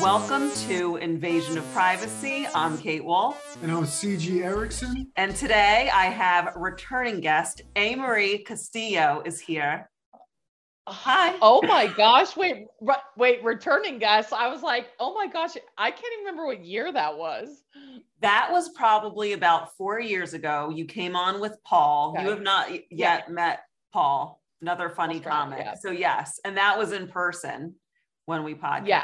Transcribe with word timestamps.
Welcome 0.00 0.50
to 0.68 0.96
Invasion 0.96 1.56
of 1.56 1.72
Privacy. 1.72 2.46
I'm 2.54 2.76
Kate 2.78 3.04
Wolf. 3.04 3.58
And 3.62 3.72
I'm 3.72 3.84
CG 3.84 4.42
Erickson. 4.42 5.10
And 5.16 5.34
today 5.34 5.90
I 5.92 6.04
have 6.04 6.54
returning 6.54 7.20
guest, 7.20 7.62
A. 7.76 7.94
Marie 7.94 8.38
Castillo 8.38 9.22
is 9.24 9.40
here. 9.40 9.90
Hi. 10.86 11.36
Oh 11.42 11.62
my 11.62 11.86
gosh. 11.86 12.36
Wait, 12.36 12.66
wait, 13.16 13.42
returning 13.42 13.98
guest. 13.98 14.32
I 14.32 14.48
was 14.48 14.62
like, 14.62 14.88
oh 15.00 15.14
my 15.14 15.26
gosh, 15.26 15.56
I 15.76 15.90
can't 15.90 16.12
even 16.12 16.26
remember 16.26 16.46
what 16.46 16.64
year 16.64 16.92
that 16.92 17.16
was. 17.16 17.64
That 18.20 18.48
was 18.52 18.68
probably 18.68 19.32
about 19.32 19.76
four 19.76 19.98
years 19.98 20.34
ago. 20.34 20.70
You 20.72 20.84
came 20.84 21.16
on 21.16 21.40
with 21.40 21.56
Paul. 21.64 22.10
Okay. 22.10 22.24
You 22.24 22.30
have 22.30 22.42
not 22.42 22.70
yet 22.70 22.84
yeah. 22.90 23.22
met 23.28 23.60
Paul, 23.92 24.40
another 24.60 24.90
funny 24.90 25.20
comic. 25.20 25.60
Yeah. 25.60 25.74
So, 25.74 25.90
yes. 25.90 26.38
And 26.44 26.56
that 26.56 26.78
was 26.78 26.92
in 26.92 27.08
person 27.08 27.74
when 28.26 28.44
we 28.44 28.54
podcasted. 28.54 28.86
Yeah. 28.86 29.02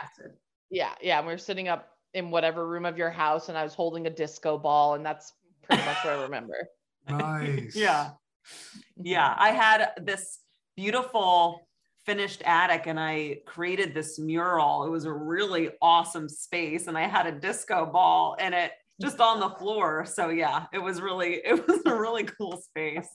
Yeah. 0.70 0.92
Yeah. 1.00 1.20
We 1.20 1.28
were 1.28 1.38
sitting 1.38 1.68
up 1.68 1.88
in 2.14 2.30
whatever 2.30 2.68
room 2.68 2.84
of 2.84 2.98
your 2.98 3.10
house 3.10 3.48
and 3.48 3.56
I 3.56 3.62
was 3.62 3.74
holding 3.74 4.06
a 4.06 4.10
disco 4.10 4.58
ball. 4.58 4.94
And 4.94 5.04
that's 5.06 5.32
pretty 5.62 5.82
much 5.84 5.96
what 6.04 6.14
I 6.14 6.22
remember. 6.22 6.56
Nice. 7.08 7.74
yeah. 7.74 8.10
Yeah. 8.96 9.34
I 9.36 9.50
had 9.50 9.90
this 10.02 10.38
beautiful 10.76 11.66
finished 12.06 12.42
attic 12.44 12.86
and 12.86 12.98
I 12.98 13.38
created 13.44 13.92
this 13.92 14.20
mural. 14.20 14.84
It 14.84 14.90
was 14.90 15.04
a 15.04 15.12
really 15.12 15.70
awesome 15.80 16.28
space 16.28 16.86
and 16.86 16.96
I 16.96 17.08
had 17.08 17.26
a 17.26 17.32
disco 17.32 17.86
ball 17.86 18.36
in 18.40 18.52
it 18.52 18.72
just 19.02 19.20
on 19.20 19.40
the 19.40 19.50
floor. 19.50 20.06
So 20.06 20.28
yeah, 20.28 20.66
it 20.72 20.78
was 20.78 21.00
really 21.00 21.34
it 21.44 21.66
was 21.66 21.80
a 21.84 21.94
really 21.94 22.24
cool 22.24 22.56
space. 22.56 23.08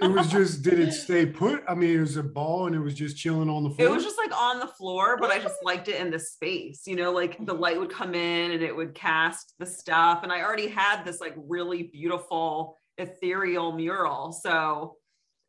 It 0.00 0.08
was 0.08 0.28
just 0.28 0.62
did 0.62 0.80
it 0.80 0.92
stay 0.92 1.24
put? 1.24 1.62
I 1.68 1.74
mean, 1.74 1.96
it 1.96 2.00
was 2.00 2.16
a 2.16 2.22
ball 2.22 2.66
and 2.66 2.74
it 2.74 2.80
was 2.80 2.94
just 2.94 3.16
chilling 3.16 3.48
on 3.48 3.62
the 3.62 3.70
floor. 3.70 3.88
It 3.88 3.90
was 3.92 4.02
just 4.02 4.18
like 4.18 4.36
on 4.36 4.58
the 4.58 4.66
floor, 4.66 5.16
but 5.16 5.30
I 5.30 5.38
just 5.38 5.54
liked 5.62 5.86
it 5.86 6.00
in 6.00 6.10
the 6.10 6.18
space. 6.18 6.82
You 6.86 6.96
know, 6.96 7.12
like 7.12 7.44
the 7.46 7.54
light 7.54 7.78
would 7.78 7.90
come 7.90 8.14
in 8.14 8.50
and 8.50 8.62
it 8.62 8.74
would 8.74 8.94
cast 8.94 9.54
the 9.58 9.66
stuff 9.66 10.24
and 10.24 10.32
I 10.32 10.42
already 10.42 10.68
had 10.68 11.04
this 11.04 11.20
like 11.20 11.34
really 11.36 11.84
beautiful 11.84 12.76
ethereal 12.98 13.72
mural. 13.72 14.32
So 14.32 14.96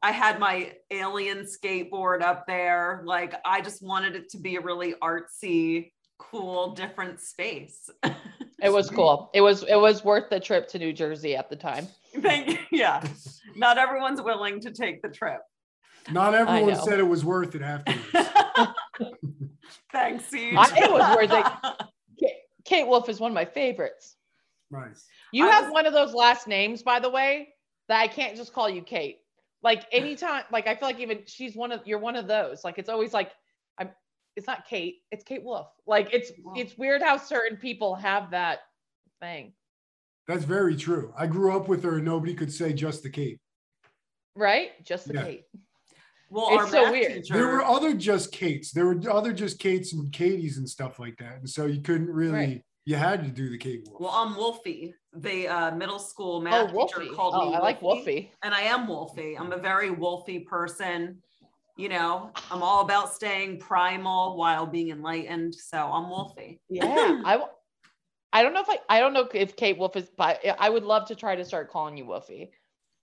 I 0.02 0.11
had 0.11 0.39
my 0.39 0.73
alien 0.92 1.45
skateboard 1.45 2.22
up 2.22 2.45
there. 2.45 3.02
Like 3.06 3.34
I 3.44 3.61
just 3.61 3.82
wanted 3.82 4.16
it 4.16 4.30
to 4.30 4.38
be 4.38 4.58
a 4.58 4.61
really 4.61 4.94
artsy, 5.02 5.92
cool, 6.20 6.73
different 6.76 7.20
space. 7.20 7.89
it 8.61 8.72
was 8.72 8.89
cool. 8.89 9.30
It 9.34 9.42
was 9.42 9.64
it 9.64 9.75
was 9.75 10.03
worth 10.03 10.30
the 10.30 10.39
trip 10.39 10.67
to 10.70 10.80
New 10.80 10.94
Jersey 10.94 11.36
at 11.36 11.50
the 11.50 11.56
time. 11.56 11.88
Thank 12.22 12.50
you. 12.50 12.58
Yeah. 12.72 13.06
Not 13.56 13.78
everyone's 13.78 14.22
willing 14.22 14.59
to 14.61 14.72
take 14.72 15.02
the 15.02 15.09
trip. 15.09 15.39
Not 16.11 16.34
everyone 16.34 16.76
said 16.76 17.00
it 17.00 17.08
was 17.08 17.23
worth 17.23 17.56
it 17.56 17.61
afterwards. 17.61 18.06
Thanks, 19.92 20.30
CG. 20.30 20.53
it 20.78 20.92
was 20.92 21.16
worth 21.16 21.31
it. 21.31 22.31
Kate 22.66 22.88
Wolf 22.88 23.08
is 23.09 23.20
one 23.20 23.31
of 23.31 23.36
my 23.36 23.45
favorites. 23.45 24.16
Nice. 24.72 25.06
You 25.31 25.48
I 25.48 25.52
have 25.52 25.66
was... 25.66 25.73
one 25.73 25.86
of 25.86 25.94
those 25.94 26.14
last 26.14 26.48
names, 26.48 26.83
by 26.83 27.00
the 27.00 27.09
way, 27.09 27.50
that 27.88 28.02
I 28.02 28.08
can't 28.08 28.36
just 28.36 28.53
call 28.53 28.70
you 28.70 28.81
Kate. 28.81 29.20
Like 29.64 29.86
anytime, 29.92 30.44
like 30.52 30.67
I 30.67 30.76
feel 30.76 30.89
like 30.89 31.00
even 31.00 31.20
she's 31.26 31.56
one 31.56 31.72
of 31.72 31.81
you're 31.86 32.00
one 32.00 32.16
of 32.16 32.28
those. 32.28 32.64
Like 32.64 32.78
it's 32.78 32.89
always 32.89 33.14
like 33.14 33.31
I'm 33.78 33.89
it's 34.36 34.47
not 34.47 34.67
Kate, 34.67 35.02
it's 35.11 35.23
Kate 35.23 35.44
Wolf. 35.44 35.67
Like 35.88 36.14
it's 36.14 36.31
it's 36.55 36.78
weird 36.78 37.02
how 37.02 37.17
certain 37.17 37.58
people 37.58 37.95
have 37.95 38.31
that 38.31 38.59
thing. 39.19 39.53
That's 40.27 40.44
very 40.44 40.75
true. 40.75 41.14
I 41.17 41.27
grew 41.27 41.55
up 41.55 41.67
with 41.67 41.83
her 41.83 41.97
and 41.97 42.05
nobody 42.05 42.33
could 42.33 42.52
say 42.52 42.73
just 42.73 43.03
the 43.03 43.09
Kate. 43.09 43.39
Right? 44.36 44.72
Just 44.83 45.08
the 45.08 45.14
yeah. 45.14 45.23
Kate. 45.23 45.44
Well, 46.30 46.59
it's 46.59 46.72
so 46.72 46.92
weird. 46.92 47.23
Teacher... 47.23 47.33
There 47.36 47.47
were 47.47 47.64
other 47.64 47.94
just 47.94 48.31
Kates. 48.31 48.72
There 48.72 48.88
were 48.88 49.00
other 49.09 49.31
just 49.31 49.59
Kates 49.59 49.94
and 49.94 50.11
Katies 50.11 50.58
and 50.58 50.67
stuff 50.67 50.99
like 50.99 51.16
that. 51.20 51.38
And 51.38 51.49
so 51.49 51.67
you 51.67 51.81
couldn't 51.81 52.09
really 52.09 52.33
right. 52.33 52.61
you 52.86 52.95
had 52.95 53.23
to 53.23 53.30
do 53.30 53.49
the 53.49 53.58
Kate 53.58 53.83
Wolf. 53.88 54.02
Well, 54.02 54.11
I'm 54.11 54.36
Wolfie 54.36 54.95
the 55.16 55.47
uh, 55.47 55.75
middle 55.75 55.99
school 55.99 56.42
math 56.42 56.71
oh, 56.73 56.87
teacher 56.87 57.14
called 57.14 57.36
oh, 57.36 57.49
me. 57.49 57.55
I 57.55 57.60
like 57.60 57.81
Wolfie, 57.81 58.31
and 58.43 58.54
I 58.54 58.61
am 58.61 58.87
Wolfie. 58.87 59.37
I'm 59.37 59.52
a 59.52 59.58
very 59.58 59.92
Wolfie 59.92 60.39
person. 60.39 61.21
You 61.77 61.89
know, 61.89 62.31
I'm 62.49 62.63
all 62.63 62.81
about 62.81 63.13
staying 63.13 63.59
primal 63.59 64.37
while 64.37 64.65
being 64.65 64.89
enlightened. 64.89 65.53
So 65.53 65.77
I'm 65.77 66.09
Wolfie. 66.09 66.59
Yeah, 66.69 66.86
I. 67.25 67.43
I 68.31 68.43
don't 68.43 68.53
know 68.53 68.61
if 68.61 68.69
I. 68.69 68.80
I 68.89 68.99
don't 68.99 69.13
know 69.13 69.27
if 69.33 69.55
Kate 69.55 69.77
Wolf 69.77 69.95
is, 69.95 70.09
but 70.17 70.41
I 70.59 70.69
would 70.69 70.83
love 70.83 71.08
to 71.08 71.15
try 71.15 71.36
to 71.36 71.45
start 71.45 71.69
calling 71.69 71.97
you 71.97 72.05
Wolfie. 72.05 72.52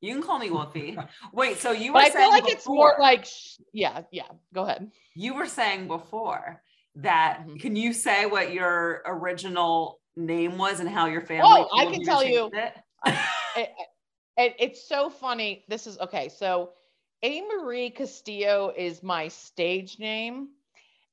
You 0.01 0.15
can 0.15 0.23
call 0.23 0.39
me 0.39 0.51
Wolfie. 0.51 0.99
Wait, 1.33 1.59
so 1.59 1.73
you 1.73 1.93
were 1.93 2.01
but 2.01 2.05
I 2.05 2.11
feel 2.11 2.29
like 2.29 2.45
before, 2.45 2.57
it's 2.57 2.67
more 2.67 2.97
like, 2.99 3.27
yeah, 3.73 4.03
yeah. 4.11 4.29
Go 4.53 4.63
ahead. 4.65 4.91
You 5.15 5.35
were 5.35 5.47
saying 5.47 5.87
before 5.87 6.63
that. 6.97 7.41
Mm-hmm. 7.41 7.57
Can 7.57 7.77
you 7.77 7.93
say 7.93 8.27
what 8.27 8.53
your 8.53 9.03
original 9.07 10.01
name 10.17 10.59
was 10.59 10.81
and 10.81 10.89
how 10.89 11.07
your 11.07 11.21
family. 11.21 11.45
Oh, 11.45 11.69
I 11.77 11.87
can 11.87 12.03
tell 12.03 12.25
you. 12.25 12.51
It? 12.53 12.75
it, 13.57 13.71
it, 14.37 14.57
it's 14.59 14.89
so 14.89 15.11
funny. 15.11 15.65
This 15.69 15.87
is 15.87 15.99
okay. 15.99 16.29
So, 16.29 16.71
A. 17.23 17.41
Marie 17.43 17.91
Castillo 17.91 18.73
is 18.77 19.03
my 19.03 19.29
stage 19.29 19.99
name, 19.99 20.49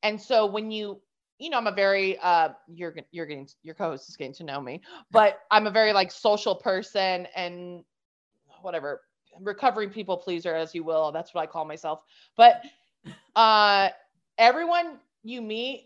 and 0.03 0.19
so 0.21 0.45
when 0.45 0.71
you, 0.71 1.01
you 1.39 1.49
know, 1.49 1.57
I'm 1.57 1.67
a 1.67 1.71
very 1.71 2.17
uh, 2.19 2.49
you're 2.67 2.95
you're 3.11 3.25
getting 3.25 3.47
your 3.63 3.75
co-host 3.75 4.09
is 4.09 4.17
getting 4.17 4.33
to 4.35 4.43
know 4.43 4.61
me, 4.61 4.81
but 5.11 5.39
I'm 5.51 5.67
a 5.67 5.71
very 5.71 5.93
like 5.93 6.11
social 6.11 6.55
person 6.55 7.27
and 7.35 7.83
whatever 8.61 9.01
recovering 9.41 9.89
people 9.89 10.17
pleaser 10.17 10.55
as 10.55 10.75
you 10.75 10.83
will. 10.83 11.11
That's 11.11 11.33
what 11.33 11.41
I 11.41 11.47
call 11.47 11.65
myself. 11.65 12.01
But 12.37 12.63
uh, 13.35 13.89
everyone 14.37 14.99
you 15.23 15.41
meet 15.41 15.85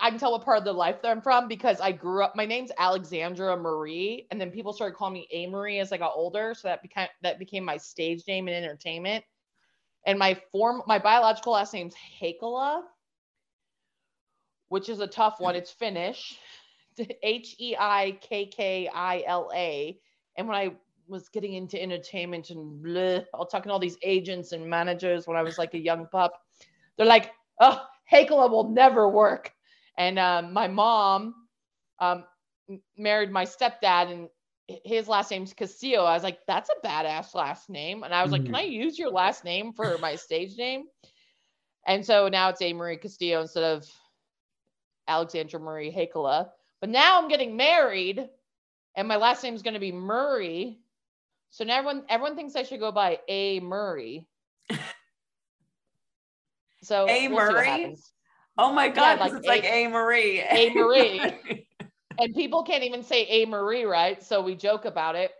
I 0.00 0.10
can 0.10 0.18
tell 0.18 0.32
what 0.32 0.44
part 0.44 0.58
of 0.58 0.64
the 0.64 0.72
life 0.72 1.02
that 1.02 1.10
I'm 1.10 1.22
from 1.22 1.48
because 1.48 1.80
I 1.80 1.92
grew 1.92 2.24
up. 2.24 2.34
My 2.34 2.46
name's 2.46 2.72
Alexandra 2.78 3.56
Marie, 3.56 4.26
and 4.30 4.40
then 4.40 4.50
people 4.50 4.72
started 4.72 4.96
calling 4.96 5.14
me 5.14 5.28
A 5.32 5.46
Marie 5.46 5.78
as 5.78 5.92
I 5.92 5.98
got 5.98 6.12
older. 6.16 6.54
So 6.54 6.68
that 6.68 6.82
became 6.82 7.08
that 7.22 7.38
became 7.38 7.64
my 7.64 7.76
stage 7.76 8.24
name 8.26 8.48
in 8.48 8.54
entertainment. 8.54 9.24
And 10.06 10.18
my 10.18 10.34
form, 10.50 10.82
my 10.86 10.98
biological 10.98 11.52
last 11.52 11.72
name's 11.72 11.94
Heikkilä, 12.20 12.82
which 14.68 14.88
is 14.88 15.00
a 15.00 15.06
tough 15.06 15.38
one. 15.38 15.54
It's 15.54 15.70
Finnish, 15.70 16.38
H 17.22 17.54
E 17.58 17.76
I 17.78 18.18
K 18.20 18.46
K 18.46 18.88
I 18.92 19.22
L 19.26 19.50
A. 19.54 19.98
And 20.36 20.48
when 20.48 20.56
I 20.56 20.72
was 21.08 21.28
getting 21.28 21.54
into 21.54 21.80
entertainment 21.80 22.50
and 22.50 22.84
bleh, 22.84 23.24
I 23.34 23.44
talking 23.50 23.68
to 23.68 23.72
all 23.72 23.78
these 23.78 23.98
agents 24.02 24.52
and 24.52 24.68
managers 24.68 25.26
when 25.26 25.36
I 25.36 25.42
was 25.42 25.58
like 25.58 25.74
a 25.74 25.78
young 25.78 26.06
pup, 26.06 26.32
they're 26.96 27.06
like, 27.06 27.32
"Oh, 27.60 27.84
Heikkilä 28.10 28.50
will 28.50 28.70
never 28.70 29.08
work." 29.08 29.52
And 29.98 30.18
um, 30.18 30.52
my 30.52 30.68
mom 30.68 31.34
um, 31.98 32.24
married 32.96 33.30
my 33.30 33.44
stepdad, 33.44 34.10
and 34.10 34.28
his 34.68 35.08
last 35.08 35.30
name's 35.30 35.52
Castillo. 35.52 36.04
I 36.04 36.14
was 36.14 36.22
like, 36.22 36.38
that's 36.46 36.70
a 36.70 36.86
badass 36.86 37.34
last 37.34 37.68
name. 37.68 38.02
And 38.02 38.14
I 38.14 38.22
was 38.22 38.30
mm 38.30 38.34
like, 38.34 38.44
can 38.44 38.54
I 38.54 38.64
mm-hmm. 38.64 38.72
use 38.72 38.98
your 38.98 39.10
last 39.10 39.44
name 39.44 39.72
for 39.72 39.98
my 39.98 40.16
stage 40.16 40.56
name? 40.56 40.84
And 41.86 42.04
so 42.04 42.28
now 42.28 42.48
it's 42.48 42.62
A. 42.62 42.72
Marie 42.72 42.96
Castillo 42.96 43.42
instead 43.42 43.64
of 43.64 43.86
Alexandra 45.08 45.58
Marie 45.58 45.92
Heikkilä. 45.92 46.48
But 46.80 46.90
now 46.90 47.20
I'm 47.20 47.28
getting 47.28 47.56
married, 47.56 48.28
and 48.96 49.06
my 49.06 49.16
last 49.16 49.42
name 49.42 49.54
is 49.54 49.62
going 49.62 49.74
to 49.74 49.80
be 49.80 49.92
Murray. 49.92 50.78
So 51.50 51.64
now 51.64 51.78
everyone 51.78 52.04
everyone 52.08 52.36
thinks 52.36 52.56
I 52.56 52.62
should 52.62 52.80
go 52.80 52.92
by 52.92 53.18
A. 53.28 53.60
Murray. 53.60 54.26
So 56.82 57.08
A. 57.08 57.28
We'll 57.28 57.38
Murray. 57.38 57.96
Oh 58.58 58.72
my 58.72 58.88
god, 58.88 59.18
yeah, 59.18 59.24
like 59.24 59.32
it's 59.32 59.46
a, 59.46 59.48
like 59.48 59.64
A 59.64 59.86
Marie. 59.88 60.40
A 60.40 60.74
Marie. 60.74 61.66
and 62.18 62.34
people 62.34 62.62
can't 62.62 62.84
even 62.84 63.02
say 63.02 63.24
A 63.26 63.46
Marie, 63.46 63.84
right? 63.84 64.22
So 64.22 64.42
we 64.42 64.54
joke 64.54 64.84
about 64.84 65.16
it. 65.16 65.32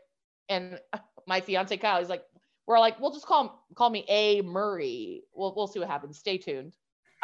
And 0.49 0.81
my 1.27 1.41
fiance 1.41 1.77
Kyle, 1.77 1.99
he's 2.01 2.09
like, 2.09 2.25
we're 2.67 2.79
like, 2.79 3.01
we'll 3.01 3.13
just 3.13 3.27
call 3.27 3.67
call 3.75 3.91
me 3.91 4.05
A 4.09 4.43
Murray. 4.43 5.23
We'll 5.35 5.55
we'll 5.55 5.67
see 5.67 5.79
what 5.81 5.89
happens. 5.89 6.19
Stay 6.19 6.39
tuned. 6.39 6.75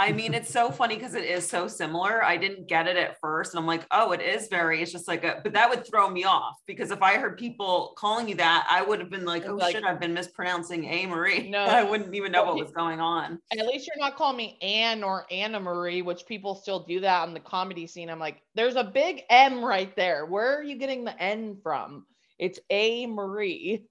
I 0.00 0.12
mean, 0.12 0.32
it's 0.32 0.50
so 0.50 0.70
funny 0.70 0.94
because 0.94 1.14
it 1.14 1.24
is 1.24 1.48
so 1.48 1.66
similar. 1.66 2.22
I 2.22 2.36
didn't 2.36 2.68
get 2.68 2.86
it 2.86 2.96
at 2.96 3.18
first. 3.20 3.52
And 3.52 3.58
I'm 3.58 3.66
like, 3.66 3.84
oh, 3.90 4.12
it 4.12 4.20
is 4.20 4.46
very, 4.46 4.80
it's 4.80 4.92
just 4.92 5.08
like 5.08 5.24
a, 5.24 5.40
but 5.42 5.52
that 5.54 5.68
would 5.68 5.84
throw 5.84 6.08
me 6.08 6.22
off 6.22 6.54
because 6.66 6.92
if 6.92 7.02
I 7.02 7.16
heard 7.18 7.36
people 7.36 7.94
calling 7.98 8.28
you 8.28 8.36
that, 8.36 8.68
I 8.70 8.80
would 8.80 9.00
have 9.00 9.10
been 9.10 9.24
like, 9.24 9.44
oh 9.48 9.56
like, 9.56 9.74
shit, 9.74 9.82
I've 9.82 9.98
been 9.98 10.14
mispronouncing 10.14 10.84
A 10.84 11.06
Marie. 11.06 11.50
No, 11.50 11.58
I 11.64 11.82
wouldn't 11.82 12.14
even 12.14 12.30
know 12.30 12.44
what 12.44 12.56
was 12.56 12.70
going 12.70 13.00
on. 13.00 13.40
At 13.50 13.66
least 13.66 13.88
you're 13.88 13.98
not 13.98 14.14
calling 14.14 14.36
me 14.36 14.56
Anne 14.62 15.02
or 15.02 15.26
Anna 15.32 15.58
Marie, 15.58 16.02
which 16.02 16.26
people 16.26 16.54
still 16.54 16.84
do 16.84 17.00
that 17.00 17.22
on 17.22 17.34
the 17.34 17.40
comedy 17.40 17.88
scene. 17.88 18.08
I'm 18.08 18.20
like, 18.20 18.40
there's 18.54 18.76
a 18.76 18.84
big 18.84 19.22
M 19.28 19.64
right 19.64 19.94
there. 19.96 20.26
Where 20.26 20.60
are 20.60 20.62
you 20.62 20.78
getting 20.78 21.04
the 21.04 21.20
N 21.20 21.56
from? 21.60 22.06
It's 22.38 22.60
A 22.70 23.06
Marie. 23.06 23.84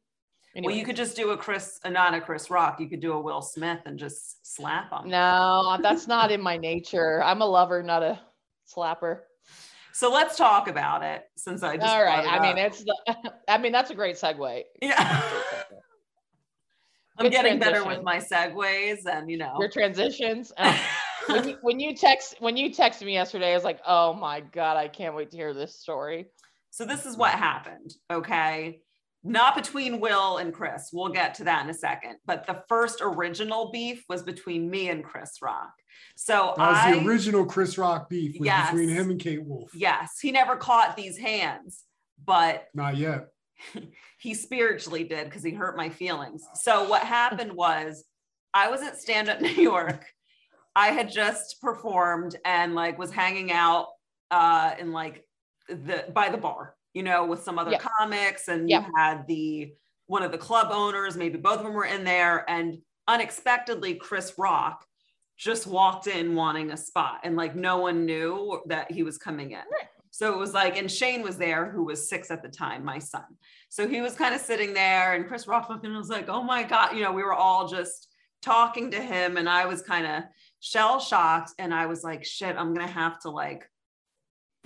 Well, 0.56 0.76
you 0.76 0.86
could 0.86 0.96
just 0.96 1.16
do 1.16 1.32
a 1.32 1.38
Chris, 1.38 1.80
uh, 1.84 1.90
not 1.90 2.16
a 2.16 2.22
Chris 2.22 2.50
Rock. 2.50 2.80
You 2.80 2.90
could 2.90 3.00
do 3.00 3.14
a 3.14 3.22
Will 3.22 3.42
Smith 3.42 3.80
and 3.86 4.00
just 4.00 4.56
slap 4.56 4.92
him. 4.92 5.10
No, 5.10 5.78
that's 5.82 6.08
not 6.08 6.32
in 6.32 6.42
my 6.42 6.58
nature. 6.58 7.22
I'm 7.24 7.42
a 7.42 7.46
lover, 7.46 7.84
not 7.84 8.02
a 8.02 8.20
slapper. 8.68 9.20
So 9.94 10.12
let's 10.12 10.36
talk 10.36 10.68
about 10.68 11.04
it 11.04 11.24
since 11.36 11.64
I 11.64 11.78
just. 11.78 11.88
All 11.88 12.04
right. 12.04 12.28
I 12.28 12.40
mean, 12.40 12.58
it's 12.58 12.84
the, 12.84 13.16
I 13.48 13.58
mean, 13.58 13.72
that's 13.72 13.92
a 13.92 13.96
great 13.96 14.16
segue. 14.16 14.64
Yeah. 14.82 15.22
I'm 17.20 17.30
getting 17.30 17.60
better 17.60 17.84
with 17.84 18.04
my 18.04 18.18
segues 18.18 19.06
and, 19.06 19.30
you 19.30 19.38
know, 19.38 19.56
your 19.60 19.70
transitions. 19.70 20.52
when 21.28 21.48
you, 21.48 21.58
when 21.62 21.80
you 21.80 21.96
text 21.96 22.36
when 22.40 22.56
you 22.58 22.70
texted 22.70 23.06
me 23.06 23.14
yesterday, 23.14 23.52
I 23.52 23.56
was 23.56 23.64
like, 23.64 23.80
oh 23.88 24.14
my 24.14 24.42
god, 24.42 24.78
I 24.78 24.88
can't 24.88 25.16
wait 25.16 25.32
to 25.32 25.38
hear 25.38 25.54
this 25.54 25.76
story. 25.80 26.28
So 26.70 26.86
this 26.86 27.06
is 27.06 27.18
what 27.18 27.32
happened. 27.32 27.96
Okay. 28.12 28.82
Not 29.24 29.56
between 29.56 30.00
Will 30.00 30.38
and 30.38 30.54
Chris. 30.54 30.90
We'll 30.94 31.10
get 31.10 31.34
to 31.36 31.44
that 31.46 31.64
in 31.64 31.70
a 31.70 31.74
second. 31.74 32.18
But 32.26 32.46
the 32.48 32.64
first 32.70 33.00
original 33.02 33.72
beef 33.72 34.04
was 34.08 34.24
between 34.24 34.70
me 34.70 34.90
and 34.90 35.04
Chris 35.04 35.42
Rock. 35.42 35.72
So 36.16 36.54
That 36.58 36.70
was 36.70 36.78
I, 36.78 37.00
the 37.00 37.08
original 37.08 37.46
Chris 37.46 37.78
Rock 37.78 38.10
beef 38.10 38.40
was 38.40 38.46
Yes. 38.46 38.72
between 38.72 38.90
him 38.90 39.10
and 39.12 39.20
Kate 39.20 39.44
Wolf. 39.44 39.72
yes, 39.74 40.20
he 40.22 40.32
never 40.32 40.56
caught 40.56 40.96
these 40.96 41.18
hands, 41.18 41.84
but 42.24 42.68
Not 42.74 42.96
yet. 42.98 43.28
he 44.20 44.34
spiritually 44.36 45.04
did 45.04 45.26
because 45.26 45.44
he 45.44 45.52
hurt 45.52 45.76
my 45.76 45.90
feelings. 45.90 46.44
So 46.54 46.88
what 46.88 47.02
happened 47.04 47.52
was 47.54 48.06
I 48.54 48.70
was 48.70 48.82
at 48.82 49.02
Stand 49.02 49.30
Up 49.30 49.42
New 49.42 49.50
York. 49.50 50.06
I 50.76 50.90
had 50.90 51.12
just 51.12 51.60
performed 51.60 52.36
and 52.46 52.76
like 52.76 53.00
was 53.00 53.12
hanging 53.12 53.52
out 53.52 53.88
uh 54.30 54.76
in 54.80 54.92
like 54.92 55.26
the 55.70 56.06
by 56.14 56.30
the 56.30 56.38
bar, 56.38 56.76
you 56.98 57.04
know, 57.04 57.24
with 57.28 57.44
some 57.44 57.60
other 57.60 57.72
Yeah. 57.74 57.78
comics 58.00 58.48
and 58.48 58.68
Yeah. 58.68 58.86
you 58.88 58.94
had 58.98 59.28
the 59.28 59.74
one 60.08 60.24
of 60.24 60.32
the 60.32 60.38
club 60.38 60.70
owners, 60.72 61.16
maybe 61.16 61.38
both 61.38 61.60
of 61.60 61.64
them 61.66 61.74
were 61.74 61.86
in 61.86 62.04
there 62.04 62.50
and 62.50 62.82
unexpectedly 63.08 63.94
Chris 63.96 64.34
Rock 64.38 64.84
just 65.38 65.68
walked 65.68 66.08
in 66.08 66.34
wanting 66.34 66.72
a 66.72 66.78
spot 66.78 67.20
and 67.24 67.36
like 67.36 67.56
no 67.56 67.78
one 67.78 68.06
knew 68.06 68.62
that 68.66 68.90
he 68.92 69.04
was 69.04 69.18
coming 69.18 69.52
in. 69.52 69.58
Right. 69.60 69.90
So 70.10 70.34
it 70.34 70.38
was 70.38 70.54
like, 70.56 70.76
and 70.78 70.92
Shane 70.92 71.22
was 71.22 71.38
there, 71.38 71.70
who 71.70 71.84
was 71.84 72.10
six 72.10 72.32
at 72.32 72.42
the 72.42 72.50
time, 72.50 72.84
my 72.84 72.98
son. 72.98 73.26
So 73.70 73.88
he 73.88 74.02
was 74.02 74.16
kind 74.16 74.34
of 74.34 74.42
sitting 74.42 74.74
there, 74.74 75.14
and 75.14 75.28
Chris 75.28 75.46
Rock 75.48 75.70
looked 75.70 75.86
and 75.86 75.96
was 75.96 76.10
like, 76.10 76.28
"Oh 76.30 76.42
my 76.42 76.64
god!" 76.64 76.96
You 76.96 77.04
know, 77.04 77.12
we 77.12 77.22
were 77.22 77.34
all 77.36 77.68
just 77.68 78.08
talking 78.42 78.90
to 78.92 79.00
him, 79.00 79.38
and 79.38 79.48
I 79.48 79.68
was 79.68 79.84
kind 79.84 80.08
of 80.08 80.24
shell 80.60 81.00
shocked, 81.00 81.52
and 81.60 81.72
I 81.72 81.86
was 81.86 82.04
like, 82.04 82.26
"Shit, 82.26 82.56
I'm 82.58 82.74
gonna 82.74 82.88
have 83.04 83.20
to 83.20 83.30
like 83.30 83.70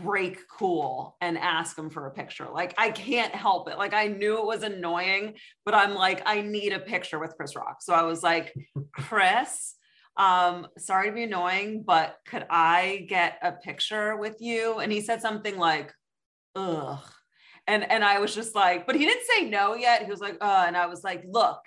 break 0.04 0.48
cool 0.48 1.16
and 1.22 1.38
ask 1.38 1.78
him 1.78 1.90
for 1.90 2.08
a 2.08 2.12
picture. 2.12 2.48
Like 2.52 2.74
I 2.78 2.92
can't 2.92 3.34
help 3.34 3.70
it. 3.70 3.78
Like 3.78 3.94
I 3.94 4.08
knew 4.08 4.38
it 4.38 4.46
was 4.46 4.64
annoying, 4.64 5.36
but 5.66 5.74
I'm 5.74 5.94
like, 5.94 6.22
I 6.26 6.42
need 6.42 6.74
a 6.74 6.80
picture 6.80 7.20
with 7.20 7.36
Chris 7.36 7.56
Rock. 7.56 7.82
So 7.82 7.94
I 7.94 8.04
was 8.04 8.24
like, 8.24 8.54
Chris." 8.94 9.76
um 10.18 10.68
sorry 10.78 11.08
to 11.08 11.16
be 11.16 11.24
annoying 11.24 11.84
but 11.88 12.18
could 12.28 12.46
i 12.50 13.06
get 13.08 13.38
a 13.42 13.54
picture 13.54 14.18
with 14.18 14.36
you 14.42 14.80
and 14.80 14.92
he 14.92 15.00
said 15.00 15.22
something 15.22 15.58
like 15.58 15.94
ugh 16.56 17.00
and 17.68 17.90
and 17.90 18.04
i 18.04 18.20
was 18.20 18.36
just 18.36 18.54
like 18.54 18.86
but 18.86 18.96
he 18.96 19.06
didn't 19.06 19.26
say 19.26 19.50
no 19.50 19.74
yet 19.74 20.04
he 20.04 20.12
was 20.12 20.20
like 20.20 20.38
uh 20.42 20.66
and 20.68 20.76
i 20.76 20.86
was 20.86 21.02
like 21.04 21.24
look 21.30 21.62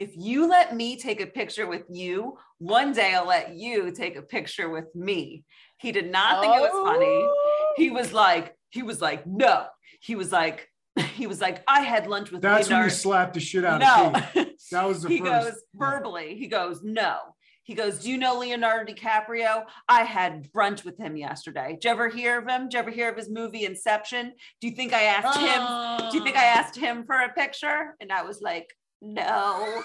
if 0.00 0.16
you 0.16 0.48
let 0.48 0.74
me 0.74 0.96
take 0.96 1.20
a 1.20 1.26
picture 1.26 1.66
with 1.66 1.84
you 1.90 2.36
one 2.58 2.92
day 2.92 3.14
i'll 3.14 3.26
let 3.26 3.54
you 3.54 3.90
take 3.90 4.16
a 4.16 4.22
picture 4.22 4.70
with 4.70 4.86
me 4.94 5.44
he 5.76 5.92
did 5.92 6.10
not 6.10 6.40
think 6.40 6.54
it 6.56 6.60
was 6.60 6.86
funny 6.86 7.06
Oh. 7.06 7.49
He 7.80 7.90
was 7.90 8.12
like 8.12 8.56
he 8.70 8.82
was 8.82 9.00
like 9.00 9.26
no. 9.26 9.66
He 10.00 10.14
was 10.14 10.32
like 10.32 10.68
he 11.14 11.26
was 11.26 11.40
like 11.40 11.62
i 11.68 11.80
had 11.80 12.06
lunch 12.06 12.30
with 12.30 12.42
That's 12.42 12.68
when 12.68 12.82
you 12.84 12.90
slapped 12.90 13.34
the 13.34 13.40
shit 13.40 13.64
out 13.64 13.82
of 13.82 14.14
no. 14.14 14.20
Kate. 14.32 14.46
That 14.70 14.86
was 14.86 15.02
the 15.02 15.08
he 15.08 15.18
first. 15.18 15.50
goes 15.50 15.62
verbally. 15.74 16.36
He 16.36 16.46
goes 16.46 16.80
no. 16.84 17.18
He 17.64 17.74
goes 17.74 18.00
do 18.00 18.10
you 18.10 18.18
know 18.18 18.38
leonardo 18.38 18.92
dicaprio? 18.92 19.64
I 19.88 20.02
had 20.02 20.52
brunch 20.52 20.84
with 20.84 20.98
him 20.98 21.16
yesterday. 21.16 21.72
Did 21.72 21.84
you 21.84 21.90
ever 21.90 22.08
hear 22.08 22.38
of 22.38 22.48
him? 22.48 22.64
Did 22.64 22.74
you 22.74 22.78
ever 22.80 22.90
hear 22.90 23.08
of 23.08 23.16
his 23.16 23.30
movie 23.30 23.64
inception? 23.64 24.32
Do 24.60 24.68
you 24.68 24.74
think 24.74 24.92
i 24.92 25.02
asked 25.02 25.38
him 25.38 26.10
do 26.10 26.18
you 26.18 26.22
think 26.22 26.36
i 26.36 26.44
oh. 26.44 26.58
asked 26.58 26.76
him 26.76 27.04
for 27.04 27.16
a 27.16 27.32
picture? 27.32 27.96
And 28.00 28.12
i 28.12 28.22
was 28.22 28.40
like 28.40 28.68
no. 29.02 29.82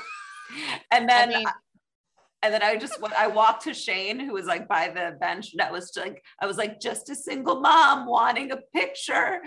And 0.91 1.09
then 1.09 1.33
I 1.33 1.38
mean, 1.38 1.45
and 2.45 2.53
then 2.53 2.62
I 2.62 2.75
just 2.75 3.01
went, 3.01 3.15
I 3.15 3.25
walked 3.27 3.63
to 3.63 3.74
Shane, 3.74 4.19
who 4.19 4.33
was 4.33 4.45
like 4.45 4.68
by 4.68 4.88
the 4.89 5.18
bench. 5.19 5.51
And 5.53 5.62
I 5.62 5.71
was 5.71 5.92
like, 5.97 6.24
I 6.39 6.45
was 6.45 6.57
like, 6.57 6.80
just 6.80 7.09
a 7.09 7.15
single 7.15 7.59
mom 7.59 8.06
wanting 8.06 8.51
a 8.51 8.57
picture. 8.57 9.39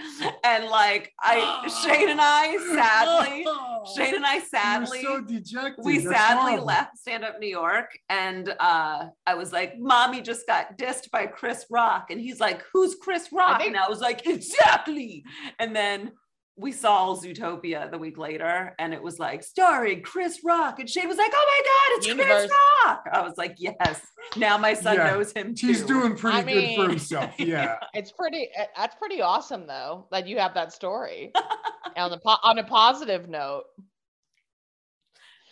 And 0.42 0.66
like 0.66 1.12
I 1.20 1.36
Shane 1.84 2.08
and 2.08 2.20
I 2.20 2.56
sadly, 2.74 3.46
Shane 3.96 4.16
and 4.16 4.26
I 4.26 4.40
sadly 4.40 5.02
so 5.02 5.20
dejected. 5.20 5.84
we 5.84 5.98
That's 5.98 6.10
sadly 6.16 6.42
horrible. 6.52 6.66
left 6.66 6.98
stand 6.98 7.22
up 7.24 7.38
New 7.38 7.46
York 7.48 7.96
and 8.10 8.52
uh 8.58 9.06
I 9.26 9.34
was 9.34 9.52
like, 9.52 9.78
Mommy 9.78 10.20
just 10.20 10.46
got 10.48 10.76
dissed 10.76 11.10
by 11.12 11.26
Chris 11.26 11.66
Rock. 11.70 12.06
And 12.10 12.20
he's 12.20 12.40
like, 12.40 12.62
Who's 12.72 12.96
Chris 12.96 13.28
Rock? 13.32 13.58
think- 13.60 13.68
and 13.74 13.76
I 13.78 13.88
was 13.88 14.00
like, 14.00 14.26
Exactly. 14.26 15.24
And 15.60 15.74
then 15.76 16.12
we 16.58 16.72
saw 16.72 17.14
Zootopia 17.14 17.90
the 17.90 17.98
week 17.98 18.18
later 18.18 18.74
and 18.78 18.92
it 18.92 19.02
was 19.02 19.18
like 19.18 19.42
starring 19.44 20.02
Chris 20.02 20.40
Rock. 20.44 20.80
And 20.80 20.90
Shane 20.90 21.06
was 21.08 21.16
like, 21.16 21.30
Oh 21.32 21.46
my 21.46 21.62
God, 21.64 21.98
it's 21.98 22.06
Universe. 22.08 22.46
Chris 22.48 22.50
Rock. 22.84 23.04
I 23.12 23.22
was 23.22 23.34
like, 23.38 23.54
Yes. 23.58 24.00
Now 24.36 24.58
my 24.58 24.74
son 24.74 24.96
Yeah, 24.96 25.10
knows 25.10 25.32
him 25.32 25.54
too. 25.54 25.68
He's 25.68 25.82
doing 25.82 26.16
pretty 26.16 26.38
I 26.38 26.42
good 26.42 26.76
for 26.76 26.88
himself. 26.90 27.30
Yeah. 27.38 27.76
it's 27.94 28.10
pretty. 28.12 28.48
uh, 28.58 28.64
That's 28.76 28.96
pretty 28.96 29.22
awesome, 29.22 29.66
though, 29.66 30.06
that 30.10 30.26
you 30.26 30.38
have 30.38 30.54
that 30.54 30.72
story. 30.72 31.32
on 31.96 32.10
the 32.10 32.18
po- 32.18 32.38
on 32.42 32.58
a 32.58 32.64
positive 32.64 33.28
note, 33.28 33.64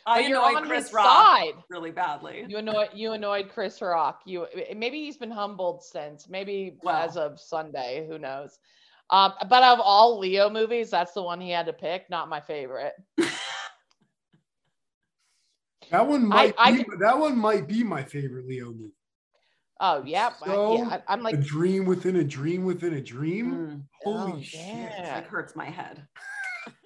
I 0.06 0.22
but 0.22 0.28
you're 0.28 0.40
on 0.40 0.64
Chris 0.66 0.84
his 0.86 0.92
Rock 0.92 1.06
side. 1.06 1.54
really 1.68 1.90
badly. 1.90 2.44
You 2.48 2.58
annoyed 2.58 2.90
you 2.94 3.12
annoyed 3.12 3.48
Chris 3.52 3.82
Rock. 3.82 4.20
You 4.24 4.46
maybe 4.76 5.04
he's 5.04 5.16
been 5.16 5.30
humbled 5.32 5.82
since. 5.82 6.28
Maybe 6.28 6.76
Well. 6.82 6.96
as 6.96 7.16
of 7.16 7.40
Sunday, 7.40 8.06
who 8.08 8.18
knows? 8.18 8.58
Um, 9.10 9.32
but 9.48 9.62
of 9.62 9.78
all 9.80 10.18
Leo 10.18 10.50
movies, 10.50 10.90
that's 10.90 11.12
the 11.12 11.22
one 11.22 11.40
he 11.40 11.50
had 11.50 11.66
to 11.66 11.72
pick. 11.72 12.10
Not 12.10 12.28
my 12.28 12.40
favorite. 12.40 12.94
That 15.90 16.06
one 16.06 16.26
might 16.26 16.54
I 16.58 16.72
be, 16.72 16.84
that 16.98 17.18
one 17.18 17.38
might 17.38 17.68
be 17.68 17.84
my 17.84 18.02
favorite 18.02 18.46
Leo 18.46 18.66
movie. 18.66 18.92
Oh 19.80 20.02
yeah, 20.04 20.30
I- 20.42 20.46
So, 20.46 20.76
yeah. 20.78 21.00
I, 21.06 21.12
am 21.12 21.22
like, 21.22 21.34
a 21.34 21.38
dream 21.38 21.84
within 21.84 22.16
a 22.16 22.24
dream 22.24 22.64
within 22.64 22.94
a 22.94 23.00
dream. 23.00 23.52
Mm, 23.52 23.82
Holy 24.02 24.32
oh, 24.32 24.40
shit. 24.40 24.60
yeah. 24.60 25.18
it 25.18 25.24
hurts 25.24 25.54
my 25.56 25.66
head. 25.66 26.06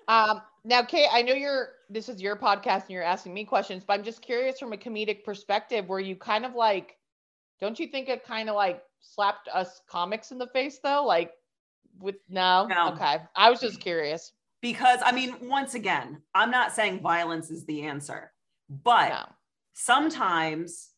Um, 0.09 0.43
now, 0.65 0.83
Kate, 0.83 1.07
I 1.13 1.23
know 1.23 1.35
you're 1.35 1.69
this 1.89 2.09
is 2.09 2.21
your 2.21 2.35
podcast 2.35 2.81
and 2.83 2.91
you're 2.91 3.05
asking 3.05 3.33
me 3.33 3.45
questions, 3.45 3.85
but 3.87 3.93
I'm 3.93 4.03
just 4.03 4.21
curious 4.21 4.59
from 4.59 4.73
a 4.73 4.77
comedic 4.77 5.23
perspective, 5.23 5.89
where 5.89 6.01
you 6.01 6.17
kind 6.17 6.45
of 6.45 6.57
like, 6.57 6.97
don't 7.61 7.79
you 7.79 7.87
think 7.87 8.09
it 8.09 8.25
kind 8.25 8.49
of 8.49 8.57
like 8.57 8.83
slapped 9.01 9.49
us 9.55 9.83
comics 9.89 10.33
in 10.33 10.39
the 10.39 10.49
face 10.49 10.81
though? 10.83 11.05
Like, 11.07 11.31
with 11.99 12.17
no, 12.29 12.67
No. 12.67 12.93
okay, 12.93 13.19
I 13.37 13.51
was 13.51 13.61
just 13.61 13.81
curious. 13.81 14.33
because 14.63 15.01
I 15.05 15.13
mean, 15.13 15.37
once 15.49 15.75
again, 15.75 16.23
I'm 16.35 16.51
not 16.51 16.73
saying 16.73 17.01
violence 17.01 17.51
is 17.51 17.65
the 17.67 17.83
answer, 17.83 18.33
but 18.69 19.09
No, 19.11 19.27
sometimes, 19.75 20.91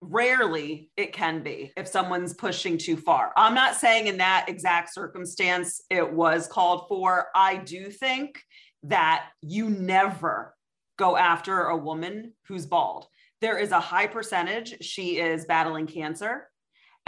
rarely, 0.00 0.90
it 0.96 1.12
can 1.12 1.42
be 1.42 1.72
if 1.76 1.86
someone's 1.86 2.32
pushing 2.34 2.78
too 2.78 2.96
far. 2.96 3.32
I'm 3.36 3.54
not 3.54 3.74
saying 3.76 4.06
in 4.06 4.16
that 4.18 4.46
exact 4.48 4.92
circumstance 4.94 5.82
it 5.90 6.10
was 6.12 6.46
called 6.46 6.86
for. 6.88 7.26
I 7.34 7.56
do 7.56 7.90
think 7.90 8.42
that 8.84 9.26
you 9.42 9.68
never 9.68 10.54
go 10.98 11.16
after 11.16 11.64
a 11.64 11.76
woman 11.76 12.32
who's 12.48 12.66
bald. 12.66 13.06
There 13.40 13.58
is 13.58 13.72
a 13.72 13.80
high 13.80 14.06
percentage 14.06 14.82
she 14.82 15.18
is 15.18 15.44
battling 15.46 15.86
cancer 15.86 16.49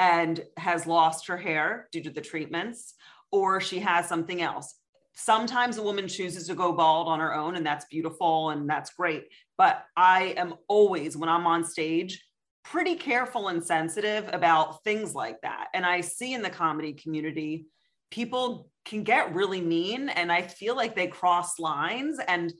and 0.02 0.44
has 0.56 0.84
lost 0.84 1.28
her 1.28 1.36
hair 1.36 1.86
due 1.92 2.02
to 2.02 2.10
the 2.10 2.20
treatments, 2.20 2.94
or 3.30 3.60
she 3.60 3.78
has 3.78 4.08
something 4.08 4.42
else. 4.42 4.74
Sometimes 5.14 5.78
a 5.78 5.82
woman 5.82 6.08
chooses 6.08 6.48
to 6.48 6.56
go 6.56 6.72
bald 6.72 7.06
on 7.06 7.20
her 7.20 7.32
own, 7.32 7.54
and 7.54 7.64
that's 7.64 7.84
beautiful 7.84 8.50
and 8.50 8.68
that's 8.68 8.94
great. 8.94 9.28
But 9.56 9.84
I 9.96 10.34
am 10.36 10.54
always, 10.66 11.16
when 11.16 11.28
I'm 11.28 11.46
on 11.46 11.62
stage, 11.64 12.20
pretty 12.64 12.96
careful 12.96 13.46
and 13.46 13.62
sensitive 13.62 14.28
about 14.32 14.82
things 14.82 15.14
like 15.14 15.40
that. 15.42 15.68
And 15.72 15.86
I 15.86 16.00
see 16.00 16.34
in 16.34 16.42
the 16.42 16.50
comedy 16.50 16.94
community, 16.94 17.66
people 18.10 18.70
can 18.84 19.04
get 19.04 19.32
really 19.32 19.60
mean, 19.60 20.08
and 20.08 20.32
I 20.32 20.42
feel 20.42 20.74
like 20.74 20.96
they 20.96 21.06
cross 21.06 21.60
lines. 21.60 22.18
And 22.26 22.52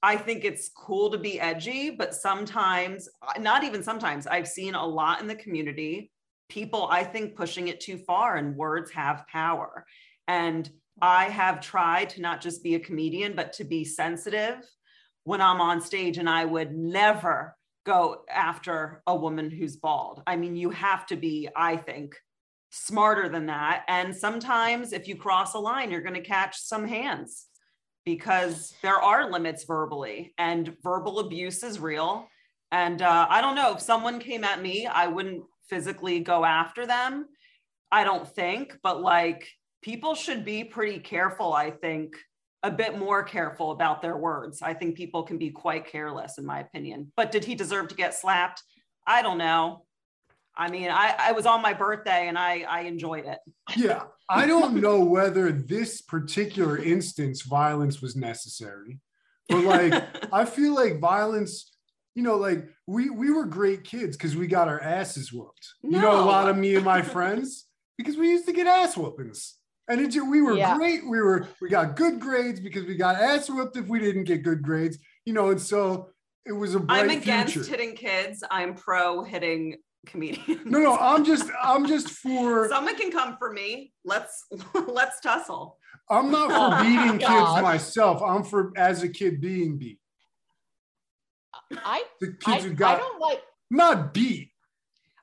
I 0.00 0.16
think 0.16 0.44
it's 0.44 0.68
cool 0.68 1.10
to 1.10 1.18
be 1.18 1.40
edgy, 1.40 1.90
but 1.90 2.14
sometimes, 2.14 3.08
not 3.40 3.64
even 3.64 3.82
sometimes, 3.82 4.28
I've 4.28 4.46
seen 4.46 4.76
a 4.76 4.86
lot 4.86 5.20
in 5.20 5.26
the 5.26 5.34
community 5.34 6.12
people, 6.48 6.88
I 6.90 7.04
think, 7.04 7.36
pushing 7.36 7.68
it 7.68 7.80
too 7.80 7.98
far, 7.98 8.36
and 8.36 8.56
words 8.56 8.90
have 8.92 9.26
power. 9.26 9.86
And 10.28 10.68
I 11.00 11.24
have 11.24 11.60
tried 11.60 12.10
to 12.10 12.20
not 12.20 12.40
just 12.40 12.62
be 12.62 12.74
a 12.74 12.80
comedian, 12.80 13.34
but 13.34 13.52
to 13.54 13.64
be 13.64 13.84
sensitive 13.84 14.56
when 15.24 15.40
I'm 15.40 15.60
on 15.60 15.80
stage, 15.80 16.18
and 16.18 16.28
I 16.28 16.44
would 16.44 16.74
never 16.74 17.56
go 17.84 18.24
after 18.30 19.02
a 19.06 19.14
woman 19.14 19.50
who's 19.50 19.76
bald. 19.76 20.22
I 20.26 20.36
mean, 20.36 20.56
you 20.56 20.70
have 20.70 21.06
to 21.06 21.16
be, 21.16 21.48
I 21.54 21.76
think, 21.76 22.16
smarter 22.70 23.28
than 23.28 23.46
that. 23.46 23.84
And 23.88 24.14
sometimes 24.14 24.92
if 24.92 25.06
you 25.06 25.16
cross 25.16 25.54
a 25.54 25.58
line, 25.58 25.90
you're 25.90 26.00
going 26.00 26.14
to 26.14 26.20
catch 26.20 26.58
some 26.58 26.86
hands 26.86 27.46
because 28.04 28.74
there 28.82 29.00
are 29.00 29.30
limits 29.30 29.64
verbally, 29.64 30.34
and 30.38 30.76
verbal 30.82 31.20
abuse 31.20 31.62
is 31.62 31.80
real. 31.80 32.28
And 32.70 33.00
uh, 33.00 33.26
I 33.30 33.40
don't 33.40 33.54
know 33.54 33.72
if 33.74 33.80
someone 33.80 34.18
came 34.18 34.44
at 34.44 34.60
me, 34.60 34.86
I 34.86 35.06
wouldn't 35.06 35.44
physically 35.68 36.20
go 36.20 36.44
after 36.44 36.86
them. 36.86 37.26
I 37.90 38.04
don't 38.04 38.28
think, 38.28 38.78
but 38.82 39.00
like 39.02 39.48
people 39.82 40.14
should 40.14 40.44
be 40.44 40.64
pretty 40.64 40.98
careful, 40.98 41.52
I 41.52 41.70
think, 41.70 42.16
a 42.62 42.70
bit 42.70 42.98
more 42.98 43.22
careful 43.22 43.70
about 43.72 44.00
their 44.00 44.16
words. 44.16 44.62
I 44.62 44.72
think 44.72 44.96
people 44.96 45.22
can 45.22 45.36
be 45.36 45.50
quite 45.50 45.86
careless, 45.86 46.38
in 46.38 46.46
my 46.46 46.60
opinion. 46.60 47.12
But 47.16 47.30
did 47.30 47.44
he 47.44 47.54
deserve 47.54 47.88
to 47.88 47.94
get 47.94 48.14
slapped? 48.14 48.62
I 49.06 49.20
don't 49.20 49.38
know. 49.38 49.84
I 50.56 50.70
mean, 50.70 50.88
I, 50.90 51.14
I 51.18 51.32
was 51.32 51.46
on 51.46 51.60
my 51.60 51.74
birthday 51.74 52.28
and 52.28 52.38
I, 52.38 52.64
I 52.68 52.80
enjoyed 52.82 53.26
it. 53.26 53.38
Yeah. 53.76 54.04
I 54.28 54.46
don't 54.46 54.76
know 54.80 55.04
whether 55.04 55.52
this 55.52 56.00
particular 56.00 56.78
instance 56.78 57.42
violence 57.42 58.00
was 58.00 58.16
necessary, 58.16 59.00
but 59.48 59.64
like, 59.64 60.02
I 60.32 60.44
feel 60.44 60.74
like 60.74 61.00
violence, 61.00 61.73
you 62.14 62.22
know, 62.22 62.36
like 62.36 62.68
we, 62.86 63.10
we 63.10 63.30
were 63.30 63.44
great 63.44 63.84
kids 63.84 64.16
because 64.16 64.36
we 64.36 64.46
got 64.46 64.68
our 64.68 64.80
asses 64.80 65.32
whooped. 65.32 65.66
You 65.82 66.00
know, 66.00 66.20
a 66.20 66.24
lot 66.24 66.48
of 66.48 66.56
me 66.56 66.76
and 66.76 66.84
my 66.84 67.02
friends, 67.02 67.66
because 67.98 68.16
we 68.16 68.30
used 68.30 68.46
to 68.46 68.52
get 68.52 68.66
ass 68.66 68.96
whoopings. 68.96 69.56
And 69.88 70.00
it, 70.00 70.18
we 70.22 70.40
were 70.40 70.56
Yeah. 70.56 70.76
great. 70.76 71.02
We 71.06 71.20
were, 71.20 71.46
we 71.60 71.68
got 71.68 71.96
good 71.96 72.18
grades 72.20 72.58
because 72.60 72.84
we 72.86 72.96
got 72.96 73.16
ass 73.16 73.50
whooped 73.50 73.76
if 73.76 73.86
we 73.86 73.98
didn't 73.98 74.24
get 74.24 74.42
good 74.42 74.62
grades, 74.62 74.98
you 75.26 75.32
know, 75.34 75.50
and 75.50 75.60
so 75.60 76.08
it 76.46 76.52
was 76.52 76.74
a 76.74 76.80
bright 76.80 77.04
I'm 77.04 77.10
against 77.10 77.52
future. 77.54 77.70
hitting 77.70 77.94
kids. 77.96 78.42
I'm 78.50 78.74
pro 78.74 79.22
hitting 79.24 79.76
comedians. 80.06 80.64
No, 80.66 80.78
no, 80.78 80.96
I'm 81.00 81.24
just, 81.24 81.50
I'm 81.62 81.86
just 81.86 82.08
for, 82.10 82.68
Someone 82.68 82.96
can 82.96 83.10
come 83.10 83.36
for 83.38 83.52
me. 83.52 83.92
Let's 84.04 84.44
let's 84.86 85.20
tussle. 85.20 85.78
I'm 86.10 86.30
not 86.30 86.50
Oh, 86.52 86.70
for 86.76 86.82
beating 86.84 87.18
kids 87.18 87.62
myself. 87.62 88.22
I'm 88.22 88.44
for 88.44 88.72
as 88.76 89.02
a 89.02 89.08
kid 89.08 89.40
being 89.40 89.78
beat. 89.78 89.98
I 91.84 92.04
The 92.20 92.36
I, 92.46 92.52
kids 92.52 92.64
who 92.64 92.70
I 92.72 92.74
got 92.74 92.98
don't 92.98 93.20
like 93.20 93.42
not 93.70 94.14
beat, 94.14 94.50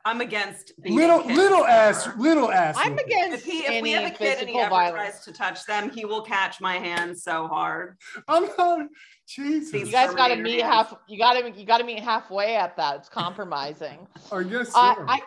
I'm 0.04 0.20
against 0.22 0.74
beating 0.82 0.98
little 0.98 1.22
kids 1.22 1.38
little 1.38 1.66
ass, 1.66 2.08
ever. 2.08 2.18
little 2.20 2.52
ass. 2.52 2.76
I'm 2.78 2.98
against 2.98 3.38
If 3.40 3.44
he 3.46 3.60
if 3.60 3.70
any 3.70 3.82
we 3.82 3.92
have 3.92 4.06
a 4.06 4.10
kid 4.16 4.40
and 4.40 4.50
he 4.50 4.56
physical 4.56 4.62
ever 4.62 4.70
violence. 4.70 4.96
tries 4.96 5.26
to 5.26 5.32
touch 5.34 5.66
them, 5.66 5.90
he 5.92 6.06
will 6.06 6.22
catch 6.24 6.60
my 6.60 6.78
hand 6.80 7.18
so 7.18 7.48
hard. 7.48 7.98
I'm 8.28 8.48
not. 8.58 8.88
Jesus. 9.28 9.74
You 9.74 9.92
guys 9.92 10.14
got 10.16 10.30
to 10.30 10.36
meet 10.38 10.62
hands. 10.62 10.90
half. 10.90 10.96
You 11.08 11.18
got 11.20 11.34
to 11.34 11.52
you 11.52 11.66
got 11.66 11.78
to 11.78 11.84
meet 11.84 12.00
halfway 12.00 12.56
at 12.56 12.76
that. 12.78 12.98
It's 12.98 13.10
compromising. 13.10 14.08
I 14.32 14.44
guess. 14.44 14.72
I, 14.76 14.96
so. 14.96 15.06
I 15.08 15.22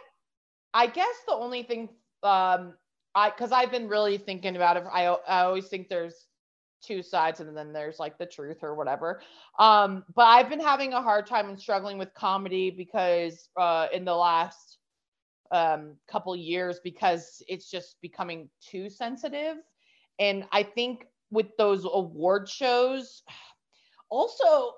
I 0.75 0.87
guess 0.89 1.15
the 1.27 1.35
only 1.35 1.63
thing 1.63 1.89
um 2.25 2.75
I 3.15 3.31
because 3.31 3.53
I've 3.53 3.71
been 3.71 3.89
really 3.89 4.19
thinking 4.19 4.57
about 4.57 4.77
it. 4.77 4.85
I 4.93 5.05
I 5.07 5.43
always 5.45 5.69
think 5.69 5.89
there's 5.89 6.27
two 6.85 7.03
sides 7.03 7.41
and 7.41 7.57
then 7.57 7.73
there's 7.73 7.99
like 7.99 8.19
the 8.19 8.27
truth 8.27 8.63
or 8.63 8.75
whatever. 8.75 9.21
Um, 9.59 10.05
but 10.15 10.27
I've 10.27 10.49
been 10.49 10.61
having 10.61 10.93
a 10.93 11.03
hard 11.03 11.27
time 11.27 11.49
and 11.49 11.59
struggling 11.59 11.99
with 11.99 12.13
comedy 12.15 12.71
because 12.71 13.49
uh 13.57 13.89
in 13.93 14.05
the 14.05 14.15
last 14.15 14.79
um 15.51 15.97
couple 16.09 16.35
years 16.37 16.81
because 16.83 17.43
it's 17.49 17.71
just 17.71 18.01
becoming 18.01 18.49
too 18.61 18.89
sensitive. 18.91 19.57
And 20.19 20.45
I 20.53 20.63
think 20.63 21.07
with 21.31 21.57
those 21.59 21.85
award 21.85 22.49
shows, 22.49 23.23
also 24.11 24.75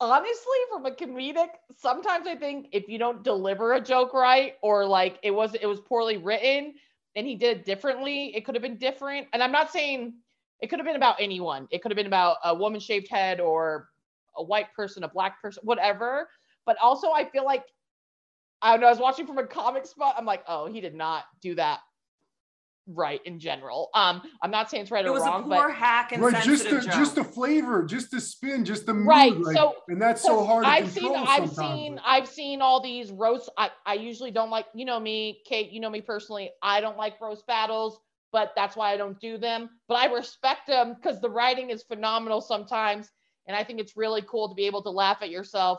honestly 0.00 0.58
from 0.70 0.84
a 0.84 0.90
comedic 0.90 1.48
sometimes 1.74 2.26
i 2.26 2.34
think 2.34 2.66
if 2.72 2.86
you 2.88 2.98
don't 2.98 3.24
deliver 3.24 3.72
a 3.74 3.80
joke 3.80 4.12
right 4.12 4.54
or 4.62 4.84
like 4.84 5.18
it 5.22 5.30
was 5.30 5.54
it 5.54 5.66
was 5.66 5.80
poorly 5.80 6.18
written 6.18 6.74
and 7.14 7.26
he 7.26 7.34
did 7.34 7.58
it 7.58 7.64
differently 7.64 8.34
it 8.36 8.44
could 8.44 8.54
have 8.54 8.62
been 8.62 8.76
different 8.76 9.26
and 9.32 9.42
i'm 9.42 9.52
not 9.52 9.72
saying 9.72 10.12
it 10.60 10.68
could 10.68 10.78
have 10.78 10.86
been 10.86 10.96
about 10.96 11.16
anyone. 11.20 11.68
It 11.70 11.82
could 11.82 11.90
have 11.90 11.96
been 11.96 12.06
about 12.06 12.38
a 12.44 12.54
woman 12.54 12.80
shaved 12.80 13.08
head 13.08 13.40
or 13.40 13.88
a 14.36 14.42
white 14.42 14.72
person 14.74 15.04
a 15.04 15.08
black 15.08 15.40
person 15.42 15.62
whatever. 15.64 16.28
But 16.64 16.76
also 16.82 17.10
i 17.12 17.24
feel 17.24 17.44
like 17.44 17.64
i 18.62 18.72
don't 18.72 18.80
know 18.80 18.86
i 18.86 18.90
was 18.90 18.98
watching 18.98 19.26
from 19.26 19.38
a 19.38 19.46
comic 19.46 19.86
spot. 19.86 20.14
I'm 20.18 20.24
like 20.26 20.42
oh 20.48 20.66
he 20.66 20.80
did 20.80 20.94
not 20.94 21.24
do 21.40 21.54
that 21.56 21.80
right 22.88 23.20
in 23.24 23.38
general. 23.40 23.90
Um 23.94 24.22
i'm 24.42 24.50
not 24.50 24.70
saying 24.70 24.82
it's 24.82 24.90
right 24.92 25.04
It 25.04 25.08
or 25.08 25.12
was 25.12 25.22
a 25.22 25.26
wrong 25.26 25.42
poor 25.44 25.68
but 25.68 25.74
hack 25.74 26.12
and 26.12 26.22
right, 26.22 26.34
just 26.44 26.62
sensitive 26.64 26.80
the 26.84 26.86
joke. 26.86 26.94
just 26.94 27.14
the 27.16 27.24
flavor, 27.24 27.82
just 27.84 28.10
the 28.12 28.20
spin, 28.20 28.64
just 28.64 28.86
the 28.86 28.94
mood, 28.94 29.06
Right, 29.08 29.36
like, 29.36 29.56
so- 29.56 29.74
and 29.88 30.00
that's 30.00 30.22
so, 30.22 30.28
So 30.40 30.44
hard 30.44 30.64
to 30.64 30.70
I've 30.70 30.90
seen 30.92 31.14
I've 31.16 31.48
sometimes. 31.50 31.56
seen 31.56 32.00
I've 32.04 32.28
seen 32.28 32.62
all 32.62 32.80
these 32.80 33.10
roast 33.10 33.50
I, 33.58 33.70
I 33.84 33.94
usually 33.94 34.30
don't 34.30 34.50
like 34.50 34.66
you 34.74 34.84
know 34.84 35.00
me 35.00 35.40
Kate 35.46 35.70
you 35.72 35.80
know 35.80 35.90
me 35.90 36.00
personally 36.00 36.50
I 36.62 36.80
don't 36.80 36.96
like 36.96 37.20
roast 37.20 37.46
battles 37.46 37.98
but 38.36 38.52
that's 38.54 38.76
why 38.76 38.92
I 38.92 38.98
don't 38.98 39.18
do 39.18 39.38
them 39.38 39.70
but 39.88 39.94
I 39.94 40.12
respect 40.12 40.66
them 40.66 40.92
because 40.92 41.22
the 41.22 41.30
writing 41.30 41.70
is 41.70 41.82
phenomenal 41.82 42.42
sometimes 42.42 43.10
and 43.46 43.56
I 43.56 43.64
think 43.64 43.80
it's 43.80 43.96
really 43.96 44.20
cool 44.28 44.50
to 44.50 44.54
be 44.54 44.66
able 44.66 44.82
to 44.82 44.90
laugh 44.90 45.22
at 45.22 45.30
yourself 45.30 45.78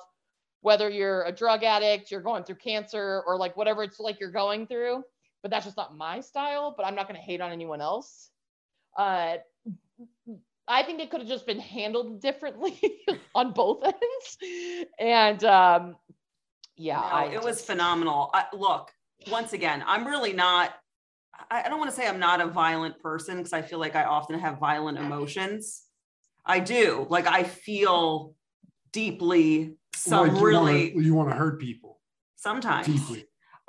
whether 0.62 0.90
you're 0.90 1.22
a 1.26 1.32
drug 1.32 1.64
addict 1.64 2.10
you're 2.10 2.20
going 2.20 2.44
through 2.44 2.56
cancer 2.56 3.22
or 3.28 3.38
like 3.38 3.56
whatever 3.56 3.84
it's 3.84 4.00
like 4.00 4.20
you're 4.20 4.32
going 4.32 4.66
through 4.66 5.04
but 5.44 5.52
that's 5.52 5.66
just 5.66 5.78
not 5.78 5.96
my 5.96 6.20
style 6.20 6.74
but 6.76 6.84
I'm 6.84 6.96
not 6.96 7.08
going 7.08 7.20
to 7.20 7.26
hate 7.26 7.42
on 7.42 7.52
anyone 7.52 7.80
else 7.80 8.32
uh 8.98 9.38
I 10.68 10.82
think 10.82 11.00
it 11.00 11.12
could 11.12 11.20
have 11.20 11.30
just 11.30 11.46
been 11.46 11.60
handled 11.60 12.20
differently 12.22 12.82
on 13.36 13.54
both 13.54 13.84
ends. 13.84 14.84
And 15.00 15.44
um, 15.46 15.96
yeah, 16.76 16.96
No, 16.96 17.06
I 17.06 17.26
it 17.34 17.44
was 17.44 17.62
phenomenal. 17.62 18.32
I, 18.34 18.46
look, 18.52 18.92
once 19.32 19.54
again, 19.54 19.84
I'm 19.88 20.06
really 20.06 20.34
not. 20.34 20.74
I, 21.50 21.64
I 21.64 21.70
don't 21.70 21.80
want 21.80 21.90
to 21.90 21.96
say 21.96 22.08
I'm 22.08 22.20
not 22.20 22.42
a 22.42 22.48
violent 22.48 23.00
person 23.00 23.38
because 23.38 23.54
I 23.54 23.62
feel 23.62 23.80
like 23.80 23.96
I 23.96 24.04
often 24.04 24.40
have 24.40 24.60
violent 24.60 24.98
emotions. 24.98 25.84
I 26.46 26.60
do. 26.60 27.06
Like 27.10 27.28
I 27.28 27.44
feel 27.44 28.36
deeply 28.92 29.76
some 29.96 30.28
Like, 30.28 30.38
you 30.38 30.46
really 30.46 30.92
wanna, 30.94 31.06
you 31.06 31.14
want 31.14 31.30
to 31.30 31.36
hurt 31.36 31.60
people 31.60 32.00
sometimes. 32.36 32.88
deeply. 32.88 33.20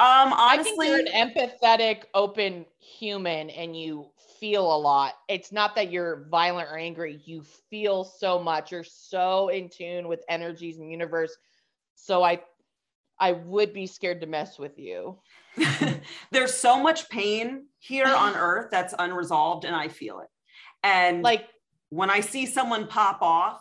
Um, 0.01 0.33
I 0.33 0.61
think 0.63 0.79
honestly, 0.79 0.87
you're 0.89 1.01
an 1.01 1.31
empathetic, 1.31 2.05
open 2.15 2.65
human 2.79 3.51
and 3.51 3.77
you 3.77 4.11
feel 4.39 4.63
a 4.73 4.79
lot. 4.79 5.15
It's 5.29 5.51
not 5.51 5.75
that 5.75 5.91
you're 5.91 6.27
violent 6.31 6.69
or 6.69 6.79
angry. 6.79 7.21
You 7.25 7.43
feel 7.69 8.05
so 8.05 8.39
much. 8.39 8.71
You're 8.71 8.85
so 8.85 9.49
in 9.49 9.69
tune 9.69 10.07
with 10.07 10.23
energies 10.29 10.79
and 10.79 10.91
universe. 10.91 11.37
So 11.97 12.23
I 12.23 12.41
I 13.19 13.33
would 13.33 13.73
be 13.73 13.87
scared 13.89 14.21
to 14.21 14.29
mess 14.29 14.59
with 14.59 14.79
you. 14.79 15.19
there's 16.31 16.55
so 16.55 16.83
much 16.83 17.09
pain 17.09 17.67
here 17.79 18.07
on 18.07 18.35
earth 18.37 18.69
that's 18.71 18.95
unresolved 18.99 19.65
and 19.65 19.75
I 19.75 19.89
feel 19.89 20.21
it. 20.21 20.29
And 20.83 21.23
Like 21.23 21.47
when 21.91 22.11
I 22.11 22.21
see 22.21 22.47
someone 22.47 22.87
pop 22.87 23.23
off, 23.23 23.61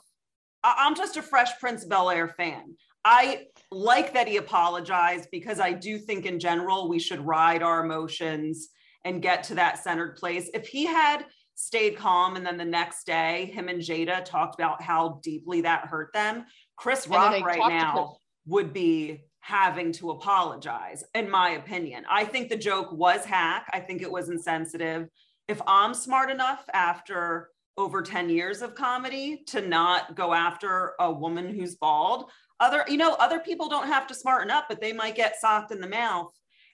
I- 0.63 0.75
I'm 0.79 0.95
just 0.95 1.17
a 1.17 1.21
Fresh 1.21 1.59
Prince 1.59 1.85
Bel 1.85 2.09
Air 2.09 2.27
fan. 2.27 2.75
I 3.05 3.45
like 3.71 4.13
that 4.13 4.27
he 4.27 4.37
apologized 4.37 5.29
because 5.31 5.59
I 5.59 5.71
do 5.71 5.97
think 5.97 6.25
in 6.25 6.39
general 6.39 6.89
we 6.89 6.99
should 6.99 7.21
ride 7.25 7.63
our 7.63 7.83
emotions 7.83 8.69
and 9.05 9.21
get 9.21 9.43
to 9.43 9.55
that 9.55 9.81
centered 9.81 10.17
place. 10.17 10.49
If 10.53 10.67
he 10.67 10.85
had 10.85 11.25
stayed 11.55 11.95
calm 11.97 12.35
and 12.35 12.45
then 12.45 12.57
the 12.57 12.65
next 12.65 13.05
day 13.05 13.45
him 13.53 13.69
and 13.69 13.81
Jada 13.81 14.23
talked 14.25 14.55
about 14.55 14.81
how 14.81 15.19
deeply 15.23 15.61
that 15.61 15.85
hurt 15.87 16.11
them, 16.13 16.45
Chris 16.75 17.07
Rock 17.07 17.43
right 17.45 17.59
now 17.69 18.17
would 18.45 18.73
be 18.73 19.23
having 19.47 19.93
to 19.93 20.11
apologize, 20.11 21.05
in 21.15 21.29
my 21.29 21.51
opinion. 21.51 22.03
I 22.09 22.25
think 22.25 22.49
the 22.49 22.57
joke 22.57 22.91
was 22.91 23.23
hack. 23.23 23.69
I 23.71 23.79
think 23.79 24.01
it 24.01 24.11
was 24.11 24.27
insensitive. 24.27 25.07
If 25.47 25.61
I'm 25.65 25.93
smart 25.93 26.29
enough 26.29 26.65
after 26.73 27.51
over 27.77 28.01
10 28.01 28.27
years 28.27 28.61
of 28.61 28.75
comedy 28.75 29.43
to 29.47 29.61
not 29.61 30.17
go 30.17 30.33
after 30.33 30.95
a 30.99 31.09
woman 31.09 31.47
who's 31.47 31.75
bald, 31.75 32.29
other, 32.59 32.83
you 32.89 32.97
know, 32.97 33.13
other 33.13 33.39
people 33.39 33.69
don't 33.69 33.87
have 33.87 34.05
to 34.07 34.13
smarten 34.13 34.51
up, 34.51 34.65
but 34.67 34.81
they 34.81 34.91
might 34.91 35.15
get 35.15 35.39
socked 35.39 35.71
in 35.71 35.79
the 35.79 35.87
mouth. 35.87 36.33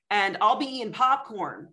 And 0.10 0.36
I'll 0.42 0.58
be 0.58 0.66
eating 0.66 0.94
popcorn. 0.94 1.68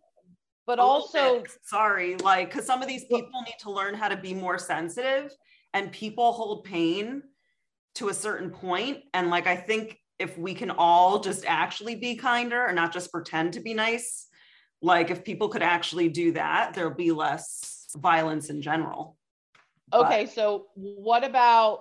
but 0.67 0.79
oh, 0.79 0.83
also 0.83 1.41
bit. 1.41 1.51
sorry, 1.65 2.17
like, 2.17 2.51
because 2.51 2.67
some 2.67 2.83
of 2.83 2.89
these 2.89 3.07
people 3.07 3.41
need 3.47 3.57
to 3.61 3.71
learn 3.71 3.95
how 3.95 4.09
to 4.09 4.19
be 4.19 4.35
more 4.35 4.59
sensitive 4.59 5.33
and 5.73 5.93
people 5.93 6.33
hold 6.33 6.65
pain 6.65 7.23
to 7.95 8.11
a 8.11 8.15
certain 8.15 8.51
point 8.51 8.99
and 9.15 9.31
like 9.31 9.47
i 9.47 9.57
think 9.57 9.99
if 10.21 10.37
we 10.39 10.55
can 10.55 10.71
all 10.71 11.19
just 11.19 11.45
actually 11.47 11.97
be 11.97 12.15
kinder 12.15 12.67
and 12.67 12.77
not 12.77 12.93
just 12.93 13.11
pretend 13.11 13.55
to 13.55 13.61
be 13.61 13.75
nice 13.75 14.29
like 14.83 15.11
if 15.11 15.25
people 15.25 15.49
could 15.49 15.63
actually 15.63 16.09
do 16.09 16.33
that 16.33 16.75
there'll 16.75 16.95
be 16.95 17.11
less 17.11 17.87
violence 17.97 18.51
in 18.51 18.63
general 18.63 19.17
But- 19.91 20.07
Okay, 20.07 20.27
so 20.27 20.67
what 20.75 21.25
about 21.25 21.81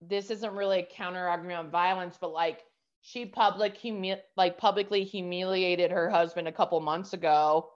this 0.00 0.30
isn't 0.30 0.54
really 0.54 0.80
a 0.80 0.86
counter 0.86 1.26
argument 1.28 1.58
on 1.60 1.70
violence, 1.70 2.18
but 2.20 2.32
like 2.32 2.60
she 3.00 3.24
public 3.26 3.76
humi- 3.76 4.20
like 4.36 4.58
publicly 4.58 5.04
humiliated 5.04 5.90
her 5.90 6.10
husband 6.10 6.48
a 6.48 6.52
couple 6.52 6.80
months 6.80 7.12
ago, 7.12 7.70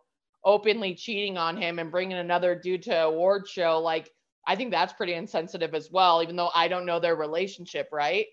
openly 0.45 0.95
cheating 0.95 1.39
on 1.39 1.57
him 1.57 1.79
and 1.79 1.91
bringing 1.91 2.19
another 2.19 2.55
dude 2.55 2.83
to 2.83 3.03
award 3.05 3.47
show. 3.49 3.79
Like 3.79 4.11
I 4.47 4.57
think 4.57 4.71
that's 4.73 4.93
pretty 4.95 5.15
insensitive 5.15 5.75
as 5.75 5.91
well, 5.91 6.23
even 6.23 6.35
though 6.37 6.51
I 6.55 6.69
don't 6.69 6.85
know 6.87 6.99
their 7.01 7.17
relationship, 7.17 7.89
right? 7.93 8.27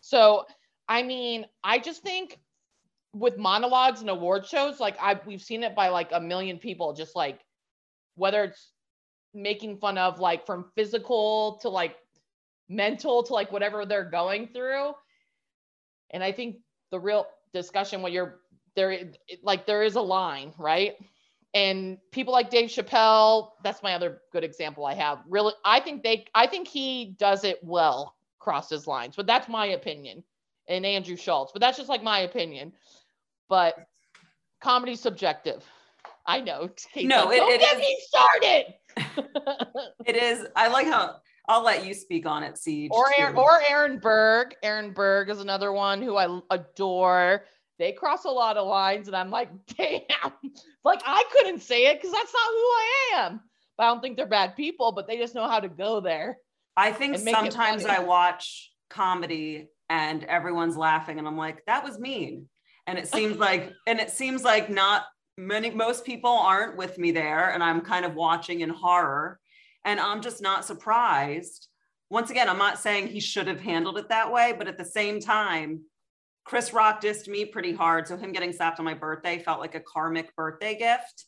So 0.00 0.44
I 0.88 1.02
mean, 1.02 1.46
I 1.64 1.78
just 1.78 2.02
think 2.02 2.40
with 3.14 3.38
monologues 3.38 4.00
and 4.00 4.10
award 4.10 4.46
shows, 4.46 4.80
like 4.80 4.96
I 5.00 5.20
we've 5.26 5.42
seen 5.42 5.62
it 5.62 5.74
by 5.74 5.88
like 5.88 6.10
a 6.12 6.20
million 6.20 6.58
people, 6.58 6.92
just 6.92 7.16
like 7.16 7.40
whether 8.16 8.44
it's 8.44 8.72
making 9.34 9.78
fun 9.78 9.98
of 9.98 10.20
like 10.20 10.46
from 10.46 10.70
physical 10.74 11.58
to 11.62 11.68
like 11.68 11.96
mental 12.68 13.22
to 13.24 13.32
like 13.34 13.52
whatever 13.52 13.86
they're 13.86 14.10
going 14.10 14.48
through. 14.48 14.92
And 16.10 16.22
i 16.22 16.32
think 16.32 16.56
the 16.90 17.00
real 17.00 17.26
discussion 17.52 18.02
when 18.02 18.12
you're 18.12 18.40
there 18.74 19.10
like 19.42 19.66
there 19.66 19.82
is 19.82 19.96
a 19.96 20.00
line 20.00 20.52
right? 20.58 20.94
And 21.54 21.98
people 22.12 22.32
like 22.32 22.50
dave 22.50 22.70
chappelle 22.70 23.50
that's 23.62 23.82
my 23.82 23.94
other 23.94 24.22
good 24.32 24.44
example 24.44 24.84
i 24.86 24.94
have. 24.94 25.18
Really 25.28 25.52
i 25.64 25.80
think 25.80 26.02
they 26.02 26.26
i 26.34 26.46
think 26.46 26.68
he 26.68 27.16
does 27.18 27.44
it 27.44 27.58
well 27.62 28.14
crosses 28.38 28.86
lines 28.86 29.16
but 29.16 29.26
that's 29.26 29.48
my 29.48 29.66
opinion 29.66 30.24
and 30.68 30.86
andrew 30.86 31.16
schulz 31.16 31.50
but 31.52 31.60
that's 31.60 31.76
just 31.76 31.88
like 31.88 32.02
my 32.02 32.20
opinion 32.20 32.72
but 33.48 33.86
comedy 34.62 34.94
subjective. 34.94 35.62
I 36.26 36.40
know. 36.40 36.70
Kate, 36.94 37.06
no, 37.06 37.30
it, 37.30 37.36
don't 37.36 37.52
it 37.52 37.60
get 37.60 37.74
is, 37.74 37.78
me 37.80 37.98
started. 38.00 38.74
it 40.06 40.16
is. 40.16 40.46
I 40.56 40.68
like 40.68 40.86
how 40.86 41.16
I'll 41.48 41.64
let 41.64 41.84
you 41.84 41.92
speak 41.92 42.24
on 42.24 42.42
it, 42.44 42.54
CG. 42.54 42.88
Or 42.90 43.10
Aaron, 43.18 43.36
or 43.36 43.60
Aaron 43.68 43.98
Berg. 43.98 44.54
Aaron 44.62 44.92
Berg 44.92 45.28
is 45.28 45.40
another 45.40 45.72
one 45.72 46.00
who 46.00 46.16
I 46.16 46.40
adore. 46.50 47.44
They 47.78 47.92
cross 47.92 48.24
a 48.24 48.30
lot 48.30 48.56
of 48.56 48.68
lines, 48.68 49.08
and 49.08 49.16
I'm 49.16 49.30
like, 49.30 49.50
damn. 49.76 50.32
Like 50.84 51.02
I 51.04 51.24
couldn't 51.32 51.60
say 51.60 51.86
it 51.86 52.00
because 52.00 52.12
that's 52.12 52.32
not 52.32 52.48
who 52.48 52.56
I 52.56 53.12
am. 53.16 53.40
But 53.76 53.84
I 53.84 53.86
don't 53.88 54.00
think 54.00 54.16
they're 54.16 54.26
bad 54.26 54.56
people, 54.56 54.92
but 54.92 55.08
they 55.08 55.16
just 55.16 55.34
know 55.34 55.48
how 55.48 55.60
to 55.60 55.68
go 55.68 56.00
there. 56.00 56.38
I 56.76 56.92
think 56.92 57.18
sometimes 57.18 57.84
I 57.84 57.98
watch 57.98 58.70
comedy 58.88 59.68
and 59.92 60.24
everyone's 60.24 60.78
laughing, 60.78 61.18
and 61.18 61.28
I'm 61.28 61.36
like, 61.36 61.62
that 61.66 61.84
was 61.84 61.98
mean. 61.98 62.48
And 62.86 62.98
it 62.98 63.06
seems 63.06 63.36
like, 63.36 63.70
and 63.86 64.00
it 64.00 64.10
seems 64.10 64.42
like 64.42 64.70
not 64.70 65.04
many, 65.36 65.68
most 65.68 66.06
people 66.06 66.30
aren't 66.30 66.78
with 66.78 66.96
me 66.96 67.10
there, 67.10 67.50
and 67.50 67.62
I'm 67.62 67.82
kind 67.82 68.06
of 68.06 68.14
watching 68.14 68.62
in 68.62 68.70
horror 68.70 69.38
and 69.84 70.00
I'm 70.00 70.22
just 70.22 70.40
not 70.40 70.64
surprised. 70.64 71.68
Once 72.10 72.30
again, 72.30 72.48
I'm 72.48 72.58
not 72.58 72.78
saying 72.78 73.08
he 73.08 73.20
should 73.20 73.46
have 73.46 73.60
handled 73.60 73.98
it 73.98 74.08
that 74.08 74.32
way, 74.32 74.54
but 74.56 74.68
at 74.68 74.78
the 74.78 74.84
same 74.84 75.20
time, 75.20 75.82
Chris 76.44 76.72
Rock 76.72 77.02
dissed 77.02 77.28
me 77.28 77.44
pretty 77.44 77.72
hard. 77.72 78.08
So 78.08 78.16
him 78.16 78.32
getting 78.32 78.52
slapped 78.52 78.78
on 78.78 78.84
my 78.84 78.94
birthday 78.94 79.38
felt 79.38 79.60
like 79.60 79.74
a 79.74 79.80
karmic 79.80 80.34
birthday 80.36 80.76
gift. 80.76 81.26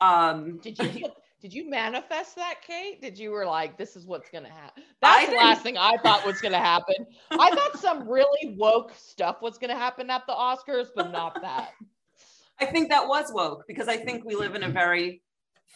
Um, 0.00 0.58
did 0.58 0.78
you 0.78 1.06
did 1.42 1.52
you 1.52 1.68
manifest 1.68 2.36
that, 2.36 2.60
Kate? 2.64 3.02
Did 3.02 3.18
you 3.18 3.32
were 3.32 3.44
like, 3.44 3.76
this 3.76 3.96
is 3.96 4.06
what's 4.06 4.30
gonna 4.30 4.48
happen? 4.48 4.84
That's 5.00 5.28
the 5.28 5.36
last 5.36 5.62
thing 5.62 5.76
I 5.76 5.96
thought 5.96 6.24
was 6.24 6.40
gonna 6.40 6.56
happen. 6.56 6.94
I 7.32 7.50
thought 7.50 7.80
some 7.80 8.08
really 8.08 8.54
woke 8.56 8.92
stuff 8.96 9.42
was 9.42 9.58
gonna 9.58 9.74
happen 9.74 10.08
at 10.08 10.24
the 10.28 10.34
Oscars, 10.34 10.86
but 10.94 11.10
not 11.10 11.42
that. 11.42 11.72
I 12.60 12.66
think 12.66 12.90
that 12.90 13.08
was 13.08 13.32
woke 13.34 13.64
because 13.66 13.88
I 13.88 13.96
think 13.96 14.24
we 14.24 14.36
live 14.36 14.54
in 14.54 14.62
a 14.62 14.68
very 14.68 15.20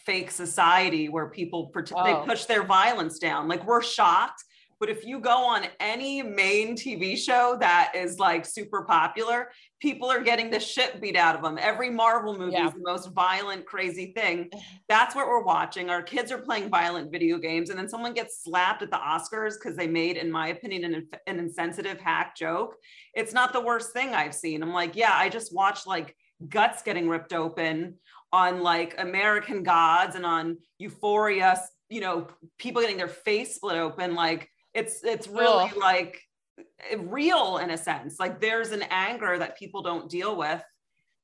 fake 0.05 0.31
society 0.31 1.09
where 1.09 1.29
people 1.29 1.69
oh. 1.75 2.03
they 2.05 2.25
push 2.25 2.45
their 2.45 2.63
violence 2.63 3.19
down. 3.19 3.49
Like 3.49 3.67
we're 3.67 3.83
shocked, 3.83 4.41
but 4.79 4.89
if 4.89 5.05
you 5.05 5.19
go 5.19 5.45
on 5.45 5.65
any 5.79 6.21
main 6.21 6.75
TV 6.75 7.17
show 7.17 7.57
that 7.59 7.93
is 7.95 8.19
like 8.19 8.45
super 8.45 8.83
popular, 8.83 9.49
people 9.79 10.09
are 10.09 10.21
getting 10.21 10.49
the 10.49 10.59
shit 10.59 11.01
beat 11.01 11.15
out 11.15 11.35
of 11.35 11.41
them. 11.41 11.57
Every 11.59 11.89
Marvel 11.89 12.37
movie 12.37 12.53
yeah. 12.53 12.67
is 12.67 12.73
the 12.73 12.81
most 12.83 13.11
violent, 13.11 13.65
crazy 13.65 14.13
thing. 14.15 14.49
That's 14.87 15.15
what 15.15 15.27
we're 15.27 15.43
watching. 15.43 15.89
Our 15.89 16.01
kids 16.01 16.31
are 16.31 16.37
playing 16.37 16.69
violent 16.69 17.11
video 17.11 17.37
games, 17.37 17.69
and 17.69 17.77
then 17.77 17.89
someone 17.89 18.13
gets 18.13 18.43
slapped 18.43 18.81
at 18.81 18.91
the 18.91 18.97
Oscars 18.97 19.53
because 19.53 19.75
they 19.75 19.87
made, 19.87 20.17
in 20.17 20.31
my 20.31 20.49
opinion, 20.49 20.83
an, 20.83 21.07
an 21.27 21.39
insensitive 21.39 21.99
hack 21.99 22.35
joke. 22.35 22.75
It's 23.13 23.33
not 23.33 23.53
the 23.53 23.61
worst 23.61 23.93
thing 23.93 24.13
I've 24.13 24.35
seen. 24.35 24.61
I'm 24.61 24.73
like, 24.73 24.95
yeah, 24.95 25.13
I 25.13 25.29
just 25.29 25.53
watched 25.53 25.87
like 25.87 26.15
guts 26.49 26.83
getting 26.83 27.09
ripped 27.09 27.33
open 27.33 27.95
on 28.31 28.61
like 28.61 28.95
American 28.97 29.63
Gods 29.63 30.15
and 30.15 30.25
on 30.25 30.57
Euphoria, 30.77 31.59
you 31.89 32.01
know, 32.01 32.27
people 32.57 32.81
getting 32.81 32.97
their 32.97 33.07
face 33.07 33.55
split 33.55 33.77
open. 33.77 34.15
Like 34.15 34.49
it's 34.77 35.03
it's 35.03 35.27
really 35.27 35.71
like 35.79 36.21
eh, 36.59 36.97
real 36.99 37.57
in 37.57 37.71
a 37.71 37.77
sense. 37.77 38.19
Like 38.19 38.39
there's 38.39 38.71
an 38.71 38.83
anger 38.89 39.37
that 39.39 39.57
people 39.57 39.81
don't 39.81 40.09
deal 40.09 40.37
with, 40.37 40.63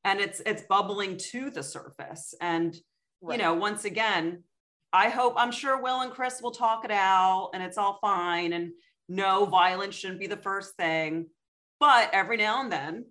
and 0.04 0.20
it's 0.20 0.42
it's 0.46 0.64
bubbling 0.64 1.18
to 1.32 1.52
the 1.52 1.64
surface. 1.64 2.34
And 2.42 2.76
right. 3.22 3.38
you 3.38 3.44
know, 3.44 3.54
once 3.54 3.86
again, 3.86 4.44
I 4.92 5.10
hope 5.10 5.36
I'm 5.38 5.52
sure 5.52 5.80
Will 5.80 6.02
and 6.02 6.12
Chris 6.12 6.42
will 6.42 6.52
talk 6.52 6.84
it 6.84 6.92
out, 6.92 7.52
and 7.54 7.62
it's 7.62 7.78
all 7.78 8.00
fine. 8.02 8.54
And 8.54 8.72
no, 9.08 9.46
violence 9.46 9.96
shouldn't 9.96 10.20
be 10.20 10.28
the 10.28 10.38
first 10.38 10.76
thing, 10.76 11.28
but 11.80 12.10
every 12.12 12.38
now 12.38 12.62
and 12.62 12.72
then. 12.72 13.06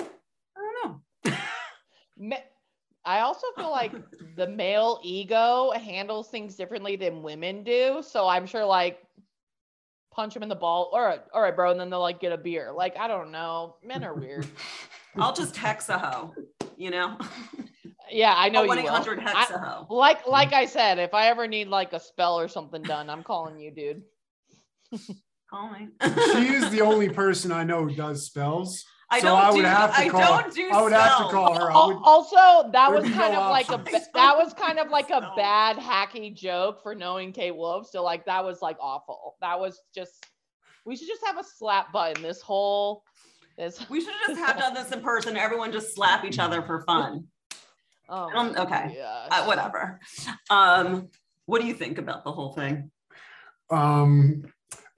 I 0.00 0.06
don't 0.56 0.96
know. 2.18 2.36
I 3.04 3.20
also 3.20 3.46
feel 3.56 3.70
like 3.70 3.92
the 4.36 4.46
male 4.48 5.00
ego 5.02 5.70
handles 5.70 6.28
things 6.28 6.56
differently 6.56 6.96
than 6.96 7.22
women 7.22 7.62
do. 7.62 8.02
So 8.06 8.28
I'm 8.28 8.46
sure 8.46 8.64
like 8.64 9.02
punch 10.10 10.34
him 10.36 10.42
in 10.42 10.48
the 10.48 10.54
ball. 10.54 10.90
All 10.92 11.02
right, 11.02 11.20
all 11.32 11.42
right, 11.42 11.54
bro. 11.54 11.70
And 11.70 11.80
then 11.80 11.90
they'll 11.90 12.00
like 12.00 12.20
get 12.20 12.32
a 12.32 12.38
beer. 12.38 12.72
Like, 12.72 12.96
I 12.98 13.08
don't 13.08 13.30
know. 13.30 13.76
Men 13.84 14.04
are 14.04 14.14
weird. 14.14 14.46
I'll 15.16 15.34
just 15.34 15.56
hex 15.56 15.88
a 15.88 15.98
hoe, 15.98 16.34
you 16.76 16.90
know? 16.90 17.18
Yeah, 18.12 18.34
I 18.36 18.48
know 18.48 18.60
oh, 18.60 18.74
you 18.74 18.82
will. 18.82 19.20
Hex 19.20 19.50
a 19.50 19.58
hoe. 19.58 19.86
Like 19.88 20.26
like 20.26 20.52
I 20.52 20.66
said, 20.66 20.98
if 20.98 21.14
I 21.14 21.28
ever 21.28 21.46
need 21.46 21.68
like 21.68 21.92
a 21.92 22.00
spell 22.00 22.40
or 22.40 22.48
something 22.48 22.82
done, 22.82 23.08
I'm 23.08 23.22
calling 23.22 23.60
you, 23.60 23.70
dude. 23.70 24.02
Call 25.48 25.70
me. 25.70 25.88
she 26.02 26.54
is 26.54 26.70
the 26.70 26.80
only 26.84 27.08
person 27.08 27.52
I 27.52 27.64
know 27.64 27.86
who 27.86 27.94
does 27.94 28.26
spells. 28.26 28.84
I 29.12 29.20
so 29.20 29.26
don't 29.26 29.38
I 29.38 29.50
would 29.50 29.56
do, 29.56 29.66
have 29.66 29.96
to 29.96 30.10
call. 30.10 30.20
I, 30.20 30.42
don't 30.42 30.54
do 30.54 30.70
I 30.70 30.82
would 30.82 30.92
spells. 30.92 31.08
have 31.08 31.18
to 31.18 31.32
call 31.32 31.54
her. 31.54 31.66
Would, 31.66 32.02
also, 32.04 32.70
that 32.70 32.92
was 32.92 33.02
kind 33.10 33.34
no 33.34 33.42
of 33.42 33.50
like 33.50 33.68
a 33.68 33.82
that 34.14 34.36
was 34.36 34.54
kind 34.54 34.78
of 34.78 34.88
like 34.90 35.10
a 35.10 35.32
bad 35.36 35.76
hacky 35.78 36.34
joke 36.34 36.82
for 36.82 36.94
knowing 36.94 37.32
Kate 37.32 37.56
Wolf. 37.56 37.88
So 37.90 38.04
like 38.04 38.24
that 38.26 38.44
was 38.44 38.62
like 38.62 38.76
awful. 38.80 39.36
That 39.40 39.58
was 39.58 39.80
just 39.92 40.26
we 40.84 40.96
should 40.96 41.08
just 41.08 41.24
have 41.26 41.38
a 41.38 41.44
slap 41.44 41.92
button. 41.92 42.22
This 42.22 42.40
whole 42.40 43.02
this 43.58 43.88
we 43.90 44.00
should 44.00 44.14
just 44.26 44.38
have 44.46 44.58
done 44.58 44.74
this 44.74 44.92
in 44.92 45.00
person. 45.00 45.36
Everyone 45.36 45.72
just 45.72 45.94
slap 45.94 46.24
each 46.24 46.38
other 46.38 46.62
for 46.62 46.82
fun. 46.82 47.26
Oh, 48.08 48.30
um, 48.34 48.54
okay, 48.56 49.00
uh, 49.30 49.44
whatever. 49.44 50.00
Um, 50.50 51.08
what 51.46 51.60
do 51.60 51.66
you 51.66 51.74
think 51.74 51.98
about 51.98 52.24
the 52.24 52.32
whole 52.32 52.52
thing? 52.52 52.90
Um, 53.70 54.44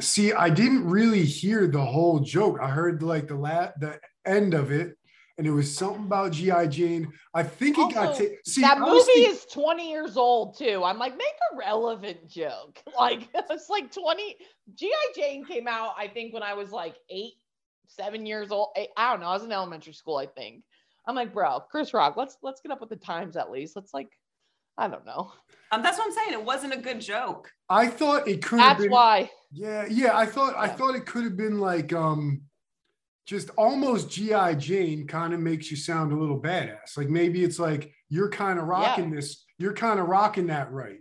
See, 0.02 0.32
I 0.32 0.50
didn't 0.50 0.88
really 0.88 1.24
hear 1.24 1.66
the 1.66 1.84
whole 1.84 2.20
joke. 2.20 2.58
I 2.60 2.68
heard 2.68 3.02
like 3.02 3.28
the 3.28 3.36
la- 3.36 3.70
the 3.78 4.00
end 4.26 4.52
of 4.54 4.70
it, 4.72 4.96
and 5.38 5.46
it 5.46 5.50
was 5.50 5.74
something 5.74 6.04
about 6.04 6.32
GI 6.32 6.66
Jane. 6.68 7.12
I 7.34 7.42
think 7.42 7.78
it 7.78 7.82
also, 7.82 7.94
got 7.94 8.16
ta- 8.16 8.24
see 8.44 8.60
that 8.62 8.80
movie 8.80 9.00
thinking- 9.04 9.30
is 9.30 9.46
20 9.46 9.90
years 9.90 10.16
old 10.16 10.58
too. 10.58 10.82
I'm 10.84 10.98
like, 10.98 11.16
make 11.16 11.34
a 11.52 11.56
relevant 11.56 12.28
joke. 12.28 12.80
Like 12.98 13.28
it's 13.34 13.68
like 13.70 13.92
20. 13.92 14.36
GI 14.74 14.90
Jane 15.14 15.44
came 15.44 15.68
out, 15.68 15.94
I 15.96 16.08
think, 16.08 16.34
when 16.34 16.42
I 16.42 16.54
was 16.54 16.70
like 16.72 16.96
eight, 17.10 17.34
seven 17.86 18.26
years 18.26 18.50
old. 18.50 18.68
Eight, 18.76 18.88
I 18.96 19.10
don't 19.10 19.20
know. 19.20 19.26
I 19.28 19.34
was 19.34 19.44
in 19.44 19.52
elementary 19.52 19.92
school, 19.94 20.16
I 20.16 20.26
think. 20.26 20.62
I'm 21.06 21.14
like, 21.16 21.32
bro, 21.32 21.60
Chris 21.70 21.94
Rock, 21.94 22.16
let's 22.16 22.36
let's 22.42 22.60
get 22.60 22.70
up 22.72 22.80
with 22.80 22.90
the 22.90 22.96
times 22.96 23.36
at 23.36 23.50
least. 23.50 23.74
Let's 23.76 23.92
like, 23.94 24.08
I 24.78 24.88
don't 24.88 25.04
know. 25.04 25.32
Um, 25.70 25.82
that's 25.82 25.98
what 25.98 26.06
I'm 26.06 26.12
saying. 26.12 26.32
It 26.32 26.44
wasn't 26.44 26.74
a 26.74 26.78
good 26.78 27.00
joke. 27.00 27.50
I 27.68 27.86
thought 27.86 28.28
it 28.28 28.44
could. 28.44 28.58
That's 28.58 28.82
been, 28.82 28.90
why. 28.90 29.30
Yeah, 29.50 29.86
yeah. 29.88 30.16
I 30.16 30.26
thought 30.26 30.54
yeah. 30.54 30.62
I 30.62 30.68
thought 30.68 30.94
it 30.94 31.06
could 31.06 31.24
have 31.24 31.36
been 31.36 31.58
like 31.58 31.92
um, 31.92 32.42
just 33.26 33.50
almost 33.56 34.10
GI 34.10 34.56
Jane. 34.56 35.06
Kind 35.06 35.34
of 35.34 35.40
makes 35.40 35.70
you 35.70 35.76
sound 35.76 36.12
a 36.12 36.16
little 36.16 36.40
badass. 36.40 36.96
Like 36.96 37.08
maybe 37.08 37.42
it's 37.42 37.58
like 37.58 37.92
you're 38.08 38.30
kind 38.30 38.58
of 38.58 38.66
rocking 38.66 39.10
yeah. 39.10 39.16
this. 39.16 39.44
You're 39.58 39.74
kind 39.74 40.00
of 40.00 40.08
rocking 40.08 40.48
that 40.48 40.70
right. 40.72 40.98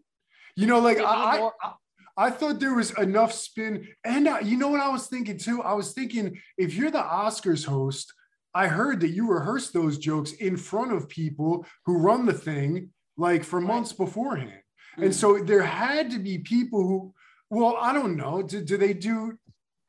You 0.55 0.67
know, 0.67 0.79
like 0.79 0.99
I, 0.99 1.39
more- 1.39 1.53
I, 1.61 1.73
I 2.17 2.29
thought 2.29 2.59
there 2.59 2.75
was 2.75 2.97
enough 2.97 3.33
spin, 3.33 3.87
and 4.03 4.27
uh, 4.27 4.39
you 4.43 4.57
know 4.57 4.67
what 4.67 4.81
I 4.81 4.89
was 4.89 5.07
thinking 5.07 5.37
too. 5.37 5.61
I 5.61 5.73
was 5.73 5.93
thinking 5.93 6.39
if 6.57 6.75
you're 6.75 6.91
the 6.91 6.99
Oscars 6.99 7.65
host, 7.65 8.13
I 8.53 8.67
heard 8.67 8.99
that 9.01 9.09
you 9.09 9.29
rehearsed 9.29 9.73
those 9.73 9.97
jokes 9.97 10.33
in 10.33 10.57
front 10.57 10.91
of 10.91 11.09
people 11.09 11.65
who 11.85 11.97
run 11.97 12.25
the 12.25 12.33
thing 12.33 12.89
like 13.17 13.43
for 13.43 13.61
months 13.61 13.91
right. 13.91 14.05
beforehand. 14.05 14.51
Mm-hmm. 14.93 15.03
And 15.03 15.15
so 15.15 15.39
there 15.39 15.63
had 15.63 16.11
to 16.11 16.19
be 16.19 16.39
people 16.39 16.83
who, 16.83 17.13
well, 17.49 17.77
I 17.79 17.93
don't 17.93 18.15
know. 18.15 18.41
Do, 18.41 18.61
do 18.61 18.77
they 18.77 18.93
do? 18.93 19.37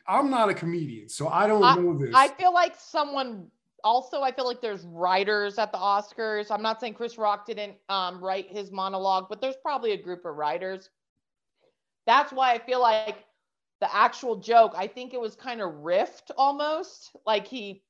I'm 0.07 0.31
not 0.31 0.49
a 0.49 0.55
comedian, 0.55 1.09
so 1.09 1.29
I 1.29 1.47
don't 1.47 1.63
I, 1.63 1.77
know 1.77 1.97
this. 1.97 2.11
I 2.15 2.29
feel 2.29 2.53
like 2.53 2.75
someone 2.77 3.49
also, 3.85 4.23
I 4.23 4.33
feel 4.33 4.47
like 4.47 4.61
there's 4.61 4.85
writers 4.85 5.59
at 5.59 5.73
the 5.73 5.79
Oscars. 5.79 6.51
I'm 6.51 6.63
not 6.63 6.81
saying 6.81 6.95
Chris 6.95 7.19
Rock 7.19 7.47
didn't 7.47 7.77
um, 7.89 8.23
write 8.23 8.51
his 8.51 8.71
monologue, 8.71 9.27
but 9.29 9.41
there's 9.41 9.57
probably 9.63 9.93
a 9.93 9.97
group 9.97 10.25
of 10.25 10.35
writers. 10.35 10.91
That's 12.07 12.33
why 12.33 12.53
I 12.53 12.59
feel 12.59 12.81
like 12.81 13.25
the 13.81 13.95
actual 13.95 14.37
joke, 14.37 14.75
I 14.77 14.87
think 14.87 15.15
it 15.15 15.21
was 15.21 15.35
kind 15.35 15.61
of 15.61 15.71
riffed 15.73 16.31
almost. 16.37 17.11
Like 17.27 17.47
he 17.47 17.83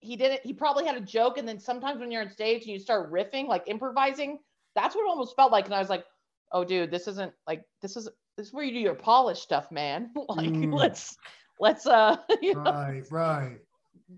he 0.00 0.14
didn't 0.16 0.40
he 0.44 0.52
probably 0.52 0.84
had 0.84 0.96
a 0.96 1.00
joke 1.00 1.38
and 1.38 1.48
then 1.48 1.58
sometimes 1.58 2.00
when 2.00 2.12
you're 2.12 2.22
on 2.22 2.30
stage 2.30 2.62
and 2.62 2.72
you 2.72 2.78
start 2.78 3.12
riffing, 3.12 3.48
like 3.48 3.64
improvising, 3.66 4.38
that's 4.76 4.94
what 4.94 5.02
it 5.02 5.08
almost 5.08 5.34
felt 5.34 5.50
like. 5.50 5.64
And 5.64 5.74
I 5.74 5.80
was 5.80 5.88
like, 5.88 6.04
oh, 6.52 6.62
dude, 6.62 6.92
this 6.92 7.08
isn't 7.08 7.32
like 7.48 7.64
this 7.82 7.96
is 7.96 8.08
this 8.36 8.48
is 8.48 8.52
where 8.52 8.64
you 8.64 8.72
do 8.72 8.78
your 8.78 8.94
polish 8.94 9.40
stuff, 9.40 9.72
man. 9.72 10.10
like 10.28 10.50
mm. 10.50 10.72
let's 10.72 11.16
let's 11.58 11.86
uh 11.86 12.16
you 12.42 12.54
know? 12.54 12.62
right 12.62 13.02
right. 13.10 13.58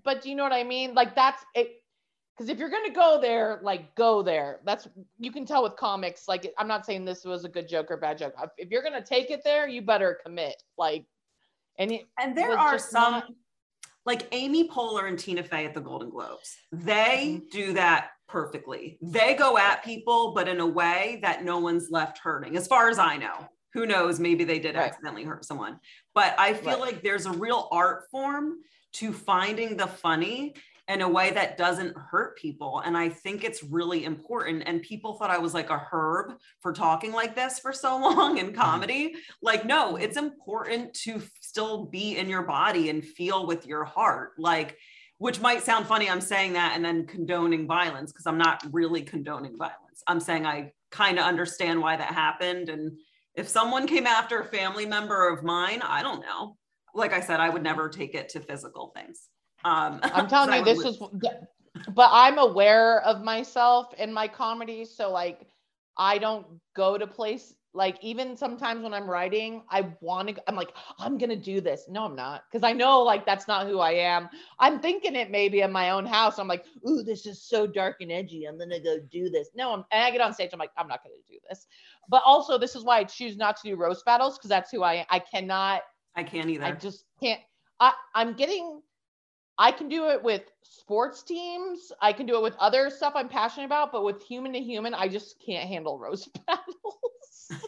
But 0.05 0.21
do 0.21 0.29
you 0.29 0.35
know 0.35 0.43
what 0.43 0.53
I 0.53 0.65
mean? 0.65 0.95
Like 0.95 1.15
that's 1.15 1.43
it. 1.55 1.77
Because 2.37 2.51
if 2.51 2.59
you're 2.59 2.71
gonna 2.71 2.93
go 2.93 3.19
there, 3.21 3.59
like 3.63 3.95
go 3.95 4.23
there. 4.23 4.61
That's 4.65 4.87
you 5.19 5.33
can 5.33 5.47
tell 5.47 5.63
with 5.63 5.77
comics. 5.77 6.29
Like 6.29 6.53
I'm 6.59 6.69
not 6.69 6.85
saying 6.85 7.05
this 7.05 7.25
was 7.25 7.45
a 7.45 7.49
good 7.49 7.69
joke 7.69 7.91
or 7.91 7.97
bad 7.97 8.19
joke. 8.19 8.35
If 8.59 8.71
you're 8.71 8.83
gonna 8.83 9.05
take 9.05 9.31
it 9.31 9.41
there, 9.45 9.67
you 9.67 9.81
better 9.81 10.19
commit. 10.25 10.55
Like, 10.77 11.07
and 11.79 11.93
it, 11.93 12.03
and 12.21 12.37
there 12.37 12.59
are 12.59 12.79
some. 12.79 13.13
Not, 13.13 13.25
like 14.07 14.27
Amy 14.33 14.67
Poehler 14.67 15.07
and 15.07 15.19
Tina 15.19 15.43
Fey 15.43 15.67
at 15.67 15.75
the 15.75 15.83
Golden 15.83 16.09
Globes. 16.09 16.57
They 16.73 17.41
mm-hmm. 17.43 17.49
do 17.51 17.73
that 17.75 18.13
perfectly. 18.29 18.99
They 19.03 19.35
go 19.35 19.59
at 19.59 19.85
people, 19.85 20.33
but 20.35 20.49
in 20.49 20.61
a 20.61 20.67
way 20.67 21.19
that 21.23 21.45
no 21.45 21.59
one's 21.59 21.91
left 21.91 22.19
hurting, 22.19 22.57
as 22.57 22.67
far 22.67 22.89
as 22.89 22.99
I 22.99 23.17
know. 23.17 23.49
Who 23.75 23.87
knows? 23.87 24.19
Maybe 24.19 24.45
they 24.45 24.59
did 24.59 24.77
right. 24.77 24.87
accidentally 24.87 25.25
hurt 25.25 25.45
someone. 25.45 25.79
But 26.15 26.35
I 26.39 26.55
feel 26.55 26.73
right. 26.73 26.81
like 26.81 27.03
there's 27.03 27.27
a 27.27 27.33
real 27.33 27.69
art 27.71 28.05
form 28.11 28.61
to 28.95 29.13
finding 29.13 29.77
the 29.77 29.87
funny 29.87 30.55
in 30.89 31.03
a 31.03 31.09
way 31.09 31.31
that 31.31 31.59
doesn't 31.59 31.95
hurt 31.97 32.39
people. 32.39 32.81
And 32.85 32.97
I 32.97 33.11
think 33.11 33.45
it's 33.45 33.63
really 33.63 34.05
important. 34.05 34.63
And 34.67 34.81
people 34.81 35.15
thought 35.15 35.31
I 35.31 35.37
was 35.37 35.53
like 35.53 35.69
a 35.69 35.87
herb 35.91 36.39
for 36.61 36.73
talking 36.73 37.13
like 37.13 37.37
this 37.37 37.59
for 37.59 37.75
so 37.75 37.99
long 38.01 38.39
in 38.39 38.47
mm-hmm. 38.47 38.61
comedy. 38.61 39.15
Like, 39.43 39.67
no, 39.67 39.93
mm-hmm. 39.93 40.03
it's 40.03 40.17
important 40.17 40.95
to 41.03 41.23
still 41.41 41.85
be 41.85 42.17
in 42.17 42.29
your 42.29 42.43
body 42.43 42.89
and 42.89 43.05
feel 43.05 43.47
with 43.47 43.67
your 43.67 43.85
heart. 43.85 44.33
Like, 44.39 44.79
which 45.19 45.41
might 45.41 45.63
sound 45.63 45.87
funny, 45.87 46.09
I'm 46.09 46.21
saying 46.21 46.55
that 46.55 46.73
and 46.75 46.85
then 46.85 47.07
condoning 47.07 47.67
violence 47.67 48.13
because 48.13 48.27
I'm 48.27 48.39
not 48.39 48.63
really 48.73 49.03
condoning 49.03 49.57
violence. 49.57 50.03
I'm 50.07 50.21
saying 50.21 50.47
I 50.47 50.73
kind 50.91 51.19
of 51.19 51.25
understand 51.25 51.81
why 51.81 51.97
that 51.97 52.15
happened. 52.15 52.69
And 52.69 52.93
if 53.35 53.49
someone 53.49 53.87
came 53.87 54.07
after 54.07 54.41
a 54.41 54.45
family 54.45 54.87
member 54.87 55.29
of 55.29 55.43
mine, 55.43 55.83
I 55.83 56.03
don't 56.03 56.21
know. 56.21 56.57
Like 56.95 57.13
I 57.13 57.21
said, 57.21 57.41
I 57.41 57.49
would 57.49 57.63
never 57.63 57.89
take 57.89 58.15
it 58.15 58.29
to 58.31 58.41
physical 58.41 58.93
things. 58.95 59.29
Um, 59.65 60.01
I'm 60.03 60.29
telling 60.29 60.57
you, 60.57 60.65
this 60.65 60.85
is, 60.85 61.03
but 61.95 62.11
I'm 62.13 62.39
aware 62.39 63.03
of 63.03 63.23
myself 63.23 63.93
in 63.99 64.13
my 64.13 64.29
comedy. 64.29 64.85
So 64.85 65.11
like, 65.11 65.41
I 65.97 66.19
don't 66.19 66.47
go 66.77 66.97
to 66.97 67.09
place 67.09 67.55
like 67.79 67.97
even 68.03 68.37
sometimes 68.37 68.83
when 68.83 68.93
I'm 68.93 69.09
writing, 69.09 69.63
I 69.71 69.89
want 70.01 70.29
to, 70.29 70.49
I'm 70.49 70.57
like, 70.57 70.73
I'm 70.99 71.17
going 71.17 71.31
to 71.31 71.37
do 71.37 71.61
this. 71.61 71.85
No, 71.89 72.05
I'm 72.05 72.17
not. 72.17 72.43
Cause 72.51 72.65
I 72.65 72.73
know 72.73 73.03
like 73.03 73.25
that's 73.25 73.47
not 73.47 73.69
who 73.69 73.79
I 73.79 73.93
am. 73.93 74.29
I'm 74.59 74.81
thinking 74.81 75.15
it 75.15 75.31
maybe 75.31 75.61
in 75.61 75.71
my 75.71 75.91
own 75.91 76.05
house. 76.05 76.41
I'm 76.41 76.49
like, 76.49 76.65
ooh, 76.89 77.05
this 77.05 77.25
is 77.25 77.41
so 77.41 77.69
dark 77.69 78.01
and 78.01 78.11
edgy. 78.11 78.47
I'm 78.47 78.59
to 78.59 78.81
go 78.81 78.99
do 79.13 79.31
this. 79.31 79.51
No, 79.55 79.73
I'm, 79.73 79.85
and 79.93 80.03
I 80.03 80.11
get 80.11 80.21
on 80.21 80.35
stage. 80.35 80.51
I'm 80.53 80.59
like, 80.59 80.73
I'm 80.77 80.89
not 80.89 81.05
going 81.05 81.15
to 81.17 81.33
do 81.33 81.39
this. 81.49 81.69
But 82.09 82.23
also, 82.27 82.59
this 82.59 82.75
is 82.75 82.83
why 82.83 82.99
I 82.99 83.05
choose 83.05 83.37
not 83.37 83.57
to 83.59 83.69
do 83.69 83.77
roast 83.77 84.05
battles 84.05 84.37
because 84.37 84.51
that's 84.51 84.73
who 84.73 84.83
I 84.83 85.07
I 85.09 85.21
cannot. 85.21 85.83
I 86.17 86.25
can't 86.25 86.51
either. 86.51 86.65
I 86.65 86.73
just 86.73 87.05
can't. 87.23 87.41
I, 87.79 87.93
I'm 88.17 88.35
getting 88.35 88.83
I 89.59 89.73
can 89.73 89.89
do 89.89 90.09
it 90.09 90.23
with 90.23 90.43
sports 90.63 91.23
teams. 91.23 91.91
I 92.01 92.13
can 92.13 92.27
do 92.27 92.37
it 92.37 92.43
with 92.43 92.55
other 92.61 92.91
stuff 92.91 93.15
I'm 93.17 93.29
passionate 93.29 93.67
about, 93.67 93.91
but 93.91 94.05
with 94.05 94.23
human 94.23 94.53
to 94.53 94.61
human, 94.61 94.95
I 94.95 95.09
just 95.09 95.43
can't 95.45 95.69
handle 95.69 95.99
roast 95.99 96.31
battles. 96.47 97.51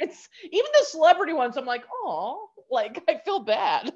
it's 0.00 0.28
even 0.44 0.70
the 0.72 0.86
celebrity 0.86 1.32
ones. 1.32 1.56
I'm 1.56 1.66
like, 1.66 1.84
oh, 2.04 2.48
like 2.70 3.02
I 3.08 3.20
feel 3.24 3.40
bad. 3.40 3.92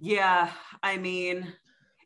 Yeah, 0.00 0.50
I 0.82 0.96
mean, 0.96 1.52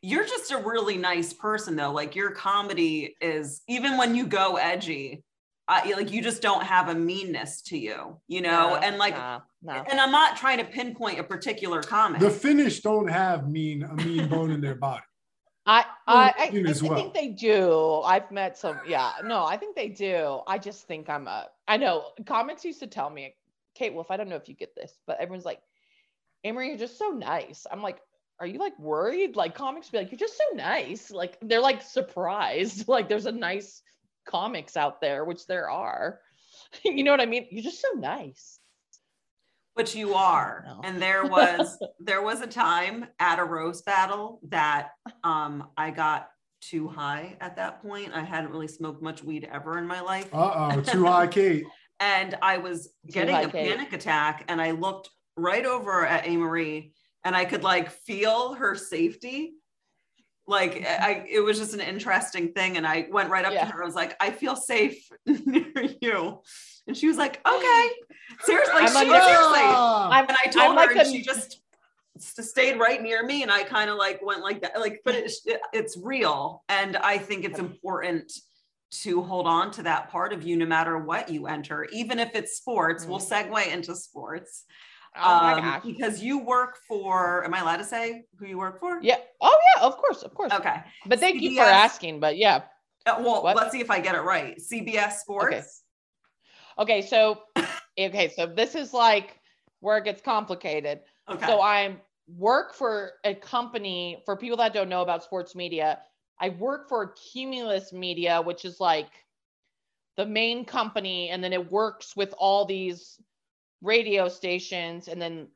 you're 0.01 0.25
just 0.25 0.51
a 0.51 0.57
really 0.57 0.97
nice 0.97 1.33
person 1.33 1.75
though. 1.75 1.91
Like 1.91 2.15
your 2.15 2.31
comedy 2.31 3.15
is 3.21 3.61
even 3.67 3.97
when 3.97 4.13
you 4.13 4.27
go 4.27 4.57
edgy, 4.57 5.23
I, 5.67 5.93
like 5.93 6.11
you 6.11 6.21
just 6.21 6.41
don't 6.41 6.63
have 6.63 6.89
a 6.89 6.95
meanness 6.95 7.61
to 7.63 7.77
you, 7.77 8.17
you 8.27 8.41
know, 8.41 8.75
and 8.75 8.97
like, 8.97 9.15
no, 9.15 9.41
no. 9.63 9.83
and 9.89 9.99
I'm 9.99 10.11
not 10.11 10.37
trying 10.37 10.59
to 10.59 10.63
pinpoint 10.63 11.19
a 11.19 11.23
particular 11.23 11.81
comment. 11.81 12.21
The 12.21 12.29
Finnish 12.29 12.81
don't 12.81 13.07
have 13.07 13.49
mean 13.49 13.83
a 13.83 13.95
mean 13.95 14.29
bone 14.29 14.51
in 14.51 14.61
their 14.61 14.75
body. 14.75 15.01
I 15.65 15.83
I, 16.05 16.33
I, 16.37 16.49
I, 16.53 16.73
well. 16.83 16.95
think 16.95 17.15
they 17.15 17.29
do. 17.29 18.01
I've 18.01 18.29
met 18.29 18.55
some. 18.55 18.79
Yeah, 18.87 19.13
no, 19.23 19.43
I 19.43 19.57
think 19.57 19.75
they 19.75 19.89
do. 19.89 20.41
I 20.45 20.59
just 20.59 20.85
think 20.85 21.09
I'm 21.09 21.27
a. 21.27 21.47
I 21.67 21.77
know 21.77 22.11
comics 22.27 22.63
used 22.63 22.81
to 22.81 22.87
tell 22.87 23.09
me, 23.09 23.33
Kate 23.73 23.91
Wolf. 23.91 24.11
I 24.11 24.17
don't 24.17 24.29
know 24.29 24.35
if 24.35 24.47
you 24.47 24.53
get 24.53 24.75
this, 24.75 24.99
but 25.07 25.19
everyone's 25.19 25.45
like, 25.45 25.61
A. 26.43 26.51
Marie, 26.51 26.69
you're 26.69 26.77
just 26.77 26.99
so 26.99 27.09
nice. 27.09 27.65
I'm 27.71 27.81
like, 27.81 27.99
are 28.39 28.45
you 28.45 28.59
like 28.59 28.77
worried? 28.77 29.35
Like 29.35 29.55
comics 29.55 29.89
be 29.89 29.97
like, 29.97 30.11
you're 30.11 30.19
just 30.19 30.37
so 30.37 30.55
nice. 30.55 31.09
Like 31.09 31.37
they're 31.41 31.61
like 31.61 31.81
surprised. 31.81 32.87
Like 32.95 33.09
there's 33.09 33.25
a 33.25 33.31
nice 33.31 33.81
comics 34.25 34.75
out 34.77 35.01
there, 35.01 35.25
which 35.25 35.47
there 35.47 35.69
are. 35.69 36.19
you 36.83 37.03
know 37.03 37.11
what 37.11 37.21
I 37.21 37.25
mean? 37.25 37.47
You're 37.51 37.63
just 37.63 37.81
so 37.81 37.91
nice. 37.97 38.59
But 39.75 39.93
you 39.93 40.13
are. 40.13 40.65
And 40.83 41.01
there 41.01 41.25
was 41.37 41.77
there 41.99 42.21
was 42.21 42.41
a 42.41 42.47
time 42.47 43.07
at 43.19 43.39
a 43.39 43.43
roast 43.43 43.85
battle 43.85 44.39
that 44.49 44.91
um 45.23 45.67
I 45.77 45.91
got 45.91 46.29
too 46.61 46.87
high 46.87 47.37
at 47.41 47.57
that 47.57 47.81
point. 47.81 48.13
I 48.13 48.23
hadn't 48.23 48.51
really 48.51 48.67
smoked 48.67 49.01
much 49.03 49.23
weed 49.23 49.47
ever 49.51 49.77
in 49.77 49.85
my 49.85 50.01
life. 50.01 50.33
Uh-oh, 50.33 50.81
too 50.87 51.05
high, 51.05 51.27
Kate. 51.27 51.65
and 51.99 52.35
I 52.41 52.57
was 52.57 52.89
getting 53.07 53.35
high, 53.35 53.41
a 53.43 53.49
Kate. 53.49 53.75
panic 53.75 53.93
attack 53.93 54.45
and 54.47 54.61
I 54.61 54.71
looked 54.71 55.09
right 55.37 55.65
over 55.65 56.05
at 56.05 56.25
A. 56.25 56.37
Marie 56.37 56.93
and 57.25 57.35
I 57.35 57.45
could 57.45 57.63
like 57.63 57.91
feel 57.91 58.53
her 58.53 58.75
safety 58.75 59.55
like 60.47 60.85
I, 60.85 61.25
it 61.29 61.39
was 61.39 61.57
just 61.57 61.73
an 61.73 61.79
interesting 61.79 62.51
thing. 62.53 62.77
And 62.77 62.85
I 62.85 63.07
went 63.11 63.29
right 63.29 63.45
up 63.45 63.53
yeah. 63.53 63.65
to 63.65 63.71
her. 63.71 63.83
I 63.83 63.85
was 63.85 63.95
like, 63.95 64.15
I 64.19 64.31
feel 64.31 64.55
safe 64.55 65.07
near 65.25 65.89
you. 66.01 66.41
And 66.87 66.95
she 66.95 67.07
was 67.07 67.17
like, 67.17 67.41
okay. 67.47 67.89
Seriously, 68.41 68.73
I'm 68.75 68.87
she, 68.87 68.93
like, 68.93 69.23
seriously. 69.23 69.59
I'm, 69.61 70.25
and 70.27 70.37
I 70.43 70.47
told 70.49 70.65
I'm 70.65 70.71
her 70.77 70.93
like 70.93 70.97
and 70.97 71.01
a, 71.01 71.11
she 71.11 71.23
just 71.23 71.61
stayed 72.17 72.79
right 72.79 73.01
near 73.01 73.25
me. 73.25 73.41
And 73.41 73.51
I 73.51 73.63
kind 73.63 73.89
of 73.89 73.97
like 73.97 74.23
went 74.23 74.41
like 74.41 74.61
that, 74.61 74.79
like, 74.79 75.01
but 75.03 75.15
it, 75.15 75.31
it, 75.45 75.61
it's 75.73 75.97
real. 75.97 76.63
And 76.69 76.95
I 76.97 77.17
think 77.17 77.43
it's 77.43 77.59
important 77.59 78.31
to 78.91 79.21
hold 79.23 79.47
on 79.47 79.71
to 79.71 79.83
that 79.83 80.09
part 80.09 80.31
of 80.31 80.43
you 80.43 80.55
no 80.55 80.65
matter 80.65 80.97
what 80.97 81.29
you 81.29 81.47
enter, 81.47 81.85
even 81.91 82.19
if 82.19 82.35
it's 82.35 82.57
sports. 82.57 83.03
Mm-hmm. 83.03 83.11
We'll 83.11 83.19
segue 83.19 83.67
into 83.73 83.95
sports. 83.95 84.63
Oh 85.17 85.39
my 85.41 85.53
um, 85.53 85.61
gosh. 85.61 85.83
Because 85.83 86.21
you 86.21 86.39
work 86.39 86.77
for, 86.87 87.43
am 87.45 87.53
I 87.53 87.59
allowed 87.59 87.77
to 87.77 87.83
say 87.83 88.25
who 88.37 88.45
you 88.45 88.57
work 88.57 88.79
for? 88.79 88.99
Yeah. 89.01 89.17
Oh, 89.41 89.57
yeah, 89.75 89.83
of 89.83 89.97
course, 89.97 90.23
of 90.23 90.33
course. 90.33 90.51
Okay. 90.51 90.75
But 91.05 91.19
thank 91.19 91.37
CBS, 91.37 91.41
you 91.41 91.55
for 91.57 91.63
asking. 91.63 92.19
But 92.19 92.37
yeah. 92.37 92.63
Uh, 93.05 93.17
well, 93.19 93.43
what? 93.43 93.55
let's 93.55 93.71
see 93.71 93.81
if 93.81 93.89
I 93.89 93.99
get 93.99 94.15
it 94.15 94.21
right. 94.21 94.57
CBS 94.57 95.13
Sports. 95.13 95.83
Okay. 96.77 96.99
okay. 96.99 97.07
So, 97.07 97.43
okay. 97.99 98.31
So 98.35 98.45
this 98.45 98.75
is 98.75 98.93
like 98.93 99.39
where 99.79 99.97
it 99.97 100.03
gets 100.03 100.21
complicated. 100.21 100.99
Okay. 101.29 101.45
So 101.45 101.61
I 101.61 101.95
work 102.27 102.73
for 102.73 103.13
a 103.23 103.35
company, 103.35 104.21
for 104.25 104.35
people 104.35 104.57
that 104.57 104.73
don't 104.73 104.89
know 104.89 105.01
about 105.01 105.23
sports 105.23 105.55
media, 105.55 105.99
I 106.39 106.49
work 106.49 106.89
for 106.89 107.13
Cumulus 107.31 107.93
Media, 107.93 108.41
which 108.41 108.65
is 108.65 108.79
like 108.79 109.09
the 110.17 110.25
main 110.25 110.65
company. 110.65 111.29
And 111.29 111.43
then 111.43 111.53
it 111.53 111.71
works 111.71 112.15
with 112.15 112.33
all 112.37 112.65
these 112.65 113.19
radio 113.85 114.27
stations 114.27 115.07
and 115.07 115.21
then 115.21 115.47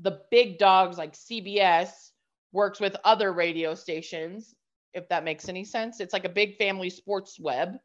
the 0.00 0.20
big 0.30 0.58
dogs 0.58 0.96
like 0.96 1.12
CBS 1.12 2.10
works 2.52 2.80
with 2.80 2.96
other 3.04 3.32
radio 3.32 3.74
stations 3.74 4.54
if 4.94 5.08
that 5.08 5.24
makes 5.24 5.48
any 5.48 5.64
sense 5.64 6.00
it's 6.00 6.12
like 6.12 6.24
a 6.24 6.30
big 6.30 6.56
family 6.56 6.90
sports 6.90 7.38
web 7.40 7.76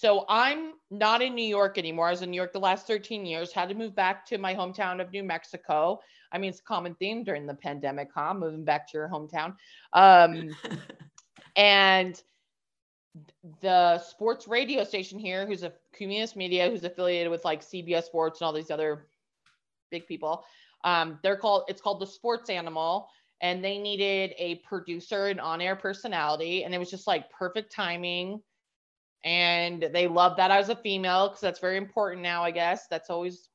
so 0.00 0.24
I'm 0.30 0.72
not 0.90 1.20
in 1.20 1.34
New 1.34 1.44
York 1.44 1.76
anymore. 1.76 2.06
I 2.08 2.10
was 2.12 2.22
in 2.22 2.30
New 2.30 2.36
York 2.36 2.54
the 2.54 2.58
last 2.58 2.86
13 2.86 3.26
years, 3.26 3.52
had 3.52 3.68
to 3.68 3.74
move 3.74 3.94
back 3.94 4.24
to 4.26 4.38
my 4.38 4.54
hometown 4.54 4.98
of 4.98 5.12
New 5.12 5.22
Mexico. 5.22 6.00
I 6.32 6.38
mean, 6.38 6.48
it's 6.48 6.60
a 6.60 6.62
common 6.62 6.94
theme 6.94 7.22
during 7.22 7.46
the 7.46 7.54
pandemic, 7.54 8.08
huh? 8.14 8.32
Moving 8.32 8.64
back 8.64 8.90
to 8.90 8.96
your 8.96 9.10
hometown. 9.10 9.56
Um, 9.92 10.56
and 11.56 12.22
the 13.60 13.98
sports 13.98 14.46
radio 14.46 14.84
station 14.84 15.18
here, 15.18 15.46
who's 15.46 15.62
a 15.62 15.72
Cumulus 15.96 16.36
Media, 16.36 16.70
who's 16.70 16.84
affiliated 16.84 17.30
with 17.30 17.44
like 17.44 17.62
CBS 17.62 18.04
Sports 18.04 18.40
and 18.40 18.46
all 18.46 18.52
these 18.52 18.70
other 18.70 19.06
big 19.90 20.06
people. 20.06 20.44
Um, 20.84 21.18
they're 21.22 21.36
called 21.36 21.64
it's 21.68 21.82
called 21.82 22.00
the 22.00 22.06
Sports 22.06 22.48
Animal, 22.50 23.08
and 23.40 23.64
they 23.64 23.78
needed 23.78 24.34
a 24.38 24.56
producer 24.56 25.26
and 25.26 25.40
on-air 25.40 25.76
personality, 25.76 26.64
and 26.64 26.74
it 26.74 26.78
was 26.78 26.90
just 26.90 27.06
like 27.06 27.30
perfect 27.30 27.72
timing. 27.72 28.40
And 29.22 29.86
they 29.92 30.08
loved 30.08 30.38
that 30.38 30.50
I 30.50 30.58
was 30.58 30.70
a 30.70 30.76
female 30.76 31.28
because 31.28 31.42
that's 31.42 31.60
very 31.60 31.76
important 31.76 32.22
now, 32.22 32.42
I 32.42 32.50
guess. 32.50 32.86
That's 32.88 33.10
always 33.10 33.49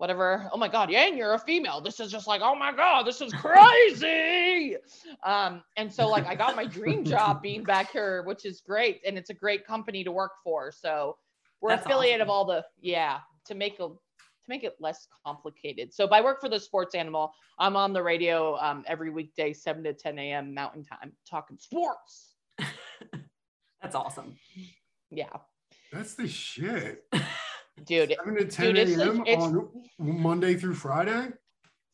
whatever. 0.00 0.48
Oh 0.50 0.56
my 0.56 0.66
God, 0.66 0.90
yeah, 0.90 1.06
and 1.06 1.18
you're 1.18 1.34
a 1.34 1.38
female. 1.38 1.82
This 1.82 2.00
is 2.00 2.10
just 2.10 2.26
like, 2.26 2.40
oh 2.42 2.54
my 2.54 2.72
God, 2.72 3.02
this 3.02 3.20
is 3.20 3.34
crazy. 3.34 4.76
um, 5.22 5.62
and 5.76 5.92
so 5.92 6.08
like 6.08 6.26
I 6.26 6.34
got 6.34 6.56
my 6.56 6.64
dream 6.64 7.04
job 7.14 7.42
being 7.42 7.62
back 7.62 7.92
here, 7.92 8.22
which 8.22 8.46
is 8.46 8.62
great. 8.62 9.02
And 9.06 9.18
it's 9.18 9.28
a 9.28 9.34
great 9.34 9.66
company 9.66 10.02
to 10.02 10.10
work 10.10 10.32
for. 10.42 10.72
So 10.72 11.18
we're 11.60 11.68
That's 11.68 11.84
affiliate 11.84 12.22
awesome. 12.22 12.22
of 12.22 12.30
all 12.30 12.44
the 12.46 12.64
yeah, 12.80 13.18
to 13.44 13.54
make 13.54 13.74
a 13.74 13.88
to 13.88 14.48
make 14.48 14.64
it 14.64 14.76
less 14.80 15.06
complicated. 15.26 15.92
So 15.92 16.04
if 16.06 16.12
I 16.12 16.22
work 16.22 16.40
for 16.40 16.48
the 16.48 16.58
sports 16.58 16.94
animal, 16.94 17.34
I'm 17.58 17.76
on 17.76 17.92
the 17.92 18.02
radio 18.02 18.56
um, 18.56 18.84
every 18.86 19.10
weekday, 19.10 19.52
7 19.52 19.84
to 19.84 19.92
10 19.92 20.18
a.m. 20.18 20.54
mountain 20.54 20.82
time, 20.82 21.12
talking 21.28 21.58
sports. 21.58 22.36
That's 23.82 23.94
awesome. 23.94 24.36
Yeah. 25.10 25.36
That's 25.92 26.14
the 26.14 26.26
shit 26.26 27.04
dude. 27.84 28.14
7 28.24 28.34
to 28.36 28.44
10 28.44 28.76
a.m. 28.76 29.20
on 29.20 29.68
Monday 29.98 30.54
through 30.54 30.74
Friday? 30.74 31.28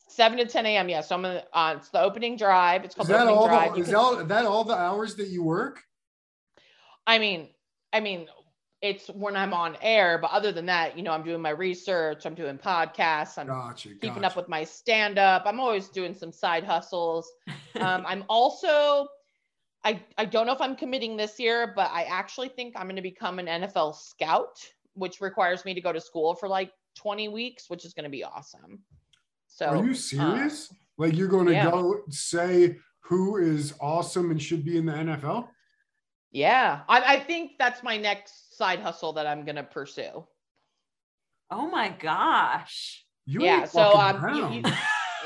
7 0.09 0.37
to 0.37 0.45
10 0.45 0.65
a.m. 0.65 0.89
Yeah. 0.89 1.01
So 1.01 1.15
I'm 1.15 1.21
gonna, 1.21 1.43
uh, 1.53 1.75
it's 1.77 1.89
the 1.89 2.01
opening 2.01 2.37
drive. 2.37 2.83
It's 2.83 2.95
called 2.95 3.09
is 3.09 3.15
that 3.15 3.27
all 3.27 3.47
drive. 3.47 3.75
The, 3.75 3.81
is 3.81 3.93
all, 3.93 4.23
that 4.23 4.45
all 4.45 4.63
the 4.63 4.75
hours 4.75 5.15
that 5.15 5.27
you 5.27 5.43
work? 5.43 5.81
I 7.05 7.19
mean, 7.19 7.49
I 7.93 7.99
mean, 7.99 8.27
it's 8.81 9.07
when 9.07 9.35
I'm 9.35 9.53
on 9.53 9.75
air, 9.81 10.19
but 10.19 10.31
other 10.31 10.51
than 10.51 10.67
that, 10.67 10.95
you 10.97 11.03
know, 11.03 11.11
I'm 11.11 11.23
doing 11.23 11.41
my 11.41 11.49
research, 11.49 12.25
I'm 12.25 12.35
doing 12.35 12.57
podcasts, 12.57 13.37
I'm 13.37 13.47
gotcha, 13.47 13.89
keeping 13.89 14.13
gotcha. 14.13 14.27
up 14.27 14.35
with 14.35 14.47
my 14.47 14.63
stand 14.63 15.17
up. 15.17 15.43
I'm 15.45 15.59
always 15.59 15.87
doing 15.87 16.13
some 16.13 16.31
side 16.31 16.63
hustles. 16.63 17.31
Um, 17.79 18.05
I'm 18.07 18.23
also, 18.27 19.07
I, 19.83 20.01
I 20.17 20.25
don't 20.25 20.47
know 20.47 20.51
if 20.51 20.61
I'm 20.61 20.75
committing 20.75 21.15
this 21.15 21.39
year, 21.39 21.73
but 21.75 21.91
I 21.91 22.05
actually 22.05 22.49
think 22.49 22.73
I'm 22.75 22.87
going 22.87 22.95
to 22.95 23.03
become 23.03 23.37
an 23.37 23.45
NFL 23.45 23.95
scout 23.95 24.57
which 24.97 25.21
requires 25.21 25.63
me 25.65 25.73
to 25.73 25.81
go 25.81 25.93
to 25.93 26.01
school 26.01 26.35
for 26.35 26.49
like 26.49 26.71
20 26.95 27.29
weeks, 27.29 27.69
which 27.69 27.85
is 27.85 27.93
going 27.93 28.03
to 28.05 28.09
be 28.09 28.23
awesome. 28.23 28.79
So, 29.47 29.67
are 29.67 29.83
you 29.85 29.91
uh, 29.91 29.95
serious? 29.95 30.71
Uh, 30.71 30.75
like 30.97 31.15
you're 31.15 31.27
going 31.27 31.45
to 31.47 31.53
yeah. 31.53 31.69
go 31.69 32.01
say 32.09 32.77
who 32.99 33.37
is 33.37 33.73
awesome 33.79 34.31
and 34.31 34.41
should 34.41 34.65
be 34.65 34.77
in 34.77 34.85
the 34.85 34.91
NFL? 34.91 35.47
Yeah, 36.31 36.81
I, 36.89 37.15
I 37.15 37.19
think 37.19 37.51
that's 37.57 37.81
my 37.83 37.97
next 37.97 38.57
side 38.57 38.79
hustle 38.79 39.13
that 39.13 39.25
I'm 39.25 39.45
gonna 39.45 39.63
pursue. 39.63 40.25
Oh 41.49 41.69
my 41.69 41.89
gosh. 41.89 43.05
You 43.25 43.43
yeah, 43.43 43.65
so 43.65 43.91
fucking 43.91 44.43
um, 44.43 44.53
you- 44.53 44.59
you- 44.59 44.75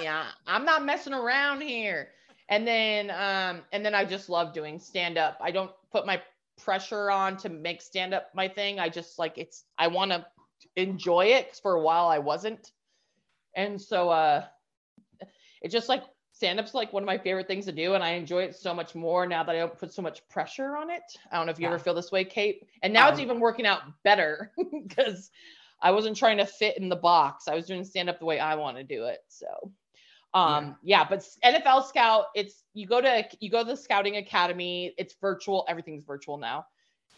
yeah, 0.02 0.26
I'm 0.48 0.64
not 0.64 0.86
messing 0.86 1.14
around 1.14 1.62
here. 1.62 2.10
And 2.50 2.68
then 2.68 3.10
um, 3.12 3.64
and 3.72 3.84
then 3.86 3.96
I 3.96 4.06
just 4.06 4.30
love 4.30 4.54
doing 4.54 4.78
stand 4.80 5.18
up. 5.18 5.38
I 5.42 5.52
don't 5.52 5.72
put 5.92 6.06
my 6.06 6.22
pressure 6.64 7.12
on 7.12 7.38
to 7.38 7.50
make 7.50 7.82
stand 7.82 8.14
up 8.14 8.30
my 8.36 8.48
thing. 8.48 8.80
I 8.80 8.90
just 8.90 9.20
like 9.20 9.38
it's 9.38 9.66
I 9.78 9.88
want 9.88 10.12
to 10.12 10.26
enjoy 10.76 11.26
it 11.28 11.50
'cause 11.50 11.60
for 11.60 11.74
a 11.74 11.82
while 11.82 12.08
I 12.08 12.20
wasn't. 12.20 12.72
And 13.56 13.82
so 13.82 14.10
uh 14.10 14.46
it's 15.62 15.74
just 15.74 15.90
like 15.90 16.04
stand 16.32 16.60
up's 16.60 16.74
like 16.74 16.94
one 16.94 17.04
of 17.04 17.08
my 17.08 17.18
favorite 17.18 17.48
things 17.48 17.66
to 17.66 17.72
do 17.72 17.94
and 17.96 18.04
I 18.04 18.12
enjoy 18.12 18.44
it 18.44 18.56
so 18.56 18.74
much 18.74 18.96
more 18.96 19.28
now 19.28 19.44
that 19.44 19.56
I 19.56 19.60
don't 19.60 19.78
put 19.78 19.94
so 19.94 20.02
much 20.02 20.28
pressure 20.30 20.76
on 20.78 20.90
it. 20.90 21.04
I 21.32 21.38
don't 21.38 21.46
know 21.46 21.52
if 21.52 21.60
you 21.60 21.66
Yeah. 21.66 21.68
ever 21.68 21.80
feel 21.80 21.94
this 21.94 22.12
way, 22.12 22.24
Kate. 22.26 22.64
And 22.82 22.94
now 22.94 23.10
it's 23.10 23.20
Um, 23.20 23.22
even 23.22 23.40
working 23.40 23.66
out 23.66 23.82
better 24.04 24.52
because 24.88 25.32
I 25.82 25.92
wasn't 25.92 26.18
trying 26.18 26.38
to 26.38 26.46
fit 26.46 26.78
in 26.78 26.90
the 26.90 26.96
box. 26.96 27.48
I 27.48 27.56
was 27.56 27.68
doing 27.68 27.84
stand 27.84 28.10
up 28.10 28.20
the 28.20 28.26
way 28.26 28.40
I 28.40 28.56
want 28.56 28.78
to 28.78 28.84
do 28.84 29.06
it. 29.06 29.20
So 29.28 29.72
um 30.34 30.76
yeah. 30.84 31.04
but 31.08 31.28
NFL 31.44 31.86
scout 31.88 32.26
it's 32.36 32.64
you 32.74 32.88
go 32.88 33.02
to 33.02 33.28
you 33.40 33.50
go 33.50 33.64
to 33.64 33.70
the 33.70 33.78
scouting 33.78 34.18
academy, 34.18 34.94
it's 34.98 35.16
virtual, 35.20 35.66
everything's 35.68 36.04
virtual 36.04 36.38
now. 36.38 36.66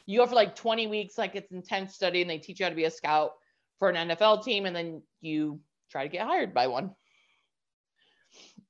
You 0.05 0.19
go 0.19 0.25
for 0.25 0.35
like 0.35 0.55
20 0.55 0.87
weeks 0.87 1.17
like 1.17 1.35
it's 1.35 1.51
intense 1.51 1.93
study 1.93 2.21
and 2.21 2.29
they 2.29 2.39
teach 2.39 2.59
you 2.59 2.65
how 2.65 2.69
to 2.69 2.75
be 2.75 2.85
a 2.85 2.91
scout 2.91 3.31
for 3.79 3.89
an 3.89 4.09
NFL 4.09 4.43
team 4.43 4.65
and 4.65 4.75
then 4.75 5.01
you 5.21 5.59
try 5.89 6.03
to 6.03 6.09
get 6.09 6.25
hired 6.25 6.53
by 6.53 6.67
one. 6.67 6.91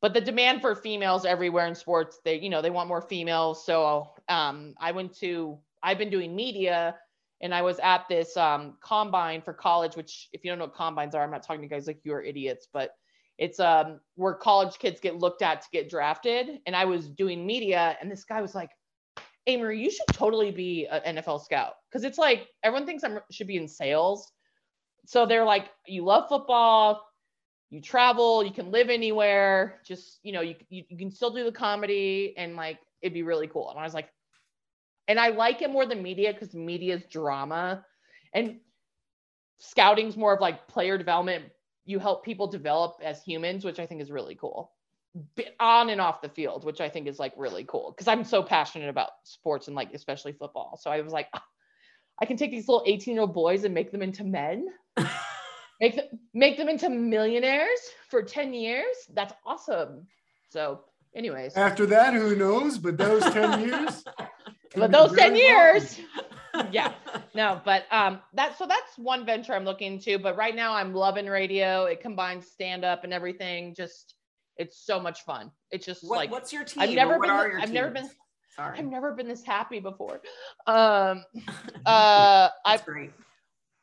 But 0.01 0.13
the 0.13 0.21
demand 0.21 0.62
for 0.62 0.75
females 0.75 1.25
everywhere 1.25 1.67
in 1.67 1.75
sports, 1.75 2.19
they 2.25 2.39
you 2.39 2.49
know, 2.49 2.62
they 2.62 2.69
want 2.69 2.89
more 2.89 3.01
females. 3.01 3.65
So 3.65 4.10
um 4.29 4.75
I 4.79 4.91
went 4.91 5.17
to 5.19 5.58
I've 5.82 5.97
been 5.97 6.10
doing 6.10 6.36
media 6.36 6.95
and 7.43 7.53
I 7.53 7.62
was 7.62 7.77
at 7.79 8.08
this 8.08 8.38
um, 8.38 8.77
combine 8.79 9.41
for 9.41 9.53
college, 9.53 9.97
which 9.97 10.29
if 10.32 10.45
you 10.45 10.51
don't 10.51 10.60
know 10.60 10.65
what 10.65 10.75
combines 10.75 11.13
are, 11.13 11.21
I'm 11.21 11.29
not 11.29 11.43
talking 11.43 11.60
to 11.60 11.65
you 11.65 11.69
guys 11.69 11.88
like 11.88 11.99
you 12.06 12.13
are 12.13 12.23
idiots, 12.23 12.69
but 12.71 12.95
it's 13.38 13.60
um 13.60 14.00
where 14.15 14.34
college 14.36 14.78
kids 14.80 15.00
get 15.00 15.17
looked 15.17 15.41
at 15.41 15.62
to 15.62 15.67
get 15.72 15.89
drafted. 15.89 16.60
And 16.65 16.76
I 16.76 16.86
was 16.86 17.10
doing 17.10 17.46
media, 17.46 17.98
and 18.02 18.12
this 18.12 18.26
guy 18.26 18.41
was 18.41 18.56
like, 18.56 18.72
A. 19.48 19.58
Marie, 19.58 19.82
you 19.82 19.91
should 19.91 20.06
totally 20.13 20.52
be 20.52 20.88
an 20.88 21.17
NFL 21.17 21.43
scout 21.43 21.74
because 21.89 22.04
it's 22.04 22.17
like 22.17 22.48
everyone 22.63 22.86
thinks 22.86 23.04
I 23.04 23.17
should 23.32 23.48
be 23.48 23.58
in 23.58 23.67
sales." 23.67 24.32
So 25.06 25.26
they're 25.26 25.46
like, 25.46 25.69
"You 25.88 26.06
love 26.06 26.30
football." 26.30 27.04
You 27.69 27.82
travel, 27.82 28.43
you 28.43 28.52
can 28.52 28.69
live 28.72 28.91
anywhere. 28.91 29.82
Just 29.84 30.19
you 30.22 30.32
know, 30.32 30.41
you, 30.41 30.56
you 30.69 30.84
you 30.89 30.98
can 30.98 31.10
still 31.10 31.32
do 31.32 31.43
the 31.43 31.52
comedy, 31.52 32.36
and 32.38 32.56
like 32.56 32.80
it'd 33.02 33.15
be 33.15 33.24
really 33.24 33.48
cool. 33.48 33.72
And 33.72 33.80
I 33.80 33.84
was 33.84 33.96
like, 33.96 34.10
and 35.08 35.19
I 35.19 35.30
like 35.30 35.62
it 35.62 35.72
more 35.72 35.86
than 35.86 36.04
media 36.04 36.34
because 36.34 36.54
media 36.54 36.96
is 36.96 37.06
drama 37.12 37.84
and 38.34 38.60
scouting's 39.60 40.17
more 40.17 40.34
of 40.34 40.41
like 40.41 40.67
player 40.67 40.98
development. 40.98 41.46
You 41.86 42.00
help 42.00 42.24
people 42.24 42.48
develop 42.48 42.98
as 43.04 43.24
humans, 43.24 43.65
which 43.65 43.80
I 43.80 43.86
think 43.86 44.02
is 44.02 44.12
really 44.12 44.36
cool. 44.36 44.72
On 45.60 45.89
and 45.89 46.02
off 46.02 46.22
the 46.22 46.30
field, 46.30 46.65
which 46.65 46.82
I 46.82 46.89
think 46.89 47.08
is 47.08 47.19
like 47.19 47.34
really 47.38 47.63
cool 47.65 47.91
because 47.91 48.08
I'm 48.08 48.24
so 48.24 48.41
passionate 48.41 48.89
about 48.89 49.12
sports 49.24 49.67
and 49.67 49.76
like 49.76 49.93
especially 49.93 50.34
football. 50.34 50.80
So 50.82 50.89
I 50.89 51.02
was 51.02 51.13
like, 51.13 51.28
"Ah, 51.34 51.43
I 52.22 52.26
can 52.26 52.38
take 52.38 52.52
these 52.52 52.67
little 52.67 52.84
18 52.86 53.13
year 53.13 53.22
old 53.22 53.34
boys 53.34 53.63
and 53.63 53.74
make 53.74 53.91
them 53.91 54.02
into 54.02 54.24
men, 54.24 54.67
make 55.82 55.96
them 55.96 56.06
make 56.34 56.58
them 56.58 56.69
into 56.69 56.89
millionaires 56.89 57.80
for 58.10 58.24
10 58.24 58.54
years. 58.54 58.96
That's 59.13 59.34
awesome. 59.46 60.08
So, 60.50 60.82
anyways, 61.15 61.56
After 61.56 61.86
that, 61.88 62.13
who 62.13 62.36
knows? 62.36 62.78
But 62.78 62.98
those 62.98 63.24
10 63.24 63.67
years. 63.67 64.04
but 64.76 64.91
those 64.91 65.10
10 65.10 65.17
very 65.17 65.39
years. 65.39 66.00
Yeah 66.72 66.94
no 67.34 67.60
but 67.66 67.86
um 67.92 68.20
that's 68.34 68.58
so 68.58 68.66
that's 68.68 68.98
one 68.98 69.26
venture 69.26 69.54
i'm 69.54 69.66
looking 69.66 70.00
to 70.00 70.18
but 70.20 70.36
right 70.38 70.56
now 70.56 70.74
i'm 70.74 70.94
loving 70.94 71.26
radio 71.26 71.86
it 71.86 72.00
combines 72.00 72.46
stand 72.48 72.84
up 72.86 73.04
and 73.04 73.12
everything 73.13 73.74
just 73.76 74.16
it's 74.58 74.86
so 74.86 75.00
much 75.00 75.24
fun 75.24 75.50
it's 75.72 75.86
just 75.86 76.04
What, 76.04 76.18
like 76.18 76.32
what's 76.32 76.54
your 76.54 76.63
team? 76.63 76.84
I've 76.84 76.92
never 76.94 77.20
been- 77.20 77.30
I've 77.32 77.72
never 77.72 77.89
been- 77.89 78.10
Sorry. 78.56 78.78
i've 78.78 78.86
never 78.86 79.13
been 79.13 79.28
this 79.28 79.44
happy 79.44 79.80
before 79.80 80.22
um 80.68 81.24
uh 81.88 82.50
i've 82.66 82.86
great. 82.86 83.12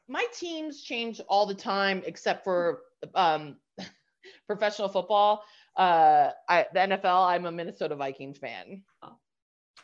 my 0.07 0.25
teams 0.33 0.83
change 0.83 1.21
all 1.29 1.45
the 1.47 1.55
time 1.55 2.03
except 2.07 2.45
for 2.45 2.83
um 3.17 3.57
professional 4.47 4.89
football 4.89 5.43
uh 5.77 6.31
I, 6.49 6.67
the 6.73 6.79
nfl 6.81 7.27
i'm 7.29 7.47
a 7.47 7.53
minnesota 7.53 7.97
vikings 7.97 8.39
fan 8.39 8.83
Oh. 9.03 9.17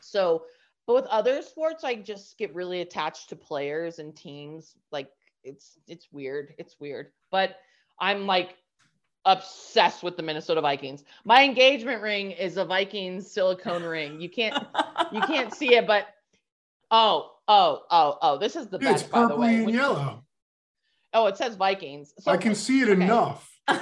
so 0.00 0.44
but 0.86 0.94
with 0.94 1.06
other 1.06 1.42
sports 1.42 1.84
i 1.84 1.94
just 1.94 2.36
get 2.38 2.54
really 2.54 2.80
attached 2.80 3.28
to 3.28 3.36
players 3.36 3.98
and 3.98 4.16
teams 4.16 4.74
like 4.92 5.10
it's 5.44 5.78
it's 5.86 6.08
weird 6.12 6.54
it's 6.58 6.76
weird 6.80 7.08
but 7.30 7.56
i'm 8.00 8.26
like 8.26 8.56
obsessed 9.24 10.02
with 10.02 10.16
the 10.16 10.22
minnesota 10.22 10.60
vikings 10.60 11.02
my 11.24 11.42
engagement 11.44 12.00
ring 12.02 12.30
is 12.30 12.56
a 12.56 12.64
vikings 12.64 13.30
silicone 13.30 13.82
ring 13.82 14.20
you 14.20 14.28
can't 14.28 14.54
you 15.12 15.20
can't 15.22 15.52
see 15.52 15.74
it 15.74 15.86
but 15.86 16.06
oh 16.92 17.32
oh 17.48 17.82
oh 17.90 18.18
oh 18.22 18.38
this 18.38 18.54
is 18.54 18.68
the 18.68 18.76
It's 18.76 18.84
best 19.02 19.10
by 19.10 19.22
the 19.22 19.28
purpley 19.34 19.38
way 19.38 19.54
and 19.56 19.66
When- 19.66 19.74
yellow. 19.74 20.22
Oh, 21.14 21.28
it 21.28 21.38
says 21.38 21.56
Vikings. 21.56 22.12
So 22.20 22.30
I 22.30 22.36
can 22.36 22.54
see 22.54 22.80
it 22.82 22.90
okay. 22.90 23.02
enough. 23.02 23.48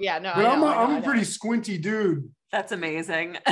Yeah, 0.00 0.18
no, 0.20 0.32
But 0.34 0.46
I 0.46 0.50
I'm 0.52 0.60
know, 0.60 0.66
a, 0.66 0.70
I 0.70 0.74
know, 0.74 0.80
I'm 0.80 0.90
I 0.90 0.96
a 0.96 1.00
know. 1.00 1.04
pretty 1.06 1.24
squinty 1.24 1.76
dude. 1.76 2.30
That's 2.50 2.72
amazing. 2.72 3.36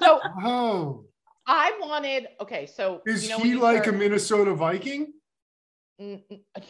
So 0.00 0.20
Oh, 0.44 1.04
I 1.52 1.72
wanted. 1.80 2.28
Okay, 2.40 2.66
so 2.66 3.02
is 3.06 3.24
you 3.24 3.30
know, 3.30 3.38
he 3.40 3.54
like 3.56 3.86
a 3.88 3.92
Minnesota 3.92 4.54
Viking? 4.54 5.12
No, 5.98 6.20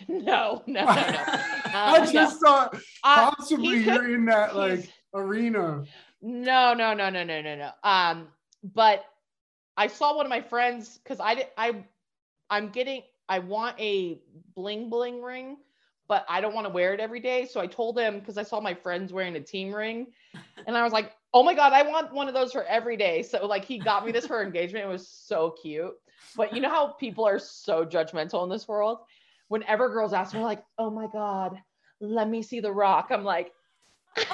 no, 0.09 0.63
no, 0.67 0.85
no. 0.85 0.85
I 0.93 1.99
Uh, 2.03 2.13
just 2.13 2.41
thought 2.41 2.75
Uh, 3.05 3.31
possibly 3.31 3.85
could- 3.85 3.95
you're 3.95 4.15
in 4.15 4.25
that 4.25 4.57
like 4.57 4.91
arena. 5.15 5.85
No, 6.23 6.75
no, 6.75 6.95
no, 6.95 7.11
no, 7.11 7.23
no, 7.23 7.41
no, 7.41 7.55
no. 7.57 7.71
Um, 7.85 8.29
but 8.65 9.05
I 9.77 9.87
saw 9.87 10.17
one 10.17 10.27
of 10.27 10.31
my 10.31 10.41
friends 10.41 10.99
because 10.99 11.21
I 11.21 11.35
did. 11.37 11.47
I, 11.57 11.85
I'm 12.51 12.71
getting. 12.71 13.03
I 13.29 13.39
want 13.39 13.79
a 13.81 14.21
bling 14.57 14.91
bling 14.91 15.23
ring, 15.23 15.59
but 16.11 16.27
I 16.29 16.41
don't 16.41 16.55
want 16.57 16.67
to 16.67 16.73
wear 16.73 16.93
it 16.93 16.99
every 16.99 17.21
day. 17.21 17.47
So 17.47 17.61
I 17.61 17.69
told 17.69 17.97
him 17.97 18.19
because 18.19 18.37
I 18.37 18.43
saw 18.43 18.61
my 18.61 18.75
friends 18.75 19.13
wearing 19.13 19.37
a 19.37 19.41
team 19.41 19.73
ring, 19.73 20.09
and 20.67 20.77
I 20.77 20.83
was 20.83 20.93
like, 20.93 21.13
"Oh 21.33 21.45
my 21.45 21.55
god, 21.55 21.73
I 21.73 21.83
want 21.83 22.13
one 22.13 22.27
of 22.27 22.35
those 22.35 22.53
for 22.53 22.65
every 22.65 22.97
day." 22.97 23.23
So 23.23 23.47
like 23.47 23.65
he 23.65 23.79
got 23.79 24.05
me 24.05 24.11
this 24.11 24.27
for 24.27 24.43
engagement. 24.43 24.85
It 24.85 24.89
was 24.89 25.09
so 25.09 25.55
cute. 25.63 25.93
But 26.37 26.53
you 26.53 26.61
know 26.61 26.69
how 26.69 26.89
people 26.89 27.25
are 27.27 27.39
so 27.39 27.87
judgmental 27.87 28.43
in 28.43 28.51
this 28.51 28.67
world. 28.67 28.99
Whenever 29.49 29.89
girls 29.89 30.13
ask 30.13 30.35
me, 30.35 30.41
like, 30.41 30.65
"Oh 30.79 30.91
my 30.91 31.07
god, 31.07 31.57
let 32.01 32.29
me 32.29 32.43
see 32.43 32.59
the 32.59 32.73
rock," 32.73 33.09
I'm 33.11 33.25
like. 33.25 33.53
and 34.17 34.27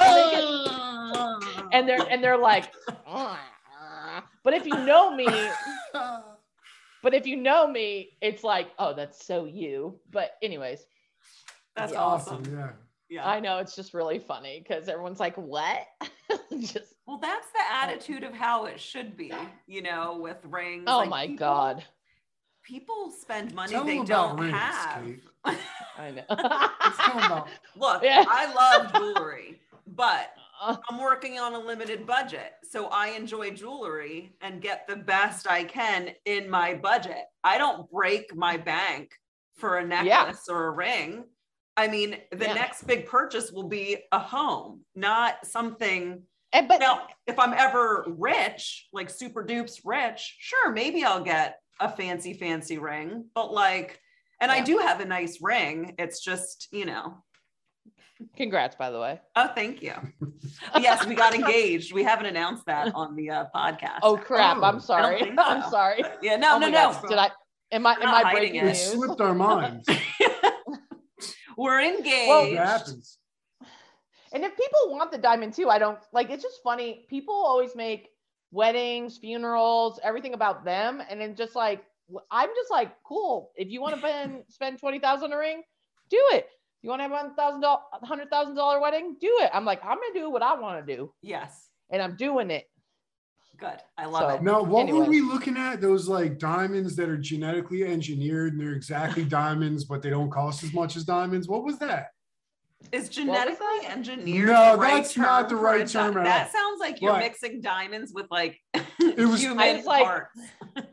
they 0.00 0.30
get- 0.30 0.44
oh. 0.44 1.68
and 1.72 1.88
they're 1.88 2.06
and 2.10 2.22
they're 2.22 2.36
like 2.36 2.70
but 4.44 4.52
if 4.52 4.66
you 4.66 4.76
know 4.76 5.16
me 5.16 5.26
but 7.02 7.14
if 7.14 7.26
you 7.26 7.36
know 7.36 7.66
me 7.66 8.10
it's 8.20 8.44
like 8.44 8.68
oh 8.78 8.92
that's 8.92 9.24
so 9.24 9.46
you 9.46 9.98
but 10.10 10.32
anyways 10.42 10.84
That's 11.76 11.92
Yeah. 11.92 11.98
awesome. 12.02 12.42
Yeah. 12.50 12.70
Yeah. 13.10 13.28
i 13.28 13.38
know 13.38 13.58
it's 13.58 13.76
just 13.76 13.92
really 13.92 14.18
funny 14.18 14.64
because 14.66 14.88
everyone's 14.88 15.20
like 15.20 15.36
what 15.36 15.86
just 16.58 16.94
well, 17.06 17.18
that's 17.18 17.46
the 17.52 17.60
attitude 17.70 18.24
of 18.24 18.32
how 18.32 18.64
it 18.64 18.80
should 18.80 19.14
be, 19.14 19.30
you 19.66 19.82
know, 19.82 20.16
with 20.18 20.38
rings. 20.44 20.84
oh 20.86 20.98
Like, 20.98 21.08
my 21.10 21.26
people- 21.26 21.38
god 21.38 21.84
People 22.62 23.10
spend 23.10 23.52
money 23.54 23.72
Tell 23.72 23.84
they 23.84 23.96
him 23.96 24.04
about 24.06 24.36
don't 24.36 24.40
rings, 24.40 24.56
have. 24.56 25.04
Kate. 25.04 25.22
i 25.98 26.10
know 26.12 26.22
Let's 26.30 26.96
tell 26.98 27.18
him 27.18 27.24
about. 27.26 27.48
Look, 27.76 28.02
Yeah. 28.02 28.24
I 28.26 28.52
love 28.54 28.92
jewelry, 28.94 29.60
but 29.86 30.30
Uh, 30.62 30.76
I'm 30.88 30.98
working 30.98 31.38
on 31.38 31.52
a 31.52 31.58
limited 31.58 32.06
budget. 32.06 32.54
So 32.62 32.86
I 32.86 33.08
enjoy 33.08 33.50
jewelry 33.50 34.34
and 34.40 34.62
get 34.62 34.86
the 34.88 34.96
best 34.96 35.46
I 35.46 35.62
can 35.64 36.12
in 36.24 36.48
my 36.48 36.72
budget. 36.74 37.24
I 37.42 37.58
don't 37.58 37.90
break 37.90 38.34
my 38.34 38.56
bank 38.56 39.10
for 39.56 39.76
a 39.78 39.84
necklace 39.86 40.48
or 40.48 40.68
a 40.68 40.70
ring. 40.70 41.24
I 41.76 41.88
mean, 41.88 42.18
the 42.30 42.44
Yeah. 42.46 42.54
next 42.54 42.86
big 42.86 43.06
purchase 43.06 43.50
will 43.50 43.68
be 43.68 43.98
a 44.12 44.18
home, 44.18 44.84
not 44.94 45.44
something. 45.46 46.22
and 46.52 46.68
but 46.68 46.78
Now, 46.78 47.08
if 47.26 47.36
I'm 47.38 47.52
ever 47.52 48.04
rich, 48.06 48.86
like 48.92 49.10
super 49.10 49.42
dupes 49.42 49.80
rich, 49.84 50.36
sure, 50.38 50.70
maybe 50.70 51.02
I'll 51.04 51.24
get 51.24 51.58
a 51.80 51.88
fancy, 51.90 52.32
fancy 52.34 52.78
ring. 52.78 53.24
But 53.34 53.52
like, 53.52 54.00
and 54.40 54.52
I 54.52 54.60
do 54.60 54.78
have 54.78 55.00
a 55.00 55.04
nice 55.04 55.38
ring. 55.42 55.94
It's 55.98 56.20
just, 56.22 56.68
you 56.70 56.84
know, 56.84 57.24
congrats 58.36 58.76
by 58.76 58.90
the 58.90 59.00
way 59.00 59.20
Oh, 59.34 59.48
thank 59.54 59.82
you. 59.82 59.94
yes, 60.78 61.04
we 61.06 61.16
got 61.16 61.34
engaged. 61.34 61.92
We 61.92 62.04
haven't 62.04 62.26
announced 62.26 62.64
that 62.66 62.94
on 62.94 63.16
the 63.16 63.30
uh, 63.30 63.44
podcast. 63.54 63.98
oh 64.04 64.16
crap 64.16 64.58
Oh, 64.58 64.62
i'm 64.64 64.78
sorry 64.80 65.18
think 65.20 65.34
i'm 65.38 65.68
sorry 65.70 66.04
yeah, 66.22 66.36
no, 66.36 66.54
oh 66.54 66.58
no, 66.58 66.68
no. 66.68 66.92
God. 66.92 67.08
did 67.08 67.18
i 67.18 67.30
am 67.72 67.84
i 67.86 67.94
am 67.94 68.26
i 68.26 68.32
breaking 68.32 68.56
it. 68.60 68.66
It 68.66 68.74
slipped 68.76 69.20
our 69.20 69.34
minds. 69.48 69.88
We're 71.56 71.80
It 71.80 71.98
engaged. 71.98 72.56
happens. 72.56 73.18
And 74.32 74.44
if 74.44 74.56
people 74.56 74.80
want 74.88 75.12
the 75.12 75.18
diamond 75.18 75.54
too, 75.54 75.68
I 75.70 75.78
don't 75.78 75.98
like 76.12 76.30
it's 76.30 76.42
just 76.42 76.62
funny. 76.62 77.06
People 77.08 77.34
always 77.34 77.76
make 77.76 78.08
weddings, 78.50 79.18
funerals, 79.18 80.00
everything 80.02 80.34
about 80.34 80.64
them. 80.64 81.02
And 81.08 81.20
then 81.20 81.36
just 81.36 81.54
like 81.54 81.84
I'm 82.30 82.48
just 82.54 82.70
like, 82.70 82.92
cool. 83.04 83.52
If 83.56 83.68
you 83.70 83.80
want 83.80 83.94
to 83.94 84.00
spend 84.00 84.42
spend 84.48 84.78
twenty 84.80 84.98
thousand 84.98 85.32
a 85.32 85.38
ring, 85.38 85.62
do 86.10 86.20
it. 86.32 86.48
You 86.82 86.90
want 86.90 87.00
to 87.00 87.08
have 87.08 87.12
a 87.12 87.34
thousand 87.34 87.60
dollar, 87.62 87.80
hundred 88.02 88.28
thousand 88.28 88.56
dollar 88.56 88.80
wedding? 88.80 89.16
Do 89.20 89.38
it. 89.42 89.50
I'm 89.54 89.64
like, 89.64 89.82
I'm 89.84 89.96
gonna 89.96 90.12
do 90.14 90.28
what 90.30 90.42
I 90.42 90.58
want 90.60 90.84
to 90.86 90.96
do, 90.96 91.12
Yes. 91.22 91.68
and 91.90 92.02
I'm 92.02 92.14
doing 92.16 92.50
it. 92.50 92.68
Good. 93.58 93.78
I 93.96 94.06
love 94.06 94.22
So- 94.30 94.36
it. 94.36 94.42
Now, 94.42 94.62
what 94.62 94.88
were 94.88 95.04
we 95.04 95.20
looking 95.20 95.56
at? 95.56 95.80
Those 95.80 96.08
like 96.08 96.38
diamonds 96.38 96.96
that 96.96 97.08
are 97.08 97.16
genetically 97.16 97.84
engineered 97.84 98.52
and 98.54 98.60
they're 98.60 98.72
exactly 98.74 99.24
diamonds, 99.42 99.84
but 99.84 100.02
they 100.02 100.10
don't 100.10 100.30
cost 100.30 100.62
as 100.64 100.72
much 100.72 100.96
as 100.96 101.04
diamonds. 101.04 101.48
What 101.48 101.64
was 101.64 101.78
that? 101.78 102.08
Is 102.92 103.08
genetically 103.08 103.56
that? 103.82 103.92
engineered? 103.96 104.48
No, 104.48 104.72
the 104.72 104.78
right 104.78 104.94
that's 105.02 105.16
not 105.16 105.48
the 105.48 105.56
right 105.56 105.80
a 105.80 105.84
di- 105.86 105.92
term 105.92 106.14
That 106.22 106.52
sounds 106.52 106.80
like 106.80 107.00
you're 107.00 107.12
Right. 107.12 107.22
mixing 107.22 107.62
diamonds 107.62 108.12
with 108.14 108.26
like 108.30 108.60
It 109.00 109.26
was- 109.26 109.40
human 109.40 109.76
It's 109.76 109.86
like- 109.86 110.04
parts. 110.04 110.38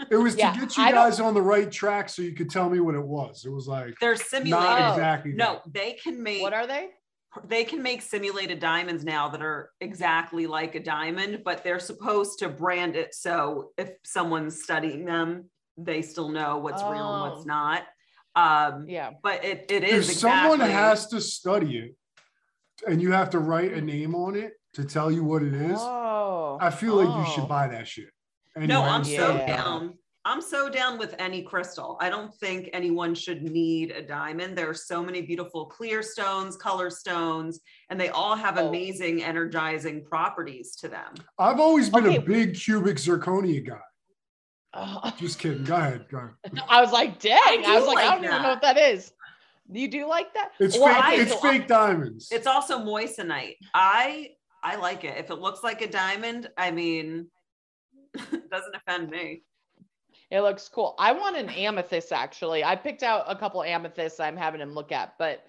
It 0.10 0.16
was 0.16 0.36
Yeah, 0.38 0.54
to 0.54 0.60
get 0.62 0.78
you 0.78 0.84
I 0.84 0.92
don't- 0.92 1.10
guys 1.10 1.20
on 1.20 1.34
the 1.34 1.42
right 1.42 1.70
track 1.70 2.08
so 2.10 2.22
you 2.22 2.34
could 2.34 2.50
tell 2.50 2.70
me 2.70 2.80
what 2.80 2.96
it 2.96 3.04
was. 3.04 3.44
It 3.46 3.50
was 3.52 3.68
like 3.68 3.96
They're 4.00 4.12
not 4.14 4.22
simulated. 4.22 4.68
Oh. 4.82 4.92
exactly. 4.92 5.34
No, 5.34 5.62
they 5.70 5.94
can 6.02 6.22
make 6.24 6.42
What 6.42 6.54
are 6.54 6.66
they? 6.68 6.90
They 7.48 7.64
can 7.64 7.82
make 7.82 8.02
simulated 8.02 8.60
diamonds 8.60 9.04
now 9.06 9.30
that 9.30 9.42
are 9.42 9.72
exactly 9.80 10.48
like 10.48 10.76
a 10.76 10.80
diamond, 10.84 11.42
but 11.46 11.64
they're 11.64 11.80
supposed 11.80 12.40
to 12.40 12.50
brand 12.50 12.96
it 12.96 13.14
so 13.16 13.72
if 13.78 13.92
someone's 14.04 14.62
studying 14.64 15.06
them, 15.06 15.50
they 15.78 16.02
still 16.02 16.30
know 16.30 16.58
what's 16.58 16.84
real 16.84 17.14
and 17.24 17.32
what's 17.32 17.46
Oh. 17.46 17.48
not. 17.48 17.84
Um, 18.36 18.86
Yeah. 18.90 19.12
but 19.24 19.44
it, 19.46 19.66
it 19.72 19.84
is. 19.84 20.10
If 20.10 20.16
exactly 20.16 20.52
someone 20.52 20.70
has 20.70 21.08
to 21.08 21.22
study 21.22 21.78
it 21.78 21.96
and 22.88 23.02
you 23.02 23.12
have 23.12 23.30
to 23.32 23.40
write 23.40 23.74
a 23.74 23.82
name 23.82 24.14
on 24.16 24.36
it 24.36 24.54
to 24.74 24.84
tell 24.84 25.10
you 25.12 25.24
what 25.24 25.42
it 25.44 25.54
is, 25.54 25.78
Oh. 25.80 26.58
I 26.60 26.70
feel 26.70 26.96
like 26.96 27.08
you 27.08 27.14
oh. 27.28 27.34
should 27.36 27.48
buy 27.48 27.68
that 27.70 27.88
shit. 27.88 28.10
no, 28.58 28.64
Anyway, 28.64 28.80
I'm 28.90 29.04
so 29.06 29.36
Yeah. 29.36 29.48
down. 29.58 29.98
I'm 30.24 30.42
so 30.42 30.70
down 30.70 31.00
with 31.00 31.16
any 31.18 31.42
crystal. 31.42 31.98
I 32.00 32.10
don't 32.12 32.32
think 32.36 32.70
anyone 32.74 33.16
should 33.16 33.42
need 33.42 33.90
a 33.92 34.04
diamond. 34.04 34.56
There 34.56 34.70
are 34.70 34.74
so 34.76 35.02
many 35.04 35.22
beautiful 35.24 35.66
clear 35.66 36.04
stones, 36.04 36.56
color 36.56 36.92
stones, 36.92 37.60
and 37.90 38.00
they 38.00 38.10
all 38.10 38.36
have 38.36 38.60
Oh. 38.60 38.68
amazing 38.70 39.24
energizing 39.24 40.06
properties 40.06 40.76
to 40.78 40.88
them. 40.88 41.16
I've 41.40 41.60
always 41.60 41.90
been 41.90 42.06
Okay. 42.06 42.18
a 42.18 42.22
big 42.22 42.56
cubic 42.56 42.98
zirconia 42.98 43.66
guy. 43.68 43.82
Oh. 44.74 45.12
Just 45.18 45.40
kidding. 45.40 45.64
Go 45.64 45.76
ahead. 45.76 46.06
Go 46.10 46.18
ahead. 46.18 46.64
I 46.70 46.82
was 46.82 46.92
like, 46.92 47.20
dang. 47.20 47.40
I, 47.42 47.58
do 47.64 47.72
was 47.74 47.88
like, 47.88 47.96
like 47.96 48.06
I 48.06 48.16
don't 48.16 48.24
even 48.26 48.42
know 48.44 48.50
what 48.50 48.62
that 48.62 48.78
is. 48.78 49.12
You 49.72 49.88
do 49.88 50.06
like 50.08 50.34
that? 50.36 50.52
It's 50.60 50.78
Well, 50.78 50.94
fake. 50.94 51.04
I- 51.04 51.16
it's 51.16 51.32
so 51.32 51.38
fake 51.40 51.68
diamonds. 51.68 52.28
It's 52.32 52.46
also 52.48 52.78
moissanite. 52.80 53.56
I 53.74 54.32
I 54.64 54.76
like 54.76 55.04
it. 55.04 55.18
If 55.18 55.32
it 55.32 55.40
looks 55.40 55.64
like 55.64 55.82
a 55.82 55.88
diamond, 55.90 56.48
I 56.58 56.70
mean, 56.70 57.28
it 58.14 58.50
doesn't 58.52 58.76
offend 58.76 59.10
me. 59.10 59.42
It 60.32 60.42
looks 60.42 60.68
cool. 60.70 60.96
I 60.98 61.12
want 61.12 61.36
an 61.38 61.50
amethyst 61.50 62.12
actually. 62.14 62.64
I 62.64 62.76
picked 62.76 63.04
out 63.04 63.26
a 63.28 63.36
couple 63.36 63.62
amethysts 63.64 64.20
I'm 64.20 64.38
having 64.38 64.62
him 64.62 64.74
look 64.74 64.92
at, 64.92 65.14
but 65.20 65.44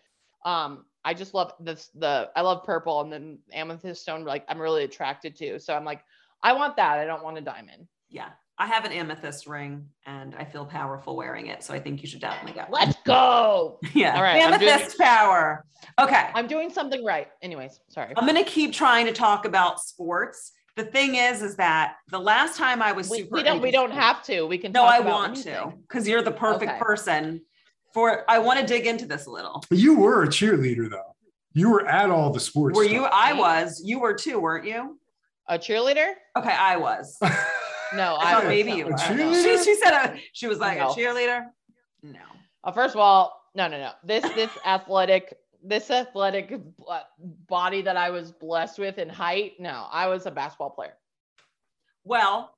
um 0.44 0.84
I 1.04 1.14
just 1.14 1.34
love 1.34 1.52
this 1.60 1.88
the 1.94 2.30
I 2.36 2.40
love 2.42 2.64
purple 2.64 3.00
and 3.00 3.12
then 3.12 3.38
amethyst 3.52 4.02
stone 4.02 4.24
like 4.24 4.44
I'm 4.48 4.58
really 4.60 4.84
attracted 4.84 5.36
to. 5.36 5.58
So 5.60 5.74
I'm 5.74 5.84
like 5.84 6.02
I 6.42 6.52
want 6.54 6.76
that. 6.76 6.98
I 6.98 7.04
don't 7.04 7.22
want 7.22 7.38
a 7.38 7.40
diamond. 7.40 7.86
Yeah. 8.10 8.30
I 8.58 8.66
have 8.66 8.84
an 8.84 8.92
amethyst 8.92 9.46
ring 9.46 9.86
and 10.06 10.34
I 10.34 10.44
feel 10.44 10.66
powerful 10.66 11.16
wearing 11.16 11.46
it. 11.46 11.62
So 11.64 11.72
I 11.74 11.80
think 11.80 12.02
you 12.02 12.08
should 12.08 12.20
definitely 12.20 12.60
go. 12.60 12.66
Let's 12.70 12.96
go. 13.06 13.78
Yeah. 13.94 14.14
All 14.16 14.22
right, 14.22 14.42
I'm 14.42 14.58
doing- 14.58 14.70
Amethyst 14.70 14.98
power. 14.98 15.64
Okay. 16.00 16.28
I'm 16.34 16.46
doing 16.46 16.70
something 16.70 17.04
right. 17.04 17.28
Anyways, 17.40 17.80
sorry. 17.88 18.12
I'm 18.16 18.26
going 18.26 18.42
to 18.44 18.48
keep 18.48 18.72
trying 18.72 19.06
to 19.06 19.12
talk 19.12 19.46
about 19.46 19.80
sports. 19.80 20.52
The 20.76 20.84
thing 20.84 21.16
is, 21.16 21.42
is 21.42 21.56
that 21.56 21.96
the 22.10 22.18
last 22.18 22.56
time 22.56 22.80
I 22.80 22.92
was 22.92 23.10
We, 23.10 23.18
super. 23.18 23.36
we 23.36 23.42
don't 23.42 23.60
we 23.60 23.70
don't 23.70 23.90
have 23.90 24.22
to. 24.24 24.46
We 24.46 24.56
can 24.56 24.72
No, 24.72 24.82
talk 24.82 24.94
I 24.94 24.98
about 24.98 25.10
want 25.10 25.36
to 25.42 25.72
because 25.82 26.08
you're 26.08 26.22
the 26.22 26.30
perfect 26.32 26.72
Okay. 26.72 26.80
person 26.80 27.42
for. 27.92 28.24
I 28.30 28.38
want 28.38 28.58
to 28.60 28.66
dig 28.66 28.86
into 28.86 29.04
this 29.06 29.26
a 29.26 29.30
little. 29.30 29.62
you 29.70 29.96
were 29.98 30.22
a 30.22 30.28
cheerleader 30.28 30.88
though. 30.88 31.14
You 31.52 31.68
were 31.70 31.86
at 31.86 32.08
all 32.08 32.30
the 32.30 32.40
sports. 32.40 32.74
Were 32.76 32.84
you? 32.84 33.04
I 33.04 33.34
was. 33.34 33.82
You 33.84 34.00
were 34.00 34.14
too, 34.14 34.38
weren't 34.40 34.64
you? 34.64 34.98
A 35.48 35.58
cheerleader? 35.58 36.12
Okay, 36.36 36.52
I 36.52 36.76
was. 36.76 37.18
No, 37.94 38.14
I 38.14 38.30
I 38.30 38.32
thought 38.36 38.46
maybe 38.46 38.72
you 38.72 38.86
were. 38.86 38.96
She, 38.96 39.58
she 39.62 39.74
said 39.74 39.92
a, 39.92 40.18
she 40.32 40.46
was 40.46 40.58
like 40.58 40.78
No. 40.78 40.92
a 40.92 40.94
cheerleader. 40.94 41.44
No. 42.02 42.20
Uh, 42.64 42.72
first 42.72 42.94
of 42.94 43.00
all, 43.02 43.38
no, 43.54 43.68
no, 43.68 43.78
no. 43.78 43.90
This 44.02 44.22
this 44.34 44.48
athletic 44.64 45.36
this 45.64 45.90
athletic 45.90 46.54
body 47.48 47.82
that 47.82 47.96
I 47.96 48.10
was 48.10 48.32
blessed 48.32 48.78
with 48.78 48.98
in 48.98 49.08
height. 49.08 49.52
No, 49.58 49.86
I 49.90 50.08
was 50.08 50.26
a 50.26 50.30
basketball 50.30 50.70
player. 50.70 50.94
Well, 52.04 52.54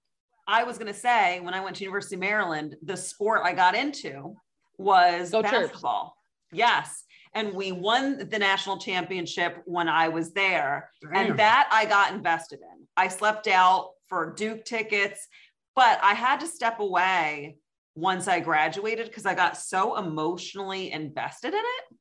I 0.46 0.64
was 0.64 0.78
going 0.78 0.92
to 0.92 0.98
say 0.98 1.40
when 1.40 1.54
I 1.54 1.60
went 1.60 1.76
to 1.76 1.84
University 1.84 2.16
of 2.16 2.20
Maryland, 2.20 2.76
the 2.82 2.96
sport 2.96 3.42
I 3.44 3.52
got 3.52 3.74
into 3.74 4.36
was 4.78 5.30
Go 5.30 5.42
Terps. 5.42 5.50
basketball. 5.50 6.16
Yes. 6.52 7.04
And 7.34 7.52
we 7.52 7.72
won 7.72 8.28
the 8.28 8.38
national 8.38 8.78
championship 8.78 9.62
when 9.64 9.88
I 9.88 10.08
was 10.08 10.32
there. 10.32 10.90
Damn. 11.02 11.30
And 11.30 11.38
that 11.38 11.68
I 11.72 11.84
got 11.84 12.12
invested 12.12 12.60
in. 12.60 12.86
I 12.96 13.08
slept 13.08 13.48
out 13.48 13.90
for 14.08 14.34
Duke 14.34 14.64
tickets, 14.64 15.26
but 15.74 15.98
I 16.02 16.14
had 16.14 16.40
to 16.40 16.46
step 16.46 16.78
away 16.78 17.56
once 17.96 18.28
I 18.28 18.40
graduated 18.40 19.06
because 19.06 19.26
I 19.26 19.34
got 19.34 19.56
so 19.56 19.98
emotionally 19.98 20.92
invested 20.92 21.54
in 21.54 21.60
it 21.60 21.96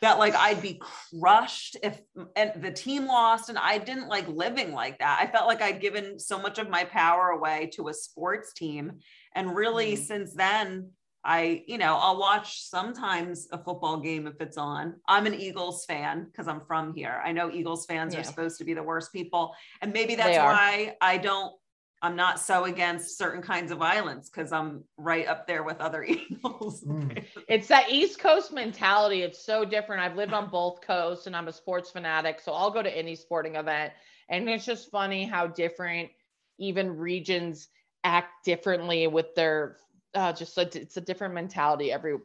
that 0.00 0.18
like 0.18 0.34
I'd 0.34 0.62
be 0.62 0.80
crushed 1.20 1.76
if 1.82 2.00
and 2.36 2.62
the 2.62 2.70
team 2.70 3.06
lost 3.06 3.48
and 3.48 3.58
I 3.58 3.78
didn't 3.78 4.08
like 4.08 4.28
living 4.28 4.72
like 4.72 4.98
that. 4.98 5.18
I 5.20 5.30
felt 5.30 5.46
like 5.46 5.62
I'd 5.62 5.80
given 5.80 6.18
so 6.18 6.40
much 6.40 6.58
of 6.58 6.68
my 6.68 6.84
power 6.84 7.30
away 7.30 7.70
to 7.74 7.88
a 7.88 7.94
sports 7.94 8.52
team 8.52 9.00
and 9.34 9.54
really 9.54 9.94
Mhm. 9.94 9.98
since 9.98 10.34
then 10.34 10.92
I, 11.24 11.64
you 11.66 11.78
know, 11.78 11.96
I'll 11.96 12.18
watch 12.18 12.62
sometimes 12.62 13.48
a 13.50 13.58
football 13.58 13.98
game 13.98 14.26
if 14.28 14.40
it's 14.40 14.56
on. 14.56 14.94
I'm 15.08 15.26
an 15.26 15.34
Eagles 15.34 15.84
fan 15.84 16.24
because 16.24 16.46
I'm 16.46 16.60
from 16.60 16.94
here. 16.94 17.20
I 17.22 17.32
know 17.32 17.50
Eagles 17.50 17.86
fans 17.86 18.14
Yeah. 18.14 18.20
are 18.20 18.24
supposed 18.24 18.56
to 18.58 18.64
be 18.64 18.72
the 18.72 18.84
worst 18.84 19.12
people. 19.12 19.54
And 19.82 19.92
maybe 19.92 20.14
that's 20.14 20.38
why 20.38 20.96
I 21.00 21.18
don't, 21.18 21.54
I'm 22.00 22.14
not 22.14 22.38
so 22.38 22.64
against 22.64 23.18
certain 23.18 23.42
kinds 23.42 23.72
of 23.72 23.78
violence 23.78 24.28
because 24.28 24.52
I'm 24.52 24.84
right 24.96 25.26
up 25.26 25.46
there 25.46 25.62
with 25.64 25.80
other 25.80 26.04
Eagles. 26.08 26.84
Mm. 26.84 27.24
It's 27.48 27.68
that 27.68 27.90
East 27.90 28.20
Coast 28.20 28.52
mentality. 28.52 29.22
It's 29.22 29.44
so 29.44 29.64
different. 29.64 30.02
I've 30.02 30.16
lived 30.16 30.32
on 30.32 30.48
both 30.48 30.80
coasts 30.80 31.26
and 31.26 31.34
I'm 31.34 31.48
a 31.48 31.52
sports 31.52 31.90
fanatic. 31.90 32.40
So 32.40 32.52
I'll 32.52 32.70
go 32.70 32.82
to 32.82 32.96
any 32.96 33.16
sporting 33.16 33.56
event. 33.56 33.92
And 34.28 34.48
it's 34.48 34.64
just 34.64 34.90
funny 34.90 35.24
how 35.24 35.48
different 35.48 36.10
even 36.58 36.96
regions 36.96 37.68
act 38.04 38.44
differently 38.44 39.06
with 39.06 39.34
their 39.34 39.78
uh, 40.14 40.32
just 40.32 40.56
a, 40.56 40.62
it's 40.80 40.96
a 40.96 41.00
different 41.00 41.34
mentality 41.34 41.92
every 41.92 42.16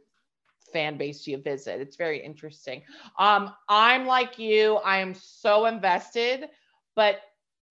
fan 0.71 0.97
base 0.97 1.27
you 1.27 1.38
visit. 1.38 1.81
It's 1.81 1.95
very 1.95 2.23
interesting. 2.23 2.81
Um, 3.19 3.53
I'm 3.69 4.05
like 4.05 4.39
you, 4.39 4.77
I 4.77 4.97
am 4.97 5.13
so 5.13 5.65
invested, 5.65 6.49
but 6.95 7.21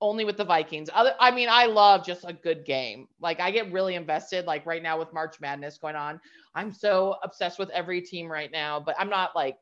only 0.03 0.25
with 0.27 0.37
the 0.37 0.45
Vikings. 0.45 0.91
Other, 0.93 1.15
I 1.19 1.31
mean, 1.31 1.49
I 1.51 1.67
love 1.67 2.05
just 2.05 2.25
a 2.27 2.33
good 2.35 2.65
game. 2.67 3.07
Like 3.21 3.41
I 3.41 3.51
get 3.51 3.73
really 3.73 3.95
invested. 3.95 4.45
Like 4.45 4.67
right 4.67 4.83
now 4.83 4.99
with 4.99 5.13
March 5.15 5.41
Madness 5.41 5.79
going 5.79 5.97
on, 5.97 6.21
I'm 6.55 6.73
so 6.73 7.17
obsessed 7.23 7.59
with 7.59 7.71
every 7.71 8.03
team 8.03 8.27
right 8.31 8.51
now, 8.53 8.81
but 8.81 8.95
I'm 8.99 9.09
not 9.09 9.35
like 9.35 9.57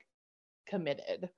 committed. 0.69 1.29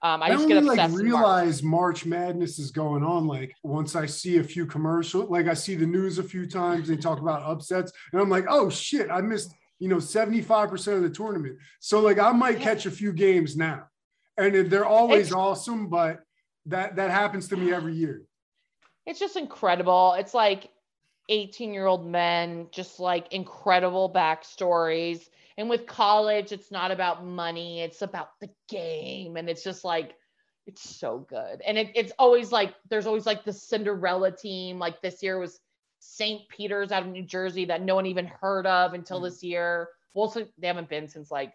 Um, 0.00 0.22
I 0.22 0.26
I 0.26 0.30
just 0.30 0.42
only 0.44 0.54
get 0.54 0.64
like 0.64 0.78
obsessed. 0.78 0.92
March. 0.94 1.02
realize 1.04 1.62
March 1.62 2.06
Madness 2.06 2.58
is 2.58 2.70
going 2.70 3.04
on. 3.04 3.26
Like 3.26 3.54
once 3.62 3.94
I 3.94 4.06
see 4.06 4.38
a 4.38 4.44
few 4.44 4.64
commercials, 4.64 5.28
like 5.30 5.46
I 5.46 5.54
see 5.54 5.74
the 5.74 5.86
news 5.86 6.18
a 6.18 6.22
few 6.22 6.46
times, 6.48 6.88
they 6.88 6.96
talk 6.96 7.20
about 7.20 7.42
upsets, 7.42 7.92
and 8.12 8.20
I'm 8.22 8.30
like, 8.30 8.46
oh 8.48 8.70
shit, 8.70 9.10
I 9.10 9.20
missed 9.20 9.52
you 9.80 9.88
know 9.88 9.96
75% 9.96 10.96
of 10.96 11.02
the 11.02 11.10
tournament. 11.10 11.56
So 11.80 12.00
like 12.00 12.18
I 12.18 12.32
might 12.32 12.58
Yeah. 12.58 12.64
catch 12.64 12.86
a 12.86 12.90
few 12.90 13.12
games 13.12 13.56
now, 13.56 13.84
and 14.36 14.70
they're 14.70 14.86
always 14.86 15.26
It's- 15.28 15.32
awesome, 15.34 15.88
but 15.88 16.20
that 16.66 16.96
that 16.96 17.10
happens 17.10 17.48
to 17.48 17.56
me 17.56 17.72
every 17.72 17.94
year. 17.94 18.22
It's 19.08 19.18
just 19.18 19.36
incredible. 19.36 20.12
It's 20.18 20.34
like 20.34 20.70
18 21.30 21.72
year 21.72 21.86
old 21.86 22.06
men, 22.06 22.68
just 22.70 23.00
like 23.00 23.32
incredible 23.32 24.12
backstories. 24.12 25.30
And 25.56 25.70
with 25.70 25.86
college, 25.86 26.52
it's 26.52 26.70
not 26.70 26.90
about 26.90 27.24
money, 27.24 27.80
it's 27.80 28.02
about 28.02 28.38
the 28.40 28.50
game. 28.68 29.38
And 29.38 29.48
it's 29.48 29.64
just 29.64 29.82
like, 29.82 30.14
it's 30.66 30.82
so 31.00 31.26
good. 31.26 31.62
And 31.66 31.78
it, 31.78 31.90
it's 31.94 32.12
always 32.18 32.52
like, 32.52 32.74
there's 32.90 33.06
always 33.06 33.24
like 33.24 33.46
the 33.46 33.52
Cinderella 33.52 34.30
team. 34.30 34.78
Like 34.78 35.00
this 35.00 35.22
year 35.22 35.38
was 35.38 35.58
St. 36.00 36.46
Peter's 36.50 36.92
out 36.92 37.02
of 37.02 37.08
New 37.08 37.24
Jersey 37.24 37.64
that 37.64 37.80
no 37.82 37.94
one 37.94 38.06
even 38.06 38.26
heard 38.26 38.66
of 38.66 38.92
until 38.92 39.20
Mhm. 39.20 39.24
this 39.24 39.42
year. 39.42 39.88
Well, 40.12 40.28
so 40.28 40.46
they 40.58 40.66
haven't 40.66 40.90
been 40.90 41.08
since 41.08 41.30
like, 41.30 41.54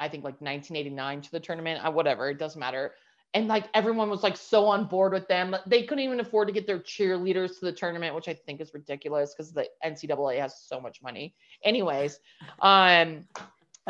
I 0.00 0.08
think 0.08 0.24
like 0.24 0.40
1989 0.40 1.20
to 1.20 1.30
the 1.32 1.40
tournament, 1.40 1.94
whatever, 1.94 2.30
it 2.30 2.38
doesn't 2.38 2.58
matter 2.58 2.94
and 3.34 3.48
like 3.48 3.64
everyone 3.74 4.08
was 4.08 4.22
like 4.22 4.36
so 4.36 4.66
on 4.66 4.84
board 4.84 5.12
with 5.12 5.26
them. 5.28 5.54
They 5.66 5.82
couldn't 5.82 6.04
even 6.04 6.20
afford 6.20 6.48
to 6.48 6.54
get 6.54 6.66
their 6.66 6.78
cheerleaders 6.78 7.58
to 7.58 7.66
the 7.66 7.72
tournament, 7.72 8.14
which 8.14 8.28
I 8.28 8.34
think 8.34 8.60
is 8.60 8.72
ridiculous 8.72 9.34
because 9.34 9.52
the 9.52 9.66
NCAA 9.84 10.38
has 10.40 10.62
so 10.62 10.80
much 10.80 11.02
money. 11.02 11.34
Anyways, 11.64 12.20
um, 12.60 13.26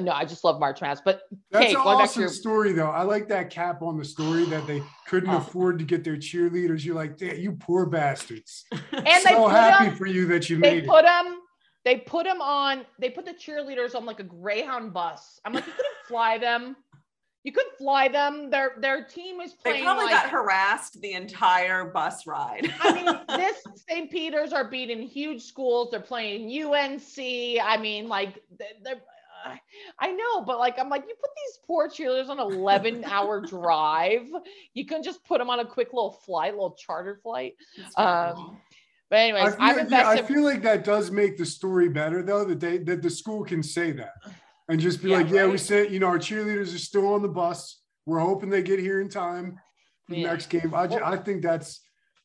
No, 0.00 0.10
I 0.10 0.24
just 0.24 0.42
love 0.42 0.58
March 0.58 0.80
Madness. 0.80 1.02
But 1.04 1.22
That's 1.52 1.66
Kate, 1.66 1.76
an 1.76 1.84
going 1.84 1.98
back 1.98 2.06
to 2.06 2.10
awesome 2.10 2.20
your 2.22 2.28
story, 2.30 2.72
though. 2.72 2.90
I 2.90 3.02
like 3.02 3.28
that 3.28 3.48
cap 3.50 3.80
on 3.80 3.96
the 3.96 4.04
story 4.04 4.44
that 4.46 4.66
they 4.66 4.82
couldn't 5.06 5.30
Oh. 5.30 5.36
afford 5.36 5.78
to 5.78 5.84
get 5.84 6.02
their 6.02 6.16
cheerleaders. 6.16 6.84
You're 6.84 6.96
like, 6.96 7.16
"Damn, 7.16 7.36
you 7.38 7.52
poor 7.52 7.86
bastards. 7.86 8.64
and 8.72 9.06
they 9.06 9.20
so 9.20 9.46
happy 9.46 9.90
them, 9.90 9.96
for 9.96 10.06
you 10.06 10.26
that 10.26 10.50
you 10.50 10.56
they 10.56 10.74
made 10.74 10.84
it. 10.84 10.88
put 10.88 11.04
them, 11.04 11.42
they 11.84 11.98
put 11.98 12.24
them 12.24 12.40
on, 12.40 12.84
they 12.98 13.08
put 13.10 13.24
the 13.24 13.34
cheerleaders 13.34 13.94
on 13.94 14.04
like 14.04 14.18
a 14.18 14.24
Greyhound 14.24 14.92
bus. 14.92 15.38
I'm 15.44 15.52
like, 15.52 15.64
you 15.64 15.72
couldn't 15.72 15.94
fly 16.08 16.38
them. 16.38 16.74
You 17.44 17.52
could 17.52 17.66
fly 17.76 18.08
them. 18.08 18.48
Their 18.48 18.72
their 18.78 19.04
team 19.04 19.40
is 19.42 19.52
playing. 19.52 19.80
They 19.80 19.84
probably 19.84 20.06
like 20.06 20.14
got 20.14 20.30
harassed 20.30 21.00
the 21.02 21.12
entire 21.12 21.84
bus 21.84 22.26
ride. 22.26 22.72
I 22.80 22.92
mean, 22.94 23.20
this 23.38 23.62
St. 23.86 24.10
Peter's 24.10 24.54
are 24.54 24.64
beating 24.64 25.02
huge 25.02 25.42
schools. 25.42 25.90
They're 25.90 26.00
playing 26.00 26.46
UNC. 26.50 27.18
I 27.18 27.76
mean, 27.78 28.08
like 28.08 28.42
they're, 28.58 28.68
they're 28.82 29.02
uh, 29.44 29.56
I 29.98 30.12
know, 30.12 30.40
but 30.40 30.58
like 30.58 30.78
I'm 30.78 30.88
like, 30.88 31.04
you 31.06 31.14
put 31.20 31.30
these 31.36 31.58
poor 31.66 31.86
cheerleaders 31.88 32.30
on 32.30 32.40
an 32.40 32.58
11 32.58 33.04
hour 33.06 33.42
drive. 33.42 34.26
You 34.72 34.86
couldn't 34.86 35.04
just 35.04 35.22
put 35.24 35.38
them 35.38 35.50
on 35.50 35.60
a 35.60 35.66
quick 35.66 35.92
little 35.92 36.12
flight, 36.12 36.52
little 36.54 36.74
charter 36.74 37.20
flight. 37.22 37.56
Um, 37.98 38.58
But 39.10 39.18
I 39.18 39.22
anyways, 39.22 39.54
feel, 39.54 39.62
I'm 39.62 39.90
yeah, 39.90 40.08
I 40.08 40.22
feel 40.22 40.42
like 40.42 40.62
that 40.62 40.82
does 40.82 41.10
make 41.10 41.36
the 41.36 41.44
story 41.44 41.90
better, 41.90 42.22
though, 42.22 42.44
that 42.46 42.58
they 42.58 42.78
that 42.78 43.02
the 43.02 43.10
school 43.10 43.44
can 43.44 43.62
say 43.62 43.92
that 43.92 44.14
and 44.68 44.80
just 44.80 45.02
be 45.02 45.10
Yeah, 45.10 45.18
like, 45.18 45.30
"Yeah, 45.30 45.44
we 45.44 45.52
right. 45.52 45.60
said, 45.60 45.92
you 45.92 46.00
know, 46.00 46.06
our 46.06 46.18
cheerleaders 46.18 46.74
are 46.74 46.78
still 46.78 47.12
on 47.12 47.22
the 47.22 47.28
bus. 47.28 47.80
We're 48.06 48.20
hoping 48.20 48.50
they 48.50 48.62
get 48.62 48.78
here 48.80 49.00
in 49.00 49.08
time 49.08 49.58
for 50.06 50.14
the 50.14 50.20
Yeah. 50.20 50.30
next 50.32 50.46
game." 50.46 50.74
I, 50.74 50.86
ju- 50.86 51.00
I 51.04 51.16
think 51.16 51.42
that's 51.42 51.80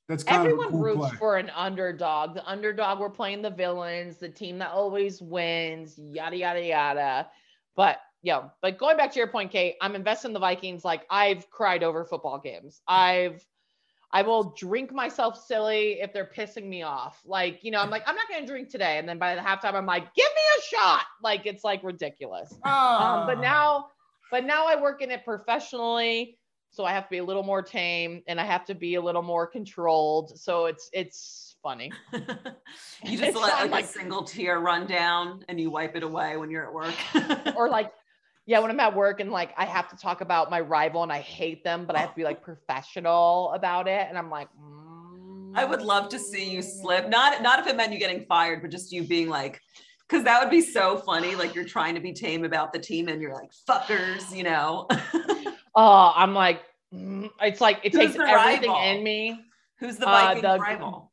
that's 0.08 0.24
kind 0.24 0.42
Everyone 0.42 0.72
cool 0.72 0.80
roots 0.82 0.98
play. 1.00 1.10
for 1.20 1.38
an 1.38 1.52
underdog. 1.52 2.34
The 2.34 2.44
underdog, 2.50 3.00
we're 3.00 3.12
playing 3.12 3.44
the 3.44 3.52
villains, 3.52 4.18
the 4.18 4.30
team 4.30 4.58
that 4.58 4.72
always 4.72 5.22
wins, 5.22 6.00
yada 6.00 6.36
yada 6.36 6.64
yada. 6.66 7.30
But 7.76 8.00
yeah, 8.24 8.50
but 8.62 8.78
going 8.80 8.98
back 8.98 9.12
to 9.14 9.20
your 9.20 9.28
point, 9.28 9.52
Kate, 9.52 9.76
I'm 9.82 9.96
invested 9.96 10.30
in 10.30 10.34
the 10.34 10.40
Vikings. 10.40 10.84
Like 10.84 11.06
I've 11.10 11.50
cried 11.52 11.84
over 11.84 12.06
football 12.06 12.40
games. 12.40 12.82
I've 12.88 13.46
I 14.12 14.24
will 14.24 14.56
drink 14.58 14.92
myself 14.92 15.40
silly 15.46 16.00
if 16.02 16.14
they're 16.14 16.30
pissing 16.36 16.66
me 16.68 16.82
off. 16.82 17.22
Like, 17.26 17.60
you 17.64 17.70
know, 17.72 17.80
I'm 17.80 17.90
like, 17.92 18.04
I'm 18.08 18.16
not 18.16 18.26
gonna 18.30 18.48
drink 18.48 18.70
today. 18.70 18.98
And 18.98 19.08
then 19.08 19.20
by 19.20 19.36
the 19.36 19.42
halftime, 19.42 19.76
I'm 19.76 19.86
like, 19.86 20.14
give 20.16 20.26
me 20.36 20.42
a 20.58 20.62
shot. 20.76 21.04
Like 21.24 21.46
it's 21.46 21.64
like 21.64 21.84
ridiculous. 21.84 22.52
Um, 22.64 23.28
but 23.28 23.40
now, 23.40 23.88
but 24.32 24.46
now 24.46 24.66
I 24.68 24.82
work 24.82 25.02
in 25.04 25.12
it 25.12 25.24
professionally, 25.24 26.38
so 26.72 26.86
I 26.86 26.92
have 26.92 27.04
to 27.04 27.10
be 27.10 27.18
a 27.20 27.24
little 27.24 27.44
more 27.44 27.62
tame 27.62 28.24
and 28.28 28.40
I 28.42 28.46
have 28.46 28.66
to 28.66 28.76
be 28.76 28.96
a 28.96 29.02
little 29.02 29.22
more 29.24 29.46
controlled. 29.46 30.38
So 30.40 30.66
it's 30.66 30.90
it's 30.94 31.56
funny. 31.62 31.92
you 32.14 32.20
just 33.18 33.24
It's 33.24 33.36
let 33.36 33.36
like, 33.36 33.72
like- 33.72 33.86
a 33.86 33.88
single 33.88 34.24
tear 34.24 34.60
run 34.60 34.88
down 34.88 35.44
and 35.50 35.60
you 35.60 35.70
wipe 35.70 35.96
it 35.96 36.04
away 36.04 36.36
when 36.38 36.50
you're 36.50 36.66
at 36.66 36.74
work. 36.74 37.56
Or 37.56 37.70
like, 37.78 37.92
yeah, 38.50 38.58
when 38.58 38.72
I'm 38.72 38.80
at 38.80 38.96
work 38.96 39.20
and 39.20 39.30
like 39.32 39.54
I 39.58 39.66
have 39.66 39.88
to 39.90 39.96
talk 39.96 40.22
about 40.22 40.50
my 40.50 40.60
rival 40.60 41.04
and 41.04 41.12
I 41.12 41.20
hate 41.20 41.64
them, 41.64 41.86
but 41.86 41.96
I 41.96 42.00
have 42.00 42.10
to 42.10 42.16
be 42.16 42.24
like 42.24 42.42
professional 42.42 43.52
about 43.54 43.88
it. 43.88 44.08
And 44.10 44.18
I'm 44.18 44.32
like, 44.32 44.48
I 45.54 45.64
would 45.66 45.84
love 45.84 46.10
to 46.10 46.18
see 46.18 46.50
you 46.50 46.64
slip. 46.64 47.10
Not 47.10 47.44
not 47.44 47.60
if 47.60 47.68
it 47.68 47.76
meant 47.76 47.94
you 47.94 48.00
getting 48.00 48.26
fired, 48.26 48.64
but 48.64 48.72
just 48.72 48.92
you 48.92 49.04
being 49.04 49.30
like, 49.30 49.62
because 50.08 50.24
that 50.24 50.42
would 50.42 50.50
be 50.50 50.62
so 50.62 50.98
funny. 50.98 51.36
Like 51.36 51.54
you're 51.54 51.64
trying 51.64 51.94
to 51.94 52.02
be 52.02 52.12
tame 52.12 52.44
about 52.44 52.74
the 52.74 52.80
team 52.80 53.08
and 53.08 53.22
you're 53.22 53.36
like, 53.36 53.52
fuckers, 53.70 54.36
you 54.36 54.44
know. 54.44 54.88
Oh, 55.76 56.12
I'm 56.16 56.34
like, 56.34 56.62
mm, 56.94 57.30
it's 57.42 57.62
like 57.62 57.80
it 57.84 57.94
Who's 57.94 58.14
takes 58.14 58.16
everything 58.16 58.72
rival? 58.72 58.82
in 58.98 59.04
me. 59.04 59.40
Who's 59.80 59.98
the 59.98 60.10
Uh, 60.10 60.34
the- 60.42 60.58
rival? 60.60 61.12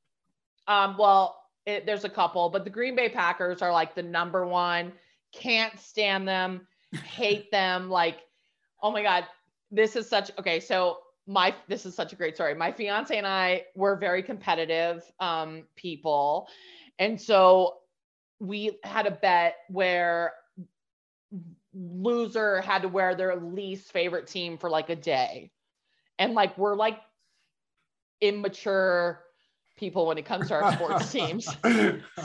Um, 0.67 0.97
well, 0.99 1.39
it, 1.67 1.85
there's 1.85 2.05
a 2.05 2.09
couple, 2.09 2.49
but 2.49 2.65
the 2.65 2.71
Green 2.71 2.97
Bay 2.97 3.11
Packers 3.11 3.61
are 3.61 3.71
like 3.71 3.95
the 3.95 4.03
number 4.03 4.47
one. 4.47 4.93
Can't 5.33 5.79
stand 5.79 6.27
them, 6.27 6.67
hate 6.93 7.51
them. 7.51 7.89
Like, 7.91 8.19
oh 8.83 8.91
my 8.91 9.03
God, 9.03 9.25
this 9.71 9.97
is 9.97 10.09
such 10.09 10.31
okay. 10.39 10.61
So 10.61 10.99
my 11.27 11.55
this 11.69 11.87
is 11.87 11.95
such 11.95 12.13
a 12.13 12.17
great 12.17 12.35
story. 12.35 12.55
My 12.55 12.73
fiance 12.73 13.17
and 13.17 13.27
I 13.27 13.65
were 13.75 13.97
very 13.97 14.23
competitive 14.23 15.03
um, 15.21 15.65
people, 15.75 16.49
and 16.99 17.21
so 17.21 17.79
we 18.39 18.79
had 18.85 19.07
a 19.07 19.11
bet 19.11 19.57
where 19.69 20.35
loser 21.75 22.61
had 22.61 22.83
to 22.83 22.89
wear 22.89 23.15
their 23.15 23.37
least 23.37 23.93
favorite 23.93 24.27
team 24.27 24.57
for 24.57 24.71
like 24.71 24.89
a 24.91 24.97
day, 24.97 25.51
and 26.19 26.35
like 26.35 26.57
we're 26.57 26.77
like 26.77 27.01
immature 28.21 29.26
people 29.77 30.07
when 30.07 30.19
it 30.19 30.25
comes 30.25 30.49
to 30.49 30.55
our 30.55 30.73
sports 30.73 31.13
teams. 31.13 31.47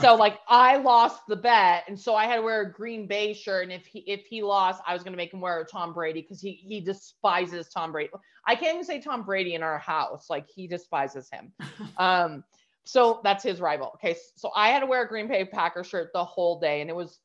So 0.00 0.14
like 0.14 0.38
I 0.48 0.78
lost 0.78 1.22
the 1.28 1.36
bet, 1.36 1.84
and 1.86 1.98
so 1.98 2.14
I 2.14 2.24
had 2.26 2.36
to 2.36 2.42
wear 2.42 2.62
a 2.62 2.72
Green 2.72 3.06
Bay 3.06 3.32
shirt. 3.34 3.64
And 3.64 3.72
if 3.72 3.86
he 3.86 4.00
if 4.00 4.24
he 4.26 4.42
lost, 4.42 4.82
I 4.86 4.94
was 4.94 5.02
gonna 5.02 5.16
make 5.16 5.32
him 5.32 5.40
wear 5.40 5.60
a 5.60 5.64
Tom 5.64 5.92
Brady 5.92 6.22
because 6.22 6.40
he 6.40 6.52
he 6.52 6.80
despises 6.80 7.68
Tom 7.68 7.92
Brady. 7.92 8.10
I 8.46 8.54
can't 8.54 8.74
even 8.74 8.84
say 8.84 9.00
Tom 9.00 9.22
Brady 9.22 9.54
in 9.54 9.62
our 9.62 9.78
house. 9.78 10.28
Like 10.30 10.48
he 10.48 10.66
despises 10.66 11.28
him. 11.30 11.52
Um, 11.98 12.42
so 12.84 13.20
that's 13.22 13.44
his 13.44 13.60
rival. 13.60 13.92
Okay, 13.94 14.16
so 14.36 14.50
I 14.56 14.70
had 14.70 14.80
to 14.80 14.86
wear 14.86 15.02
a 15.02 15.08
Green 15.08 15.28
Bay 15.28 15.44
Packer 15.44 15.84
shirt 15.84 16.10
the 16.12 16.24
whole 16.24 16.58
day, 16.58 16.80
and 16.80 16.90
it 16.90 16.96
was 16.96 17.18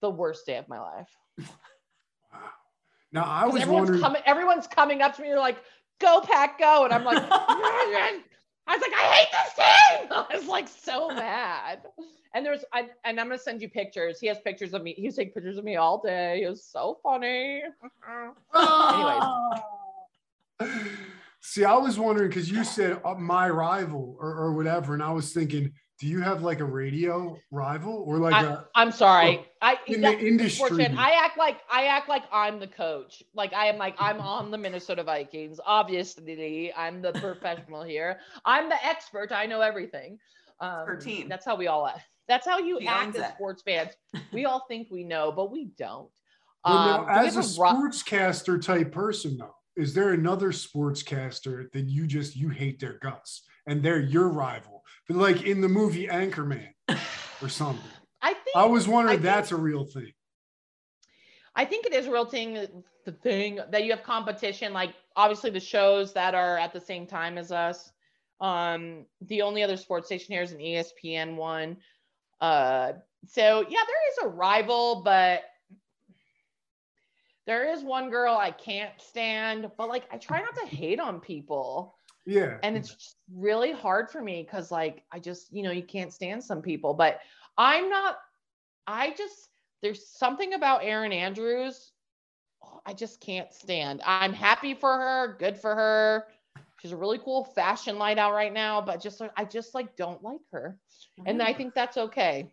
the 0.00 0.10
worst 0.10 0.46
day 0.46 0.56
of 0.56 0.68
my 0.68 0.78
life. 0.78 1.08
now 3.12 3.24
I 3.24 3.46
was 3.46 3.62
everyone's 3.62 3.90
wondering. 3.90 4.00
coming, 4.00 4.22
everyone's 4.26 4.66
coming 4.66 5.02
up 5.02 5.16
to 5.16 5.22
me. 5.22 5.28
They're 5.28 5.38
like, 5.38 5.58
"Go 6.00 6.20
Pack, 6.20 6.58
go!" 6.58 6.84
And 6.84 6.92
I'm 6.92 7.04
like, 7.04 7.22
I 8.66 8.76
was 8.76 8.82
like, 8.82 8.92
"I 8.94 9.04
hate 9.14 9.28
this 9.32 9.54
team." 9.54 10.08
I 10.30 10.36
was 10.36 10.46
like 10.46 10.68
so 10.68 11.08
mad. 11.08 11.80
And 12.32 12.46
there's, 12.46 12.64
I, 12.72 12.88
and 13.04 13.18
I'm 13.18 13.26
gonna 13.26 13.38
send 13.38 13.60
you 13.60 13.68
pictures. 13.68 14.20
He 14.20 14.28
has 14.28 14.38
pictures 14.38 14.72
of 14.72 14.82
me. 14.82 14.94
He 14.94 15.06
was 15.06 15.16
taking 15.16 15.32
pictures 15.32 15.58
of 15.58 15.64
me 15.64 15.76
all 15.76 16.00
day. 16.00 16.42
It 16.44 16.48
was 16.48 16.62
so 16.62 17.00
funny. 17.02 17.62
Anyways, 18.54 19.60
See, 21.42 21.64
I 21.64 21.76
was 21.76 21.98
wondering 21.98 22.28
because 22.28 22.50
you 22.50 22.64
said 22.64 23.00
uh, 23.04 23.14
my 23.14 23.48
rival 23.48 24.16
or, 24.20 24.28
or 24.28 24.52
whatever, 24.52 24.94
and 24.94 25.02
I 25.02 25.10
was 25.10 25.32
thinking, 25.32 25.72
do 26.00 26.06
you 26.06 26.20
have 26.22 26.42
like 26.42 26.60
a 26.60 26.64
radio 26.64 27.38
rival 27.50 28.02
or 28.06 28.16
like 28.18 28.32
I, 28.32 28.44
a 28.44 28.58
I'm 28.74 28.90
sorry. 28.90 29.44
I 29.60 29.78
in 29.86 30.00
that- 30.00 30.18
the 30.18 30.26
industry? 30.26 30.86
I 30.86 31.10
act 31.24 31.36
like 31.36 31.58
I 31.70 31.84
act 31.86 32.08
like 32.08 32.22
I'm 32.32 32.58
the 32.58 32.66
coach. 32.66 33.22
Like 33.34 33.52
I 33.52 33.66
am 33.66 33.76
like 33.76 33.94
I'm 33.98 34.18
on 34.20 34.50
the 34.50 34.56
Minnesota 34.58 35.04
Vikings. 35.04 35.60
Obviously, 35.64 36.72
I'm 36.74 37.02
the 37.02 37.12
professional 37.12 37.82
here. 37.82 38.18
I'm 38.46 38.68
the 38.70 38.82
expert. 38.84 39.30
I 39.30 39.44
know 39.46 39.60
everything. 39.60 40.18
Um, 40.58 40.86
Her 40.86 40.96
team. 40.96 41.28
That's 41.28 41.44
how 41.44 41.54
we 41.56 41.66
all 41.66 41.86
act. 41.86 42.00
That's 42.28 42.46
how 42.46 42.58
you 42.58 42.80
She 42.80 42.86
act 42.86 43.16
as 43.16 43.22
it. 43.30 43.34
sports 43.34 43.62
fans. 43.62 43.90
We 44.32 44.46
all 44.46 44.64
think 44.68 44.88
we 44.90 45.04
know, 45.04 45.30
but 45.32 45.50
we 45.52 45.66
don't. 45.76 46.08
Well, 46.64 46.76
Um, 46.78 47.06
now, 47.06 47.20
as 47.24 47.36
a 47.36 47.42
have 47.42 47.58
ru- 47.58 47.90
sportscaster 47.90 48.62
type 48.62 48.92
person, 48.92 49.36
though, 49.36 49.54
is 49.76 49.92
there 49.94 50.12
another 50.12 50.50
sportscaster 50.52 51.70
that 51.72 51.88
you 51.88 52.06
just 52.06 52.36
you 52.36 52.48
hate 52.48 52.78
their 52.80 52.94
guts 53.02 53.42
and 53.66 53.82
they're 53.82 54.00
your 54.00 54.28
rival? 54.28 54.79
But 55.08 55.16
like 55.16 55.42
in 55.42 55.60
the 55.60 55.68
movie 55.68 56.06
Anchorman 56.06 56.68
or 57.42 57.48
something. 57.48 57.84
I 58.22 58.34
think 58.34 58.56
I 58.56 58.66
was 58.66 58.86
wondering 58.86 59.12
I 59.12 59.16
if 59.16 59.22
think- 59.22 59.34
that's 59.34 59.52
a 59.52 59.56
real 59.56 59.84
thing. 59.84 60.12
I 61.56 61.64
think 61.64 61.84
it 61.86 61.92
is 61.92 62.06
a 62.06 62.12
real 62.12 62.24
thing. 62.26 62.66
The 63.06 63.12
thing 63.12 63.58
that 63.70 63.84
you 63.84 63.90
have 63.90 64.02
competition, 64.02 64.72
like 64.72 64.94
obviously 65.16 65.50
the 65.50 65.58
shows 65.60 66.12
that 66.12 66.34
are 66.34 66.58
at 66.58 66.72
the 66.72 66.80
same 66.80 67.06
time 67.06 67.38
as 67.38 67.50
us. 67.50 67.90
Um, 68.40 69.04
the 69.22 69.42
only 69.42 69.62
other 69.62 69.76
sports 69.76 70.06
station 70.06 70.32
here 70.32 70.42
is 70.42 70.52
an 70.52 70.58
ESPN 70.58 71.36
one. 71.36 71.78
Uh, 72.40 72.92
so 73.26 73.64
yeah, 73.68 73.80
there 73.86 74.10
is 74.12 74.18
a 74.22 74.28
rival, 74.28 75.02
but 75.04 75.42
there 77.46 77.70
is 77.72 77.82
one 77.82 78.10
girl 78.10 78.36
I 78.36 78.50
can't 78.50 78.92
stand. 78.98 79.70
But 79.76 79.88
like, 79.88 80.04
I 80.12 80.18
try 80.18 80.40
not 80.40 80.54
to 80.56 80.66
hate 80.66 81.00
on 81.00 81.20
people, 81.20 81.94
Yeah. 82.26 82.58
and 82.62 82.76
it's 82.76 83.16
really 83.34 83.72
hard 83.72 84.10
for 84.10 84.22
me 84.22 84.42
because 84.42 84.70
like 84.70 85.02
I 85.10 85.18
just 85.18 85.52
you 85.52 85.62
know 85.62 85.70
you 85.70 85.82
can't 85.82 86.12
stand 86.12 86.44
some 86.44 86.62
people, 86.62 86.94
but 86.94 87.20
I'm 87.56 87.88
not. 87.88 88.16
I 88.86 89.10
just 89.10 89.48
there's 89.82 90.08
something 90.08 90.54
about 90.54 90.84
Erin 90.84 91.12
Andrews 91.12 91.92
oh, 92.64 92.80
I 92.84 92.92
just 92.92 93.20
can't 93.20 93.52
stand. 93.52 94.02
I'm 94.04 94.32
happy 94.32 94.74
for 94.74 94.92
her, 94.92 95.36
good 95.38 95.58
for 95.58 95.74
her. 95.74 96.26
She's 96.80 96.92
a 96.92 96.96
really 96.96 97.18
cool 97.18 97.44
fashion 97.44 97.98
light 97.98 98.18
out 98.18 98.32
right 98.32 98.52
now, 98.52 98.80
but 98.80 99.02
just 99.02 99.20
I 99.36 99.44
just 99.44 99.74
like 99.74 99.96
don't 99.96 100.22
like 100.22 100.40
her. 100.52 100.78
And 101.26 101.42
I 101.42 101.52
think 101.52 101.74
that's 101.74 101.98
okay. 101.98 102.52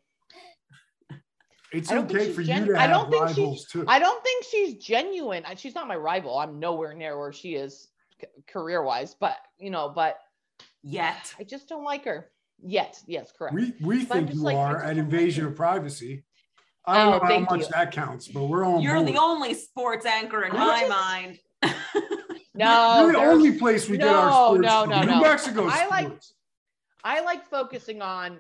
it's 1.72 1.90
I 1.90 1.96
don't 1.96 2.08
think 2.08 2.20
okay 2.20 2.34
for 2.34 2.44
gen- 2.44 2.66
you 2.66 2.74
to 2.74 2.82
I 2.82 2.88
don't 2.88 3.10
think 3.10 3.30
she's- 3.30 3.66
too. 3.66 3.86
I 3.88 4.00
don't 4.00 4.22
think 4.24 4.44
she's 4.44 4.76
genuine. 4.76 5.46
She's 5.56 5.76
not 5.76 5.88
my 5.88 5.96
rival. 5.96 6.38
I'm 6.38 6.60
nowhere 6.60 6.94
near 6.94 7.18
where 7.18 7.32
she 7.32 7.56
is 7.56 7.88
career 8.48 8.84
wise, 8.84 9.16
but 9.20 9.38
you 9.60 9.70
know, 9.70 9.90
but 9.90 10.18
Yet. 10.84 11.34
I 11.40 11.44
just 11.44 11.68
don't 11.68 11.84
like 11.84 12.06
her 12.06 12.30
yet. 12.64 13.02
Yes, 13.08 13.32
correct. 13.38 13.54
we 13.56 13.74
we 13.82 14.06
But 14.06 14.14
think 14.18 14.34
you 14.34 14.42
like, 14.42 14.56
are 14.56 14.78
an 14.78 14.82
at 14.82 14.82
don't 14.82 14.88
like 14.88 14.98
invasion 14.98 15.46
of 15.46 15.56
privacy. 15.56 16.24
I 16.86 16.98
don't 17.04 17.16
Oh, 17.16 17.18
know 17.18 17.34
how 17.34 17.40
much 17.56 17.62
you. 17.62 17.68
that 17.74 17.92
counts, 17.92 18.28
but 18.30 18.46
we're 18.46 18.64
on 18.64 18.82
You're 18.82 18.96
board. 18.96 19.08
the 19.08 19.18
only 19.18 19.54
sports 19.54 20.06
anchor 20.06 20.44
in 20.44 20.54
my 20.54 20.80
just- 20.88 20.90
mind. 20.90 21.40
No, 22.54 23.02
You're 23.02 23.12
the 23.12 23.20
there's- 23.20 23.34
only 23.36 23.60
place 23.60 23.88
we 23.88 23.98
get 23.98 24.08
our 24.08 24.30
No, 24.32 24.46
sports 24.56 24.62
no, 24.64 24.82
from. 24.82 24.90
no, 24.90 25.02
New 25.02 25.08
no. 25.08 25.22
Mexico 25.22 25.68
I 25.70 25.86
like- 25.88 26.22
I 27.04 27.20
like 27.22 27.46
focusing 27.46 28.02
on 28.02 28.40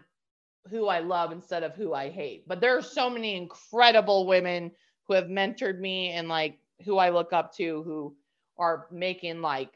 who 0.69 0.87
I 0.87 0.99
love 0.99 1.31
instead 1.31 1.61
of 1.63 1.75
who 1.75 1.93
I 1.93 2.09
hate. 2.09 2.47
But 2.47 2.59
there 2.59 2.75
are 2.75 2.81
so 2.81 3.09
many 3.11 3.35
incredible 3.35 4.25
women 4.25 4.71
who 5.07 5.13
have 5.13 5.25
mentored 5.25 5.79
me 5.79 6.09
and 6.11 6.27
like 6.27 6.57
who 6.83 6.97
I 6.97 7.09
look 7.09 7.31
up 7.31 7.53
to 7.57 7.83
who 7.83 8.15
are 8.59 8.87
making 8.91 9.41
like 9.41 9.69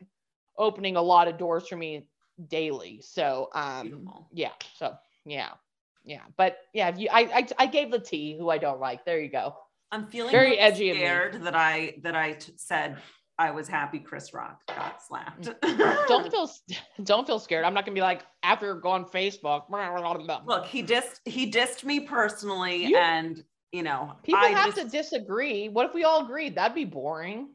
opening 0.58 0.96
a 0.96 1.02
lot 1.02 1.28
of 1.28 1.38
doors 1.38 1.68
for 1.68 1.76
me 1.78 2.08
daily. 2.48 3.02
So 3.04 3.50
um 3.54 3.88
Beautiful. 3.88 4.28
yeah, 4.32 4.52
so 4.76 4.96
yeah. 5.26 5.50
Yeah. 6.04 6.22
But 6.36 6.58
yeah, 6.74 6.90
if 6.90 6.98
you 6.98 7.08
I 7.12 7.20
I, 7.22 7.48
I 7.60 7.66
gave 7.68 7.92
the 7.92 8.00
T 8.00 8.36
who 8.38 8.50
I 8.50 8.58
don't 8.58 8.80
like. 8.80 9.06
There 9.06 9.20
you 9.20 9.30
go. 9.30 9.56
I'm 9.92 10.08
feeling 10.08 10.32
Very 10.32 10.58
edgy 10.58 10.92
scared 10.94 11.44
that 11.44 11.56
I 11.56 11.96
that 12.02 12.16
I 12.16 12.34
t- 12.34 12.54
said 12.56 12.98
I 13.38 13.52
was 13.52 13.68
happy 13.68 14.00
Chris 14.00 14.34
Rock 14.34 14.62
got 14.68 15.02
slapped. 15.04 15.50
Don't 16.08 16.32
feel 16.32 16.50
don't 17.04 17.28
feel 17.28 17.40
scared. 17.40 17.66
I'm 17.66 17.74
not 17.74 17.86
gonna 17.86 17.96
be 17.96 18.02
like 18.02 18.22
after 18.44 18.74
go 18.76 18.90
on 18.90 19.06
Facebook. 19.06 19.64
Look, 20.46 20.66
he 20.66 20.82
dissed 20.84 21.20
he 21.26 21.52
dissed 21.52 21.84
me 21.84 22.00
personally, 22.02 22.86
You- 22.86 22.98
and 22.98 23.44
you 23.72 23.84
know 23.84 24.14
People 24.24 24.42
I 24.42 24.48
have 24.48 24.76
just, 24.76 24.92
to 24.92 24.98
disagree. 24.98 25.70
What 25.70 25.86
if 25.88 25.94
we 25.94 26.04
all 26.04 26.24
agreed? 26.24 26.56
That'd 26.56 26.74
be 26.76 26.86
boring. 26.86 27.50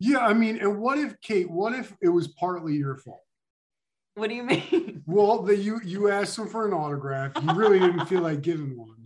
Yeah, 0.00 0.18
I 0.26 0.32
mean, 0.32 0.56
and 0.58 0.80
what 0.80 0.98
if 0.98 1.20
Kate? 1.20 1.48
What 1.50 1.74
if 1.74 1.94
it 2.02 2.08
was 2.08 2.26
partly 2.28 2.74
your 2.74 2.96
fault? 2.96 3.20
What 4.14 4.28
do 4.30 4.34
you 4.34 4.42
mean? 4.42 4.96
Well, 5.06 5.42
that 5.42 5.56
you 5.58 5.80
you 5.84 6.08
asked 6.08 6.38
him 6.38 6.46
for 6.48 6.66
an 6.68 6.72
autograph. 6.72 7.32
You 7.42 7.52
really 7.54 7.80
didn't 7.80 8.06
feel 8.06 8.20
like 8.20 8.42
giving 8.42 8.78
one, 8.78 8.96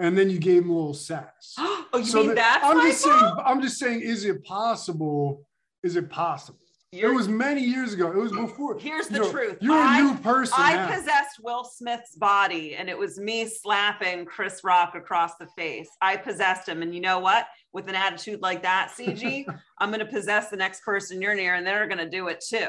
and 0.00 0.18
then 0.18 0.28
you 0.28 0.38
gave 0.40 0.62
him 0.64 0.70
a 0.70 0.74
little 0.74 0.94
sass. 0.94 1.54
oh, 1.58 1.86
you 1.94 2.04
So 2.04 2.18
mean 2.18 2.28
that- 2.28 2.36
that's 2.36 2.64
I'm 2.64 2.78
my 2.78 2.84
just 2.88 3.04
fault? 3.04 3.20
saying. 3.20 3.34
I'm 3.44 3.62
just 3.62 3.78
saying. 3.78 4.00
Is 4.00 4.24
it 4.24 4.42
possible? 4.44 5.46
Is 5.84 5.94
it 5.96 6.10
possible? 6.10 6.58
You're- 6.92 7.10
it 7.10 7.16
was 7.16 7.26
many 7.26 7.62
years 7.62 7.94
ago. 7.94 8.08
It 8.08 8.16
was 8.16 8.32
before. 8.32 8.78
Here's 8.78 9.08
the 9.08 9.14
you 9.14 9.20
know, 9.22 9.30
truth. 9.30 9.58
You're 9.62 9.78
a 9.78 9.80
I- 9.80 10.00
new 10.02 10.14
person 10.18 10.54
I 10.58 10.74
now. 10.74 10.94
possessed 10.94 11.40
Will 11.42 11.64
Smith's 11.64 12.16
body, 12.16 12.74
and 12.76 12.90
it 12.90 12.98
was 12.98 13.18
me 13.18 13.46
slapping 13.46 14.26
Chris 14.26 14.60
Rock 14.62 14.94
across 14.94 15.36
the 15.36 15.46
face. 15.56 15.88
I 16.02 16.18
possessed 16.18 16.68
him, 16.68 16.82
and 16.82 16.94
you 16.94 17.00
know 17.00 17.18
what? 17.18 17.46
With 17.72 17.88
an 17.88 17.94
attitude 17.94 18.42
like 18.42 18.62
that, 18.62 18.92
CG, 18.94 19.46
I'm 19.78 19.88
going 19.90 20.00
to 20.00 20.06
possess 20.06 20.50
the 20.50 20.56
next 20.58 20.82
person 20.84 21.22
you're 21.22 21.34
near, 21.34 21.54
and 21.54 21.66
they're 21.66 21.86
going 21.86 21.96
to 21.98 22.10
do 22.10 22.28
it 22.28 22.44
too. 22.46 22.68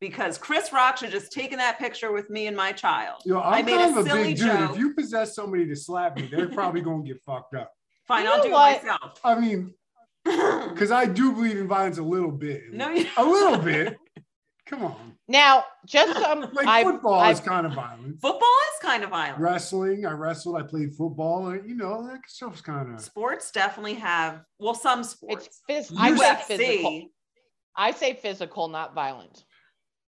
Because 0.00 0.36
Chris 0.36 0.70
Rock 0.72 0.98
should 0.98 1.10
just 1.12 1.32
taken 1.32 1.56
that 1.58 1.78
picture 1.78 2.12
with 2.12 2.28
me 2.28 2.48
and 2.48 2.56
my 2.56 2.72
child. 2.72 3.22
Yo, 3.24 3.38
I 3.38 3.60
I'm 3.60 3.64
made 3.64 3.76
kind 3.78 3.96
a 3.96 4.00
of 4.00 4.04
a 4.06 4.10
silly 4.10 4.22
big 4.24 4.36
dude. 4.36 4.46
joke. 4.48 4.70
If 4.72 4.78
you 4.78 4.94
possess 4.94 5.34
somebody 5.34 5.66
to 5.68 5.76
slap 5.76 6.16
me, 6.16 6.26
they're 6.30 6.48
probably 6.48 6.80
gonna 6.82 7.04
get 7.04 7.22
fucked 7.22 7.54
up. 7.54 7.72
Fine, 8.08 8.24
You 8.24 8.32
I'll 8.32 8.42
do 8.42 8.50
what? 8.50 8.76
it 8.78 8.82
myself. 8.84 9.20
I 9.24 9.38
mean, 9.38 9.72
because 10.24 10.90
I 10.90 11.06
do 11.06 11.32
believe 11.32 11.58
in 11.58 11.68
violence 11.68 11.98
a 11.98 12.02
little 12.02 12.30
bit. 12.32 12.72
no, 12.72 12.88
you 12.90 13.06
a 13.16 13.24
little 13.24 13.58
bit. 13.58 13.96
Come 14.66 14.84
on. 14.84 15.12
Now, 15.28 15.64
just 15.86 16.16
um, 16.22 16.40
Like 16.52 16.66
I've, 16.66 16.86
football 16.86 17.20
I've, 17.20 17.34
is 17.34 17.40
kind 17.40 17.66
of 17.66 17.74
violent. 17.74 18.20
football 18.20 18.48
is 18.74 18.78
kind 18.88 19.04
of 19.04 19.10
violent. 19.10 19.38
Wrestling, 19.40 20.06
I 20.06 20.12
wrestled, 20.12 20.56
I 20.56 20.62
played 20.62 20.94
football, 20.94 21.48
and 21.48 21.68
you 21.68 21.76
know, 21.76 22.06
that 22.08 22.20
stuff's 22.26 22.60
kind 22.60 22.92
of 22.94 23.00
Sports 23.00 23.50
definitely 23.50 23.94
have 23.94 24.42
well, 24.58 24.74
some 24.74 25.04
sports. 25.04 25.60
it's 25.68 25.90
phys- 25.90 25.96
I 25.98 26.16
say 26.16 26.56
physical. 26.56 26.90
UFC. 26.90 27.06
I 27.76 27.90
say 27.92 28.14
physical, 28.14 28.68
not 28.68 28.94
violent. 28.94 29.44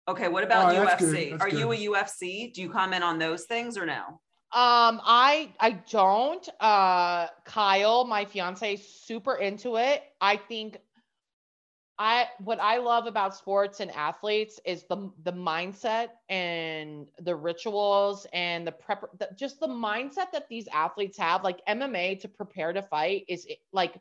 Okay, 0.07 0.27
what 0.27 0.43
about 0.43 0.75
Oh. 0.75 0.85
UFC? 0.85 1.31
That's 1.31 1.43
Are 1.43 1.49
you 1.49 1.71
a 1.71 1.77
UFC? 1.77 2.53
Do 2.53 2.61
you 2.61 2.69
comment 2.69 3.03
on 3.03 3.19
those 3.19 3.45
things 3.45 3.77
or 3.77 3.85
no? 3.85 4.20
Um, 4.53 4.99
I 5.05 5.53
I 5.61 5.71
don't. 5.89 6.47
Uh, 6.59 7.27
Kyle, 7.45 8.03
my 8.05 8.25
fiance, 8.25 8.73
is 8.73 8.85
super 8.85 9.35
into 9.35 9.77
it. 9.77 10.03
I 10.19 10.35
think 10.35 10.77
I 11.97 12.27
what 12.39 12.59
I 12.59 12.77
love 12.77 13.05
about 13.05 13.35
sports 13.35 13.79
and 13.79 13.91
athletes 13.91 14.59
is 14.65 14.83
the 14.89 15.09
the 15.23 15.31
mindset 15.31 16.09
and 16.29 17.07
the 17.19 17.35
rituals 17.35 18.25
and 18.33 18.67
the 18.67 18.71
prep, 18.73 19.03
the, 19.19 19.29
just 19.37 19.59
the 19.59 19.67
mindset 19.67 20.31
that 20.33 20.49
these 20.49 20.67
athletes 20.73 21.17
have. 21.17 21.43
Like 21.43 21.61
MMA 21.67 22.15
to 22.15 22.27
prepare 22.27 22.73
to 22.73 22.81
fight 22.81 23.25
is 23.29 23.47
like 23.71 23.95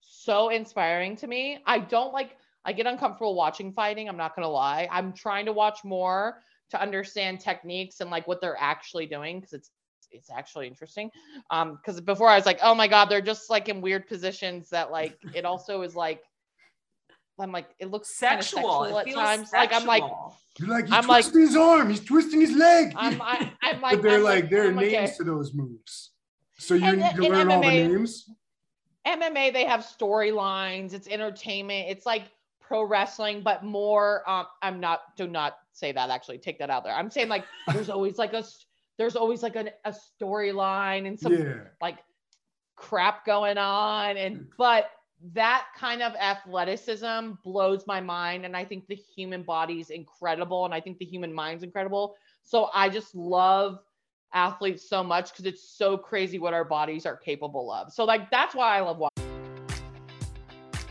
so 0.00 0.50
inspiring 0.50 1.16
to 1.16 1.26
me. 1.26 1.58
I 1.66 1.78
don't 1.80 2.12
like. 2.12 2.36
I 2.64 2.72
get 2.72 2.86
uncomfortable 2.86 3.34
watching 3.34 3.72
fighting. 3.72 4.08
I'm 4.08 4.16
not 4.18 4.36
gonna 4.36 4.48
lie. 4.50 4.86
I'm 4.92 5.12
trying 5.14 5.46
to 5.46 5.52
watch 5.52 5.82
more 5.82 6.42
to 6.70 6.80
understand 6.80 7.40
techniques 7.40 8.00
and 8.00 8.10
like 8.10 8.28
what 8.28 8.40
they're 8.40 8.56
actually 8.60 9.06
doing 9.06 9.40
because 9.40 9.52
it's 9.54 9.70
it's 10.16 10.30
actually 10.30 10.66
interesting. 10.66 11.10
Um, 11.50 11.76
because 11.76 12.00
before 12.00 12.28
I 12.28 12.36
was 12.36 12.46
like, 12.46 12.58
oh 12.62 12.74
my 12.74 12.88
god, 12.88 13.06
they're 13.06 13.20
just 13.20 13.50
like 13.50 13.68
in 13.68 13.80
weird 13.80 14.06
positions 14.08 14.70
that 14.70 14.90
like 14.90 15.16
it 15.34 15.44
also 15.50 15.82
is 15.82 15.94
like 15.94 16.22
I'm 17.38 17.52
like 17.52 17.66
it 17.78 17.90
looks 17.90 18.16
Sexual. 18.16 18.62
sexual 18.62 18.84
It 18.84 18.98
at 19.00 19.04
feels 19.04 19.16
times. 19.16 19.52
Like 19.52 19.72
I'm 19.72 19.84
like. 19.86 20.02
You're 20.58 20.68
like, 20.70 20.86
he's 20.86 20.94
I'm 20.94 21.06
like- 21.06 21.24
twisting 21.24 21.42
his 21.42 21.56
arm, 21.56 21.90
he's 21.90 22.00
twisting 22.04 22.40
his 22.40 22.52
leg. 22.56 22.94
I'm 22.96 23.20
I, 23.20 23.52
I'm 23.62 23.80
like 23.82 23.96
but 23.96 24.02
they're 24.02 24.16
I'm 24.18 24.22
like, 24.24 24.48
there 24.50 24.64
are 24.64 24.68
I'm 24.68 24.76
names 24.76 24.94
okay. 25.10 25.12
to 25.18 25.24
those 25.24 25.52
moves. 25.52 26.12
So 26.58 26.74
you 26.74 26.86
And- 26.86 27.00
need 27.02 27.14
to 27.16 27.24
and 27.24 27.34
learn 27.34 27.50
all 27.50 27.60
the 27.60 27.66
MMA 27.66 27.88
names. 27.90 28.30
MMA, 29.06 29.52
they 29.52 29.64
have 29.66 29.80
storylines, 29.80 30.92
it's 30.94 31.06
entertainment, 31.08 31.88
it's 31.90 32.06
like 32.06 32.24
pro 32.60 32.82
wrestling, 32.82 33.42
but 33.42 33.62
more 33.64 34.28
um 34.28 34.46
I'm 34.62 34.80
not 34.80 35.02
do 35.16 35.26
not 35.28 35.58
say 35.72 35.92
that 35.92 36.08
actually, 36.10 36.38
take 36.38 36.58
that 36.60 36.70
out 36.70 36.84
there. 36.84 36.94
I'm 36.94 37.10
saying 37.10 37.28
like 37.28 37.44
there's 37.72 37.90
always 37.96 38.16
like 38.16 38.32
a 38.32 38.38
s- 38.38 38.64
there's 38.98 39.16
always 39.16 39.42
like 39.42 39.56
an, 39.56 39.70
a 39.84 39.92
storyline 39.92 41.06
and 41.06 41.18
some 41.18 41.32
Yeah. 41.32 41.54
like 41.80 41.98
crap 42.76 43.24
going 43.24 43.58
on. 43.58 44.16
And 44.16 44.46
but 44.56 44.90
that 45.32 45.66
kind 45.76 46.02
of 46.02 46.14
athleticism 46.14 47.32
blows 47.42 47.86
my 47.86 48.02
mind 48.02 48.44
and 48.44 48.54
i 48.54 48.62
think 48.62 48.86
the 48.86 48.94
human 48.94 49.42
body 49.42 49.80
is 49.80 49.88
incredible 49.88 50.66
and 50.66 50.74
i 50.74 50.80
think 50.80 50.98
the 50.98 51.06
human 51.06 51.32
mind's 51.32 51.62
incredible. 51.62 52.16
So 52.42 52.68
i 52.74 52.88
just 52.88 53.14
love 53.14 53.78
athletes 54.34 54.88
so 54.88 55.02
much 55.02 55.30
because 55.30 55.46
it's 55.46 55.76
so 55.76 55.96
crazy 55.96 56.38
what 56.38 56.52
our 56.52 56.64
bodies 56.64 57.06
are 57.06 57.16
capable 57.16 57.72
of. 57.72 57.92
So 57.92 58.04
like 58.04 58.30
that's 58.30 58.54
why 58.54 58.76
i 58.76 58.80
love 58.80 58.98
watching 58.98 59.25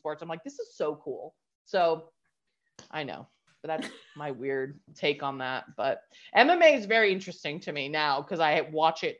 sports 0.00 0.22
i'm 0.22 0.28
like 0.28 0.42
this 0.44 0.58
is 0.58 0.74
so 0.74 0.98
cool 1.04 1.34
so 1.66 2.04
i 2.90 3.02
know 3.04 3.26
but 3.62 3.68
that's 3.68 3.92
my 4.16 4.30
weird 4.30 4.80
take 4.94 5.22
on 5.22 5.38
that 5.38 5.64
but 5.76 6.00
mma 6.36 6.74
is 6.76 6.86
very 6.86 7.12
interesting 7.12 7.60
to 7.60 7.72
me 7.72 7.88
now 7.88 8.20
because 8.22 8.40
i 8.40 8.62
watch 8.72 9.04
it 9.04 9.18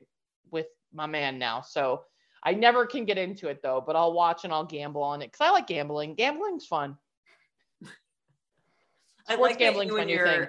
with 0.51 0.67
my 0.95 1.07
man 1.07 1.39
now 1.39 1.61
so 1.61 2.03
i 2.43 2.53
never 2.55 2.87
can 2.87 3.05
get 3.05 3.19
into 3.19 3.49
it 3.49 3.61
though 3.63 3.83
but 3.87 3.95
i'll 3.97 4.13
watch 4.15 4.45
and 4.45 4.53
i'll 4.53 4.65
gamble 4.65 5.03
on 5.03 5.21
it 5.23 5.27
because 5.31 5.47
i 5.47 5.51
like 5.51 5.67
gambling 5.67 6.15
gambling's 6.15 6.65
fun 6.67 6.97
I 9.29 9.35
Sports 9.35 9.41
like 9.43 9.59
that 9.59 9.65
gambling's 9.65 9.91
you 9.91 9.97
my 9.97 10.03
and 10.03 10.09
new 10.09 10.17
your, 10.17 10.27
thing. 10.27 10.47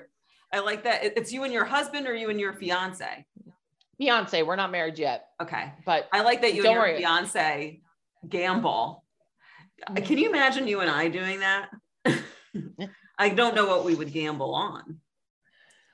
I 0.53 0.59
like 0.59 0.83
that. 0.83 1.03
It's 1.03 1.31
you 1.31 1.43
and 1.43 1.53
your 1.53 1.65
husband 1.65 2.07
or 2.07 2.15
you 2.15 2.29
and 2.29 2.39
your 2.39 2.53
fiance. 2.53 3.25
Beyonce, 4.01 4.45
we're 4.45 4.55
not 4.55 4.71
married 4.71 4.97
yet, 4.97 5.27
Okay. 5.41 5.71
but 5.85 6.09
I 6.11 6.21
like 6.23 6.41
that 6.41 6.55
you 6.55 6.63
Don't 6.63 6.71
and 6.71 6.75
your 6.75 6.91
worry. 6.93 6.97
fiance 6.97 7.81
gamble. 8.27 9.00
Can 9.95 10.17
you 10.17 10.29
imagine 10.29 10.67
you 10.67 10.81
and 10.81 10.89
I 10.89 11.07
doing 11.07 11.39
that? 11.39 11.69
I 13.17 13.29
don't 13.29 13.55
know 13.55 13.67
what 13.67 13.85
we 13.85 13.95
would 13.95 14.11
gamble 14.11 14.53
on 14.53 14.99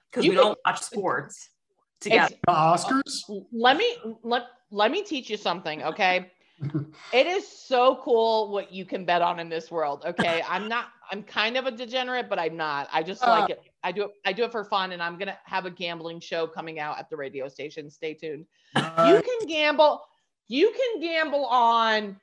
because 0.10 0.24
we 0.24 0.30
could- 0.30 0.42
don't 0.42 0.60
watch 0.66 0.82
sports 0.82 1.50
it's, 1.98 2.04
together. 2.04 2.36
The 2.46 2.54
Oscars? 2.54 3.46
let 3.52 3.78
me 3.78 3.98
let 4.24 4.44
let 4.72 4.92
me 4.92 5.04
teach 5.04 5.30
you 5.30 5.38
something, 5.38 5.84
okay? 5.84 6.32
it 7.14 7.28
is 7.28 7.48
so 7.48 8.00
cool 8.04 8.52
what 8.52 8.72
you 8.72 8.86
can 8.86 9.06
bet 9.06 9.22
on 9.22 9.40
in 9.40 9.50
this 9.50 9.70
world. 9.70 10.04
Okay. 10.06 10.42
I'm 10.48 10.68
not, 10.68 10.88
I'm 11.12 11.22
kind 11.24 11.56
of 11.56 11.68
a 11.68 11.72
degenerate, 11.72 12.30
but 12.30 12.40
I'm 12.40 12.58
not. 12.58 12.90
I 12.92 13.04
just 13.04 13.22
like 13.22 13.52
it. 13.52 13.62
I 13.84 13.92
do 13.92 14.06
it, 14.06 14.12
I 14.26 14.34
do 14.34 14.44
it 14.44 14.52
for 14.52 14.64
fun 14.64 14.92
and 14.92 15.02
I'm 15.02 15.18
gonna 15.18 15.38
have 15.46 15.66
a 15.66 15.70
gambling 15.72 16.20
show 16.20 16.48
coming 16.48 16.80
out 16.80 16.98
at 16.98 17.10
the 17.10 17.16
radio 17.16 17.48
station. 17.48 17.90
Stay 17.90 18.14
tuned. 18.16 18.46
You 18.76 18.82
Uh, 18.82 19.22
can 19.22 19.48
gamble, 19.48 20.02
you 20.48 20.72
can 20.72 21.02
gamble 21.02 21.46
on 21.46 22.20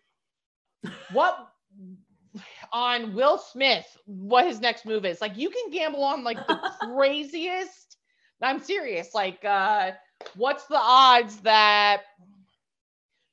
what 1.12 1.48
on 2.74 3.14
Will 3.14 3.38
Smith 3.38 3.86
what 4.04 4.44
his 4.46 4.60
next 4.60 4.84
move 4.84 5.04
is. 5.06 5.20
Like 5.20 5.38
you 5.38 5.48
can 5.48 5.70
gamble 5.70 6.02
on 6.02 6.24
like 6.24 6.44
the 6.48 6.56
craziest. 6.80 7.96
I'm 8.42 8.60
serious. 8.60 9.14
Like 9.14 9.42
uh 9.44 9.92
what's 10.34 10.66
the 10.66 10.76
odds 10.78 11.36
that 11.42 12.02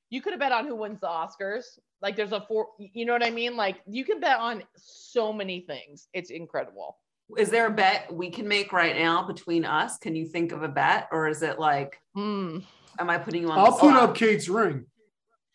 you 0.10 0.22
could 0.22 0.34
have 0.34 0.40
bet 0.40 0.52
on 0.52 0.68
who 0.68 0.76
wins 0.76 1.00
the 1.02 1.08
Oscars? 1.08 1.64
Like 2.02 2.16
there's 2.16 2.32
a 2.34 2.42
four, 2.48 2.68
you 2.80 3.04
know 3.06 3.14
what 3.14 3.26
I 3.26 3.32
mean? 3.32 3.58
Like 3.58 3.78
you 3.88 4.06
can 4.06 4.20
bet 4.20 4.38
on 4.38 4.64
so 4.76 5.34
many 5.34 5.62
things. 5.62 6.08
It's 6.14 6.30
incredible. 6.30 6.98
Is 7.38 7.50
there 7.50 7.66
a 7.68 7.72
bet 7.72 8.14
we 8.14 8.30
can 8.30 8.48
make 8.48 8.74
right 8.74 8.96
now 8.96 9.24
between 9.26 9.66
us? 9.66 9.98
Can 9.98 10.16
you 10.16 10.26
think 10.26 10.52
of 10.52 10.64
a 10.64 10.68
bet, 10.68 11.08
or 11.14 11.30
is 11.30 11.42
it 11.44 11.60
like, 11.60 11.98
Hmm. 12.14 12.60
am 13.00 13.10
I 13.10 13.18
putting 13.18 13.44
you 13.44 13.50
on? 13.52 13.58
I'll 13.58 13.66
the 13.68 13.72
put 13.72 13.92
spot? 13.92 14.10
up 14.10 14.16
Kate's 14.16 14.50
ring. 14.50 14.86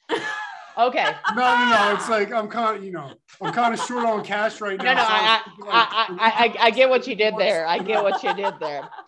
Okay. 0.79 1.07
No, 1.35 1.43
no, 1.43 1.69
no. 1.71 1.95
It's 1.95 2.09
like 2.09 2.33
I'm 2.33 2.49
kind 2.49 2.79
of, 2.79 2.85
you 2.85 2.93
know, 2.93 3.13
I'm 3.41 3.53
kind 3.53 3.75
of 3.75 3.81
short 3.81 4.05
on 4.07 4.25
cash 4.25 4.61
right 4.61 4.79
now. 4.79 4.85
No, 4.85 4.95
no, 4.95 5.01
so 5.03 5.09
I, 5.09 5.17
I, 5.17 5.61
like, 5.61 5.71
I, 5.71 6.17
I, 6.19 6.45
I, 6.45 6.67
I 6.67 6.71
get 6.71 6.89
what 6.89 7.07
you 7.07 7.15
did 7.15 7.35
there. 7.39 7.67
I 7.67 7.79
get 7.79 8.03
what 8.03 8.23
you 8.23 8.35
did 8.35 8.55
there. 8.61 8.89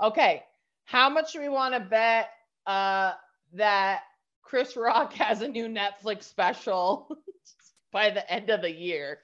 Okay. 0.00 0.44
How 0.84 1.10
much 1.10 1.32
do 1.32 1.40
we 1.40 1.48
want 1.48 1.74
to 1.74 1.80
bet 1.80 2.28
uh, 2.66 3.14
that 3.54 4.02
Chris 4.42 4.76
Rock 4.76 5.12
has 5.14 5.42
a 5.42 5.48
new 5.48 5.66
Netflix 5.66 6.22
special 6.22 7.18
by 7.92 8.10
the 8.10 8.32
end 8.32 8.48
of 8.50 8.62
the 8.62 8.70
year? 8.70 9.18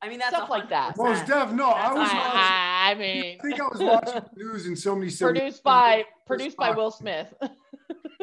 I 0.00 0.08
mean, 0.08 0.18
that's 0.18 0.34
Stuff 0.34 0.48
like 0.48 0.70
that. 0.70 0.96
100%. 0.96 1.04
Most 1.04 1.26
def. 1.26 1.52
No, 1.52 1.68
I 1.70 1.92
was. 1.92 1.98
watching, 1.98 2.18
I, 2.18 2.86
I 2.88 2.90
I 2.92 3.38
think 3.42 3.60
I 3.60 3.68
was 3.68 3.80
watching 3.80 4.22
the 4.34 4.44
news 4.44 4.66
and 4.66 4.78
somebody 4.78 5.10
said 5.10 5.26
produced 5.26 5.62
by 5.62 6.04
produced 6.26 6.56
by 6.56 6.70
Will 6.70 6.90
Smith. 6.90 7.32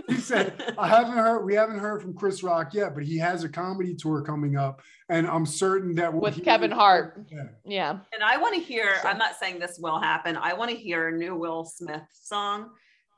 He 0.08 0.16
said, 0.16 0.74
I 0.78 0.88
haven't 0.88 1.14
heard, 1.14 1.44
we 1.46 1.54
haven't 1.56 1.80
heard 1.80 2.02
from 2.02 2.14
Chris 2.14 2.44
Rock 2.44 2.74
yet, 2.74 2.94
but 2.96 3.04
he 3.04 3.18
has 3.18 3.44
a 3.44 3.50
comedy 3.50 3.94
tour 3.96 4.22
coming 4.22 4.58
up. 4.58 4.82
And 5.10 5.28
I'm 5.28 5.46
certain 5.46 5.96
that 5.96 6.12
we'll 6.12 6.22
With 6.22 6.36
hear- 6.36 6.46
Kevin 6.46 6.72
Hart. 6.72 7.26
Yeah. 7.32 7.44
yeah. 7.66 7.90
And 8.14 8.24
I 8.24 8.38
want 8.38 8.56
to 8.56 8.62
hear, 8.62 8.96
I'm 9.04 9.18
not 9.18 9.36
saying 9.40 9.60
this 9.60 9.78
will 9.82 10.00
happen. 10.00 10.36
I 10.38 10.54
want 10.54 10.72
to 10.72 10.78
hear 10.78 11.10
a 11.10 11.12
new 11.12 11.36
Will 11.36 11.64
Smith 11.66 12.02
song. 12.12 12.70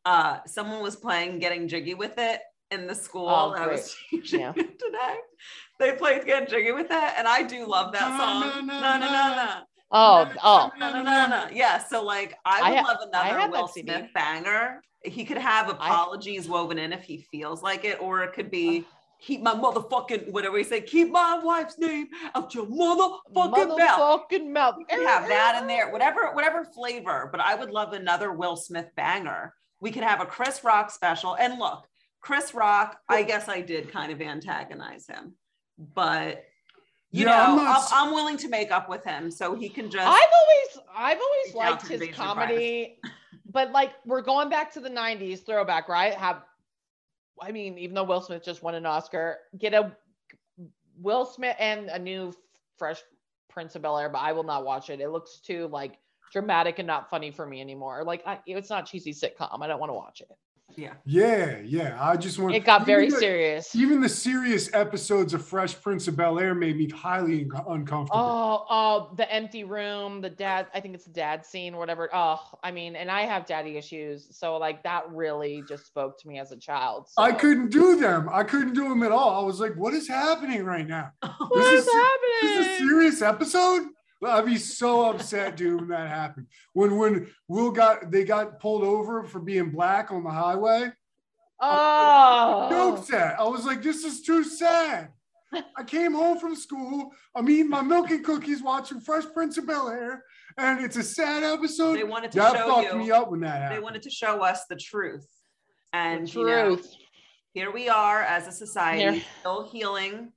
Uh, 0.05 0.39
someone 0.45 0.81
was 0.81 0.95
playing 0.95 1.39
Getting 1.39 1.67
Jiggy 1.67 1.93
with 1.95 2.13
It 2.17 2.41
in 2.71 2.87
the 2.87 2.95
school. 2.95 3.27
Oh, 3.29 3.53
I 3.57 3.67
was 3.67 3.95
teaching 4.09 4.41
Yeah. 4.41 4.51
today. 4.53 5.15
They 5.79 5.93
played 5.93 6.25
Get 6.25 6.49
Jiggy 6.49 6.71
with 6.71 6.87
It. 6.91 7.13
And 7.17 7.27
I 7.27 7.41
do 7.43 7.65
love 7.67 7.91
that 7.93 8.09
Na, 8.09 8.17
song. 8.51 8.67
No, 8.67 8.73
no, 8.81 8.99
no, 8.99 9.07
no. 9.35 9.49
Oh, 9.91 10.31
oh. 10.43 10.71
No, 10.79 10.91
no, 10.91 11.03
no, 11.03 11.27
no. 11.27 11.45
Yeah. 11.53 11.77
So 11.77 12.03
like 12.03 12.35
I 12.45 12.59
I 12.61 12.69
would 12.71 12.79
ha- 12.79 12.87
love 12.87 12.97
another 13.37 13.51
Will 13.51 13.67
Smith 13.67 14.07
banger. 14.13 14.81
He 15.05 15.25
could 15.25 15.37
have 15.37 15.69
apologies 15.69 16.47
woven 16.47 16.77
in 16.77 16.93
if 16.93 17.03
he 17.03 17.17
feels 17.31 17.61
like 17.61 17.85
it, 17.85 18.01
or 18.01 18.23
it 18.23 18.33
could 18.33 18.51
be 18.51 18.79
uh. 18.79 18.83
keep 19.21 19.41
my 19.41 19.53
motherfucking 19.53 20.31
whatever 20.31 20.57
he 20.57 20.63
say, 20.63 20.81
keep 20.81 21.11
my 21.11 21.39
wife's 21.43 21.77
name 21.77 22.07
out 22.33 22.53
your 22.53 22.65
motherfucking 22.65 23.77
mouth. 23.77 24.29
Motherfucking 24.31 24.51
mouth. 24.51 24.75
We 24.77 24.85
could 24.85 25.05
have 25.05 25.27
that 25.27 25.59
in 25.61 25.67
there, 25.67 25.91
whatever, 25.91 26.31
whatever 26.33 26.63
flavor. 26.65 27.29
But 27.31 27.41
I 27.41 27.55
would 27.55 27.71
love 27.71 27.93
another 27.93 28.31
Will 28.31 28.55
Smith 28.55 28.89
banger. 28.95 29.53
We 29.81 29.91
could 29.91 30.03
have 30.03 30.21
a 30.21 30.25
Chris 30.25 30.63
Rock 30.63 30.89
special. 30.91 31.35
And 31.35 31.59
look, 31.59 31.85
Chris 32.21 32.53
Rock, 32.53 32.97
I 33.07 33.21
guess 33.23 33.47
I 33.47 33.61
did 33.61 33.91
kind 33.91 34.11
of 34.11 34.19
antagonize 34.19 35.05
him, 35.05 35.33
but 35.77 36.45
you 37.11 37.25
Yeah, 37.25 37.47
I'm 37.49 37.55
know, 37.55 37.63
not 37.63 37.87
I'm, 37.93 38.13
willing 38.13 38.35
to 38.37 38.49
make 38.49 38.71
up 38.71 38.89
with 38.89 39.03
him 39.03 39.29
so 39.29 39.55
he 39.55 39.69
can 39.69 39.91
just. 39.91 40.07
I've 40.07 40.33
always 40.33 40.87
I've 40.97 41.19
always 41.19 41.53
liked 41.55 41.87
his 41.87 42.15
comedy, 42.15 42.97
but 43.55 43.71
like 43.71 43.93
we're 44.05 44.21
going 44.21 44.49
back 44.49 44.73
to 44.73 44.81
the 44.81 44.89
90s 44.89 45.45
throwback, 45.45 45.87
right? 45.87 46.13
Have 46.13 46.43
I 47.41 47.51
mean, 47.51 47.77
even 47.77 47.95
though 47.95 48.03
Will 48.03 48.21
Smith 48.21 48.43
just 48.43 48.61
won 48.61 48.75
an 48.75 48.85
Oscar, 48.85 49.37
get 49.57 49.73
a 49.73 49.95
Will 51.01 51.25
Smith 51.25 51.55
and 51.57 51.87
a 51.87 51.97
new 51.97 52.33
fresh 52.77 52.99
Prince 53.49 53.75
of 53.75 53.81
Bel 53.81 53.97
Air, 53.97 54.09
but 54.09 54.19
I 54.19 54.33
will 54.33 54.43
not 54.43 54.65
watch 54.65 54.89
it. 54.89 54.99
It 54.99 55.09
looks 55.09 55.39
too 55.39 55.67
like 55.67 55.97
dramatic 56.33 56.79
and 56.79 56.87
not 56.87 57.09
funny 57.09 57.31
for 57.31 57.45
me 57.45 57.61
anymore. 57.61 58.03
Like 58.03 58.23
I, 58.27 58.39
it's 58.45 58.69
not 58.69 58.87
cheesy 58.87 59.13
sitcom. 59.13 59.61
I 59.61 59.67
don't 59.67 59.79
want 59.79 59.89
to 59.89 59.93
watch 59.93 60.19
it. 60.19 60.29
Yeah. 60.77 60.93
Yeah, 61.05 61.59
yeah. 61.63 61.97
I 61.99 62.17
just 62.17 62.39
want 62.39 62.55
It 62.55 62.65
got 62.65 62.85
very 62.85 63.09
the- 63.09 63.17
serious. 63.17 63.75
Even 63.75 64.01
the 64.01 64.09
serious 64.09 64.73
episodes 64.73 65.33
of 65.33 65.45
Fresh 65.45 65.81
Prince 65.81 66.07
of 66.07 66.15
Bel 66.15 66.39
Air 66.39 66.53
made 66.55 66.77
me 66.77 66.89
highly 66.89 67.49
uncomfortable. 67.67 68.09
Oh, 68.13 68.65
oh, 68.69 69.13
the 69.15 69.31
empty 69.31 69.63
room, 69.63 70.21
the 70.21 70.29
dad, 70.29 70.67
I 70.73 70.79
think 70.79 70.95
it's 70.95 71.05
the 71.05 71.11
dad 71.11 71.45
scene 71.45 71.73
or 71.73 71.79
whatever. 71.79 72.09
Oh, 72.13 72.39
I 72.63 72.71
mean, 72.71 72.95
and 72.95 73.09
I 73.11 73.21
have 73.21 73.45
daddy 73.45 73.77
issues. 73.77 74.27
So 74.31 74.57
like 74.57 74.83
that 74.83 75.09
really 75.11 75.63
just 75.67 75.85
spoke 75.85 76.19
to 76.21 76.27
me 76.27 76.39
as 76.39 76.51
a 76.51 76.57
child. 76.57 77.07
I 77.17 77.31
couldn't 77.31 77.69
do 77.69 77.95
them. 77.99 78.29
I 78.31 78.43
couldn't 78.43 78.73
do 78.73 78.87
them 78.89 79.03
at 79.03 79.11
all. 79.11 79.41
I 79.41 79.45
was 79.45 79.59
like, 79.59 79.73
what 79.75 79.93
is 79.93 80.07
happening 80.07 80.63
right 80.63 80.87
now? 80.87 81.11
What 81.21 81.63
This 81.71 81.81
is 81.81 81.87
is- 81.87 81.93
This 82.41 82.59
is 82.59 82.67
a 82.67 82.77
serious 82.79 83.21
episode? 83.21 83.87
I'd 84.23 84.45
be 84.45 84.57
so 84.57 85.09
upset, 85.09 85.57
dude, 85.57 85.81
when 85.81 85.89
that 85.89 86.07
happened. 86.09 86.47
When 86.73 86.97
when 86.97 87.27
Will 87.47 87.71
got 87.71 88.11
they 88.11 88.23
got 88.23 88.59
pulled 88.59 88.83
over 88.83 89.23
for 89.23 89.39
being 89.39 89.71
black 89.71 90.11
on 90.11 90.23
the 90.23 90.29
highway. 90.31 90.91
Oh, 91.59 92.67
So 92.69 93.03
sad. 93.03 93.35
I 93.39 93.43
was 93.43 93.65
like, 93.65 93.81
this 93.81 94.03
is 94.03 94.21
too 94.21 94.43
sad. 94.43 95.09
I 95.77 95.83
came 95.85 96.13
home 96.13 96.37
from 96.37 96.55
school. 96.55 97.11
I'm 97.33 97.49
eating 97.49 97.69
my 97.69 97.81
milk 97.81 98.09
and 98.09 98.23
cookies, 98.23 98.61
watching 98.61 98.99
Fresh 98.99 99.25
Prince 99.33 99.57
of 99.57 99.65
Bel 99.67 99.87
Air, 99.87 100.23
and 100.57 100.83
it's 100.83 100.97
a 100.97 101.03
sad 101.03 101.43
episode. 101.43 101.95
They 101.95 102.03
wanted 102.03 102.31
to 102.33 102.39
that 102.39 102.55
show 102.57 102.75
fucked 102.75 102.91
you. 102.93 102.99
me 102.99 103.11
up 103.11 103.31
when 103.31 103.39
that 103.41 103.61
happened. 103.61 103.77
They 103.77 103.83
wanted 103.83 104.01
to 104.01 104.09
show 104.09 104.41
us 104.43 104.65
the 104.69 104.75
truth. 104.75 105.25
And 105.93 106.27
the 106.27 106.39
you 106.39 106.45
know, 106.45 106.75
truth. 106.75 106.93
here 107.53 107.71
we 107.71 107.87
are 107.87 108.21
as 108.21 108.47
a 108.47 108.51
society 108.51 109.19
Here. 109.19 109.23
still 109.39 109.69
healing 109.69 110.33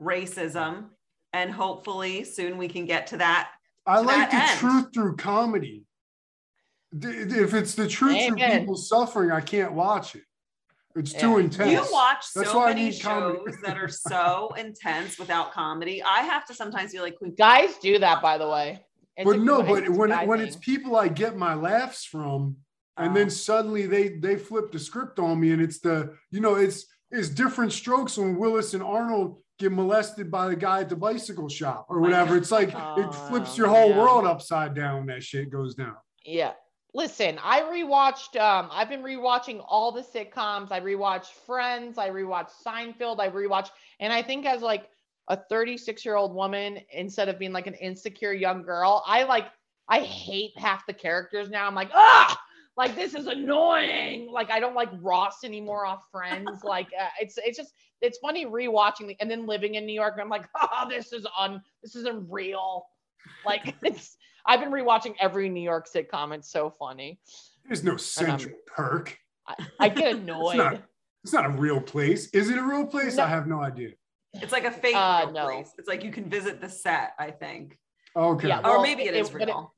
racism. 0.00 0.88
And 1.32 1.50
hopefully 1.50 2.24
soon 2.24 2.56
we 2.58 2.68
can 2.68 2.84
get 2.86 3.06
to 3.08 3.18
that. 3.18 3.50
I 3.86 3.96
to 3.96 4.02
like 4.02 4.30
that 4.30 4.30
the 4.30 4.50
end. 4.52 4.58
truth 4.60 4.94
through 4.94 5.16
comedy. 5.16 5.84
If 6.92 7.54
it's 7.54 7.74
the 7.74 7.86
truth 7.86 8.26
through 8.26 8.36
people 8.36 8.76
suffering, 8.76 9.30
I 9.30 9.40
can't 9.40 9.72
watch 9.72 10.14
it. 10.14 10.22
It's 10.96 11.12
too 11.12 11.32
Yeah. 11.32 11.38
intense. 11.40 11.70
You 11.72 11.92
watch 11.92 12.24
That's 12.34 12.50
so 12.50 12.58
why 12.58 12.64
I 12.70 12.74
many 12.74 12.90
need 12.90 13.00
comedy. 13.02 13.38
shows 13.46 13.56
that 13.62 13.76
are 13.78 13.88
so 14.08 14.52
intense 14.56 15.18
without 15.18 15.52
comedy. 15.52 16.02
I 16.02 16.20
have 16.20 16.46
to 16.46 16.54
sometimes 16.54 16.92
be 16.92 17.00
like, 17.00 17.14
Guys 17.36 17.76
do 17.78 17.98
that, 17.98 18.22
by 18.22 18.38
the 18.38 18.48
way. 18.48 18.84
It's 19.16 19.24
but 19.28 19.40
no, 19.40 19.62
but 19.62 19.88
when 19.90 20.10
guy 20.10 20.24
when 20.26 20.40
it's 20.40 20.56
people 20.56 20.96
I 20.96 21.08
get 21.08 21.36
my 21.36 21.54
laughs 21.54 22.04
from, 22.04 22.56
and 22.96 23.10
Oh. 23.10 23.14
then 23.14 23.30
suddenly 23.30 23.86
they 23.86 24.08
they 24.10 24.36
flip 24.36 24.72
the 24.72 24.78
script 24.78 25.18
on 25.18 25.38
me, 25.40 25.50
and 25.52 25.60
it's 25.60 25.80
the 25.80 26.16
you 26.30 26.40
know 26.40 26.54
it's 26.54 26.86
it's 27.10 27.28
different 27.28 27.72
strokes 27.72 28.16
when 28.16 28.36
Willis 28.36 28.74
and 28.74 28.82
Arnold 28.82 29.42
get 29.58 29.72
molested 29.72 30.30
by 30.30 30.48
the 30.48 30.56
guy 30.56 30.80
at 30.80 30.88
the 30.88 30.96
bicycle 30.96 31.48
shop 31.48 31.86
or 31.88 31.98
Oh 31.98 32.00
whatever. 32.00 32.36
It's 32.36 32.50
like 32.50 32.68
it 32.70 32.74
Oh, 32.76 33.10
flips 33.28 33.58
your 33.58 33.68
whole 33.68 33.90
yeah. 33.90 33.98
world 33.98 34.24
upside 34.24 34.74
down 34.74 34.98
when 34.98 35.06
that 35.06 35.22
shit 35.22 35.50
goes 35.50 35.74
down. 35.74 35.96
Yeah. 36.24 36.52
Listen, 36.94 37.38
I 37.42 37.60
rewatched 37.62 38.40
um 38.40 38.68
I've 38.72 38.88
been 38.88 39.02
rewatching 39.02 39.62
all 39.68 39.92
the 39.92 40.02
sitcoms. 40.02 40.70
I 40.72 40.80
rewatched 40.80 41.32
Friends, 41.46 41.98
I 41.98 42.08
rewatched 42.10 42.50
Seinfeld, 42.64 43.20
I 43.20 43.28
rewatched 43.28 43.70
and 44.00 44.12
I 44.12 44.22
think 44.22 44.46
as 44.46 44.62
like 44.62 44.88
a 45.30 45.36
36-year-old 45.52 46.34
woman 46.34 46.78
instead 46.90 47.28
of 47.28 47.38
being 47.38 47.52
like 47.52 47.66
an 47.66 47.74
insecure 47.74 48.32
young 48.32 48.62
girl, 48.62 49.02
I 49.06 49.24
like 49.24 49.46
I 49.88 50.00
hate 50.00 50.52
half 50.56 50.86
the 50.86 50.92
characters 50.94 51.48
now. 51.50 51.66
I'm 51.66 51.74
like, 51.74 51.90
"Ah! 51.94 52.38
Like 52.78 52.94
this 52.94 53.14
is 53.14 53.26
annoying. 53.26 54.30
Like 54.30 54.50
I 54.52 54.60
don't 54.60 54.76
like 54.76 54.88
Ross 55.02 55.42
anymore 55.42 55.84
off 55.84 56.04
Friends. 56.12 56.60
like 56.64 56.86
uh, 56.98 57.08
it's 57.20 57.36
it's 57.44 57.58
just 57.58 57.72
it's 58.00 58.18
funny 58.18 58.46
rewatching 58.46 59.08
the, 59.08 59.16
and 59.20 59.28
then 59.28 59.46
living 59.46 59.74
in 59.74 59.84
New 59.84 59.92
York 59.92 60.14
I'm 60.20 60.28
like, 60.28 60.48
"Oh, 60.58 60.86
this 60.88 61.12
is 61.12 61.26
un 61.36 61.60
this 61.82 61.96
isn't 61.96 62.24
real." 62.30 62.86
Like 63.44 63.74
it's 63.82 64.16
I've 64.46 64.60
been 64.60 64.70
rewatching 64.70 65.16
every 65.20 65.48
New 65.48 65.60
York 65.60 65.88
sitcom. 65.92 66.32
It's 66.32 66.50
so 66.52 66.70
funny. 66.70 67.18
There's 67.66 67.82
no 67.82 67.96
Central 67.96 68.54
Perk. 68.68 69.18
I, 69.48 69.54
I 69.80 69.88
get 69.88 70.12
It's 70.12 70.18
annoyed. 70.20 70.56
not. 70.58 70.82
It's 71.24 71.32
not 71.32 71.46
a 71.46 71.50
real 71.50 71.80
place. 71.80 72.28
Is 72.30 72.48
it 72.48 72.58
a 72.58 72.62
real 72.62 72.86
place? 72.86 73.16
No. 73.16 73.24
I 73.24 73.26
have 73.26 73.48
no 73.48 73.60
idea. 73.60 73.90
it's 74.34 74.52
like 74.52 74.64
a 74.64 74.70
fake 74.70 74.94
Uh, 74.94 75.22
real 75.24 75.32
no. 75.34 75.44
place. 75.46 75.72
It's 75.78 75.88
like 75.88 76.04
you 76.04 76.12
can 76.12 76.30
visit 76.30 76.60
the 76.60 76.68
set, 76.68 77.14
I 77.18 77.32
think. 77.32 77.76
Okay. 78.14 78.48
Yeah, 78.48 78.60
or 78.60 78.80
maybe 78.82 79.02
it 79.02 79.14
it- 79.14 79.20
is 79.20 79.30
but 79.30 79.42
it- 79.42 79.46
real. 79.48 79.74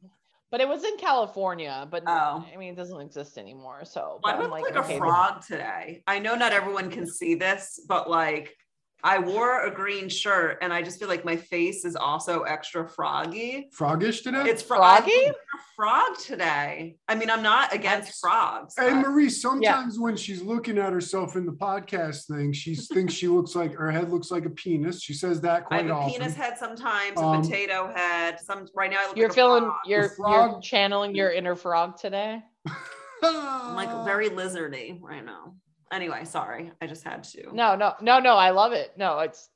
But 0.50 0.60
it 0.60 0.68
was 0.68 0.84
in 0.84 0.96
California. 0.96 1.86
But 1.90 2.04
Oh. 2.06 2.44
I 2.52 2.56
mean, 2.56 2.72
it 2.72 2.76
doesn't 2.76 3.00
exist 3.00 3.38
anymore. 3.38 3.84
So 3.84 4.18
but 4.22 4.34
I 4.34 4.36
I'm 4.36 4.42
look 4.42 4.50
like, 4.50 4.62
like, 4.64 4.76
okay, 4.76 4.96
a 4.96 4.98
frog 4.98 5.44
today? 5.46 6.02
I 6.06 6.18
know 6.18 6.34
not 6.34 6.52
everyone 6.52 6.90
can 6.90 7.06
see 7.06 7.34
this, 7.34 7.80
but 7.88 8.10
like 8.10 8.56
I 9.02 9.18
wore 9.18 9.64
a 9.64 9.70
green 9.70 10.08
shirt 10.08 10.58
and 10.62 10.72
I 10.72 10.82
just 10.82 10.98
feel 10.98 11.08
like 11.08 11.24
my 11.24 11.36
face 11.36 11.84
is 11.84 11.96
also 11.96 12.42
extra 12.42 12.88
froggy. 12.88 13.68
Froggish 13.76 14.22
today? 14.22 14.42
It's 14.48 14.62
fro- 14.62 14.78
Froggy? 14.78 15.30
Frog 15.76 16.18
today. 16.18 16.96
I 17.08 17.14
mean, 17.14 17.30
I'm 17.30 17.42
not 17.42 17.72
against 17.74 18.20
frogs. 18.20 18.74
Hey 18.78 18.90
but- 18.90 19.08
Marie, 19.08 19.30
sometimes 19.30 19.98
when 19.98 20.16
she's 20.16 20.42
looking 20.42 20.76
at 20.78 20.92
herself 20.92 21.36
in 21.36 21.46
the 21.46 21.52
podcast 21.52 22.26
thing, 22.26 22.52
she 22.52 22.74
thinks 22.94 23.14
she 23.14 23.28
looks 23.28 23.54
like 23.54 23.72
her 23.74 23.90
head 23.90 24.10
looks 24.10 24.30
like 24.30 24.44
a 24.44 24.50
penis. 24.50 25.00
She 25.02 25.14
says 25.14 25.40
that 25.40 25.64
quite 25.66 25.88
often. 25.90 25.90
I 25.90 25.92
quite 25.92 25.94
have 25.94 25.96
a 25.96 26.00
often. 26.06 26.20
penis 26.20 26.34
head 26.36 26.58
sometimes, 26.58 27.18
a 27.18 27.22
Um, 27.24 27.42
potato 27.42 27.92
head. 27.94 28.38
Some 28.40 28.66
right 28.74 28.90
now 28.90 28.98
I 29.02 29.06
look 29.08 29.16
You're 29.16 29.28
like 29.28 29.32
a 29.32 29.40
feeling 29.40 29.62
frog. 29.64 29.76
you're 29.86 30.10
you're 30.18 30.60
channeling 30.60 31.14
your 31.14 31.30
inner 31.30 31.54
frog 31.54 31.96
today. 31.98 32.40
I'm 33.22 33.74
like 33.74 34.04
very 34.04 34.28
lizardy 34.30 34.98
right 35.00 35.24
now. 35.24 35.54
Anyway, 35.92 36.24
sorry. 36.24 36.72
I 36.80 36.86
just 36.86 37.04
had 37.04 37.24
to. 37.24 37.54
No, 37.54 37.74
no, 37.74 37.94
no, 38.00 38.18
no. 38.20 38.34
I 38.34 38.50
love 38.50 38.72
it. 38.72 38.92
No, 38.96 39.18
it's 39.20 39.48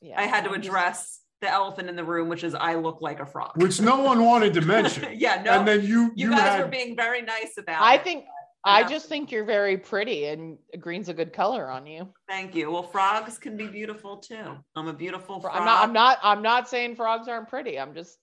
yeah. 0.00 0.18
I 0.20 0.24
had 0.24 0.44
to 0.44 0.52
address 0.52 1.20
the 1.40 1.50
elephant 1.50 1.88
in 1.88 1.96
the 1.96 2.04
room, 2.04 2.28
which 2.28 2.44
is 2.44 2.54
I 2.54 2.74
look 2.76 3.02
like 3.02 3.20
a 3.20 3.26
frog. 3.26 3.52
which 3.60 3.80
no 3.80 4.00
one 4.00 4.24
wanted 4.24 4.54
to 4.54 4.62
mention. 4.62 5.08
yeah, 5.16 5.42
no. 5.42 5.52
and 5.52 5.68
then 5.68 5.82
you 5.82 6.12
you, 6.14 6.28
you, 6.28 6.30
guys 6.30 6.40
had 6.40 6.60
were 6.62 6.68
being 6.68 6.96
very 6.96 7.22
nice 7.22 7.54
about 7.58 7.82
I 7.82 7.96
it. 7.96 8.04
think 8.04 8.24
I 8.64 8.80
Yeah. 8.80 8.88
just 8.88 9.08
think 9.08 9.30
you're 9.30 9.44
very 9.44 9.76
pretty 9.76 10.26
and 10.26 10.58
green's 10.80 11.08
a 11.08 11.14
good 11.14 11.32
color 11.32 11.70
on 11.70 11.86
you. 11.86 12.08
Thank 12.28 12.54
you. 12.54 12.70
Well, 12.70 12.82
frogs 12.82 13.38
can 13.38 13.56
be 13.56 13.66
beautiful 13.66 14.16
too. 14.16 14.56
I'm 14.74 14.88
a 14.88 14.94
beautiful 14.94 15.40
frog. 15.40 15.54
I'm 15.56 15.64
not 15.64 15.82
I'm 15.82 15.92
not 15.92 16.18
I'm 16.22 16.42
not 16.42 16.68
saying 16.68 16.96
frogs 16.96 17.28
aren't 17.28 17.48
pretty. 17.48 17.78
I'm 17.78 17.94
just 17.94 18.18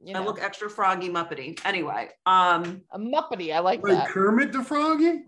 you 0.00 0.14
I 0.14 0.18
know 0.18 0.24
look 0.26 0.42
extra 0.42 0.68
froggy 0.68 1.08
muppety. 1.08 1.58
Anyway, 1.64 2.10
um, 2.26 2.82
a 2.92 2.98
muppety. 2.98 3.54
I 3.54 3.60
like 3.60 3.82
like 3.82 3.92
that. 3.96 4.08
Kermit 4.08 4.52
the 4.52 4.62
Froggy. 4.62 5.24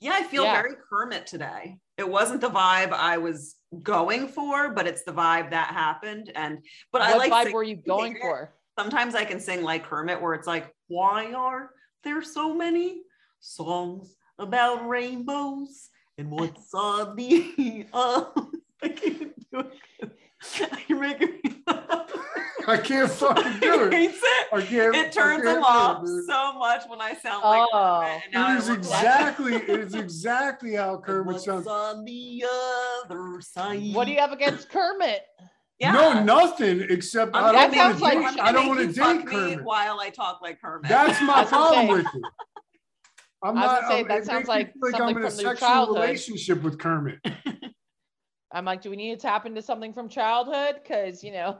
Yeah, 0.00 0.12
I 0.14 0.22
feel 0.24 0.44
Yeah. 0.44 0.60
very 0.62 0.74
Kermit 0.88 1.26
today. 1.26 1.78
It 1.96 2.08
wasn't 2.08 2.40
the 2.40 2.50
vibe 2.50 2.92
I 2.92 3.18
was 3.18 3.56
going 3.82 4.28
for, 4.28 4.70
but 4.70 4.86
it's 4.86 5.02
the 5.04 5.12
vibe 5.12 5.50
that 5.50 5.68
happened. 5.74 6.32
And 6.34 6.64
but 6.92 7.02
I 7.02 7.10
what 7.16 7.18
like 7.18 7.32
vibe 7.32 7.44
sing- 7.44 7.52
were 7.54 7.62
you 7.62 7.76
going 7.76 8.16
for? 8.20 8.54
sometimes 8.78 9.14
I 9.14 9.24
can 9.26 9.38
sing 9.40 9.62
like 9.62 9.84
Kermit, 9.84 10.20
where 10.22 10.32
it's 10.34 10.46
like, 10.46 10.74
why 10.88 11.32
are 11.34 11.70
there 12.02 12.22
so 12.22 12.54
many 12.54 13.02
songs 13.40 14.16
about 14.38 14.88
rainbows 14.88 15.90
and 16.16 16.30
what's 16.30 16.72
on 16.74 17.14
the? 17.16 17.86
Uh, 17.92 18.24
I 18.82 18.88
can't 18.88 19.50
do 19.52 19.60
it. 19.60 20.82
You're 20.88 20.98
making 20.98 21.40
me. 21.44 21.56
I 22.70 22.76
can't 22.78 23.10
fucking 23.10 23.60
do 23.60 23.84
it. 23.84 23.92
hates 23.94 24.18
it. 24.22 24.46
I 24.52 24.60
can't. 24.62 24.94
It 24.94 25.12
turns 25.12 25.40
I 25.42 25.44
can't 25.44 25.58
him 25.58 25.64
off 25.64 26.04
dude. 26.04 26.24
so 26.26 26.52
much 26.58 26.82
when 26.88 27.00
I 27.00 27.14
sound 27.14 27.42
like 27.44 27.68
Oh. 27.72 28.00
Kermit. 28.04 28.22
and 28.24 28.32
now 28.34 28.52
It 28.54 28.58
is 28.58 28.68
look 28.68 28.78
like- 28.78 29.02
exactly. 29.02 29.54
It 29.54 29.68
is 29.80 29.94
exactly 30.04 30.74
how 30.74 30.98
Kermit 30.98 31.26
What's 31.34 31.44
sounds. 31.44 31.66
on 31.66 32.04
the 32.04 32.44
other 33.04 33.40
side? 33.40 33.94
What 33.94 34.06
do 34.06 34.12
you 34.12 34.18
have 34.20 34.32
against 34.32 34.68
Kermit? 34.70 35.22
Yeah. 35.78 35.92
No, 35.92 36.22
nothing 36.22 36.82
except 36.90 37.34
I'm 37.34 37.56
I 37.56 37.68
don't 37.68 37.76
want 37.76 37.98
to 37.98 38.04
like- 38.04 38.12
date. 38.12 38.18
I'm 38.18 38.36
gonna 38.36 38.42
I 38.48 38.52
don't 38.52 38.68
want 38.68 38.80
to 38.80 38.86
date 38.86 39.26
Kermit. 39.26 39.64
while 39.64 39.98
I 40.00 40.10
talk 40.10 40.40
like 40.42 40.60
Kermit. 40.60 40.88
That's 40.88 41.20
my 41.22 41.32
I 41.34 41.40
was 41.42 41.50
gonna 41.50 41.66
problem 41.70 41.88
with 41.88 42.06
it. 42.06 42.22
I'm 43.42 43.56
I 43.56 43.60
not. 43.64 43.80
gonna 43.82 43.94
say, 43.94 44.00
um, 44.02 44.08
that 44.08 44.18
it 44.18 44.24
sounds 44.26 44.48
makes 44.48 44.48
me 44.48 44.54
like 44.54 44.72
something 44.92 45.02
I'm 45.02 45.08
in 45.08 45.16
a 45.24 45.30
from 45.30 45.40
your 45.40 45.50
sexual 45.52 45.68
childhood. 45.68 45.96
relationship 46.02 46.62
with 46.62 46.78
Kermit. 46.78 47.18
I'm 48.52 48.64
like, 48.66 48.82
do 48.82 48.90
we 48.90 48.96
need 48.96 49.14
to 49.14 49.20
tap 49.22 49.46
into 49.46 49.62
something 49.62 49.92
from 49.94 50.08
childhood? 50.10 50.80
Because 50.82 51.24
you 51.24 51.32
know, 51.32 51.56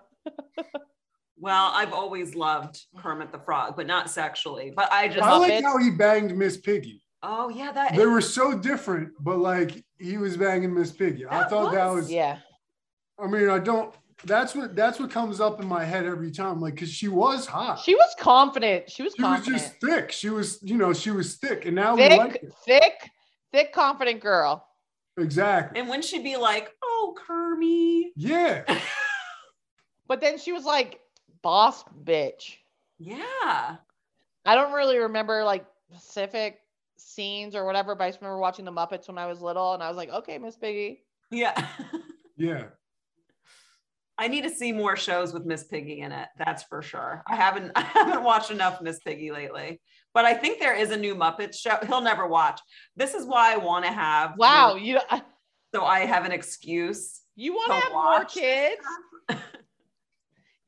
Well, 1.41 1.71
I've 1.75 1.93
always 1.95 2.35
loved 2.35 2.79
Kermit 2.99 3.33
the 3.33 3.39
Frog, 3.39 3.75
but 3.77 3.87
not 3.87 4.11
sexually. 4.11 4.73
But 4.77 4.93
I 4.93 5.09
just 5.09 5.23
I 5.23 5.37
like 5.39 5.53
Muppets. 5.53 5.63
how 5.63 5.79
he 5.79 5.91
banged 5.91 6.37
Miss 6.37 6.59
Piggy. 6.59 7.03
oh 7.23 7.49
yeah, 7.49 7.73
that 7.73 7.97
They 7.97 8.07
were 8.07 8.21
so 8.21 8.57
different, 8.59 9.11
but 9.21 9.39
like 9.39 9.83
he 9.99 10.19
was 10.19 10.37
banging 10.37 10.75
Miss 10.75 10.93
Piggy. 10.93 11.27
I 11.27 11.41
That 11.41 11.51
thought 11.51 11.73
that 11.73 11.87
was- 11.87 12.05
was. 12.05 12.13
yeah. 12.13 12.39
I 13.19 13.27
mean, 13.27 13.49
I 13.51 13.59
don't. 13.59 13.95
That's 14.25 14.55
what 14.55 14.77
that's 14.77 15.01
what 15.01 15.11
comes 15.11 15.41
up 15.41 15.61
in 15.63 15.67
my 15.67 15.83
head 15.85 16.05
every 16.05 16.31
time. 16.31 16.61
Like, 16.61 16.77
cause 16.77 16.91
she 16.91 17.09
was 17.09 17.47
hot. 17.47 17.79
She 17.81 17.95
was 17.95 18.15
confident. 18.19 18.91
She 18.91 19.03
was 19.03 19.15
She 19.17 19.23
was 19.23 19.47
just 19.47 19.75
thick. 19.81 20.13
She 20.13 20.29
was, 20.29 20.59
you 20.63 20.77
know, 20.77 20.93
she 20.93 21.11
was 21.11 21.37
thick, 21.37 21.65
and 21.65 21.75
now 21.75 21.97
we 21.97 22.07
like 22.17 22.33
thick, 22.33 22.43
it. 22.43 22.53
thick, 22.67 23.11
thick, 23.53 23.73
confident 23.73 24.21
girl. 24.21 24.67
Exactly. 25.19 25.81
and 25.81 25.89
when 25.89 26.03
she'd 26.03 26.23
be 26.23 26.37
like, 26.37 26.71
"Oh, 26.83 27.15
Kermit," 27.27 28.13
Yeah. 28.17 28.65
But 30.07 30.21
then 30.21 30.39
she 30.39 30.53
was 30.53 30.65
like, 30.65 30.99
boss 31.43 31.85
bitch. 32.05 32.57
yeah, 32.99 33.77
I 34.45 34.55
don't 34.55 34.73
really 34.73 34.99
remember 34.99 35.45
like 35.45 35.65
specific 35.95 36.59
scenes 36.97 37.55
or 37.55 37.65
whatever, 37.65 37.95
but 37.95 38.05
I 38.05 38.09
just 38.11 38.21
remember 38.21 38.39
watching 38.39 38.65
the 38.65 38.73
Muppets 38.73 39.09
when 39.09 39.19
I 39.19 39.27
was 39.27 39.41
little, 39.41 39.75
and 39.75 39.83
I 39.83 39.89
was 39.89 39.97
like, 39.97 40.11
okay, 40.11 40.39
Miss 40.39 40.57
Piggy. 40.57 41.03
yeah. 41.31 41.67
Yeah. 42.37 42.69
I 44.17 44.29
need 44.29 44.45
to 44.45 44.51
see 44.51 44.73
more 44.73 44.97
shows 44.97 45.35
with 45.35 45.45
Miss 45.45 45.65
Piggy 45.65 46.01
in 46.01 46.11
it. 46.11 46.27
That's 46.39 46.63
for 46.63 46.81
sure. 46.81 47.23
I 47.27 47.37
haven't 47.37 47.73
I 47.77 47.83
haven't 47.83 48.23
watched 48.23 48.51
enough 48.51 48.81
Miss 48.81 48.99
Piggy 48.99 49.31
lately. 49.31 49.79
But 50.15 50.25
I 50.25 50.33
think 50.33 50.59
there 50.59 50.75
is 50.75 50.91
a 50.91 50.97
new 50.97 51.15
Muppets 51.15 51.57
show. 51.57 51.77
He'll 51.87 52.01
never 52.01 52.27
watch. 52.27 52.61
This 52.97 53.13
is 53.13 53.27
why 53.27 53.53
I 53.53 53.59
want 53.59 53.85
to 53.85 53.93
have 53.93 54.39
Wow, 54.39 54.71
more- 54.71 54.79
you 54.79 54.99
so 55.75 55.85
I 55.85 56.01
have 56.07 56.25
an 56.25 56.33
excuse. 56.33 57.21
you 57.37 57.53
want 57.53 57.73
to 57.73 57.77
To 57.77 57.83
have 57.85 57.93
more 57.93 58.25
kids? 58.25 58.83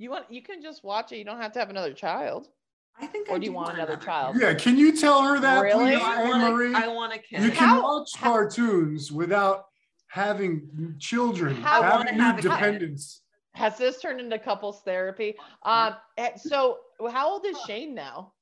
You 0.03 0.11
want 0.11 0.25
you 0.31 0.43
can 0.43 0.61
just 0.61 0.83
watch 0.83 1.13
it. 1.13 1.19
You 1.19 1.25
don't 1.25 1.41
have 1.41 1.53
to 1.53 1.61
have 1.61 1.71
another 1.71 1.93
child. 1.93 2.49
I 3.01 3.07
think 3.07 3.29
Or 3.29 3.37
I 3.37 3.39
do 3.39 3.47
you 3.47 3.53
want 3.53 3.73
another 3.75 3.97
child? 3.97 4.37
Yeah. 4.39 4.53
Can 4.53 4.77
you 4.77 4.97
tell 4.97 5.23
her 5.23 5.39
that, 5.39 5.61
Really? 5.61 5.93
please, 5.95 6.03
I 6.03 6.23
Anne 6.23 6.29
want, 6.29 6.53
Marie? 6.55 6.75
a, 6.75 6.77
I 6.79 6.87
want 6.89 7.13
a 7.15 7.19
kid. 7.19 7.43
You 7.45 7.51
can 7.53 7.69
How- 7.69 7.83
watch 7.83 8.11
cartoons 8.19 9.13
without 9.13 9.67
having 10.09 10.97
children, 10.99 11.55
How- 11.55 11.83
I 11.83 11.87
having 11.99 12.17
new 12.17 12.21
have 12.23 12.39
a 12.39 12.43
kid. 12.43 12.49
dependents. 12.51 13.23
Has 13.55 13.79
this 13.79 14.01
turned 14.01 14.21
into 14.21 14.39
couples 14.41 14.83
therapy? 14.83 15.37
Um, 15.63 15.95
eh, 16.19 16.37
so 16.37 16.79
how 17.11 17.31
old 17.31 17.47
is 17.47 17.57
Shane 17.67 17.95
now? 17.95 18.33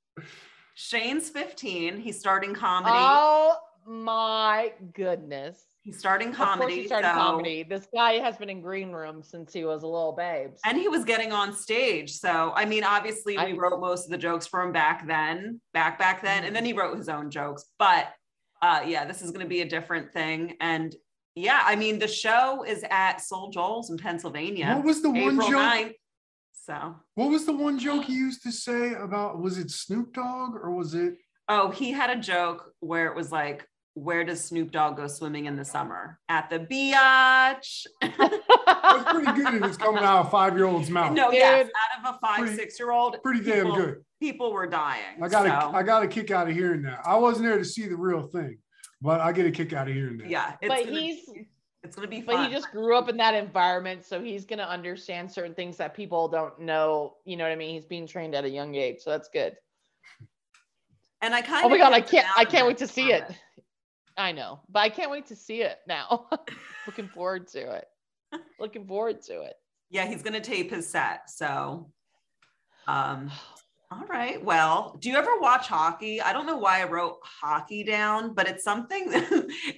Shane's 0.74 1.28
15. 1.28 1.98
He's 1.98 2.18
starting 2.18 2.54
comedy. 2.54 2.94
Oh 2.96 3.56
my 3.86 4.72
goodness. 4.94 5.62
He's 5.82 5.98
starting 5.98 6.28
Of 6.28 6.34
comedy. 6.36 6.82
he 6.82 6.86
started 6.86 7.08
so- 7.08 7.14
comedy. 7.14 7.62
This 7.62 7.86
guy 7.94 8.12
has 8.14 8.36
been 8.36 8.50
in 8.50 8.60
green 8.60 8.92
room 8.92 9.22
since 9.22 9.52
he 9.52 9.64
was 9.64 9.82
a 9.82 9.86
little 9.86 10.12
babe. 10.12 10.50
And 10.66 10.76
he 10.76 10.88
was 10.88 11.04
getting 11.04 11.32
on 11.32 11.54
stage. 11.54 12.12
So, 12.12 12.52
I 12.54 12.66
mean, 12.66 12.84
obviously, 12.84 13.36
we 13.38 13.42
I- 13.42 13.52
wrote 13.52 13.80
most 13.80 14.04
of 14.04 14.10
the 14.10 14.18
jokes 14.18 14.46
for 14.46 14.60
him 14.62 14.72
back 14.72 15.06
then, 15.06 15.60
back, 15.72 15.98
back 15.98 16.22
then. 16.22 16.38
Mm-hmm. 16.38 16.46
And 16.48 16.56
then 16.56 16.64
he 16.66 16.72
wrote 16.74 16.96
his 16.98 17.08
own 17.08 17.30
jokes. 17.30 17.64
But 17.78 18.08
uh, 18.62 18.82
yeah, 18.86 19.06
this 19.06 19.22
is 19.22 19.30
going 19.30 19.44
to 19.44 19.48
be 19.48 19.62
a 19.62 19.68
different 19.68 20.12
thing. 20.12 20.54
And 20.60 20.94
yeah, 21.34 21.62
I 21.64 21.76
mean, 21.76 21.98
the 21.98 22.08
show 22.08 22.62
is 22.62 22.84
at 22.90 23.22
Soul 23.22 23.48
Joel's 23.50 23.88
in 23.88 23.96
Pennsylvania. 23.96 24.74
What 24.76 24.84
was 24.84 25.00
the 25.00 25.08
one 25.10 25.40
joke? 25.40 25.50
9th. 25.50 25.94
So, 26.52 26.94
What 27.14 27.30
was 27.30 27.46
the 27.46 27.56
one 27.56 27.78
joke 27.78 28.04
he 28.04 28.12
used 28.14 28.42
to 28.42 28.52
say 28.52 28.92
about? 28.92 29.40
Was 29.40 29.56
it 29.56 29.70
Snoop 29.70 30.12
Dogg 30.12 30.54
or 30.56 30.72
was 30.72 30.92
it? 30.94 31.14
oh, 31.48 31.70
he 31.70 31.90
had 31.90 32.10
a 32.10 32.20
joke 32.20 32.70
where 32.80 33.06
it 33.06 33.16
was 33.16 33.32
like, 33.32 33.66
where 33.94 34.24
does 34.24 34.42
Snoop 34.44 34.70
Dogg 34.70 34.96
go 34.96 35.06
swimming 35.06 35.46
in 35.46 35.56
the 35.56 35.64
summer? 35.64 36.18
At 36.28 36.48
the 36.50 36.60
beach. 36.60 37.86
That's 38.00 39.12
pretty 39.12 39.32
good. 39.32 39.54
and 39.54 39.64
It's 39.64 39.76
coming 39.76 40.02
out 40.04 40.20
of 40.26 40.30
five 40.30 40.56
year 40.56 40.66
old's 40.66 40.90
mouth. 40.98 41.12
no, 41.12 41.30
yes, 41.32 41.66
out 41.66 42.04
of 42.08 42.14
a 42.14 42.18
five, 42.20 42.38
Pretty- 42.40 42.54
six 42.56 42.78
year 42.78 42.90
old. 42.92 43.16
Pretty 43.22 43.40
damn 43.44 43.64
people, 43.66 43.76
good. 43.76 43.96
People 44.20 44.52
were 44.52 44.66
dying. 44.66 45.22
I 45.22 45.28
got 45.28 45.46
a, 45.46 45.48
so, 45.50 45.76
I 45.76 45.82
got 45.82 46.02
a 46.02 46.08
kick 46.08 46.30
out 46.30 46.48
of 46.48 46.54
hearing 46.54 46.82
that. 46.82 47.00
I 47.04 47.16
wasn't 47.16 47.46
there 47.46 47.58
to 47.58 47.64
see 47.64 47.86
the 47.88 47.96
real 47.96 48.22
thing, 48.28 48.58
but 49.00 49.20
I 49.20 49.32
get 49.32 49.46
a 49.46 49.50
kick 49.50 49.72
out 49.72 49.88
of 49.88 49.94
hearing 49.94 50.18
that. 50.18 50.28
yeah, 50.30 50.54
it's 50.60 50.68
but 50.68 50.84
gonna, 50.84 51.00
he's 51.00 51.28
it's 51.82 51.96
gonna 51.96 52.06
be 52.08 52.20
but 52.20 52.34
fun. 52.36 52.46
he 52.48 52.52
just 52.54 52.70
grew 52.70 52.96
up 52.96 53.08
in 53.08 53.16
that 53.16 53.34
environment, 53.34 54.04
so 54.04 54.22
he's 54.22 54.44
gonna 54.44 54.62
understand 54.64 55.30
certain 55.32 55.54
things 55.54 55.76
that 55.78 55.94
people 55.94 56.28
don't 56.28 56.60
know. 56.60 57.14
You 57.24 57.36
know 57.38 57.44
what 57.44 57.52
I 57.52 57.56
mean? 57.56 57.74
He's 57.74 57.86
being 57.86 58.06
trained 58.06 58.34
at 58.34 58.44
a 58.44 58.50
young 58.50 58.74
age, 58.74 58.98
so 59.00 59.10
that's 59.10 59.28
good. 59.32 59.56
and 61.22 61.34
I 61.34 61.40
kind 61.42 61.64
Oh 61.64 61.66
of 61.68 61.72
Oh 61.72 61.76
my 61.76 61.78
god, 61.78 61.92
I 61.92 62.00
can't 62.02 62.26
I 62.36 62.44
can't 62.44 62.66
wait 62.66 62.76
to 62.78 62.86
see 62.86 63.12
it. 63.12 63.22
Kermit. 63.22 63.38
I 64.20 64.32
know, 64.32 64.60
but 64.68 64.80
I 64.80 64.88
can't 64.90 65.10
wait 65.10 65.26
to 65.26 65.36
see 65.36 65.62
it 65.62 65.78
now. 65.88 66.28
Looking 66.86 67.08
forward 67.08 67.48
to 67.48 67.72
it. 67.76 67.86
Looking 68.58 68.86
forward 68.86 69.22
to 69.22 69.42
it. 69.42 69.54
Yeah, 69.88 70.06
he's 70.06 70.22
gonna 70.22 70.40
tape 70.40 70.70
his 70.70 70.88
set. 70.88 71.30
So, 71.30 71.90
um, 72.86 73.30
all 73.90 74.06
right. 74.08 74.42
Well, 74.44 74.96
do 75.00 75.10
you 75.10 75.16
ever 75.16 75.40
watch 75.40 75.66
hockey? 75.66 76.20
I 76.20 76.32
don't 76.32 76.46
know 76.46 76.58
why 76.58 76.80
I 76.80 76.84
wrote 76.84 77.16
hockey 77.22 77.82
down, 77.82 78.34
but 78.34 78.46
it's 78.46 78.62
something. 78.62 79.06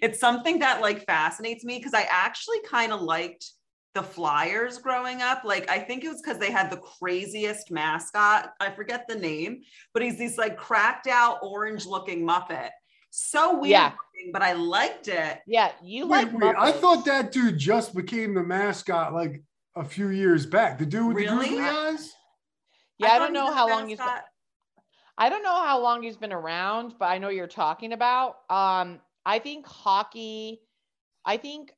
it's 0.02 0.20
something 0.20 0.58
that 0.58 0.82
like 0.82 1.06
fascinates 1.06 1.64
me 1.64 1.78
because 1.78 1.94
I 1.94 2.06
actually 2.10 2.60
kind 2.68 2.92
of 2.92 3.00
liked 3.00 3.46
the 3.94 4.02
Flyers 4.02 4.78
growing 4.78 5.22
up. 5.22 5.44
Like, 5.44 5.70
I 5.70 5.78
think 5.78 6.04
it 6.04 6.08
was 6.08 6.20
because 6.22 6.38
they 6.38 6.50
had 6.50 6.70
the 6.70 6.78
craziest 6.78 7.70
mascot. 7.70 8.50
I 8.60 8.70
forget 8.70 9.06
the 9.08 9.16
name, 9.16 9.62
but 9.92 10.02
he's 10.02 10.18
this 10.18 10.36
like 10.38 10.56
cracked 10.56 11.06
out 11.06 11.38
orange 11.42 11.86
looking 11.86 12.26
Muppet. 12.26 12.70
So 13.10 13.58
weird, 13.58 13.70
Yeah. 13.70 13.92
Looking, 14.22 14.32
but 14.32 14.42
I 14.42 14.52
liked 14.52 15.08
it. 15.08 15.40
Yeah, 15.46 15.72
you 15.82 16.06
Wait, 16.06 16.32
like 16.32 16.38
wait. 16.38 16.56
I 16.58 16.72
thought 16.72 17.04
that 17.06 17.32
dude 17.32 17.58
just 17.58 17.94
became 17.94 18.34
the 18.34 18.42
mascot 18.42 19.12
like 19.12 19.42
a 19.76 19.84
few 19.84 20.08
years 20.08 20.46
back. 20.46 20.78
The 20.78 20.86
dude 20.86 21.08
with 21.08 21.16
Really? 21.16 21.36
the 21.36 21.44
googly 21.44 21.60
eyes. 21.60 22.12
Yeah, 22.98 23.08
I, 23.08 23.10
thought 23.10 23.18
don't 23.18 23.32
know 23.32 23.52
how 23.52 23.68
long 23.68 23.88
he's 23.88 23.98
been. 23.98 24.08
I 25.18 25.28
don't 25.28 25.42
know 25.42 25.62
how 25.62 25.80
long 25.80 26.02
he's 26.02 26.16
been 26.16 26.32
around, 26.32 26.94
but 26.98 27.06
I 27.06 27.18
know 27.18 27.28
you're 27.28 27.46
talking 27.46 27.92
about. 27.92 28.36
Um, 28.48 29.00
I 29.26 29.38
think 29.38 29.66
hockey, 29.66 30.60
I 31.24 31.36
think 31.36 31.72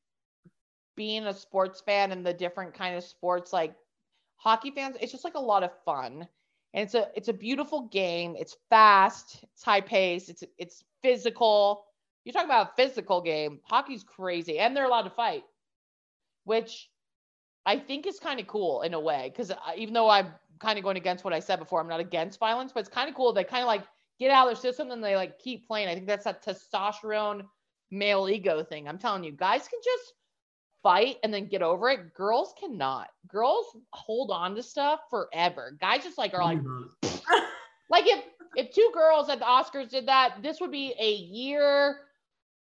being 0.97 1.24
a 1.26 1.34
sports 1.34 1.80
fan 1.80 2.12
and 2.12 2.24
the 2.24 2.32
different 2.32 2.74
kind 2.74 2.97
of 2.97 3.03
sports 3.05 3.53
like 3.53 3.74
hockey 4.36 4.70
fans, 4.70 4.97
it's 5.01 5.12
just 5.12 5.24
like 5.24 5.34
a 5.34 5.40
lot 5.40 5.62
of 5.62 5.70
fun. 5.84 6.26
And 6.74 6.84
it's 6.84 6.95
a 6.95 7.09
it's 7.14 7.28
a 7.28 7.32
beautiful 7.32 7.88
game. 7.88 8.34
It's 8.36 8.57
fast, 8.68 9.45
it's 9.55 9.62
high 9.62 9.80
paced. 9.80 10.28
it's 10.28 10.45
it's 10.59 10.84
physical. 11.03 11.84
You're 12.24 12.32
talking 12.32 12.48
about 12.48 12.70
a 12.72 12.74
physical 12.76 13.20
game. 13.20 13.60
Hockey's 13.64 14.02
crazy, 14.02 14.58
and 14.58 14.76
they're 14.76 14.86
allowed 14.86 15.02
to 15.02 15.10
fight, 15.10 15.44
which 16.44 16.90
I 17.66 17.78
think 17.78 18.06
is 18.06 18.18
kind 18.18 18.40
of 18.40 18.46
cool 18.46 18.82
in 18.82 18.94
a 18.94 19.00
way. 19.00 19.30
Because 19.30 19.50
uh, 19.50 19.56
even 19.76 19.94
though 19.94 20.08
I'm 20.08 20.28
kind 20.58 20.78
of 20.78 20.84
going 20.84 20.96
against 20.96 21.24
what 21.24 21.34
I 21.34 21.40
said 21.40 21.58
before, 21.58 21.80
I'm 21.80 21.88
not 21.88 22.00
against 22.00 22.38
violence, 22.38 22.72
but 22.72 22.80
it's 22.80 22.88
kind 22.88 23.08
of 23.08 23.14
cool. 23.14 23.32
They 23.32 23.44
kind 23.44 23.62
of 23.62 23.66
like 23.66 23.84
get 24.18 24.30
out 24.30 24.48
of 24.48 24.54
their 24.54 24.60
system 24.60 24.90
and 24.90 25.02
they 25.02 25.16
like 25.16 25.38
keep 25.38 25.66
playing. 25.66 25.88
I 25.88 25.94
think 25.94 26.06
that's 26.06 26.24
that 26.24 26.44
testosterone 26.44 27.42
male 27.90 28.28
ego 28.28 28.62
thing. 28.62 28.88
I'm 28.88 28.98
telling 28.98 29.24
you, 29.24 29.32
guys 29.32 29.68
can 29.68 29.80
just 29.84 30.14
fight 30.82 31.16
and 31.22 31.32
then 31.32 31.46
get 31.46 31.62
over 31.62 31.90
it. 31.90 32.14
Girls 32.14 32.54
cannot. 32.58 33.08
Girls 33.28 33.66
hold 33.92 34.30
on 34.30 34.54
to 34.54 34.62
stuff 34.62 35.00
forever. 35.10 35.76
Guys 35.80 36.04
just 36.04 36.18
like 36.18 36.34
are 36.34 36.44
like, 36.44 36.58
like 37.90 38.06
if 38.06 38.24
if 38.56 38.72
two 38.72 38.90
girls 38.94 39.28
at 39.28 39.40
the 39.40 39.44
Oscars 39.44 39.88
did 39.88 40.06
that, 40.06 40.36
this 40.42 40.60
would 40.60 40.70
be 40.70 40.94
a 40.98 41.12
year. 41.14 41.96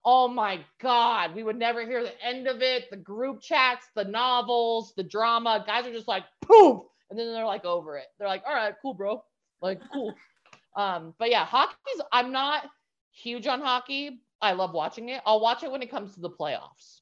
Oh 0.03 0.27
my 0.27 0.59
God, 0.81 1.35
we 1.35 1.43
would 1.43 1.57
never 1.57 1.85
hear 1.85 2.01
the 2.03 2.25
end 2.25 2.47
of 2.47 2.61
it. 2.61 2.89
The 2.89 2.97
group 2.97 3.41
chats, 3.41 3.85
the 3.95 4.03
novels, 4.03 4.93
the 4.97 5.03
drama. 5.03 5.63
Guys 5.65 5.85
are 5.85 5.93
just 5.93 6.07
like 6.07 6.23
poof, 6.41 6.81
and 7.09 7.19
then 7.19 7.33
they're 7.33 7.45
like 7.45 7.65
over 7.65 7.97
it. 7.97 8.07
They're 8.17 8.27
like, 8.27 8.43
all 8.47 8.55
right, 8.55 8.73
cool, 8.81 8.93
bro. 8.95 9.23
Like 9.61 9.79
cool. 9.93 10.15
Um, 10.75 11.13
but 11.19 11.29
yeah, 11.29 11.45
hockey's. 11.45 12.01
I'm 12.11 12.31
not 12.31 12.65
huge 13.11 13.45
on 13.45 13.61
hockey. 13.61 14.21
I 14.41 14.53
love 14.53 14.73
watching 14.73 15.09
it. 15.09 15.21
I'll 15.25 15.39
watch 15.39 15.63
it 15.63 15.71
when 15.71 15.81
it 15.83 15.91
comes 15.91 16.15
to 16.15 16.21
the 16.21 16.29
playoffs. 16.29 17.01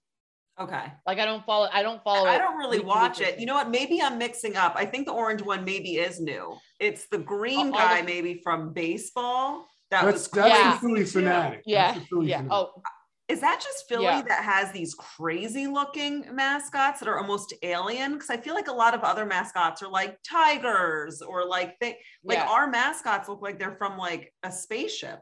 Okay. 0.60 0.92
Like 1.08 1.20
I 1.20 1.26
don't 1.26 1.46
follow. 1.46 1.70
I 1.72 1.82
don't 1.82 2.04
follow. 2.04 2.28
I 2.28 2.38
don't 2.38 2.58
really 2.58 2.82
watch 2.82 3.22
it. 3.22 3.40
You 3.40 3.46
know 3.46 3.54
what? 3.54 3.70
Maybe 3.70 4.02
I'm 4.02 4.18
mixing 4.18 4.58
up. 4.58 4.74
I 4.76 4.86
think 4.86 5.06
the 5.06 5.14
orange 5.14 5.42
one 5.42 5.64
maybe 5.64 5.96
is 5.96 6.20
new. 6.20 6.58
It's 6.80 7.08
the 7.08 7.18
green 7.18 7.70
oh, 7.70 7.72
guy, 7.72 8.02
the- 8.02 8.08
maybe 8.08 8.42
from 8.44 8.74
baseball. 8.74 9.69
That 9.92 10.04
That's 10.06 10.14
was 10.14 10.28
that's 10.30 10.50
Yeah. 10.60 10.74
the 10.74 10.80
Phillie 10.80 11.02
Phanatic. 11.04 11.62
Yeah. 11.66 11.94
That's 11.94 12.08
Philly 12.08 12.28
Yeah. 12.30 12.38
fanatic. 12.38 12.54
Oh, 12.54 12.82
Is 13.28 13.42
that 13.42 13.62
just 13.62 13.88
Philly 13.88 14.06
Yeah. 14.06 14.22
that 14.24 14.44
has 14.44 14.72
these 14.72 14.96
crazy 14.96 15.68
looking 15.68 16.26
mascots 16.36 17.00
that 17.00 17.08
are 17.08 17.20
almost 17.20 17.54
alien? 17.62 18.14
Because 18.14 18.32
I 18.32 18.38
feel 18.38 18.56
like 18.56 18.68
a 18.70 18.74
lot 18.74 18.96
of 18.96 19.02
other 19.02 19.24
mascots 19.26 19.84
are 19.84 19.88
like 19.88 20.18
tigers 20.28 21.22
or 21.22 21.46
like 21.46 21.78
they 21.80 22.00
like 22.24 22.40
Yeah. 22.40 22.50
our 22.50 22.68
mascots 22.68 23.30
look 23.30 23.42
like 23.44 23.60
they're 23.60 23.76
from 23.78 23.98
like 23.98 24.34
a 24.44 24.52
spaceship. 24.52 25.22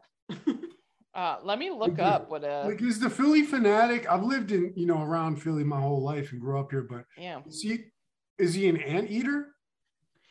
uh, 1.16 1.38
let 1.44 1.60
me 1.60 1.70
look 1.70 1.96
do. 1.96 2.02
up 2.02 2.30
what 2.30 2.44
a 2.46 2.64
Like 2.66 2.82
is 2.82 3.00
the 3.00 3.10
Phillie 3.10 3.46
Phanatic? 3.46 4.06
I've 4.08 4.24
lived 4.24 4.52
in 4.54 4.72
you 4.76 4.86
know 4.86 5.02
around 5.02 5.42
Philly 5.42 5.64
my 5.66 5.80
whole 5.82 6.02
life 6.02 6.32
and 6.32 6.40
grew 6.40 6.60
up 6.60 6.72
here, 6.72 6.84
but 6.90 7.04
yeah. 7.18 7.42
is 7.46 7.62
he 7.62 7.80
is 8.38 8.54
he 8.54 8.70
an 8.70 8.78
anteater? 8.78 9.54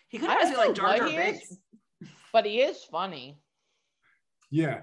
He 0.09 0.19
kind 0.19 0.33
I 0.33 0.35
of 0.37 0.51
reminds 0.51 0.59
like 0.59 0.69
know 0.69 0.75
Jar 0.75 0.97
Jar 0.99 1.09
Binks. 1.09 1.57
But 2.33 2.47
he 2.47 2.61
is 2.63 2.85
funny. 2.85 3.39
Yeah. 4.51 4.83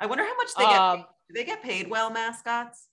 I 0.00 0.06
wonder 0.06 0.24
how 0.24 0.36
much 0.36 0.48
they 0.56 0.64
get. 0.64 0.78
Um, 0.78 0.96
paid. 0.98 1.04
Do 1.28 1.34
they 1.34 1.44
get 1.44 1.62
paid 1.62 1.88
well, 1.88 2.10
mascots? 2.10 2.88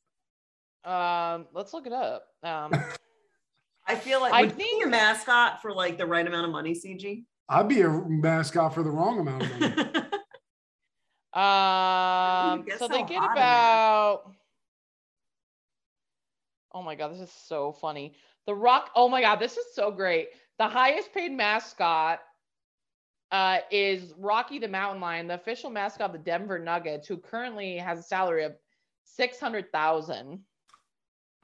um, 0.83 1.47
let's 1.53 1.73
look 1.73 1.85
it 1.85 1.93
up. 1.93 2.27
Um, 2.43 2.71
I 3.87 3.95
feel 3.95 4.21
like 4.21 4.33
I 4.33 4.41
would 4.41 4.51
you 4.51 4.55
think- 4.57 4.83
be 4.83 4.87
a 4.87 4.91
mascot 4.91 5.61
for 5.61 5.73
like 5.73 5.97
the 5.97 6.05
right 6.05 6.25
amount 6.25 6.45
of 6.45 6.51
money, 6.51 6.73
CG. 6.73 7.23
I'd 7.49 7.69
be 7.69 7.81
a 7.81 7.89
mascot 7.89 8.73
for 8.73 8.83
the 8.83 8.89
wrong 8.89 9.19
amount 9.19 9.43
of 9.43 9.59
money. 9.59 9.73
um, 11.33 12.65
so 12.71 12.77
so 12.77 12.87
they 12.89 13.03
get 13.03 13.19
hot 13.19 13.29
in 13.29 13.35
there. 13.35 13.43
about. 13.43 14.31
Oh 16.73 16.83
my 16.83 16.95
god, 16.95 17.13
this 17.13 17.21
is 17.21 17.31
so 17.31 17.71
funny. 17.71 18.13
The 18.45 18.53
Rock. 18.53 18.91
Oh 18.95 19.07
my 19.07 19.21
god, 19.21 19.37
this 19.39 19.55
is 19.57 19.65
so 19.73 19.91
great. 19.91 20.29
The 20.59 20.67
highest 20.67 21.13
paid 21.13 21.31
mascot 21.31 22.19
uh, 23.31 23.59
is 23.71 24.13
Rocky 24.17 24.59
the 24.59 24.67
Mountain 24.67 25.01
Lion, 25.01 25.27
the 25.27 25.33
official 25.35 25.69
mascot 25.69 26.07
of 26.07 26.13
the 26.13 26.19
Denver 26.19 26.59
Nuggets, 26.59 27.07
who 27.07 27.17
currently 27.17 27.77
has 27.77 27.99
a 27.99 28.03
salary 28.03 28.43
of 28.43 28.55
six 29.03 29.39
hundred 29.39 29.71
thousand. 29.71 30.39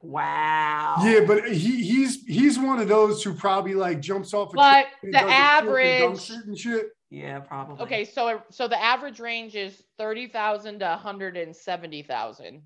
wow. 0.02 0.96
Yeah, 1.04 1.22
but 1.26 1.50
he 1.52 1.84
he's 1.84 2.24
he's 2.26 2.60
one 2.60 2.80
of 2.80 2.88
those 2.88 3.24
who 3.24 3.34
probably 3.34 3.74
like 3.74 4.00
jumps 4.02 4.34
off 4.34 4.54
a 4.54 4.56
But 4.56 4.86
the 5.02 5.12
does 5.12 5.22
a 5.22 5.26
flip 5.26 5.32
and 5.32 5.34
average. 5.34 6.30
and 6.30 6.58
shit. 6.58 6.88
Yeah, 7.10 7.40
probably. 7.40 7.84
Okay, 7.84 8.06
so 8.06 8.42
so 8.50 8.68
the 8.68 8.82
average 8.82 9.20
range 9.20 9.56
is 9.56 9.84
thirty 9.98 10.28
thousand 10.28 10.80
to 10.80 10.86
one 10.86 10.98
hundred 10.98 11.38
and 11.38 11.56
seventy 11.56 12.02
thousand, 12.02 12.64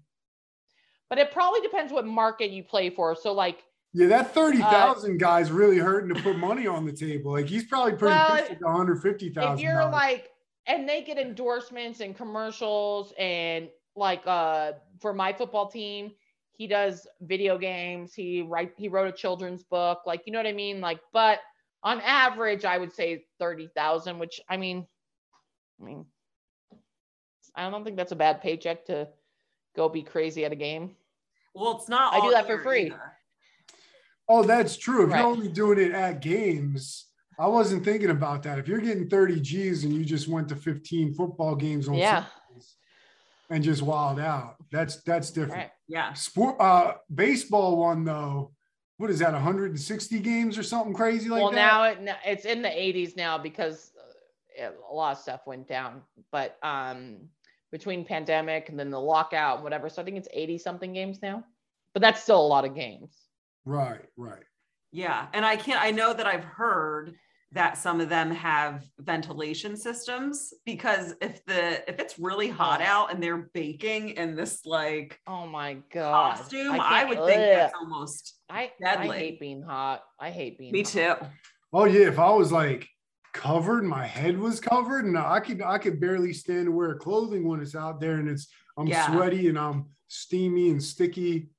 but 1.10 1.18
it 1.20 1.32
probably 1.32 1.62
depends 1.62 1.92
what 1.92 2.06
market 2.06 2.50
you 2.52 2.64
play 2.64 2.90
for. 2.90 3.14
So 3.16 3.34
like, 3.34 3.64
Yeah, 3.94 4.08
that 4.08 4.34
thirty 4.34 4.60
thousand 4.60 5.18
guy's 5.18 5.52
really 5.52 5.78
hurting 5.78 6.14
to 6.14 6.22
put 6.22 6.38
money 6.38 6.68
on 6.68 6.86
the 6.86 6.92
table. 6.92 7.32
Like 7.32 7.48
he's 7.48 7.64
probably 7.64 7.94
pretty 7.94 8.16
Well, 8.16 8.38
pissed 8.38 8.52
at 8.52 8.60
the 8.60 8.72
hundred 8.72 9.02
fifty 9.02 9.34
if 9.36 9.60
you're 9.60 9.90
like, 9.90 10.30
and 10.68 10.88
they 10.88 11.02
get 11.02 11.18
endorsements 11.18 12.02
and 12.02 12.16
commercials 12.16 13.14
and 13.18 13.70
like 13.96 14.22
uh 14.28 14.74
for 15.00 15.14
my 15.14 15.34
football 15.34 15.68
team, 15.70 16.12
he 16.52 16.68
does 16.68 17.08
video 17.22 17.58
games. 17.58 18.14
He 18.14 18.42
write 18.42 18.74
he 18.78 18.88
wrote 18.88 19.08
a 19.08 19.12
children's 19.12 19.64
book. 19.64 20.02
Like 20.06 20.24
you 20.26 20.34
know 20.34 20.40
what 20.40 20.48
I 20.48 20.54
mean. 20.54 20.82
Like, 20.82 21.00
but 21.14 21.40
on 21.84 22.02
average, 22.02 22.66
I 22.66 22.78
would 22.78 22.94
say 22.94 23.26
thirty 23.40 23.70
thousand, 23.76 24.20
which 24.20 24.42
I 24.50 24.58
mean, 24.58 24.86
I 25.82 25.86
mean, 25.86 26.06
I 27.56 27.70
don't 27.70 27.84
think 27.84 27.96
that's 27.96 28.12
a 28.12 28.16
bad 28.16 28.42
paycheck 28.42 28.86
to 28.86 29.08
go 29.76 29.88
be 29.88 30.04
crazy 30.04 30.46
at 30.46 30.52
a 30.52 30.56
game. 30.56 30.96
Well, 31.56 31.78
it's 31.78 31.90
not. 31.90 32.14
I 32.14 32.22
do 32.22 32.32
that 32.32 32.46
for 32.46 32.62
free. 32.62 32.88
either. 32.88 33.17
Oh, 34.30 34.44
that's 34.44 34.78
true. 34.78 35.04
If 35.06 35.12
Right. 35.12 35.20
you're 35.20 35.28
only 35.28 35.48
doing 35.48 35.80
it 35.80 35.92
at 35.94 36.20
games, 36.22 37.06
I 37.40 37.48
wasn't 37.48 37.86
thinking 37.86 38.10
about 38.10 38.44
that. 38.44 38.60
If 38.60 38.68
you're 38.68 38.80
getting 38.80 39.08
30 39.10 39.40
G's 39.40 39.84
and 39.84 39.94
you 39.94 40.04
just 40.04 40.28
went 40.28 40.50
to 40.50 40.56
15 40.56 41.14
football 41.14 41.56
games 41.56 41.88
on 41.88 41.96
Yeah. 41.96 42.26
And 43.50 43.64
just 43.64 43.82
wild 43.82 44.20
out, 44.20 44.58
that's 44.72 44.98
that's 45.04 45.32
different. 45.32 45.54
Right. 45.54 45.72
Yeah. 45.88 46.12
Sport 46.14 46.60
uh 46.60 46.96
baseball 47.14 47.78
one 47.78 48.04
though, 48.04 48.52
what 48.98 49.10
is 49.10 49.20
that, 49.20 49.32
160 49.32 50.20
games 50.20 50.58
or 50.58 50.64
something 50.64 50.94
crazy 50.94 51.30
like 51.30 51.42
well, 51.42 51.52
that? 51.52 51.56
now 51.56 51.84
it, 51.84 52.18
it's 52.26 52.44
in 52.44 52.62
the 52.62 52.68
80s 52.68 53.16
now 53.16 53.38
because 53.38 53.92
uh, 54.62 54.72
a 54.90 54.94
lot 54.94 55.14
of 55.14 55.20
stuff 55.20 55.48
went 55.48 55.66
down. 55.66 56.02
But 56.30 56.58
um, 56.62 57.30
between 57.72 58.04
pandemic 58.04 58.68
and 58.68 58.78
then 58.78 58.90
the 58.90 59.00
lockout 59.00 59.56
and 59.58 59.64
whatever, 59.64 59.88
so 59.88 60.02
I 60.02 60.06
think 60.06 60.18
it's 60.18 60.28
80 60.34 60.58
something 60.58 60.92
games 60.92 61.22
now. 61.22 61.46
But 61.94 62.02
that's 62.02 62.22
still 62.22 62.42
a 62.42 62.48
lot 62.48 62.66
of 62.66 62.76
games. 62.76 63.27
Right, 63.68 64.02
right. 64.18 64.44
Yeah. 64.92 65.28
And 65.34 65.46
I 65.46 65.56
can't, 65.58 65.82
I 65.82 65.92
know 65.92 66.14
that 66.14 66.26
I've 66.26 66.44
heard 66.44 67.14
that 67.54 67.78
some 67.78 68.02
of 68.02 68.10
them 68.10 68.30
have 68.32 68.84
ventilation 69.00 69.78
systems 69.78 70.54
because 70.66 71.14
if 71.22 71.46
the, 71.46 71.88
if 71.90 72.00
it's 72.00 72.18
really 72.20 72.50
hot 72.50 72.82
out 72.82 73.12
and 73.14 73.22
they're 73.24 73.50
baking 73.54 74.10
in 74.12 74.36
this 74.36 74.66
like 74.66 75.20
Oh 75.28 75.46
my 75.48 75.76
god! 75.94 76.38
costume, 76.38 76.74
I, 76.74 76.78
can't- 77.04 77.10
would 77.10 77.18
think 77.26 77.40
that's 77.40 77.74
almost 77.80 78.36
I 78.50 78.72
I 78.86 79.08
hate 79.08 79.40
being 79.40 79.62
hot. 79.62 80.04
I 80.20 80.30
hate 80.30 80.58
being. 80.58 80.72
me 80.74 80.84
hot. 80.84 80.92
too. 80.92 81.16
Oh 81.74 81.86
yeah, 81.86 82.08
if 82.08 82.20
I 82.20 82.30
was 82.32 82.52
like 82.52 82.88
covered, 83.34 83.84
my 83.84 84.06
head 84.06 84.38
was 84.40 84.60
covered, 84.60 85.06
and 85.06 85.18
I 85.18 85.40
could 85.40 85.62
I 85.62 85.78
could 85.78 86.00
barely 86.02 86.34
stand 86.34 86.66
to 86.66 86.72
wear 86.72 86.96
clothing 86.96 87.48
when 87.48 87.62
it's 87.62 87.76
out 87.76 88.00
there 88.02 88.16
and 88.16 88.30
it's 88.30 88.48
I'm 88.78 88.88
Yeah. 88.88 89.08
sweaty 89.12 89.48
and 89.48 89.58
I'm 89.60 89.86
steamy 90.08 90.70
and 90.70 90.84
sticky. 90.84 91.50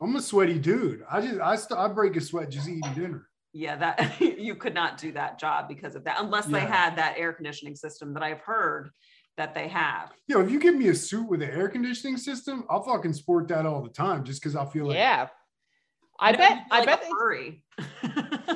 I'm 0.00 0.14
a 0.16 0.22
sweaty 0.22 0.58
dude. 0.58 1.02
I 1.10 1.20
just 1.20 1.40
I 1.40 1.56
st- 1.56 1.78
I 1.78 1.88
break 1.88 2.16
a 2.16 2.20
sweat 2.20 2.50
just 2.50 2.68
eating 2.68 2.92
dinner. 2.94 3.28
Yeah, 3.52 3.76
that 3.76 4.20
you 4.38 4.54
could 4.54 4.74
not 4.74 4.98
do 4.98 5.10
that 5.12 5.38
job 5.38 5.68
because 5.68 5.94
of 5.96 6.04
that, 6.04 6.18
unless 6.20 6.46
they 6.46 6.60
had 6.60 6.96
that 6.96 7.14
air 7.18 7.32
conditioning 7.32 7.74
system 7.74 8.14
that 8.14 8.22
I've 8.22 8.40
heard 8.40 8.90
that 9.36 9.54
they 9.54 9.68
have. 9.68 10.12
Yo, 10.26 10.40
if 10.40 10.50
you 10.50 10.60
give 10.60 10.74
me 10.74 10.88
a 10.88 10.94
suit 10.94 11.28
with 11.28 11.42
an 11.42 11.50
air 11.50 11.68
conditioning 11.68 12.16
system, 12.16 12.64
I'll 12.68 12.82
fucking 12.82 13.12
sport 13.14 13.48
that 13.48 13.66
all 13.66 13.82
the 13.82 13.88
time 13.88 14.24
just 14.24 14.40
because 14.42 14.54
I 14.56 14.64
feel 14.66 14.86
like 14.86 14.96
Yeah. 14.96 15.28
I 16.20 16.32
No, 16.32 16.38
bet. 16.38 16.50
you'd 16.50 16.64
be 16.64 16.70
I 16.72 16.84
bet. 16.84 16.88
a 16.98 17.02
it's- 17.02 17.10
furry. 17.10 17.64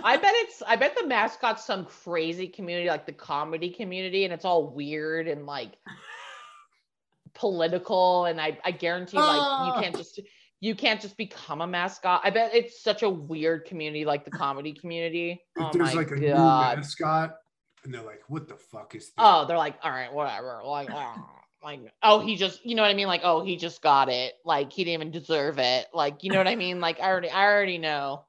I 0.05 0.17
bet 0.17 0.33
it's. 0.35 0.63
I 0.67 0.75
bet 0.77 0.97
the 0.97 1.07
mascot's 1.07 1.65
some 1.65 1.85
crazy 1.87 2.49
community, 2.49 2.89
like 2.89 3.07
the 3.07 3.13
comedy 3.13 3.71
community, 3.71 4.25
and 4.25 4.33
it's 4.33 4.45
all 4.45 4.75
weird 4.75 5.29
and 5.29 5.47
like 5.47 5.73
political. 7.35 8.25
And 8.27 8.41
I, 8.41 8.59
I 8.65 8.71
guarantee, 8.73 9.17
like, 9.17 9.27
Ah. 9.41 9.77
you 9.77 9.83
can't 9.83 9.97
just. 9.97 10.21
You 10.63 10.77
can't 10.77 11.01
just 11.01 11.17
become 11.17 11.61
a 11.61 11.67
mascot. 11.67 12.21
I 12.23 12.31
bet 12.31 12.55
it's 12.55 12.85
such 12.85 13.03
a 13.03 13.11
weird 13.11 13.65
community, 13.65 14.05
like 14.05 14.25
the 14.25 14.31
comedy 14.45 14.73
community. 14.73 15.43
if 15.57 15.65
Oh 15.65 15.71
there's 15.73 15.93
like 15.93 16.13
a 16.13 16.15
new 16.15 16.33
mascot 16.33 17.35
and 17.83 17.93
they're 17.93 18.03
like, 18.03 18.21
what 18.29 18.47
the 18.47 18.55
fuck 18.55 18.95
is 18.95 19.07
this? 19.07 19.15
Oh, 19.19 19.45
they're 19.45 19.59
like, 19.59 19.75
all 19.83 19.91
right, 19.91 20.13
whatever. 20.13 20.61
Like, 20.65 20.89
oh, 20.93 21.29
like, 21.65 21.81
oh, 22.05 22.21
he 22.21 22.37
just, 22.37 22.65
you 22.65 22.77
know 22.77 22.83
what 22.83 22.93
I 22.93 22.95
mean? 22.95 23.09
Like, 23.09 23.23
oh, 23.25 23.45
he 23.45 23.57
just 23.57 23.83
got 23.83 24.09
it. 24.09 24.35
Like, 24.45 24.73
he 24.73 24.85
didn't 24.85 25.03
even 25.03 25.11
deserve 25.11 25.59
it. 25.59 25.87
Like, 25.93 26.23
you 26.23 26.31
know 26.31 26.39
what 26.39 26.47
I 26.47 26.55
mean? 26.55 26.81
Like, 26.81 27.01
I 27.01 27.09
already, 27.09 27.31
I 27.31 27.45
already 27.45 27.79
know. 27.79 28.25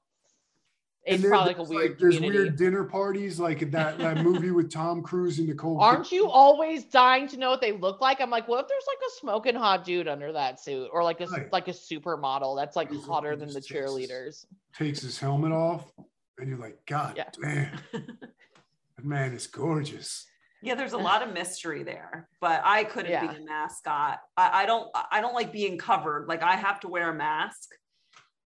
And 1.05 1.19
It's 1.19 1.27
probably 1.27 1.47
like 1.53 1.55
a 1.55 1.57
there's, 1.57 1.69
weird 1.69 1.99
there's 1.99 2.15
community. 2.15 2.43
weird 2.45 2.55
dinner 2.55 2.83
parties 2.85 3.37
like 3.37 3.71
that 3.71 3.97
that 3.97 4.17
movie 4.23 4.51
with 4.51 4.71
Tom 4.71 5.01
Cruise 5.01 5.37
and 5.37 5.49
Nicole. 5.49 5.81
Aren't 5.81 6.13
you 6.13 6.29
always 6.29 6.85
dying 6.85 7.27
to 7.27 7.37
know 7.37 7.49
what 7.49 7.59
they 7.59 7.73
look 7.73 7.99
like? 7.99 8.21
I'm 8.21 8.29
like, 8.29 8.47
what 8.47 8.61
if 8.61 8.69
there's 8.69 8.85
like 8.87 8.99
a 9.05 9.11
smoking 9.19 9.55
hot 9.55 9.83
dude 9.83 10.07
under 10.07 10.31
that 10.31 10.61
suit, 10.61 10.87
or 10.93 11.03
like 11.03 11.19
a 11.19 11.27
Right. 11.27 11.51
like 11.51 11.67
a 11.67 11.71
supermodel 11.71 12.55
that's 12.55 12.77
like 12.77 12.89
He's 12.89 13.05
hotter 13.05 13.31
like 13.31 13.39
than 13.39 13.47
the 13.49 13.55
just 13.55 13.67
Texas. 13.69 13.91
cheerleaders? 13.93 14.45
takes 14.77 15.01
his 15.01 15.19
helmet 15.19 15.51
off, 15.51 15.91
and 16.39 16.47
you're 16.47 16.57
like, 16.57 16.79
God 16.85 17.15
Yeah. 17.17 17.29
damn, 17.41 17.77
that 17.91 19.03
man 19.03 19.33
is 19.33 19.45
gorgeous. 19.47 20.25
Yeah, 20.61 20.75
there's 20.75 20.93
a 20.93 20.97
lot 20.97 21.21
of 21.21 21.33
mystery 21.33 21.83
there, 21.83 22.29
but 22.39 22.61
I 22.63 22.85
couldn't 22.85 23.11
Yeah. 23.11 23.27
be 23.27 23.41
a 23.41 23.45
mascot. 23.45 24.19
I, 24.37 24.63
I 24.63 24.65
don't 24.65 24.89
I 25.11 25.19
don't 25.19 25.33
like 25.33 25.51
being 25.51 25.77
covered. 25.77 26.27
Like 26.29 26.43
I 26.43 26.55
have 26.55 26.79
to 26.79 26.87
wear 26.87 27.09
a 27.09 27.13
mask 27.13 27.71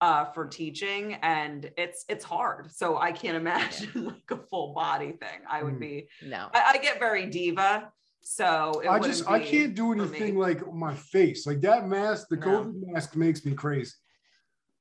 uh 0.01 0.25
for 0.25 0.45
teaching 0.47 1.13
and 1.21 1.71
it's 1.77 2.05
it's 2.09 2.23
hard. 2.25 2.71
So 2.71 2.97
I 2.97 3.11
can't 3.11 3.37
imagine 3.37 4.05
like 4.05 4.29
a 4.31 4.37
full 4.49 4.73
body 4.73 5.11
thing. 5.13 5.39
I 5.49 5.63
would 5.63 5.75
Mm. 5.75 5.79
be 5.79 6.09
No. 6.25 6.49
I, 6.53 6.73
I 6.73 6.77
get 6.77 6.99
very 6.99 7.25
diva. 7.27 7.91
So 8.21 8.81
it 8.83 8.87
I 8.87 8.93
wouldn't 8.97 9.13
just 9.17 9.29
I 9.29 9.39
can't 9.39 9.75
do 9.75 9.91
anything 9.93 10.37
like 10.37 10.61
my 10.73 10.95
face. 10.95 11.45
Like 11.45 11.61
that 11.61 11.87
mask, 11.87 12.27
the 12.29 12.37
No. 12.37 12.45
COVID 12.47 12.73
mask 12.87 13.15
makes 13.15 13.45
me 13.45 13.53
crazy. 13.53 13.91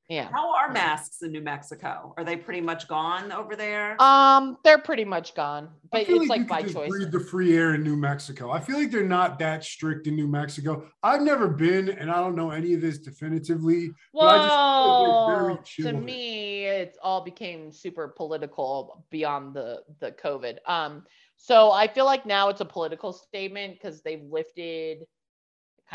Yeah. 0.07 0.29
How 0.31 0.53
are 0.55 0.71
masks 0.71 1.23
in 1.23 1.31
New 1.31 1.41
Mexico? 1.41 2.13
Are 2.15 2.23
they 2.23 2.37
pretty 2.37 2.61
much 2.61 2.87
gone 2.87 3.31
over 3.31 3.55
there? 3.55 3.99
Um, 3.99 4.57
they're 4.63 4.77
pretty 4.77 5.05
much 5.05 5.33
gone, 5.33 5.69
I 5.91 5.99
but 5.99 6.07
feel 6.07 6.21
it's 6.21 6.29
like, 6.29 6.41
you 6.41 6.45
by 6.45 6.61
just 6.61 6.75
choice. 6.75 6.89
Breathe 6.89 7.11
the 7.11 7.19
free 7.19 7.57
air 7.57 7.73
in 7.73 7.83
New 7.83 7.95
Mexico. 7.95 8.51
I 8.51 8.59
feel 8.59 8.77
like 8.77 8.91
they're 8.91 9.03
not 9.03 9.39
that 9.39 9.63
strict 9.63 10.05
in 10.05 10.15
New 10.15 10.27
Mexico. 10.27 10.87
I've 11.01 11.21
never 11.21 11.47
been, 11.47 11.89
and 11.89 12.11
I 12.11 12.15
don't 12.17 12.35
know 12.35 12.51
any 12.51 12.75
of 12.75 12.81
this 12.81 12.99
definitively. 12.99 13.89
But 14.13 14.25
I 14.25 14.37
just 14.37 14.55
feel 14.55 15.01
like 15.01 15.27
they're 15.27 15.35
very 15.37 15.93
Well, 15.93 15.93
to 15.93 16.05
me, 16.05 16.65
it 16.65 16.97
all 17.01 17.21
became 17.21 17.71
super 17.71 18.09
political 18.09 19.05
beyond 19.09 19.55
the 19.55 19.81
the 19.99 20.11
COVID. 20.11 20.57
Um, 20.67 21.03
so 21.35 21.71
I 21.71 21.87
feel 21.87 22.05
like 22.05 22.25
now 22.25 22.49
it's 22.49 22.61
a 22.61 22.65
political 22.65 23.11
statement 23.11 23.73
because 23.73 24.01
they've 24.03 24.23
lifted 24.23 24.99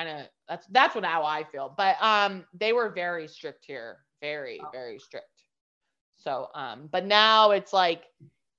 kind 0.01 0.21
of 0.21 0.27
that's 0.49 0.67
that's 0.69 0.95
what 0.95 1.05
how 1.05 1.25
I 1.25 1.45
feel. 1.45 1.75
But 1.77 1.97
um, 2.01 2.45
they 2.55 2.73
were 2.73 2.91
very 2.91 3.29
strict 3.29 3.65
here, 3.67 3.99
very 4.21 4.61
Oh. 4.65 4.69
very 4.73 4.99
strict. 4.99 5.27
So 6.17 6.49
um, 6.55 6.89
but 6.91 7.07
now 7.07 7.51
it's 7.51 7.73
like 7.73 8.05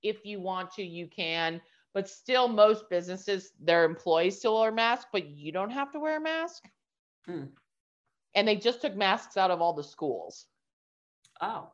if 0.04 0.26
you 0.26 0.40
want 0.40 0.72
to, 0.74 0.84
you 0.84 1.08
can. 1.08 1.62
But 1.94 2.08
still, 2.08 2.48
most 2.48 2.90
businesses, 2.90 3.52
their 3.60 3.84
employees 3.84 4.38
still 4.40 4.60
wear 4.62 4.72
masks, 4.72 5.08
but 5.12 5.28
you 5.28 5.52
don't 5.52 5.72
have 5.72 5.92
to 5.92 6.00
wear 6.00 6.18
a 6.18 6.22
mask. 6.22 6.64
Hmm. 7.26 7.46
And 8.34 8.48
they 8.48 8.56
just 8.56 8.82
took 8.82 8.96
masks 8.96 9.36
out 9.36 9.52
of 9.52 9.60
all 9.62 9.74
the 9.74 9.84
schools. 9.84 10.46
Oh. 11.42 11.70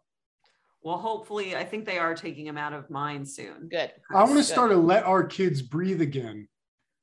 Well, 0.82 0.97
hopefully, 0.97 1.55
I 1.55 1.63
think 1.63 1.86
they 1.86 1.99
are 1.99 2.15
taking 2.15 2.45
them 2.45 2.57
out 2.57 2.74
of 2.74 2.89
mine 2.89 3.26
soon. 3.26 3.68
Good. 3.70 3.91
I 4.11 4.24
want 4.24 4.38
to 4.38 4.43
start 4.43 4.72
a 4.72 4.76
"Let 4.78 5.03
Our 5.03 5.24
Kids 5.24 5.61
Breathe 5.61 6.01
Again" 6.01 6.47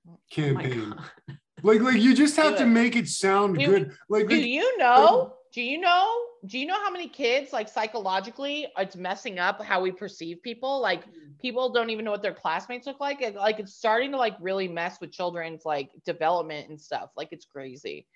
Oh 0.09 0.13
my 0.13 0.19
campaign. 0.65 0.91
God. 0.91 1.39
Like, 1.65 1.81
like 1.81 2.01
you 2.01 2.15
just 2.15 2.37
have 2.37 2.57
to 2.59 2.67
make 2.67 2.95
it 2.95 3.09
sound 3.09 3.59
Do- 3.59 3.67
good. 3.67 3.97
Like, 4.09 4.29
Do 4.29 4.37
like 4.37 4.47
you 4.47 4.79
know? 4.79 5.35
Do 5.53 5.63
you 5.63 5.81
know? 5.81 6.21
Do 6.47 6.59
you 6.59 6.67
know 6.67 6.75
how 6.75 6.91
many 6.91 7.09
kids, 7.09 7.53
like 7.53 7.69
psychologically, 7.69 8.67
it's 8.77 8.97
messing 8.97 9.39
up 9.39 9.63
how 9.63 9.81
we 9.81 9.91
perceive 9.91 10.43
people? 10.43 10.81
Like 10.81 11.07
mm. 11.07 11.39
people 11.41 11.73
don't 11.73 11.89
even 11.91 12.05
know 12.05 12.11
what 12.11 12.23
their 12.23 12.35
classmates 12.35 12.87
look 12.87 13.01
like. 13.01 13.23
and, 13.23 13.35
Like 13.37 13.61
it's 13.61 13.75
starting 13.75 14.11
to 14.11 14.19
like 14.19 14.37
really 14.41 14.69
mess 14.69 15.01
with 15.01 15.11
children's 15.11 15.65
like 15.65 15.91
development 16.05 16.69
and 16.69 16.79
stuff. 16.79 17.11
Like 17.17 17.29
it's 17.33 17.47
crazy. 17.47 18.07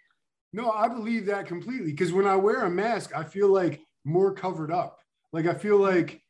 no, 0.52 0.70
I 0.70 0.88
believe 0.88 1.26
that 1.26 1.46
completely. 1.46 1.92
Because 1.92 2.12
when 2.12 2.26
I 2.26 2.36
wear 2.36 2.64
a 2.64 2.70
mask, 2.70 3.12
I 3.16 3.24
feel 3.24 3.48
like 3.48 3.80
more 4.04 4.34
covered 4.34 4.70
up. 4.70 4.98
Like 5.32 5.46
I 5.46 5.54
feel 5.54 5.78
like 5.78 6.20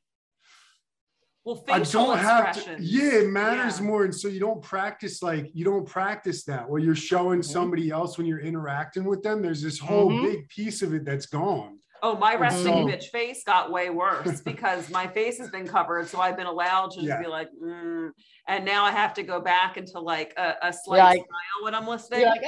Well, 1.49 1.65
I 1.71 1.79
don't 1.81 2.19
have 2.19 2.63
to. 2.65 2.77
Yeah, 2.79 3.21
it 3.21 3.29
matters 3.31 3.81
Yeah. 3.81 3.87
more, 3.87 4.05
and 4.05 4.15
so 4.15 4.29
you 4.29 4.39
don't 4.39 4.61
practice 4.63 5.23
like 5.23 5.51
you 5.55 5.65
don't 5.65 5.87
practice 5.89 6.45
that 6.45 6.69
where 6.69 6.79
you're 6.79 6.95
showing 6.95 7.41
Mhm. 7.41 7.45
somebody 7.47 7.91
else 7.91 8.19
when 8.19 8.27
you're 8.27 8.41
interacting 8.41 9.05
with 9.05 9.23
them. 9.23 9.41
There's 9.41 9.63
this 9.63 9.79
whole 9.79 10.11
Mhm. 10.11 10.23
big 10.25 10.49
piece 10.51 10.83
of 10.83 10.93
it 10.93 11.07
that's 11.07 11.25
gone. 11.25 11.79
Oh, 12.03 12.17
my 12.17 12.35
resting 12.35 12.65
So- 12.65 12.87
bitch 12.87 13.05
face 13.11 13.45
got 13.45 13.73
way 13.73 13.89
worse 13.89 14.43
because 14.43 14.91
my 14.91 15.07
face 15.07 15.39
has 15.39 15.51
been 15.51 15.67
covered. 15.67 16.07
So 16.09 16.21
I've 16.21 16.37
been 16.37 16.47
allowed 16.47 16.91
to 16.91 16.97
just 16.97 17.09
Yeah. 17.09 17.21
be 17.23 17.27
like, 17.29 17.49
mm. 17.65 18.11
and 18.47 18.65
now 18.67 18.85
I 18.85 18.91
have 18.91 19.15
to 19.15 19.23
go 19.23 19.41
back 19.41 19.79
into 19.79 19.99
like 20.01 20.35
a, 20.37 20.55
a 20.63 20.73
slight 20.73 20.99
like- 21.03 21.17
smile 21.27 21.65
when 21.65 21.75
I'm 21.75 21.87
listening, 21.89 22.21
You're 22.21 22.29
like, 22.29 22.43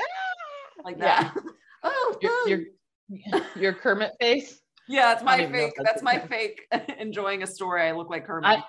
like, 0.84 0.96
ah! 1.01 1.32
that. 1.34 1.34
oh, 1.84 2.18
your, 2.20 2.30
oh. 2.32 2.46
your 2.48 2.61
your 3.57 3.72
Kermit 3.72 4.12
face. 4.20 4.61
yeah, 4.88 5.12
it's 5.12 5.22
I 5.22 5.24
my 5.24 5.36
don't 5.38 5.40
even 5.48 5.53
know 5.53 5.59
if 5.59 5.64
fake. 5.70 5.74
that's 5.78 5.88
That's 5.88 6.03
my 6.03 6.18
okay. 6.22 6.28
fake 6.28 6.96
enjoying 7.01 7.42
a 7.42 7.46
story. 7.46 7.82
I 7.82 7.92
look 7.92 8.11
like 8.11 8.26
Kermit. 8.26 8.51
I- 8.61 8.64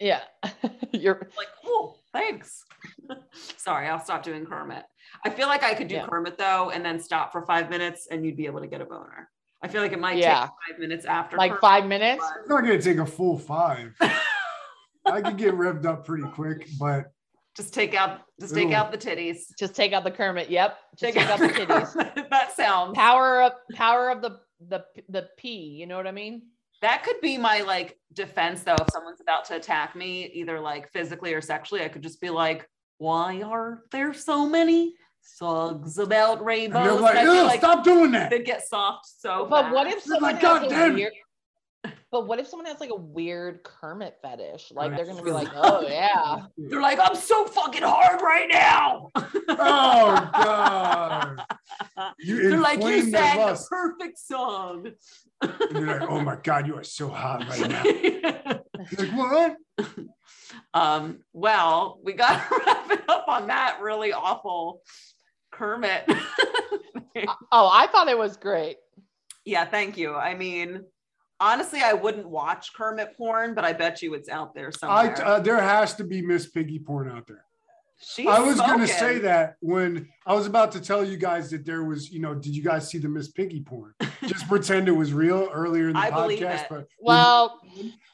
Yeah. 0.00 0.20
you're 0.92 1.28
like, 1.36 1.48
oh, 1.64 1.96
thanks. 2.12 2.64
Sorry, 3.56 3.86
I'll 3.88 4.00
stop 4.04 4.22
doing 4.22 4.44
Kermit. 4.46 4.84
I 5.24 5.30
feel 5.30 5.46
like 5.48 5.62
I 5.62 5.74
could 5.74 5.88
do 5.88 5.94
Yeah. 5.96 6.06
Kermit 6.06 6.36
though, 6.38 6.70
and 6.70 6.84
then 6.84 7.00
stop 7.00 7.32
for 7.32 7.42
five 7.46 7.70
minutes, 7.70 8.08
and 8.10 8.24
you'd 8.24 8.36
be 8.36 8.46
able 8.46 8.60
to 8.60 8.66
get 8.66 8.80
a 8.80 8.84
boner. 8.84 9.28
I 9.62 9.68
feel 9.68 9.80
like 9.82 9.92
it 9.92 9.98
might 10.00 10.18
Yeah. 10.18 10.40
take 10.42 10.50
five 10.70 10.78
minutes 10.80 11.04
after 11.06 11.36
like 11.36 11.52
Kermit, 11.52 11.60
five 11.60 11.86
minutes. 11.86 12.22
but- 12.24 12.40
It's 12.40 12.48
not 12.48 12.60
gonna 12.62 12.80
take 12.82 12.98
a 12.98 13.06
full 13.06 13.38
five. 13.38 13.94
I 15.06 15.22
could 15.22 15.36
get 15.36 15.54
revved 15.54 15.86
up 15.86 16.04
pretty 16.04 16.24
quick, 16.28 16.66
but 16.78 17.06
Just 17.56 17.72
take 17.72 17.94
out, 17.94 18.20
just 18.40 18.54
take 18.54 18.64
It'll- 18.68 18.76
out 18.76 18.92
the 18.92 18.98
titties. 18.98 19.38
Just 19.58 19.74
take 19.74 19.92
out 19.92 20.04
the 20.04 20.10
Kermit. 20.10 20.50
Yep. 20.50 20.76
Just 20.98 21.14
take, 21.14 21.24
out 21.24 21.38
the 21.38 21.48
titties. 21.48 22.28
That 22.28 22.54
sounds. 22.54 22.94
Power 22.94 23.42
of 23.42 23.52
power 23.74 24.10
of 24.10 24.20
the 24.20 24.40
the 24.68 24.84
the 25.08 25.28
P. 25.38 25.48
You 25.58 25.86
know 25.86 25.96
what 25.96 26.06
I 26.06 26.12
mean? 26.12 26.42
That 26.82 27.02
could 27.04 27.20
be 27.20 27.38
my 27.38 27.62
like 27.62 27.98
defense 28.12 28.62
though. 28.62 28.74
If 28.74 28.88
someone's 28.92 29.20
about 29.20 29.44
to 29.46 29.56
attack 29.56 29.96
me, 29.96 30.26
either 30.34 30.60
like 30.60 30.90
physically 30.92 31.32
or 31.34 31.40
sexually, 31.40 31.82
I 31.84 31.88
could 31.88 32.02
just 32.02 32.20
be 32.20 32.30
like, 32.30 32.68
"Why 32.98 33.42
are 33.42 33.82
there 33.92 34.12
so 34.12 34.46
many 34.48 34.94
songs 35.22 35.98
about 35.98 36.38
and 36.38 36.46
rainbows?" 36.46 36.84
they're 36.84 37.00
like, 37.00 37.16
And 37.16 37.28
I 37.28 37.32
feel 37.32 37.40
"Ugh, 37.42 37.46
like 37.46 37.60
stop 37.60 37.84
doing 37.84 38.12
that. 38.12 38.30
they'd 38.30 38.44
get 38.44 38.66
soft 38.66 39.06
so. 39.06 39.46
But 39.48 39.72
what 39.72 39.86
if 39.86 40.02
someone 40.02 40.22
like, 40.34 40.34
has 40.36 40.42
"God 40.42 40.66
a 40.66 40.68
damn 40.68 40.90
it." 40.92 40.94
weird? 40.94 41.12
But 42.12 42.28
what 42.28 42.38
if 42.38 42.46
someone 42.46 42.66
has 42.66 42.78
like 42.78 42.90
a 42.90 42.96
weird 42.96 43.64
Kermit 43.64 44.16
fetish? 44.22 44.70
Like 44.72 44.96
they're 44.96 45.06
gonna 45.06 45.22
be 45.22 45.32
like, 45.32 45.48
oh 45.54 45.86
yeah, 45.88 46.42
They're 46.56 46.80
like, 46.80 47.00
"I'm 47.00 47.16
so 47.16 47.46
fucking 47.46 47.82
hard 47.82 48.22
right 48.22 48.48
now." 48.48 49.10
Oh 49.48 50.30
god. 50.32 51.42
You 52.20 52.50
They're 52.50 52.60
like, 52.60 52.80
"You 52.80 52.86
inflamed 52.88 53.14
their 53.14 53.34
sang 53.34 53.46
the 53.54 53.66
perfect 53.68 54.18
song." 54.18 54.92
And 55.42 55.52
they're 55.70 55.98
like, 56.00 56.08
oh 56.08 56.20
my 56.20 56.36
god, 56.36 56.66
you 56.68 56.76
are 56.76 56.84
so 56.84 57.08
hot 57.08 57.46
right 57.48 57.68
now. 57.68 58.60
Like, 58.98 59.10
what? 59.16 59.56
um, 60.74 61.20
well, 61.32 61.98
we 62.04 62.12
got 62.12 62.48
to 62.48 62.60
wrap 62.64 62.90
it 62.90 63.00
up 63.08 63.24
on 63.26 63.48
that 63.48 63.78
really 63.80 64.12
awful 64.12 64.82
Kermit. 65.50 66.04
oh 67.50 67.68
I 67.72 67.88
thought 67.90 68.08
it 68.08 68.16
was 68.16 68.36
great. 68.36 68.76
yeah, 69.44 69.64
thank 69.64 69.96
you. 69.96 70.14
I 70.14 70.34
mean, 70.34 70.84
honestly, 71.40 71.80
I 71.82 71.92
wouldn't 71.92 72.28
watch 72.28 72.72
Kermit 72.74 73.16
porn, 73.16 73.54
but 73.54 73.64
I 73.64 73.72
bet 73.72 74.02
you 74.02 74.14
it's 74.14 74.28
out 74.28 74.54
there 74.54 74.68
I 74.68 74.70
somewhere. 74.70 75.24
uh, 75.24 75.40
there 75.40 75.60
has 75.60 75.94
to 75.94 76.04
be 76.04 76.22
Miss 76.22 76.46
Piggy 76.46 76.78
porn 76.78 77.10
out 77.10 77.26
there. 77.26 77.44
She's 77.98 78.26
I 78.26 78.40
was 78.40 78.58
gonna 78.58 78.86
say 78.86 79.18
that 79.20 79.56
when 79.60 80.08
I 80.26 80.34
was 80.34 80.46
about 80.46 80.70
to 80.72 80.80
tell 80.80 81.02
you 81.02 81.16
guys 81.16 81.50
that 81.50 81.64
there 81.64 81.82
was, 81.82 82.10
you 82.10 82.20
know, 82.20 82.34
did 82.34 82.54
you 82.54 82.62
guys 82.62 82.90
see 82.90 82.98
the 82.98 83.08
Miss 83.08 83.28
Piggy 83.28 83.62
porn? 83.62 83.94
Just 84.26 84.46
pretend 84.48 84.88
it 84.88 84.92
was 84.92 85.14
real 85.14 85.48
earlier 85.50 85.88
in 85.88 85.94
the 85.94 86.00
I 86.00 86.10
podcast, 86.10 86.66
but 86.68 86.88
Well, 87.00 87.58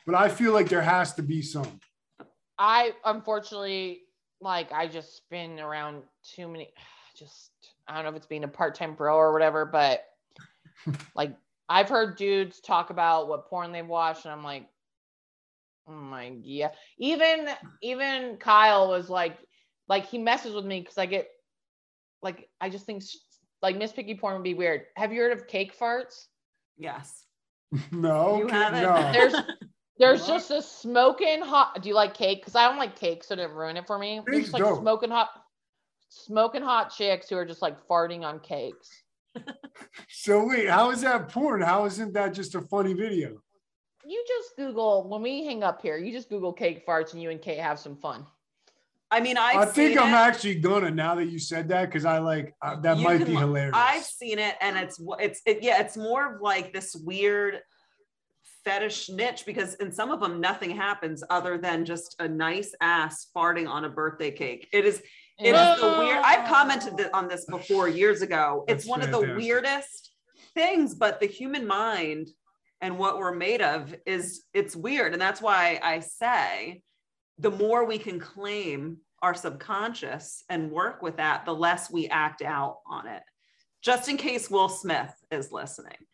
but 0.07 0.14
I 0.14 0.29
feel 0.29 0.53
like 0.53 0.68
there 0.68 0.83
has 0.83 1.14
to 1.14 1.23
be 1.23 1.43
some. 1.43 1.81
I 2.59 2.93
unfortunately 3.05 4.03
like 4.41 4.70
I 4.70 4.87
just 4.87 5.29
been 5.31 5.59
around 5.59 6.03
too 6.23 6.47
many. 6.47 6.73
Just 7.18 7.51
I 7.89 7.97
don't 7.97 8.05
know 8.05 8.11
if 8.11 8.16
it's 8.16 8.27
being 8.27 8.45
a 8.45 8.49
part 8.49 8.77
time 8.77 8.95
bro 8.95 9.16
or 9.16 9.33
whatever, 9.33 9.64
but 9.64 10.05
like 11.16 11.35
I've 11.73 11.89
heard 11.89 12.16
dudes 12.16 12.61
talk 12.61 12.91
about 12.91 13.29
what 13.29 13.49
porn 13.49 13.73
they've 13.73 13.87
watched, 13.87 14.25
and 14.27 14.33
I'm 14.33 14.45
like, 14.45 14.68
oh 15.89 15.93
my 15.93 16.33
yeah. 16.43 16.70
Even 16.99 17.49
even 17.83 18.37
Kyle 18.37 18.89
was 18.89 19.09
like, 19.09 19.39
like 19.89 20.07
he 20.07 20.18
messes 20.18 20.55
with 20.55 20.64
me 20.66 20.81
because 20.81 20.99
I 20.99 21.07
get 21.07 21.29
like 22.23 22.49
I 22.61 22.68
just 22.68 22.85
think 22.87 23.03
like 23.62 23.77
Miss 23.77 23.93
Piggy 23.93 24.14
porn 24.16 24.35
would 24.35 24.43
be 24.45 24.55
weird. 24.55 24.83
Have 24.97 25.12
you 25.12 25.20
heard 25.23 25.33
of 25.33 25.47
cake 25.47 25.77
farts? 25.79 26.27
Yes. 26.77 27.25
No, 27.91 28.37
You 28.39 28.49
haven't? 28.49 28.83
no. 28.83 29.12
There's 29.12 29.35
there's 29.99 30.20
What? 30.20 30.29
just 30.29 30.51
a 30.51 30.61
smoking 30.61 31.41
hot. 31.41 31.81
Do 31.83 31.89
you 31.89 31.95
like 31.95 32.12
cake? 32.12 32.41
Because 32.43 32.55
I 32.55 32.68
don't 32.68 32.77
like 32.77 32.97
cake, 32.97 33.25
so 33.25 33.35
don't 33.35 33.53
ruin 33.53 33.79
it 33.79 33.87
for 33.87 33.99
me. 33.99 34.20
There's 34.27 34.37
Cake's 34.37 34.51
just 34.51 34.55
like 34.55 34.62
dope. 34.62 34.81
smoking 34.81 35.11
hot, 35.11 35.31
smoking 36.11 36.61
hot 36.62 36.93
chicks 36.95 37.31
who 37.31 37.37
are 37.37 37.47
just 37.47 37.62
like 37.62 37.87
farting 37.89 38.25
on 38.25 38.41
cakes. 38.41 38.91
So 40.09 40.47
wait, 40.47 40.68
how 40.68 40.91
is 40.91 41.01
that 41.01 41.30
porn? 41.30 41.62
How 41.62 41.85
isn't 41.85 42.12
that 42.14 42.33
just 42.33 42.55
a 42.55 42.61
funny 42.61 42.93
video? 42.93 43.43
You 44.05 44.24
just 44.28 44.57
Google 44.57 45.09
when 45.09 45.22
we 45.22 45.45
hang 45.45 45.62
up 45.64 45.83
here. 45.83 45.97
You 45.97 46.12
just 46.12 46.28
Google 46.28 46.53
cake 46.53 46.87
farts, 46.87 47.12
and 47.12 47.20
you 47.20 47.30
and 47.30 47.41
Kate 47.41 47.59
have 47.59 47.78
some 47.78 47.97
fun. 47.97 48.26
I 49.11 49.20
mean, 49.20 49.37
I've 49.37 49.57
i 49.57 49.64
think 49.64 49.91
seen 49.91 49.99
I'm 49.99 50.14
it. 50.14 50.16
actually 50.16 50.55
gonna 50.57 50.91
now 50.91 51.14
that 51.16 51.26
you 51.26 51.39
said 51.39 51.68
that 51.68 51.87
because 51.87 52.05
I 52.05 52.18
like 52.18 52.55
uh, 52.62 52.76
that 52.80 52.99
You 52.99 53.05
might 53.05 53.18
can 53.18 53.26
be 53.26 53.35
hilarious. 53.35 53.74
I've 53.74 54.05
seen 54.05 54.39
it, 54.39 54.55
and 54.61 54.76
it's 54.76 55.01
it's 55.18 55.43
it, 55.45 55.59
yeah, 55.62 55.80
it's 55.80 55.97
more 55.97 56.35
of 56.37 56.41
like 56.41 56.72
this 56.72 56.95
weird 56.95 57.61
fetish 58.64 59.11
niche 59.11 59.45
because 59.45 59.74
in 59.74 59.93
some 59.93 60.11
of 60.11 60.20
them 60.20 60.41
nothing 60.41 60.70
happens 60.70 61.24
other 61.30 61.59
than 61.59 61.85
just 61.85 62.16
a 62.20 62.28
nice 62.28 62.74
ass 62.80 63.26
farting 63.37 63.68
on 63.68 63.85
a 63.85 63.89
birthday 63.89 64.30
cake. 64.30 64.68
It 64.72 64.85
is 64.85 65.03
it 65.45 65.55
is 65.55 65.80
the 65.80 65.97
weird. 65.99 66.18
I've 66.22 66.49
commented 66.49 67.11
on 67.12 67.28
this 67.28 67.45
before 67.47 67.88
years 67.88 68.22
ago. 68.22 68.64
It's 68.68 68.84
That's 68.84 68.90
one 68.90 69.03
of 69.03 69.11
the 69.11 69.34
weirdest 69.36 70.12
things, 70.55 70.95
but 70.95 71.20
the 71.20 71.26
human 71.26 71.66
mind 71.66 72.28
and 72.80 72.99
what 72.99 73.18
we're 73.18 73.34
made 73.34 73.62
of 73.62 73.95
is 74.07 74.45
it's 74.53 74.74
weird, 74.74 75.12
and 75.12 75.22
that's 75.22 75.40
why 75.40 75.80
I 75.82 76.01
say 76.01 76.82
the 77.38 77.51
more 77.51 77.84
we 77.84 77.99
can 77.99 78.20
claim 78.20 78.99
our 79.22 79.34
subconscious 79.34 80.45
and 80.49 80.70
work 80.70 81.01
with 81.01 81.16
that, 81.16 81.45
the 81.45 81.55
less 81.55 81.90
we 81.90 82.09
act 82.09 82.43
out 82.43 82.78
on 82.86 83.07
it. 83.07 83.22
Just 83.82 84.09
in 84.09 84.16
case 84.16 84.51
Will 84.51 84.68
Smith 84.68 85.12
is 85.30 85.53
listening. 85.53 85.97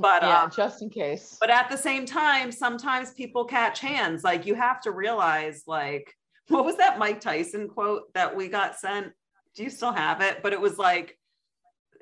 But 0.00 0.22
yeah, 0.22 0.42
um, 0.42 0.50
just 0.50 0.82
in 0.82 0.90
case. 0.90 1.36
but 1.38 1.48
at 1.48 1.70
the 1.70 1.76
same 1.76 2.06
time, 2.06 2.50
sometimes 2.50 3.14
people 3.14 3.44
catch 3.44 3.78
hands. 3.78 4.24
Like 4.24 4.44
you 4.44 4.56
have 4.56 4.80
to 4.80 4.90
realize, 4.90 5.62
like, 5.68 6.12
what 6.48 6.64
was 6.64 6.76
that 6.76 6.98
Mike 6.98 7.20
Tyson 7.20 7.68
quote 7.68 8.12
that 8.14 8.34
we 8.34 8.48
got 8.48 8.78
sent? 8.78 9.12
Do 9.54 9.64
you 9.64 9.70
still 9.70 9.92
have 9.92 10.20
it? 10.20 10.42
But 10.42 10.52
it 10.52 10.60
was 10.60 10.78
like, 10.78 11.18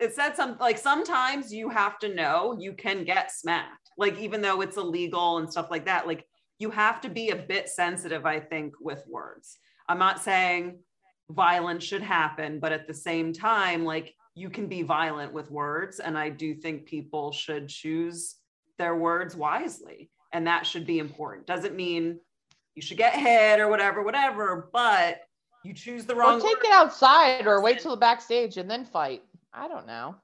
it 0.01 0.15
said 0.15 0.35
something 0.35 0.59
like 0.59 0.79
sometimes 0.79 1.53
you 1.53 1.69
have 1.69 1.99
to 2.01 2.15
know 2.15 2.57
you 2.59 2.73
can 2.73 3.05
get 3.05 3.33
smacked. 3.33 3.91
Like 3.97 4.19
even 4.19 4.43
though 4.43 4.61
it's 4.61 4.77
illegal 4.77 5.39
and 5.39 5.51
stuff 5.51 5.71
like 5.71 5.85
that, 5.87 6.07
like 6.07 6.27
you 6.59 6.71
have 6.71 7.01
to 7.03 7.09
be 7.09 7.31
a 7.31 7.37
bit 7.37 7.69
sensitive, 7.69 8.27
I 8.27 8.41
think, 8.41 8.75
with 8.81 9.05
words. 9.09 9.59
I'm 9.89 9.99
not 9.99 10.23
saying 10.23 10.79
violence 11.31 11.85
should 11.85 12.03
happen, 12.03 12.59
but 12.59 12.73
at 12.73 12.87
the 12.87 12.95
same 12.95 13.33
time, 13.33 13.85
like 13.85 14.15
you 14.35 14.51
can 14.51 14.67
be 14.67 14.83
violent 14.83 15.33
with 15.33 15.51
words. 15.51 16.01
And 16.01 16.19
I 16.19 16.29
do 16.29 16.55
think 16.55 16.87
people 16.87 17.33
should 17.33 17.69
choose 17.69 18.37
their 18.79 18.97
words 18.97 19.37
wisely. 19.37 20.11
And 20.33 20.47
that 20.49 20.67
should 20.67 20.87
be 20.87 20.99
important. 20.99 21.47
Doesn't 21.47 21.77
mean 21.77 22.19
you 22.75 22.83
should 22.83 22.97
get 22.97 23.15
hit 23.15 23.61
or 23.61 23.69
whatever, 23.69 24.03
whatever, 24.03 24.69
but 24.73 25.21
you 25.65 25.73
choose 25.73 26.05
the 26.05 26.15
wrong. 26.15 26.41
Or 26.41 26.45
take 26.45 26.63
it 26.65 26.73
outside 26.73 27.47
or 27.47 27.63
wait 27.63 27.81
till 27.81 27.93
the 27.93 27.97
backstage 27.97 28.57
and 28.57 28.71
then 28.71 28.85
fight. 28.85 29.23
I 29.53 29.69
don't 29.69 29.87
know. 29.87 30.17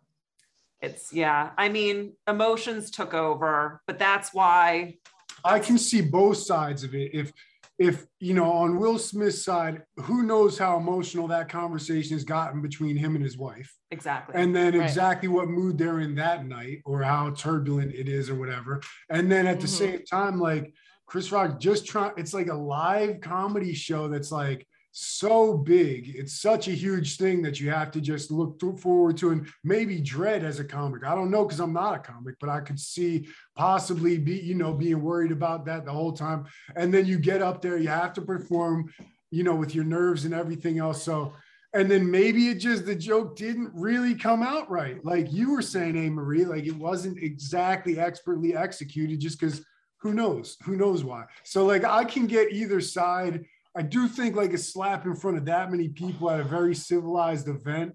It's 0.81 1.13
yeah. 1.13 1.51
I 1.57 1.69
mean, 1.69 2.15
emotions 2.27 2.91
took 2.91 3.15
over, 3.15 3.83
but 3.87 3.99
that's 3.99 4.33
why 4.33 4.97
I 5.45 5.59
can 5.59 5.79
see 5.79 6.01
both 6.01 6.39
sides 6.39 6.85
of 6.85 6.95
it. 6.95 7.11
If 7.13 7.33
if 7.79 8.07
you 8.19 8.35
know 8.35 8.51
on 8.53 8.79
Will 8.79 8.99
Smith's 8.99 9.43
side, 9.43 9.83
who 9.97 10.23
knows 10.23 10.59
how 10.59 10.79
emotional 10.79 11.27
that 11.29 11.49
conversation 11.49 12.15
has 12.15 12.25
gotten 12.25 12.61
between 12.61 12.97
him 12.97 13.15
and 13.15 13.25
his 13.25 13.39
wife. 13.39 13.75
Exactly. 13.91 14.35
And 14.37 14.55
then 14.55 14.77
right. 14.77 14.85
exactly 14.85 15.29
what 15.29 15.49
mood 15.49 15.79
they're 15.79 16.01
in 16.01 16.15
that 16.17 16.47
night 16.47 16.83
or 16.85 17.03
how 17.03 17.31
turbulent 17.31 17.95
it 17.95 18.09
is 18.09 18.29
or 18.29 18.35
whatever. 18.35 18.83
And 19.09 19.33
then 19.33 19.47
at 19.47 19.55
mm-hmm. 19.55 19.63
the 19.63 19.69
same 19.69 20.05
time, 20.05 20.39
like 20.39 20.75
Chris 21.11 21.33
Rock 21.33 21.59
just 21.59 21.87
trying, 21.87 22.13
it's 22.17 22.33
like 22.33 22.47
a 22.47 22.55
live 22.55 23.21
comedy 23.21 23.75
show 23.75 24.07
that's 24.07 24.31
like 24.31 24.65
so 24.93 25.57
big. 25.57 26.15
It's 26.15 26.41
such 26.41 26.69
a 26.69 26.73
huge 26.73 27.17
thing 27.17 27.43
that 27.43 27.59
you 27.59 27.69
have 27.69 27.91
to 27.93 28.01
just 28.01 28.31
look 28.31 28.61
forward 28.79 29.17
to 29.17 29.31
and 29.31 29.49
maybe 29.65 30.01
dread 30.01 30.45
as 30.45 30.61
a 30.61 30.65
comic. 30.65 31.05
I 31.05 31.17
don't 31.17 31.33
know 31.33 31.45
because 31.45 31.59
I'm 31.59 31.73
not 31.73 31.97
a 31.97 31.99
comic, 31.99 32.37
but 32.41 32.49
I 32.49 32.61
could 32.61 32.79
see 32.79 33.27
possibly 33.57 34.19
be, 34.19 34.39
you 34.39 34.55
know, 34.55 34.73
being 34.73 35.03
worried 35.03 35.33
about 35.33 35.65
that 35.65 35.85
the 35.85 35.91
whole 35.91 36.13
time. 36.13 36.47
And 36.77 36.95
then 36.95 37.07
you 37.07 37.19
get 37.19 37.43
up 37.43 37.61
there, 37.61 37.77
you 37.77 37.89
have 37.89 38.13
to 38.13 38.23
perform, 38.23 38.95
you 39.33 39.43
know, 39.43 39.57
with 39.57 39.75
your 39.75 39.85
nerves 39.85 40.27
and 40.27 40.33
everything 40.33 40.79
else. 40.79 41.03
So, 41.03 41.33
and 41.75 41.91
then 41.91 42.09
maybe 42.09 42.51
it 42.51 42.59
just 42.59 42.87
the 42.87 42.95
joke 42.95 43.35
didn't 43.35 43.73
really 43.75 44.15
come 44.15 44.45
out 44.45 44.71
right. 44.71 45.05
Like 45.05 45.33
you 45.33 45.51
were 45.51 45.63
saying, 45.63 45.97
A. 45.97 46.09
Marie, 46.09 46.45
like 46.45 46.67
it 46.67 46.77
wasn't 46.77 47.21
exactly 47.21 47.99
expertly 47.99 48.57
executed 48.57 49.19
just 49.19 49.41
because 49.41 49.65
who 50.01 50.15
knows? 50.15 50.57
Who 50.65 50.77
knows 50.77 51.05
why? 51.05 51.25
So, 51.45 51.67
like, 51.67 51.85
I 51.85 52.05
can 52.05 52.27
get 52.27 52.53
either 52.53 52.81
side 52.81 53.45
I 53.77 53.83
do 53.83 54.09
think 54.09 54.37
like 54.37 54.53
a 54.53 54.59
slap 54.59 55.07
in 55.07 55.15
front 55.15 55.37
of 55.37 55.45
that 55.45 55.71
many 55.71 55.89
people 55.89 56.31
at 56.31 56.41
a 56.41 56.45
very 56.45 56.75
civilized 56.75 57.49
event 57.49 57.95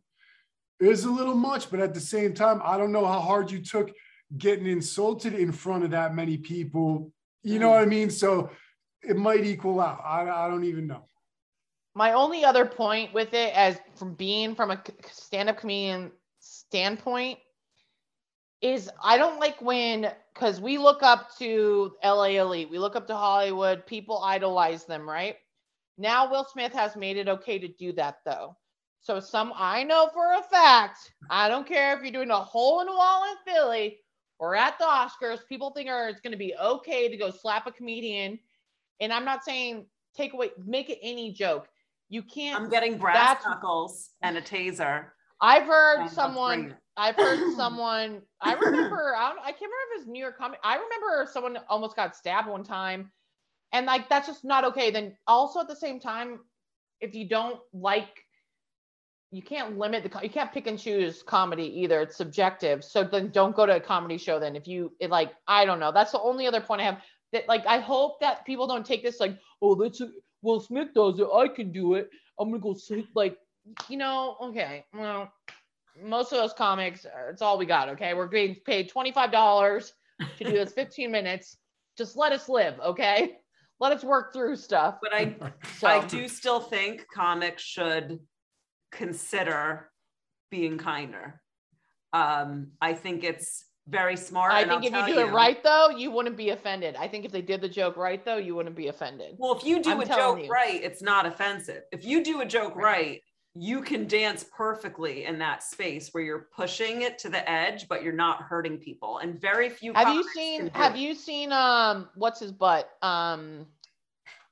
is 0.79 1.03
a 1.03 1.11
little 1.11 1.35
much, 1.35 1.69
but 1.69 1.79
at 1.79 1.93
the 1.93 1.99
same 1.99 2.33
time, 2.33 2.61
I 2.63 2.77
don't 2.77 2.91
know 2.91 3.05
how 3.05 3.19
hard 3.19 3.51
you 3.51 3.61
took 3.61 3.91
getting 4.37 4.67
insulted 4.67 5.33
in 5.33 5.51
front 5.51 5.83
of 5.83 5.91
that 5.91 6.15
many 6.15 6.37
people. 6.37 7.11
You 7.43 7.59
know 7.59 7.69
what 7.69 7.81
I 7.81 7.85
mean? 7.85 8.09
So 8.09 8.49
it 9.01 9.17
might 9.17 9.45
equal 9.45 9.79
out. 9.79 10.01
I, 10.03 10.29
I 10.29 10.47
don't 10.47 10.63
even 10.63 10.87
know. 10.87 11.07
My 11.93 12.13
only 12.13 12.43
other 12.43 12.65
point 12.65 13.13
with 13.13 13.33
it, 13.33 13.55
as 13.55 13.77
from 13.95 14.15
being 14.15 14.55
from 14.55 14.71
a 14.71 14.81
stand-up 15.09 15.57
comedian 15.57 16.11
standpoint, 16.39 17.39
is 18.65 18.89
I 19.01 19.17
don't 19.17 19.39
like 19.39 19.61
when 19.61 20.11
because 20.33 20.59
we 20.59 20.77
look 20.77 21.03
up 21.03 21.37
to 21.37 21.93
LA 22.03 22.39
Elite, 22.41 22.69
we 22.69 22.79
look 22.79 22.95
up 22.95 23.05
to 23.07 23.15
Hollywood, 23.15 23.85
people 23.85 24.23
idolize 24.23 24.85
them, 24.85 25.07
right? 25.07 25.35
Now 25.97 26.29
Will 26.29 26.45
Smith 26.45 26.73
has 26.73 26.95
made 26.95 27.15
it 27.17 27.29
okay 27.29 27.59
to 27.59 27.67
do 27.67 27.93
that 27.93 28.17
though. 28.25 28.57
So 29.01 29.19
some 29.19 29.53
I 29.55 29.83
know 29.83 30.09
for 30.11 30.33
a 30.33 30.41
fact, 30.41 31.13
I 31.29 31.47
don't 31.47 31.67
care 31.67 31.95
if 31.95 32.01
you're 32.01 32.11
doing 32.11 32.31
a 32.31 32.39
hole 32.39 32.81
in 32.81 32.87
the 32.87 32.93
wall 32.93 33.23
in 33.25 33.53
Philly 33.53 33.99
or 34.39 34.55
at 34.55 34.79
the 34.79 34.85
Oscars, 34.85 35.47
people 35.47 35.69
think 35.69 35.87
are 35.87 36.09
it's 36.09 36.19
going 36.19 36.31
to 36.31 36.37
be 36.37 36.55
okay 36.59 37.07
to 37.07 37.17
go 37.17 37.29
slap 37.29 37.67
a 37.67 37.71
comedian. 37.71 38.39
And 38.99 39.13
I'm 39.13 39.25
not 39.25 39.43
saying 39.43 39.85
take 40.17 40.33
away, 40.33 40.49
make 40.65 40.89
it 40.89 40.97
any 41.03 41.33
joke. 41.33 41.67
You 42.09 42.23
can't. 42.23 42.59
I'm 42.59 42.69
getting 42.69 42.97
brass 42.97 43.43
knuckles 43.45 44.09
and 44.23 44.37
a 44.37 44.41
taser. 44.41 45.05
I've 45.39 45.67
heard 45.67 46.09
someone. 46.09 46.75
I've 46.97 47.15
heard 47.15 47.53
someone. 47.55 48.21
I 48.41 48.53
remember. 48.53 49.15
I, 49.17 49.29
don't, 49.29 49.39
I 49.39 49.51
can't 49.51 49.61
remember 49.61 49.75
if 49.91 49.95
it 49.95 49.99
was 49.99 50.07
New 50.07 50.21
York 50.21 50.37
Comic. 50.37 50.59
I 50.63 50.75
remember 50.75 51.29
someone 51.31 51.57
almost 51.69 51.95
got 51.95 52.15
stabbed 52.15 52.47
one 52.47 52.63
time 52.63 53.11
and 53.75 53.85
like 53.85 54.07
that's 54.09 54.27
just 54.27 54.45
not 54.45 54.63
okay 54.63 54.89
then 54.89 55.15
also 55.27 55.59
at 55.59 55.67
the 55.67 55.75
same 55.75 55.99
time 55.99 56.39
if 57.01 57.13
you 57.13 57.27
don't 57.27 57.59
like 57.73 58.23
you 59.31 59.41
can't 59.41 59.77
limit 59.77 60.03
the 60.03 60.19
you 60.23 60.29
can't 60.29 60.53
pick 60.53 60.65
and 60.67 60.79
choose 60.79 61.21
comedy 61.23 61.81
either 61.81 61.99
it's 62.01 62.15
subjective 62.15 62.83
so 62.83 63.03
then 63.03 63.29
don't 63.31 63.55
go 63.55 63.65
to 63.65 63.75
a 63.75 63.79
comedy 63.79 64.17
show 64.17 64.39
then 64.39 64.55
if 64.55 64.65
you 64.65 64.91
it 64.99 65.09
like 65.09 65.33
i 65.47 65.65
don't 65.65 65.79
know 65.79 65.91
that's 65.91 66.13
the 66.13 66.21
only 66.21 66.47
other 66.47 66.61
point 66.61 66.79
i 66.79 66.85
have 66.85 67.01
that 67.33 67.47
like 67.49 67.65
i 67.65 67.79
hope 67.79 68.19
that 68.21 68.45
people 68.45 68.65
don't 68.65 68.85
take 68.85 69.03
this 69.03 69.19
like 69.19 69.37
oh 69.61 69.75
that's 69.75 69.99
a, 69.99 70.09
will 70.41 70.59
smith 70.59 70.93
does 70.95 71.19
it 71.19 71.27
i 71.35 71.47
can 71.47 71.71
do 71.71 71.95
it 71.95 72.09
i'm 72.39 72.49
gonna 72.49 72.61
go 72.61 72.73
sleep 72.73 73.09
like 73.13 73.37
you 73.89 73.97
know 73.97 74.37
okay 74.41 74.85
well 74.93 75.29
most 76.01 76.31
of 76.31 76.37
those 76.37 76.53
comics 76.53 77.05
it's 77.29 77.41
all 77.41 77.57
we 77.57 77.65
got 77.65 77.89
okay 77.89 78.13
we're 78.13 78.27
being 78.27 78.55
paid 78.65 78.89
$25 78.89 79.91
to 80.37 80.43
do 80.43 80.51
this 80.51 80.73
15 80.75 81.11
minutes 81.11 81.57
just 81.97 82.17
let 82.17 82.31
us 82.31 82.49
live 82.49 82.79
okay 82.81 83.37
let 83.79 83.91
us 83.91 84.03
work 84.03 84.33
through 84.33 84.55
stuff. 84.55 84.97
But 85.01 85.13
I 85.13 85.35
so. 85.77 85.87
I 85.87 86.05
do 86.05 86.27
still 86.27 86.59
think 86.59 87.05
comics 87.13 87.63
should 87.63 88.19
consider 88.91 89.89
being 90.49 90.77
kinder. 90.77 91.41
Um, 92.13 92.67
I 92.79 92.93
think 92.93 93.23
it's 93.23 93.65
very 93.87 94.15
smart. 94.15 94.53
I 94.53 94.65
think 94.65 94.85
if 94.85 94.93
you 94.93 95.05
do 95.05 95.19
you, 95.19 95.27
it 95.27 95.31
right 95.31 95.61
though, 95.61 95.89
you 95.89 96.11
wouldn't 96.11 96.37
be 96.37 96.51
offended. 96.51 96.95
I 96.95 97.07
think 97.07 97.25
if 97.25 97.31
they 97.31 97.41
did 97.41 97.61
the 97.61 97.69
joke 97.69 97.97
right 97.97 98.23
though, 98.23 98.37
you 98.37 98.55
wouldn't 98.55 98.75
be 98.75 98.87
offended. 98.87 99.35
Well, 99.37 99.55
if 99.55 99.65
you 99.65 99.83
do 99.83 99.91
I'm 99.91 99.99
a 99.99 100.05
joke 100.05 100.43
you. 100.43 100.47
right, 100.47 100.81
it's 100.81 101.01
not 101.01 101.25
offensive. 101.25 101.83
If 101.91 102.05
you 102.05 102.23
do 102.23 102.41
a 102.41 102.45
joke 102.45 102.75
right, 102.75 102.83
right 102.83 103.21
you 103.57 103.81
can 103.81 104.05
dance 104.05 104.45
perfectly 104.55 105.23
in 105.23 105.39
that 105.39 105.63
space 105.63 106.09
where 106.11 106.21
you're 106.21 106.47
pushing 106.53 107.03
it 107.03 107.17
to 107.17 107.29
the 107.29 107.49
edge 107.49 107.87
but 107.87 108.03
you're 108.03 108.13
not 108.13 108.41
hurting 108.41 108.77
people 108.77 109.19
and 109.19 109.39
very 109.39 109.69
few 109.69 109.93
have 109.93 110.13
you 110.13 110.23
seen 110.33 110.69
have 110.73 110.97
you 110.97 111.15
seen 111.15 111.53
um 111.53 112.09
what's 112.15 112.39
his 112.39 112.51
butt 112.51 112.89
um 113.01 113.65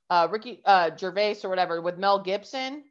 uh 0.08 0.26
ricky 0.30 0.62
uh 0.64 0.90
gervais 0.96 1.36
or 1.44 1.50
whatever 1.50 1.80
with 1.82 1.98
mel 1.98 2.18
gibson? 2.18 2.82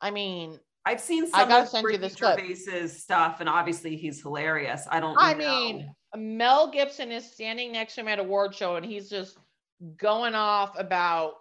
I 0.00 0.10
mean 0.10 0.58
i've 0.84 1.00
seen 1.00 1.26
some 1.28 1.40
i 1.40 1.48
gotta 1.48 1.66
send 1.66 1.84
ricky 1.84 1.96
you 1.96 2.02
this 2.02 2.16
gervais's 2.18 3.00
stuff 3.00 3.38
and 3.40 3.48
obviously 3.48 3.96
he's 3.96 4.20
hilarious. 4.20 4.86
I 4.90 4.98
don't 4.98 5.16
i 5.18 5.32
know. 5.32 5.38
mean 5.38 5.94
mel 6.16 6.70
gibson 6.72 7.12
is 7.12 7.30
standing 7.30 7.70
next 7.70 7.94
to 7.94 8.00
him 8.00 8.08
at 8.08 8.18
a 8.18 8.22
award 8.22 8.52
show 8.52 8.76
and 8.76 8.84
he's 8.84 9.08
just 9.08 9.38
going 9.96 10.34
off 10.34 10.76
about 10.76 11.34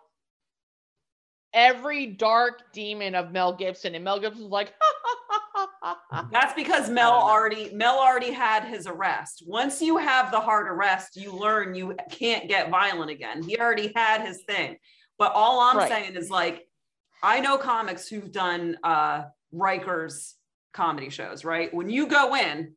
every 1.53 2.07
dark 2.07 2.71
demon 2.73 3.15
of 3.15 3.31
Mel 3.31 3.53
Gibson, 3.53 3.95
and 3.95 4.03
Mel 4.03 4.19
Gibson's 4.19 4.51
like, 4.51 4.73
That's 6.31 6.53
because 6.53 6.89
Mel 6.89 7.11
already 7.11 7.71
Mel 7.73 7.99
already 7.99 8.31
had 8.31 8.63
his 8.63 8.87
arrest. 8.87 9.43
Once 9.45 9.81
you 9.81 9.97
have 9.97 10.31
the 10.31 10.39
hard 10.39 10.67
arrest, 10.67 11.15
you 11.15 11.31
learn 11.31 11.75
you 11.75 11.95
can't 12.11 12.47
get 12.47 12.69
violent 12.69 13.11
again. 13.11 13.43
He 13.43 13.57
already 13.57 13.91
had 13.95 14.25
his 14.25 14.43
thing. 14.43 14.77
But 15.17 15.33
all 15.33 15.59
I'm 15.59 15.77
right. 15.77 15.89
saying 15.89 16.15
is 16.15 16.29
like, 16.29 16.67
I 17.21 17.39
know 17.39 17.57
comics 17.57 18.07
who've 18.07 18.31
done 18.31 18.77
uh 18.83 19.23
Rikers 19.53 20.33
comedy 20.73 21.09
shows, 21.09 21.43
right? 21.43 21.73
When 21.73 21.89
you 21.89 22.07
go 22.07 22.35
in, 22.35 22.73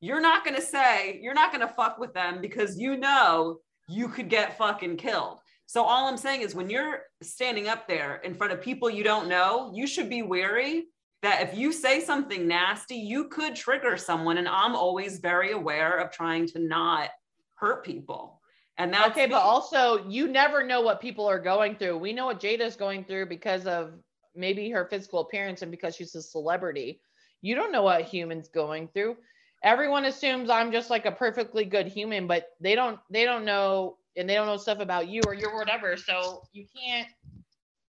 you're 0.00 0.20
not 0.20 0.44
gonna 0.44 0.60
say 0.60 1.20
you're 1.22 1.34
not 1.34 1.52
gonna 1.52 1.68
fuck 1.68 1.98
with 1.98 2.12
them 2.12 2.40
because 2.40 2.78
you 2.78 2.96
know 2.96 3.58
you 3.88 4.08
could 4.08 4.28
get 4.28 4.58
fucking 4.58 4.96
killed. 4.96 5.38
So 5.66 5.82
all 5.82 6.06
I'm 6.06 6.16
saying 6.16 6.42
is 6.42 6.54
when 6.54 6.70
you're 6.70 7.02
standing 7.22 7.68
up 7.68 7.88
there 7.88 8.16
in 8.24 8.34
front 8.34 8.52
of 8.52 8.62
people 8.62 8.88
you 8.88 9.02
don't 9.02 9.28
know, 9.28 9.70
you 9.74 9.86
should 9.86 10.08
be 10.08 10.22
wary 10.22 10.84
that 11.22 11.42
if 11.42 11.58
you 11.58 11.72
say 11.72 12.00
something 12.00 12.46
nasty, 12.46 12.94
you 12.94 13.28
could 13.28 13.56
trigger 13.56 13.96
someone. 13.96 14.38
And 14.38 14.48
I'm 14.48 14.76
always 14.76 15.18
very 15.18 15.52
aware 15.52 15.98
of 15.98 16.12
trying 16.12 16.46
to 16.48 16.60
not 16.60 17.10
hurt 17.56 17.84
people. 17.84 18.40
And 18.78 18.92
that's 18.92 19.10
okay, 19.10 19.26
but 19.26 19.40
also 19.40 20.06
you 20.08 20.28
never 20.28 20.64
know 20.64 20.82
what 20.82 21.00
people 21.00 21.26
are 21.26 21.38
going 21.38 21.76
through. 21.76 21.98
We 21.98 22.12
know 22.12 22.26
what 22.26 22.40
Jada's 22.40 22.76
going 22.76 23.04
through 23.04 23.26
because 23.26 23.66
of 23.66 23.94
maybe 24.34 24.70
her 24.70 24.84
physical 24.84 25.20
appearance 25.20 25.62
and 25.62 25.70
because 25.70 25.96
she's 25.96 26.14
a 26.14 26.22
celebrity. 26.22 27.00
You 27.40 27.54
don't 27.54 27.72
know 27.72 27.82
what 27.82 28.02
humans 28.02 28.48
going 28.48 28.88
through. 28.88 29.16
Everyone 29.64 30.04
assumes 30.04 30.50
I'm 30.50 30.70
just 30.70 30.90
like 30.90 31.06
a 31.06 31.12
perfectly 31.12 31.64
good 31.64 31.86
human, 31.86 32.26
but 32.26 32.48
they 32.60 32.74
don't 32.74 33.00
they 33.10 33.24
don't 33.24 33.46
know 33.46 33.96
and 34.16 34.28
they 34.28 34.34
don't 34.34 34.46
know 34.46 34.56
stuff 34.56 34.78
about 34.80 35.08
you 35.08 35.22
or 35.26 35.34
your 35.34 35.56
whatever. 35.56 35.96
So 35.96 36.42
you 36.52 36.66
can't. 36.76 37.08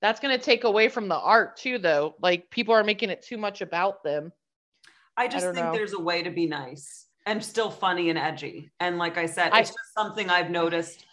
That's 0.01 0.19
going 0.19 0.37
to 0.37 0.43
take 0.43 0.63
away 0.63 0.89
from 0.89 1.07
the 1.07 1.17
art 1.17 1.57
too, 1.57 1.77
though. 1.77 2.15
Like 2.21 2.49
people 2.49 2.73
are 2.73 2.83
making 2.83 3.09
it 3.09 3.21
too 3.21 3.37
much 3.37 3.61
about 3.61 4.03
them. 4.03 4.31
I 5.17 5.27
just 5.27 5.45
I 5.45 5.53
think 5.53 5.65
know. 5.67 5.73
there's 5.73 5.93
a 5.93 5.99
way 5.99 6.23
to 6.23 6.29
be 6.29 6.45
nice 6.45 7.07
and 7.25 7.43
still 7.43 7.71
funny 7.71 8.09
and 8.09 8.19
edgy. 8.19 8.71
And 8.79 8.97
like 8.97 9.17
I 9.17 9.25
said, 9.25 9.47
it's 9.47 9.55
I, 9.55 9.61
just 9.61 9.93
something 9.97 10.29
I've 10.29 10.49
noticed 10.49 11.05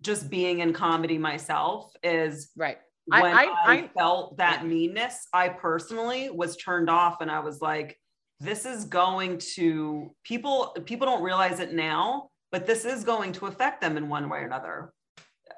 just 0.00 0.30
being 0.30 0.60
in 0.60 0.72
comedy 0.72 1.18
myself 1.18 1.92
is 2.02 2.50
right. 2.56 2.78
When 3.06 3.24
I, 3.24 3.44
I, 3.44 3.72
I 3.72 3.88
felt 3.88 4.36
that 4.36 4.64
meanness, 4.64 5.26
I 5.32 5.48
personally 5.48 6.30
was 6.30 6.56
turned 6.56 6.88
off 6.88 7.20
and 7.20 7.30
I 7.30 7.40
was 7.40 7.60
like, 7.60 7.98
this 8.38 8.64
is 8.64 8.84
going 8.84 9.38
to 9.54 10.14
people 10.24 10.74
people 10.84 11.06
don't 11.06 11.22
realize 11.22 11.60
it 11.60 11.74
now 11.74 12.29
but 12.52 12.66
this 12.66 12.84
is 12.84 13.04
going 13.04 13.32
to 13.32 13.46
affect 13.46 13.80
them 13.80 13.96
in 13.96 14.08
one 14.08 14.28
way 14.28 14.38
or 14.40 14.46
another 14.46 14.92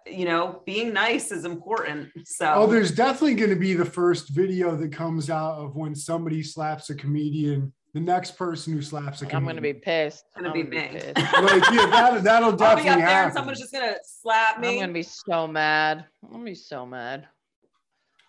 you 0.07 0.25
know 0.25 0.63
being 0.67 0.93
nice 0.93 1.31
is 1.31 1.45
important 1.45 2.09
so 2.25 2.55
Oh, 2.55 2.67
there's 2.67 2.91
definitely 2.93 3.35
going 3.35 3.51
to 3.51 3.57
be 3.57 3.75
the 3.75 3.85
first 3.85 4.31
video 4.31 4.75
that 4.77 4.93
comes 4.93 5.31
out 5.31 5.59
of 5.59 5.77
when 5.77 5.95
somebody 5.95 6.43
slaps 6.43 6.91
a 6.91 6.95
comedian. 6.95 7.73
The 7.95 8.01
next 8.01 8.39
person 8.39 8.73
who 8.73 8.81
slaps 8.81 9.21
a 9.21 9.27
comedian. 9.27 9.37
I'm 9.37 9.47
gonna 9.47 9.61
be 9.61 9.75
pissed. 9.75 10.25
It's 10.27 10.37
gonna 10.37 10.49
I'm 10.49 10.55
be 10.55 10.63
me. 10.63 10.89
pissed. 10.89 11.17
like, 11.17 11.63
yeah, 11.73 11.87
that, 11.91 12.25
that'll 12.25 12.49
I'll 12.49 12.53
be 12.53 12.85
definitely 12.85 12.91
up 12.91 12.99
there 12.99 13.25
and 13.25 13.33
someone's 13.35 13.61
just 13.61 13.73
gonna 13.73 13.97
slap 14.03 14.61
me 14.61 14.69
I'm 14.69 14.81
gonna 14.81 14.93
be 14.95 15.03
so 15.03 15.47
mad. 15.47 16.07
I'm 16.25 16.33
gonna 16.33 16.45
be 16.45 16.55
so 16.55 16.87
mad. 16.87 17.29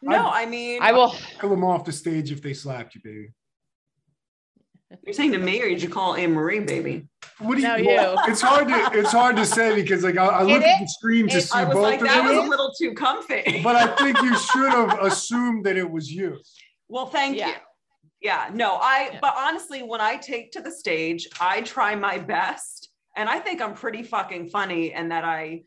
no 0.01 0.29
i 0.29 0.45
mean 0.45 0.81
I 0.81 0.91
will. 0.91 1.15
Kill 1.39 1.49
them 1.49 1.63
off 1.63 1.85
the 1.85 1.93
stage 1.93 2.29
if 2.31 2.41
they 2.41 2.53
slapped 2.53 2.93
you, 2.95 3.01
baby. 3.03 3.29
You're 5.03 5.13
saying 5.13 5.31
to 5.31 5.37
me 5.37 5.61
or 5.61 5.67
did 5.69 5.81
you 5.81 5.89
call 5.89 6.15
Anne 6.15 6.33
Marie 6.33 6.59
baby 6.59 7.07
What 7.39 7.55
do 7.55 7.61
you? 7.61 7.67
No, 7.67 7.77
well, 7.85 8.13
you. 8.25 8.31
It's 8.31 8.41
hard 8.41 8.67
to 8.67 8.99
it's 8.99 9.11
hard 9.11 9.35
to 9.37 9.45
say 9.45 9.75
because 9.75 10.03
like 10.03 10.17
I, 10.17 10.25
I 10.25 10.43
look 10.43 10.61
at 10.61 10.79
the 10.79 10.87
screen 10.87 11.27
to 11.29 11.37
it- 11.37 11.41
see 11.41 11.57
i 11.57 11.63
was 11.63 11.73
both 11.73 11.83
like 11.83 12.01
of 12.01 12.07
that 12.07 12.23
was 12.23 12.37
a 12.45 12.49
little 12.49 12.71
too 12.77 12.93
comfy 12.93 13.61
but 13.63 13.75
I 13.75 13.87
think 13.95 14.21
you 14.21 14.37
should 14.37 14.69
have 14.71 14.99
assumed 15.01 15.65
that 15.65 15.77
it 15.77 15.89
was 15.89 16.11
you. 16.11 16.39
Well, 16.89 17.07
thank 17.07 17.37
Yeah. 17.37 17.47
you. 17.49 17.53
Yeah, 18.21 18.49
no, 18.53 18.75
I, 18.75 19.09
Yeah. 19.13 19.19
but 19.21 19.33
honestly, 19.37 19.83
when 19.83 19.99
I 19.99 20.15
take 20.15 20.51
to 20.53 20.61
the 20.61 20.71
stage, 20.71 21.27
I 21.41 21.61
try 21.61 21.93
my 21.95 22.17
best. 22.19 22.89
And 23.17 23.27
I 23.29 23.39
think 23.39 23.61
I'm 23.61 23.73
pretty 23.73 24.01
fucking 24.03 24.49
funny 24.49 24.93
and 24.93 25.11
that 25.11 25.25
I, 25.25 25.63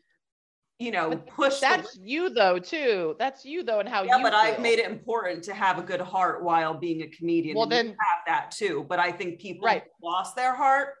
you 0.79 0.91
know, 0.91 1.09
But 1.09 1.27
push 1.27 1.55
the- 1.55 1.61
That's 1.61 1.97
you 2.01 2.29
though 2.29 2.59
too. 2.59 3.15
That's 3.17 3.43
you 3.45 3.63
though, 3.63 3.79
and 3.79 3.89
how 3.89 4.03
yeah, 4.03 4.17
you. 4.17 4.23
but 4.23 4.33
I've 4.33 4.59
made 4.59 4.79
it 4.79 4.89
important 4.89 5.43
to 5.45 5.53
have 5.53 5.79
a 5.79 5.81
good 5.81 6.01
heart 6.01 6.43
while 6.43 6.73
being 6.73 7.01
a 7.01 7.07
comedian. 7.07 7.57
Well, 7.57 7.65
then- 7.67 7.87
have 7.87 8.23
that 8.27 8.51
too. 8.51 8.85
But 8.87 8.99
I 8.99 9.11
think 9.11 9.39
people 9.39 9.65
Right. 9.65 9.83
lost 10.03 10.35
their 10.35 10.53
heart. 10.53 10.95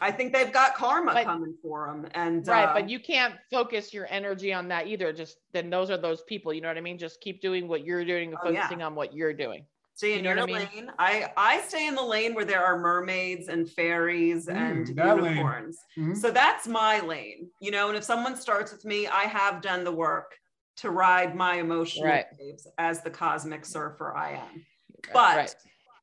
I 0.00 0.10
think 0.10 0.32
they've 0.32 0.52
got 0.52 0.74
karma 0.74 1.12
But- 1.12 1.24
coming 1.24 1.56
for 1.62 1.86
them. 1.86 2.10
And 2.14 2.46
Right, 2.46 2.64
uh, 2.68 2.74
but 2.74 2.88
you 2.88 2.98
can't 3.00 3.34
focus 3.50 3.92
your 3.94 4.06
energy 4.10 4.52
on 4.52 4.68
that 4.68 4.86
either. 4.86 5.12
Just 5.12 5.38
then 5.52 5.70
those 5.70 5.90
are 5.90 5.96
those 5.96 6.22
people. 6.22 6.52
You 6.52 6.60
know 6.60 6.68
what 6.68 6.76
I 6.76 6.80
mean? 6.80 6.98
Just 6.98 7.20
keep 7.20 7.40
doing 7.40 7.68
what 7.68 7.84
you're 7.84 8.04
doing 8.04 8.30
and 8.30 8.38
Oh, 8.42 8.50
yeah. 8.50 8.62
focusing 8.62 8.82
on 8.82 8.94
what 8.94 9.12
you're 9.14 9.32
doing. 9.32 9.66
Stay 9.94 10.12
you 10.12 10.18
in 10.18 10.24
know 10.24 10.30
your 10.34 10.40
what 10.40 10.50
I 10.50 10.74
mean? 10.74 10.86
lane. 10.86 10.90
I 10.98 11.32
I 11.36 11.60
stay 11.62 11.86
in 11.86 11.94
the 11.94 12.02
lane 12.02 12.34
where 12.34 12.44
there 12.44 12.64
are 12.64 12.78
mermaids 12.78 13.48
and 13.48 13.68
fairies 13.70 14.48
and 14.48 14.86
Mm, 14.86 14.96
lane. 14.96 15.16
unicorns. 15.16 15.78
Mhm. 15.98 16.16
So 16.16 16.30
that's 16.30 16.66
my 16.66 17.00
lane, 17.00 17.50
you 17.60 17.70
know. 17.70 17.88
And 17.88 17.96
if 17.96 18.04
someone 18.04 18.36
starts 18.36 18.72
with 18.72 18.84
me, 18.84 19.06
I 19.06 19.22
have 19.24 19.62
done 19.62 19.84
the 19.84 19.92
work 19.92 20.36
to 20.76 20.90
ride 20.90 21.36
my 21.36 21.54
emotional 21.56 22.04
Right. 22.06 22.26
waves 22.38 22.66
as 22.78 23.02
the 23.02 23.10
cosmic 23.10 23.64
surfer 23.64 24.14
I 24.16 24.32
am. 24.32 24.66
But 25.12 25.36
right. 25.36 25.56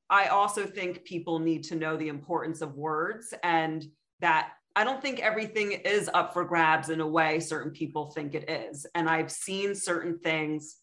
I 0.09 0.27
also 0.27 0.65
think 0.65 1.03
people 1.03 1.39
need 1.39 1.63
to 1.65 1.76
know 1.76 1.97
the 1.97 2.07
importance 2.07 2.61
of 2.61 2.76
words 2.76 3.34
and 3.43 3.84
that 4.19 4.53
I 4.76 4.84
don't 4.85 5.01
think 5.01 5.19
everything 5.19 5.72
is 5.73 6.09
up 6.13 6.31
for 6.34 6.45
grabs 6.45 6.89
in 6.89 7.01
a 7.01 7.07
way 7.07 7.39
certain 7.41 7.72
people 7.72 8.11
think 8.11 8.34
it 8.35 8.49
is. 8.49 8.85
And 8.95 9.09
I've 9.09 9.31
seen 9.31 9.76
certain 9.76 10.19
things 10.19 10.77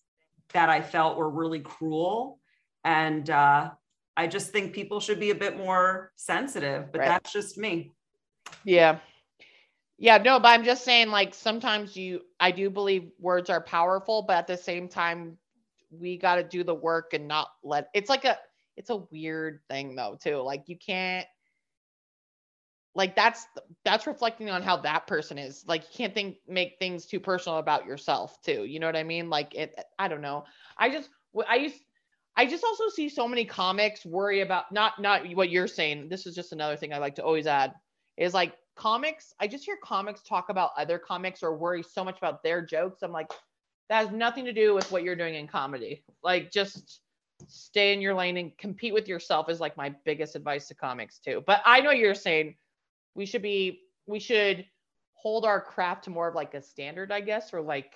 that 0.53 0.69
I 0.69 0.81
felt 0.83 1.17
were 1.17 1.31
really 1.31 1.61
cruel. 1.61 2.38
And 2.85 3.29
uh, 3.31 3.71
I 4.17 4.27
just 4.27 4.51
think 4.51 4.73
people 4.73 5.01
should 5.01 5.21
be 5.21 5.31
a 5.31 5.35
bit 5.35 5.57
more 5.57 6.13
sensitive, 6.17 6.91
but 6.93 7.01
Right. 7.01 7.09
that's 7.09 7.33
just 7.33 7.59
me. 7.59 7.93
Yeah. 8.65 8.99
Yeah, 10.01 10.19
no, 10.19 10.39
but 10.39 10.49
I'm 10.49 10.65
just 10.65 10.85
saying, 10.85 11.09
like, 11.11 11.35
sometimes 11.35 11.97
you, 11.97 12.23
I 12.39 12.53
do 12.53 12.71
believe 12.71 13.11
words 13.19 13.51
are 13.51 13.61
powerful, 13.61 14.23
but 14.23 14.37
at 14.37 14.47
the 14.47 14.57
same 14.57 14.89
time, 14.89 15.37
we 15.91 16.17
got 16.17 16.37
to 16.37 16.45
do 16.45 16.63
the 16.63 16.75
work 16.75 17.15
and 17.15 17.27
not 17.27 17.49
let 17.65 17.89
it's 17.95 18.09
like 18.09 18.25
a, 18.25 18.39
it's 18.77 18.91
a 18.91 18.97
weird 18.97 19.61
thing 19.69 19.97
though, 19.97 20.17
too. 20.23 20.37
Like, 20.37 20.69
you 20.69 20.77
can't, 20.77 21.27
like, 22.95 23.17
that's, 23.17 23.47
that's 23.85 24.07
reflecting 24.07 24.51
on 24.51 24.63
how 24.63 24.77
that 24.77 25.09
person 25.09 25.37
is. 25.37 25.65
Like, 25.67 25.83
you 25.83 25.97
can't 25.97 26.15
think, 26.15 26.37
make 26.47 26.77
things 26.79 27.07
too 27.07 27.19
personal 27.19 27.59
about 27.59 27.87
yourself, 27.87 28.41
too. 28.43 28.65
You 28.65 28.79
know 28.79 28.87
what 28.87 28.97
I 28.97 29.03
mean? 29.03 29.31
Like, 29.31 29.55
it, 29.55 29.75
I 29.99 30.07
don't 30.07 30.21
know. 30.21 30.45
I 30.77 30.91
just, 30.91 31.09
I 31.49 31.57
used, 31.57 31.81
I 32.39 32.47
just 32.47 32.63
also 32.63 32.89
see 32.89 33.09
so 33.09 33.27
many 33.27 33.45
comics 33.45 34.07
worry 34.07 34.43
about 34.43 34.71
not 34.71 35.03
not 35.03 35.27
what 35.35 35.51
you're 35.51 35.67
saying. 35.67 36.09
This 36.09 36.25
is 36.25 36.37
just 36.37 36.53
another 36.53 36.77
thing 36.77 36.95
I 36.95 36.99
like 36.99 37.17
to 37.17 37.25
always 37.25 37.49
add 37.49 37.75
is 38.17 38.33
like 38.33 38.55
comics. 38.77 39.35
I 39.41 39.49
just 39.49 39.65
hear 39.65 39.77
comics 39.83 40.23
talk 40.23 40.49
about 40.49 40.71
other 40.79 41.01
comics 41.01 41.43
or 41.43 41.57
worry 41.57 41.83
so 41.83 42.05
much 42.05 42.17
about 42.17 42.45
their 42.45 42.65
jokes. 42.65 43.03
I'm 43.03 43.11
like, 43.11 43.29
that 43.89 44.07
has 44.07 44.13
nothing 44.13 44.45
to 44.45 44.53
do 44.53 44.73
with 44.73 44.91
what 44.93 45.03
you're 45.03 45.17
doing 45.17 45.35
in 45.35 45.49
comedy. 45.49 46.05
Like 46.23 46.53
just 46.53 47.01
stay 47.49 47.93
in 47.93 48.01
your 48.01 48.15
lane 48.15 48.37
and 48.37 48.57
compete 48.57 48.95
with 48.95 49.09
yourself 49.09 49.49
is 49.51 49.59
like 49.59 49.77
my 49.77 49.93
biggest 50.05 50.37
advice 50.37 50.69
to 50.69 50.77
comics 50.77 51.19
too. 51.19 51.43
But 51.45 51.61
I 51.67 51.81
know 51.81 51.91
you're 51.91 52.15
saying 52.15 52.55
we 53.17 53.27
should 53.27 53.43
be 53.43 53.81
we 54.07 54.21
should 54.21 54.65
hold 55.15 55.45
our 55.45 55.61
craft 55.61 56.05
to 56.05 56.11
more 56.11 56.29
of 56.29 56.37
like 56.37 56.55
a 56.55 56.63
standard, 56.63 57.11
I 57.11 57.21
guess, 57.21 57.53
or 57.53 57.61
like 57.61 57.95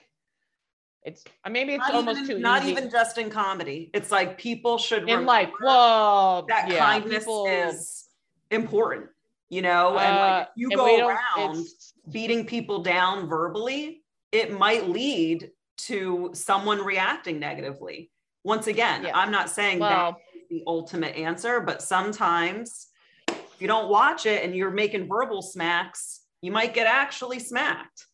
it's 1.04 1.24
uh, 1.44 1.50
maybe 1.50 1.74
it's 1.74 1.80
Not, 1.88 1.94
almost 1.94 2.20
even, 2.20 2.36
too 2.36 2.38
not 2.40 2.62
easy. 2.62 2.72
even 2.72 2.90
just 2.90 3.18
in 3.18 3.28
comedy. 3.30 3.90
It's 3.94 4.10
like 4.10 4.38
people 4.38 4.78
should 4.78 5.08
in 5.08 5.24
life. 5.26 5.50
Well, 5.62 6.46
that 6.48 6.68
yeah, 6.68 6.78
kindness 6.78 7.20
people- 7.24 7.46
is 7.46 8.08
important, 8.50 9.06
you 9.48 9.62
know, 9.62 9.98
and 9.98 10.16
uh, 10.16 10.20
like 10.20 10.42
if 10.48 10.52
you 10.56 10.70
go 10.76 11.08
around 11.08 11.52
it's- 11.56 11.94
beating 12.10 12.46
people 12.46 12.82
down 12.82 13.28
verbally, 13.28 14.02
it 14.30 14.52
might 14.52 14.88
lead 14.88 15.50
to 15.78 16.30
someone 16.34 16.78
reacting 16.84 17.38
negatively. 17.40 18.10
Once 18.44 18.66
again, 18.66 19.04
Yeah. 19.04 19.16
I'm 19.16 19.30
not 19.30 19.50
saying 19.50 19.78
well, 19.80 20.12
that's 20.12 20.46
the 20.50 20.62
ultimate 20.66 21.16
answer, 21.16 21.60
but 21.60 21.80
sometimes 21.82 22.88
if 23.28 23.60
you 23.60 23.66
don't 23.68 23.88
watch 23.88 24.26
it 24.26 24.44
and 24.44 24.54
you're 24.54 24.70
making 24.70 25.08
verbal 25.08 25.42
smacks, 25.42 26.20
you 26.40 26.50
might 26.52 26.74
get 26.74 26.86
actually 26.86 27.38
smacked. 27.38 28.06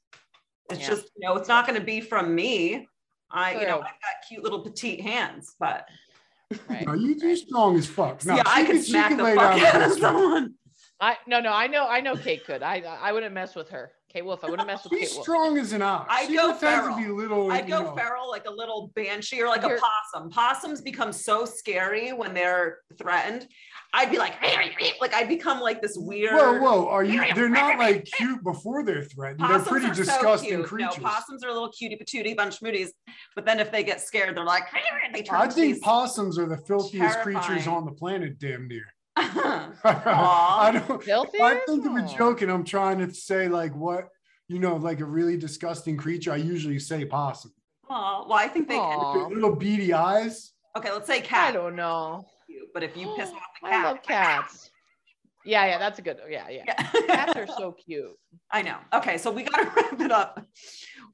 It's 0.70 0.81
Yeah. 0.81 0.89
just, 0.89 1.11
you 1.16 1.27
know, 1.28 1.36
it's 1.36 1.49
not 1.49 1.66
going 1.66 1.78
to 1.78 1.85
be 1.85 2.01
from 2.01 2.35
me. 2.35 2.86
I, 3.31 3.61
you 3.61 3.66
know, 3.66 3.77
I've 3.78 3.82
got 3.82 4.27
cute 4.28 4.43
little 4.43 4.61
petite 4.61 5.01
hands, 5.03 5.55
but 5.61 5.86
right, 6.69 6.86
No, 6.86 6.95
you 6.95 7.09
you 7.15 7.28
right. 7.28 7.36
strong 7.39 7.77
as 7.77 7.86
fuck. 7.86 8.24
No, 8.24 8.36
yeah, 8.36 8.43
I 8.47 8.62
can- 8.65 8.77
could 8.77 8.85
she 8.85 8.90
smack 8.93 9.09
can 9.09 9.19
the 9.19 9.24
lay 9.24 9.35
fuck 9.35 9.57
down 9.57 9.66
out 9.66 9.73
the 9.73 9.78
of 9.85 9.89
fist. 9.90 10.01
someone. 10.01 10.55
I 11.01 11.16
no 11.28 11.39
no 11.40 11.53
I 11.53 11.69
know 11.69 11.86
I 11.86 12.01
know 12.01 12.16
Kate 12.16 12.45
could 12.45 12.61
I 12.62 12.81
I 12.81 13.12
wouldn't 13.12 13.32
mess 13.32 13.55
with 13.55 13.69
her 13.69 13.93
Kate 14.12 14.24
Wolf 14.24 14.43
I 14.43 14.51
wouldn't 14.51 14.66
mess 14.66 14.82
with 14.82 14.99
She's 14.99 15.11
Kate 15.11 15.15
Wolf 15.16 15.24
strong 15.24 15.59
as 15.59 15.73
an 15.73 15.81
ox. 15.82 16.09
I'd 16.11 16.27
she 16.28 16.35
go 16.35 16.51
pretends 16.53 16.61
feral. 16.81 16.97
to 16.97 17.03
be 17.05 17.09
little. 17.09 17.53
I'd 17.53 17.69
go 17.69 17.82
know. 17.82 17.95
feral 17.95 18.28
like 18.28 18.47
a 18.47 18.51
little 18.51 18.90
banshee 18.97 19.40
or 19.43 19.47
like 19.49 19.62
a 19.62 19.69
You're- 19.69 19.81
possum. 19.81 20.28
Possums 20.31 20.81
become 20.81 21.12
so 21.12 21.45
scary 21.45 22.12
when 22.12 22.35
they're 22.35 22.78
threatened. 22.97 23.47
I'd 23.94 24.10
be 24.10 24.19
like, 24.19 24.35
like 25.01 25.15
I'd 25.15 25.28
become 25.28 25.60
like 25.60 25.81
this 25.81 25.97
weird. 25.97 26.35
Whoa, 26.35 26.60
whoa! 26.60 26.89
Are 26.89 27.05
you? 27.05 27.23
They're 27.35 27.48
not 27.48 27.78
like 27.78 28.05
cute 28.05 28.43
before 28.44 28.85
they're 28.85 29.02
threatened. 29.05 29.40
Possums 29.40 29.65
they're 29.65 29.73
pretty 29.73 29.86
are 29.86 29.94
so 29.94 30.02
disgusting 30.05 30.48
cute. 30.51 30.66
creatures. 30.66 30.98
No, 30.98 31.05
possums 31.09 31.44
are 31.44 31.48
a 31.48 31.52
little 31.52 31.70
cutie 31.73 31.97
patootie 31.97 32.36
bunch 32.36 32.60
mooties, 32.60 32.89
but 33.35 33.47
then 33.47 33.60
if 33.60 33.73
they 33.73 33.82
get 33.82 34.01
scared, 34.01 34.36
they're 34.36 34.44
like, 34.44 34.65
they 35.12 35.23
turn 35.23 35.40
I 35.40 35.44
into 35.44 35.55
think 35.55 35.74
these- 35.74 35.82
possums 35.82 36.39
are 36.39 36.47
the 36.47 36.59
filthiest 36.59 37.20
creatures 37.20 37.66
on 37.66 37.85
the 37.86 37.93
planet. 37.93 38.39
Damn 38.39 38.69
near. 38.69 38.85
Aw. 39.16 40.60
I 40.60 40.73
don't. 40.73 41.02
filthy 41.02 41.40
I 41.40 41.60
think 41.66 41.86
of 41.86 41.93
a 41.97 42.02
Aw. 42.02 42.16
joke 42.16 42.43
and 42.43 42.52
I'm 42.52 42.65
trying 42.65 42.98
to 42.98 43.12
say 43.12 43.48
like 43.48 43.74
what 43.74 44.09
you 44.48 44.59
know, 44.59 44.77
like 44.77 45.01
a 45.01 45.05
really 45.05 45.36
disgusting 45.36 45.97
creature. 45.97 46.32
I 46.32 46.36
usually 46.36 46.78
say 46.78 47.05
possum. 47.05 47.52
Aw, 47.90 48.27
well, 48.28 48.39
I 48.39 48.48
think 48.48 48.69
they 48.69 48.77
can. 48.77 49.31
Little 49.35 49.56
beady 49.56 49.93
eyes. 49.93 50.52
Okay, 50.77 50.93
let's 50.93 51.06
say 51.06 51.20
cat. 51.20 51.48
I 51.48 51.52
don't 51.52 51.74
know 51.74 52.27
Cute, 52.49 52.69
But 52.73 52.83
if 52.83 52.97
you 52.97 53.12
piss 53.16 53.29
off 53.35 53.43
the 53.62 53.69
cat, 53.69 53.85
I 53.85 53.89
love 53.89 54.03
cats 54.03 54.70
yeah 55.45 55.66
yeah 55.66 55.79
that's 55.79 56.01
a 56.01 56.03
good 56.03 56.19
yeah 56.29 56.49
yeah 56.49 56.65
Yeah. 56.66 56.83
cats 57.07 57.37
are 57.37 57.47
so 57.59 57.73
cute 57.73 58.16
I 58.51 58.62
know. 58.62 58.77
Okay, 58.93 59.19
so 59.19 59.31
we 59.31 59.43
got 59.45 59.57
to 59.59 59.70
wrap 59.77 60.01
it 60.01 60.11
up. 60.11 60.45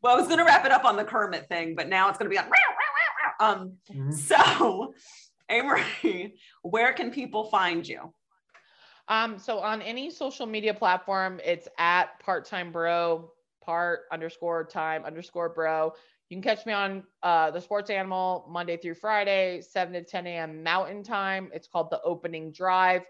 Well, 0.02 0.14
I 0.14 0.18
was 0.18 0.26
going 0.28 0.38
to 0.38 0.44
wrap 0.44 0.64
it 0.64 0.70
up 0.72 0.84
on 0.84 0.96
the 0.96 1.02
Kermit 1.04 1.48
thing, 1.48 1.74
but 1.74 1.88
now 1.88 2.08
it's 2.08 2.16
going 2.16 2.30
to 2.30 2.34
be 2.34 2.38
on. 2.38 2.46
Um. 3.40 3.72
Mhm. 3.92 4.12
So, 4.14 4.94
A. 5.50 5.62
Marie, 5.62 6.36
where 6.62 6.92
can 6.92 7.10
people 7.10 7.44
find 7.44 7.86
you? 7.86 8.12
Um, 9.08 9.38
so 9.38 9.58
on 9.58 9.82
any 9.82 10.10
social 10.10 10.46
media 10.46 10.72
platform, 10.72 11.40
it's 11.44 11.66
at 11.78 12.18
part-time 12.20 12.70
bro, 12.72 13.30
part 13.62 14.02
underscore 14.12 14.64
time 14.64 15.04
underscore 15.04 15.48
bro. 15.50 15.92
You 16.28 16.36
can 16.36 16.42
catch 16.42 16.64
me 16.64 16.72
on 16.72 17.04
uh, 17.22 17.50
the 17.50 17.60
Sports 17.60 17.90
Animal 17.90 18.46
Monday 18.48 18.76
through 18.76 18.94
Friday, 18.94 19.60
7 19.60 19.92
to 19.92 20.02
10 20.02 20.26
a.m. 20.26 20.62
Mountain 20.62 21.02
Time. 21.02 21.50
It's 21.52 21.68
called 21.68 21.90
the 21.90 22.00
Opening 22.02 22.50
Drive. 22.50 23.02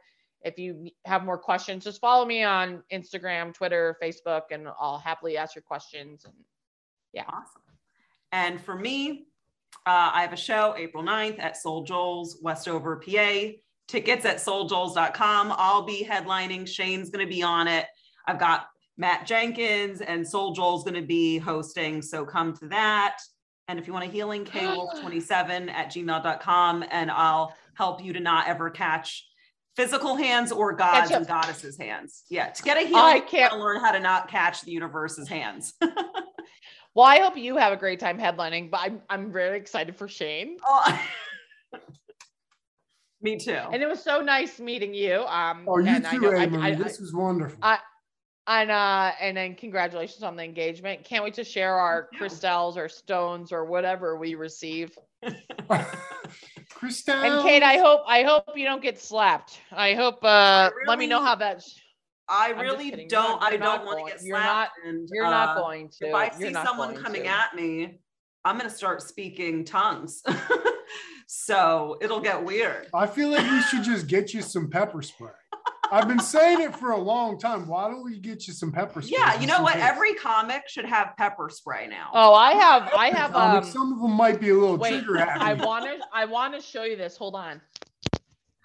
If 0.43 0.59
you 0.59 0.91
have 1.07 1.25
more 1.25 1.39
questions, 1.39 1.85
just 1.85 2.01
follow 2.01 2.27
me 2.27 2.43
on 2.43 2.83
Instagram, 2.93 3.55
Twitter, 3.55 3.97
Facebook, 4.03 4.43
and 4.51 4.69
I'll 4.79 4.99
happily 4.99 5.39
ask 5.39 5.55
your 5.55 5.63
questions. 5.63 6.25
And 6.25 6.35
yeah. 7.13 7.25
Awesome. 7.29 7.63
And 8.33 8.61
for 8.61 8.75
me, 8.75 9.29
uh, 9.87 10.11
I 10.13 10.23
have 10.23 10.33
a 10.33 10.37
show 10.37 10.75
April 10.77 11.03
9th 11.03 11.39
at 11.39 11.57
Soul 11.57 11.85
Joel's, 11.85 12.39
Westover, 12.43 12.97
PA. 12.97 13.53
Tickets 13.87 14.25
at 14.25 14.37
souljoels.com. 14.37 15.55
I'll 15.57 15.83
be 15.83 16.05
headlining. 16.05 16.67
Shane's 16.67 17.11
going 17.11 17.25
to 17.25 17.33
be 17.33 17.43
on 17.43 17.69
it. 17.69 17.87
I've 18.27 18.39
got 18.39 18.67
Matt 18.97 19.27
Jenkins 19.27 20.01
and 20.01 20.27
Soul 20.27 20.53
Joel's 20.53 20.85
going 20.85 20.95
to 20.95 21.03
be 21.07 21.39
hosting. 21.39 22.01
So 22.03 22.25
come 22.25 22.53
to 22.59 22.69
that. 22.69 23.19
And 23.69 23.79
if 23.79 23.87
you 23.87 23.93
want 23.93 24.05
a 24.07 24.11
healing, 24.11 24.45
kwolf27 24.45 25.71
at 25.73 25.91
gmail.com. 25.93 26.85
And 26.91 27.11
I'll 27.11 27.55
help 27.75 28.05
you 28.05 28.13
to 28.13 28.21
not 28.21 28.47
ever 28.49 28.71
catch 28.71 29.27
physical 29.77 30.15
hands 30.15 30.53
or 30.53 30.73
gods 30.73 31.11
and 31.11 31.27
goddesses' 31.27 31.77
hands. 31.77 32.23
Yeah, 32.31 32.51
to 32.51 32.63
get 32.63 32.77
a 32.77 32.81
healing, 32.81 32.95
I 32.97 33.21
can't- 33.21 33.51
gotta 33.51 33.63
learn 33.63 33.81
how 33.81 33.91
to 33.93 33.99
not 34.01 34.29
catch 34.29 34.63
the 34.63 34.71
universe's 34.73 35.29
hands. 35.29 35.75
Well, 36.97 37.07
I 37.07 37.19
hope 37.19 37.37
you 37.37 37.57
have 37.57 37.73
a 37.73 37.77
great 37.77 37.99
time 37.99 38.21
headlining, 38.21 38.71
but 38.71 38.79
I'm 38.83 39.03
I'm 39.11 39.33
very 39.33 39.59
excited 39.59 39.97
for 39.97 40.07
Shane. 40.07 40.59
Oh. 40.65 41.03
Me 43.21 43.37
too. 43.37 43.51
And 43.53 43.83
it 43.83 43.89
was 43.89 44.01
so 44.01 44.21
nice 44.21 44.61
meeting 44.61 44.95
you. 44.95 45.25
Um, 45.27 45.65
Oh, 45.67 45.79
you 45.79 45.89
and 45.89 46.07
I 46.07 46.11
too, 46.13 46.21
know- 46.21 46.31
I- 46.61 46.69
I- 46.69 46.75
this 46.77 47.01
was 47.01 47.13
wonderful. 47.13 47.59
I- 47.63 47.81
and 48.47 48.71
uh, 48.71 49.13
and 49.21 49.37
then 49.37 49.55
congratulations 49.55 50.23
on 50.23 50.37
the 50.37 50.45
engagement. 50.45 51.05
Can't 51.05 51.25
wait 51.25 51.35
to 51.35 51.45
share 51.45 51.75
our 51.75 52.09
Thank 52.11 52.21
crystals 52.21 52.77
or 52.77 52.89
stones 52.89 53.53
or 53.53 53.65
whatever 53.65 54.17
we 54.17 54.35
receive. 54.35 54.97
Christelle. 55.25 55.69
And 57.25 57.43
Kate, 57.43 57.63
I 57.63 57.79
hope 57.79 58.03
I 58.07 58.23
hope 58.25 58.45
you 58.57 58.65
don't 58.65 58.83
get 58.83 59.01
slapped. 59.01 59.59
I 59.73 59.95
hope. 59.95 60.23
Uh, 60.23 60.71
let 60.87 60.99
me 60.99 61.07
know 61.07 61.23
how 61.23 61.35
that. 61.37 61.63
I 62.29 62.51
just 62.53 62.61
really 62.61 62.91
kidding. 62.91 63.09
You're 63.11 63.23
don't. 63.23 63.41
not- 63.41 63.43
I 63.43 63.51
you're 63.51 63.59
don't 63.59 63.85
want 63.85 63.99
to 63.99 64.03
going- 64.03 64.13
get 64.13 64.23
you're 64.23 64.39
slapped. 64.39 64.73
and 64.87 65.09
You're 65.13 65.25
not 65.25 65.57
uh, 65.57 65.61
going 65.61 65.89
to. 66.01 66.09
If 66.09 66.15
I 66.15 66.25
You're 66.39 66.49
see 66.49 66.51
not 66.51 66.67
someone 66.67 66.95
coming 66.97 67.23
to. 67.23 67.29
at 67.29 67.55
me, 67.55 67.99
I'm 68.45 68.57
gonna 68.59 68.71
start 68.71 69.03
speaking 69.03 69.65
tongues. 69.65 70.23
so 71.27 71.97
it'll 72.01 72.21
get 72.21 72.43
weird. 72.43 72.89
I 72.95 73.07
feel 73.07 73.29
like 73.31 73.49
we 73.51 73.61
should 73.63 73.83
just 73.85 74.07
get 74.07 74.33
you 74.35 74.43
some 74.43 74.71
pepper 74.71 75.03
spray. 75.03 75.31
I've 75.95 76.09
been 76.09 76.19
saying 76.19 76.61
it 76.61 76.75
for 76.75 76.91
a 76.91 76.99
long 76.99 77.39
time. 77.39 77.69
Why 77.69 77.89
don't 77.89 78.03
we 78.03 78.19
get 78.19 78.49
you 78.49 78.53
some 78.53 78.73
pepper 78.73 79.01
spray? 79.01 79.17
Yeah, 79.17 79.41
you 79.41 79.47
know 79.47 79.63
what? 79.63 79.75
case? 79.75 79.85
Every 79.85 80.13
comic 80.15 80.69
should 80.69 80.87
have 80.87 81.13
pepper 81.17 81.49
spray 81.49 81.87
now. 81.87 82.11
Oh, 82.13 82.35
I 82.35 82.51
have. 82.55 82.91
I 82.99 83.11
have. 83.11 83.33
Um, 83.37 83.59
Um, 83.59 83.65
some 83.65 83.93
of 83.93 84.01
them 84.01 84.11
might 84.11 84.41
be 84.41 84.51
a 84.51 84.55
little 84.55 84.77
wait. 84.77 85.05
trigger 85.05 85.19
happy. 85.19 85.41
I 85.41 85.55
want 85.55 85.85
to. 85.85 86.05
I 86.13 86.25
want 86.25 86.53
to 86.55 86.61
show 86.61 86.83
you 86.83 86.97
this. 86.97 87.17
Hold 87.17 87.37
on. 87.37 87.61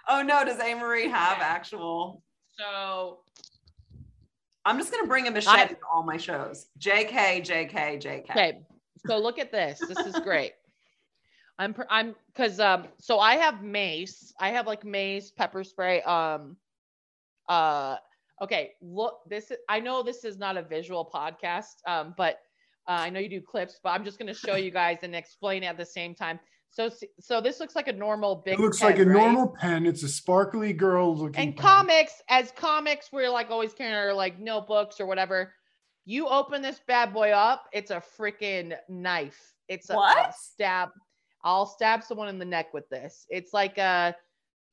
Oh 0.07 0.23
no, 0.23 0.43
does 0.43 0.60
A. 0.60 0.73
Marie 0.73 1.07
have 1.07 1.34
Okay. 1.38 1.45
actual? 1.45 2.23
So 2.57 3.19
I'm 4.65 4.80
just 4.80 4.91
gonna 4.91 5.06
bring 5.06 5.27
a 5.27 5.31
machete 5.31 5.76
to 5.76 5.80
all 5.93 6.01
my 6.01 6.18
shows. 6.18 6.65
JK, 6.80 7.45
JK, 7.45 8.01
JK. 8.01 8.30
Okay, 8.31 8.61
so 9.06 9.19
look 9.19 9.38
at 9.38 9.51
this. 9.51 9.77
This 9.88 9.99
is 9.99 10.15
great. 10.22 10.53
I'm 11.60 11.76
I'm 11.91 12.15
because 12.34 12.60
um 12.60 12.88
so 12.97 13.19
I 13.19 13.35
have 13.35 13.61
mace. 13.61 14.34
I 14.39 14.49
have 14.49 14.65
like 14.65 14.84
mace, 14.84 15.30
pepper 15.30 15.64
spray. 15.64 16.01
Um, 16.01 16.57
uh, 17.49 17.97
okay. 18.41 18.71
Look, 18.81 19.19
this 19.30 19.51
is, 19.51 19.57
I 19.67 19.80
know 19.81 20.01
this 20.03 20.23
is 20.23 20.38
not 20.38 20.55
a 20.57 20.61
visual 20.63 21.09
podcast. 21.13 21.76
Um, 21.88 22.13
but 22.17 22.35
uh, 22.88 22.91
I 23.01 23.09
know 23.09 23.19
you 23.19 23.30
do 23.30 23.41
clips, 23.41 23.80
but 23.84 23.89
I'm 23.89 24.05
just 24.05 24.17
gonna 24.17 24.34
show 24.34 24.55
you 24.55 24.71
guys 24.71 24.99
and 25.03 25.15
explain 25.15 25.63
at 25.63 25.77
the 25.77 25.85
same 25.85 26.15
time. 26.15 26.39
So 26.71 26.89
so 27.19 27.41
this 27.41 27.59
looks 27.59 27.76
like 27.76 27.88
a 27.88 27.93
normal 27.93 28.35
big. 28.45 28.53
it 28.55 28.59
looks 28.59 28.80
pen, 28.80 28.89
like 28.91 28.99
a 28.99 29.05
right? 29.05 29.13
normal 29.17 29.47
pen. 29.59 29.85
It's 29.88 30.03
a 30.03 30.07
sparkly 30.07 30.71
girl 30.71 31.15
looking. 31.15 31.41
and 31.41 31.55
pen. 31.55 31.63
comics 31.65 32.21
as 32.30 32.51
comics 32.51 33.09
we're 33.11 33.30
like 33.30 33.49
always 33.49 33.73
carrying 33.73 33.95
our 33.95 34.13
like 34.13 34.39
notebooks 34.39 34.99
or 34.99 35.07
whatever 35.07 35.53
you 36.05 36.27
open 36.27 36.61
this 36.61 36.80
bad 36.88 37.11
boy 37.13 37.31
up 37.31 37.65
it's 37.73 37.89
a 37.91 38.01
freaking 38.19 38.76
knife 38.88 39.53
it's 39.67 39.89
a 39.89 39.93
I'll 39.93 39.99
What? 39.99 40.35
stab 40.35 40.89
i'll 41.43 41.65
stab 41.65 42.03
someone 42.03 42.30
in 42.30 42.38
the 42.39 42.45
neck 42.45 42.71
with 42.73 42.88
this 42.89 43.26
it's 43.30 43.51
like 43.53 43.77
a 43.80 44.15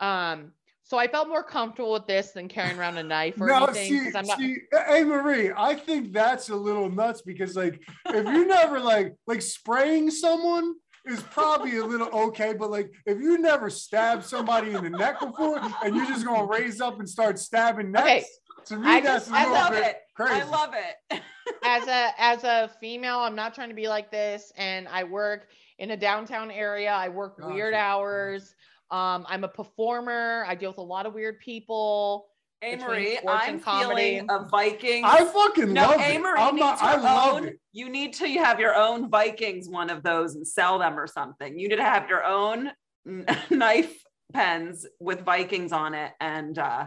um 0.00 0.52
so 0.86 0.96
i 0.98 1.06
felt 1.08 1.28
more 1.28 1.42
comfortable 1.42 1.92
with 1.92 2.06
this 2.06 2.30
than 2.30 2.46
carrying 2.48 2.78
around 2.78 2.96
a 2.96 3.02
knife 3.02 3.40
or 3.40 3.46
No, 3.48 3.64
anything 3.66 4.10
see, 4.12 4.18
i'm 4.18 4.26
not 4.26 4.38
see, 4.38 4.56
hey 4.86 5.02
Marie, 5.04 5.52
I 5.56 5.74
think 5.74 6.12
that's 6.12 6.48
a 6.48 6.56
little 6.56 6.88
nuts 6.88 7.22
because 7.22 7.56
like 7.56 7.82
if 8.08 8.26
you 8.26 8.46
never 8.46 8.78
like 8.80 9.14
like 9.26 9.42
spraying 9.42 10.10
someone 10.10 10.74
is 11.06 11.22
probably 11.22 11.76
a 11.76 11.84
little 11.84 12.08
okay, 12.08 12.52
but 12.52 12.68
like 12.68 12.90
if 13.04 13.18
you 13.20 13.38
never 13.38 13.70
stabbed 13.70 14.24
somebody 14.24 14.72
in 14.74 14.82
the 14.82 14.90
neck 14.90 15.20
before 15.20 15.60
and 15.84 15.94
you're 15.94 16.06
just 16.06 16.26
gonna 16.26 16.44
raise 16.44 16.80
up 16.80 16.98
and 16.98 17.08
start 17.08 17.38
stabbing 17.38 17.92
necks, 17.92 18.04
Okay, 18.08 18.24
to 18.66 18.76
me 18.78 18.88
I 18.88 19.00
that's 19.00 19.28
just- 19.28 19.30
a 19.30 19.36
I 19.38 19.42
little 19.44 19.54
love 19.54 19.70
bit 19.72 19.84
it. 19.84 19.96
crazy. 20.16 20.40
I 20.40 20.44
love 20.44 20.74
it. 20.74 21.22
as 21.64 21.86
a 21.86 22.10
as 22.18 22.42
a 22.42 22.68
female 22.80 23.18
i'm 23.20 23.36
not 23.36 23.54
trying 23.54 23.68
to 23.68 23.74
be 23.76 23.86
like 23.86 24.10
this 24.10 24.52
and 24.56 24.88
i 24.88 25.04
work 25.04 25.46
in 25.78 25.92
a 25.92 25.96
downtown 25.96 26.50
area 26.50 26.90
i 26.92 27.08
work 27.08 27.36
weird 27.38 27.72
hours 27.72 28.55
um 28.90 29.26
i'm 29.28 29.44
a 29.44 29.48
performer 29.48 30.44
i 30.46 30.54
deal 30.54 30.70
with 30.70 30.78
a 30.78 30.82
lot 30.82 31.06
of 31.06 31.14
weird 31.14 31.38
people 31.40 32.26
A. 32.62 32.76
Marie, 32.76 33.18
I'm 33.28 33.60
comedy. 33.60 34.18
feeling 34.18 34.26
a 34.30 34.48
Viking. 34.48 35.04
I 35.04 35.24
fucking 35.24 35.72
no, 35.74 35.82
love 35.82 36.00
A. 36.00 36.18
Marie 36.18 36.32
it. 36.32 36.40
I'm 36.40 36.54
needs 36.54 36.64
not, 36.64 36.82
I 36.82 36.96
love 36.96 37.34
own. 37.34 37.48
it. 37.48 37.60
You 37.72 37.90
need 37.90 38.14
to 38.14 38.26
have 38.28 38.58
your 38.58 38.74
own 38.74 39.10
Vikings 39.10 39.68
one 39.68 39.90
of 39.90 40.02
those 40.02 40.36
and 40.36 40.46
sell 40.46 40.78
them 40.78 40.98
or 40.98 41.06
something. 41.06 41.58
You 41.58 41.68
need 41.68 41.76
to 41.76 41.84
have 41.84 42.08
your 42.08 42.24
own 42.24 42.70
knife 43.50 43.94
pens 44.32 44.86
with 45.00 45.20
Vikings 45.20 45.72
on 45.72 45.92
it, 45.92 46.12
and 46.18 46.58
uh, 46.58 46.86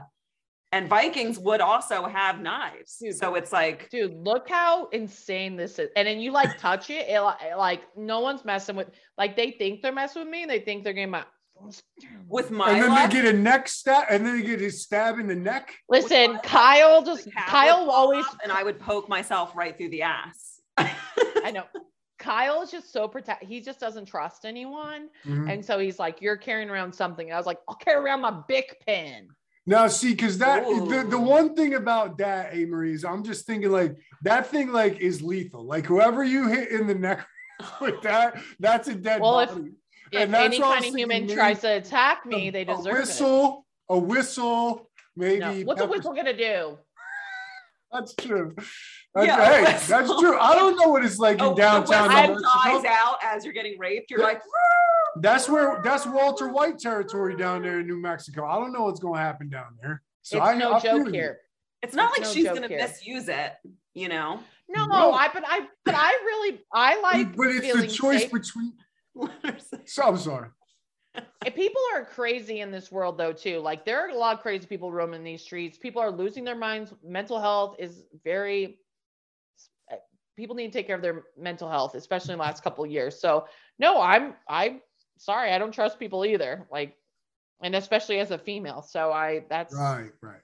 and 0.72 0.88
Vikings 0.88 1.40
would 1.40 1.62
also 1.62 2.06
have 2.06 2.42
knives. 2.42 2.98
Dude. 3.02 3.16
So 3.16 3.36
it's 3.36 3.52
like 3.52 3.90
dude 3.90 4.14
look 4.14 4.48
how 4.50 4.88
insane 4.90 5.56
this 5.56 5.80
is 5.80 5.90
and 5.96 6.08
then 6.08 6.20
you 6.20 6.32
like 6.32 6.58
touch 6.58 6.90
it, 6.90 7.08
it 7.10 7.22
like 7.58 7.82
no 7.96 8.20
one's 8.20 8.46
messing 8.46 8.76
with 8.76 8.90
like 9.18 9.36
they 9.36 9.52
think 9.52 9.82
they're 9.82 9.92
messing 9.92 10.24
with 10.24 10.32
me 10.32 10.44
and 10.44 10.52
they 10.52 10.60
think 10.60 10.84
they're 10.84 10.94
getting 10.94 11.12
my 11.12 11.26
with 12.28 12.52
my 12.52 12.72
And 12.72 12.84
then 12.84 12.90
luck, 12.92 13.12
they 13.12 13.22
get 13.22 13.34
a 13.34 13.38
neck 13.38 13.68
stab, 13.68 14.06
and 14.10 14.26
then 14.26 14.40
they 14.40 14.46
get 14.46 14.62
a 14.62 14.72
stab 14.72 15.20
in 15.20 15.28
the 15.28 15.36
neck. 15.36 15.76
listen 15.90 16.38
kyle 16.44 17.04
just 17.04 17.28
kyle 17.48 17.86
would 17.86 17.92
always 17.92 18.26
and 18.44 18.52
I 18.52 18.64
would 18.64 18.80
poke 18.80 19.10
myself 19.10 19.56
right 19.56 19.78
through 19.78 19.90
the 19.90 20.04
ass. 20.04 20.62
i 20.78 21.52
know 21.52 21.64
kyle 22.18 22.62
is 22.62 22.72
just 22.72 22.92
so 22.94 23.08
protect 23.08 23.44
he 23.44 23.60
just 23.62 23.80
doesn't 23.80 24.06
trust 24.06 24.46
anyone 24.46 25.10
Mhm. 25.26 25.52
and 25.52 25.66
so 25.66 25.78
he's 25.80 26.00
like 26.00 26.22
you're 26.22 26.38
carrying 26.38 26.70
around 26.70 26.94
something 26.94 27.28
and 27.28 27.34
i 27.34 27.38
was 27.38 27.46
like 27.46 27.60
i'll 27.68 27.76
carry 27.76 27.98
around 28.04 28.22
my 28.22 28.42
big 28.48 28.66
pen 28.86 29.28
Now, 29.66 29.88
see, 29.88 30.12
because 30.16 30.38
that 30.40 30.64
the, 30.66 31.06
the 31.10 31.20
one 31.20 31.54
thing 31.56 31.76
about 31.76 32.18
that, 32.20 32.54
A. 32.56 32.66
Marie, 32.66 32.94
is 32.94 33.04
I'm 33.06 33.24
just 33.24 33.46
thinking 33.46 33.70
like 33.72 33.96
that 34.24 34.48
thing 34.48 34.72
like 34.72 35.00
is 35.00 35.22
lethal. 35.22 35.64
Like 35.66 35.86
whoever 35.86 36.24
you 36.24 36.48
hit 36.48 36.72
in 36.72 36.88
the 36.88 36.96
neck 36.96 37.28
with 37.82 38.02
that, 38.02 38.42
that's 38.60 38.88
a 38.88 38.96
dead 38.96 39.22
Well, 39.22 39.46
body. 39.46 39.52
if 39.52 39.58
And 40.14 40.34
that's 40.34 40.46
any 40.56 40.60
kind 40.60 40.86
of 40.86 40.94
human 40.96 41.18
thinking, 41.20 41.36
tries 41.36 41.60
to 41.62 41.78
attack 41.78 42.26
me 42.26 42.48
A- 42.48 42.52
they 42.52 42.62
a 42.62 42.66
deserve 42.66 42.96
it 42.96 43.00
whistle, 43.00 43.66
a 43.90 43.98
whistle, 43.98 44.90
maybe. 45.16 45.40
no. 45.40 45.54
what's 45.64 45.82
a 45.82 45.86
whistle 45.88 46.14
gonna 46.14 46.36
do 46.36 46.78
That's 47.92 48.14
true. 48.16 48.54
That's, 49.16 49.28
Yeah, 49.28 49.42
a 49.42 49.46
hey, 49.46 49.64
that's 49.88 50.20
true. 50.20 50.38
I 50.40 50.54
don't 50.56 50.78
know 50.78 50.90
what 50.90 51.04
it's 51.04 51.18
like 51.18 51.38
Oh, 51.42 51.50
in 51.50 51.56
the 51.56 51.62
downtown. 51.62 52.08
whistle 52.10 52.36
New 52.36 52.42
Mexico. 52.42 52.82
dies 52.82 52.86
out 52.86 53.16
as 53.24 53.44
you're 53.44 53.54
getting 53.54 53.80
raped. 53.80 54.12
You're 54.12 54.20
Yeah. 54.20 54.26
like, 54.28 54.42
That's 55.22 55.50
where 55.50 55.82
that's 55.84 56.06
Walter 56.06 56.50
White 56.50 56.78
territory 56.78 57.36
down 57.36 57.64
there 57.64 57.80
in 57.80 57.88
New 57.88 57.98
Mexico. 58.00 58.46
I 58.46 58.60
don't 58.60 58.72
know 58.72 58.84
what's 58.84 59.00
going 59.00 59.16
to 59.16 59.20
happen 59.20 59.50
down 59.50 59.76
there. 59.82 60.04
So 60.22 60.38
it's 60.38 60.46
I, 60.46 60.54
no 60.54 60.74
I 60.74 60.80
feel 60.80 60.98
joke 61.00 61.08
you. 61.08 61.14
here 61.14 61.40
it's 61.82 61.96
not 61.96 62.12
It's 62.12 62.20
like 62.20 62.28
no 62.28 62.34
she's 62.34 62.46
gonna 62.60 62.70
misuse 62.70 63.28
it, 63.28 63.54
you 63.96 64.08
know. 64.10 64.40
No, 64.70 64.86
No. 64.86 65.12
I 65.12 65.30
but 65.34 65.44
I 65.48 65.62
but 65.84 65.96
I 65.98 66.10
really 66.26 66.60
I 66.72 67.00
like 67.02 67.36
but 67.36 67.48
it's 67.48 67.74
the 67.74 67.88
choice 67.88 68.22
safe. 68.22 68.32
between. 68.32 68.74
So 69.86 70.04
I'm 70.04 70.18
sorry. 70.18 70.50
And 71.16 71.56
people 71.56 71.82
are 71.96 72.06
crazy 72.06 72.62
in 72.62 72.72
this 72.72 72.92
world 72.92 73.18
though 73.18 73.34
too. 73.34 73.60
Like 73.60 73.86
there 73.86 74.06
are 74.06 74.10
a 74.10 74.18
lot 74.18 74.36
of 74.36 74.42
crazy 74.42 74.68
people 74.68 74.92
roaming 74.92 75.24
these 75.24 75.42
streets. 75.42 75.78
People 75.78 76.02
are 76.02 76.12
losing 76.12 76.44
their 76.44 76.56
minds. 76.56 76.94
Mental 77.04 77.40
health 77.40 77.76
is 77.80 78.04
very 78.24 78.80
people 80.40 80.56
need 80.56 80.72
to 80.72 80.78
take 80.78 80.88
care 80.88 80.96
of 80.96 81.02
their 81.02 81.26
mental 81.38 81.70
health, 81.70 81.96
especially 81.96 82.32
in 82.32 82.38
the 82.38 82.44
last 82.44 82.64
couple 82.64 82.82
of 82.82 82.90
years. 82.90 83.20
So 83.20 83.46
no, 83.78 84.02
I'm 84.02 84.36
I'm 84.48 84.80
sorry, 85.18 85.52
I 85.52 85.58
don't 85.58 85.74
trust 85.74 86.00
people 86.00 86.26
either. 86.26 86.66
Like 86.72 86.96
and 87.62 87.76
especially 87.76 88.20
as 88.20 88.32
a 88.32 88.38
female. 88.38 88.82
So 88.82 89.12
I 89.12 89.44
that's 89.50 89.76
Right, 89.76 90.12
right. 90.22 90.42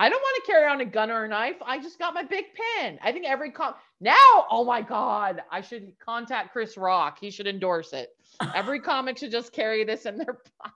I 0.00 0.08
don't 0.08 0.22
want 0.22 0.42
to 0.42 0.50
carry 0.50 0.64
around 0.64 0.80
a 0.80 0.86
gun 0.86 1.10
or 1.10 1.24
a 1.24 1.28
knife. 1.28 1.56
I 1.60 1.78
just 1.78 1.98
got 1.98 2.14
my 2.14 2.22
big 2.22 2.46
pen. 2.78 2.98
I 3.02 3.12
think 3.12 3.26
every 3.26 3.50
com 3.50 3.74
now, 4.00 4.14
oh 4.50 4.64
my 4.64 4.80
God, 4.80 5.42
I 5.52 5.60
should 5.60 5.92
contact 6.02 6.52
Chris 6.52 6.78
Rock. 6.78 7.18
He 7.20 7.30
should 7.30 7.46
endorse 7.46 7.92
it. 7.92 8.08
Every 8.54 8.80
comic 8.80 9.18
should 9.18 9.30
just 9.30 9.52
carry 9.52 9.84
this 9.84 10.06
in 10.06 10.16
their 10.16 10.38
pocket. 10.58 10.74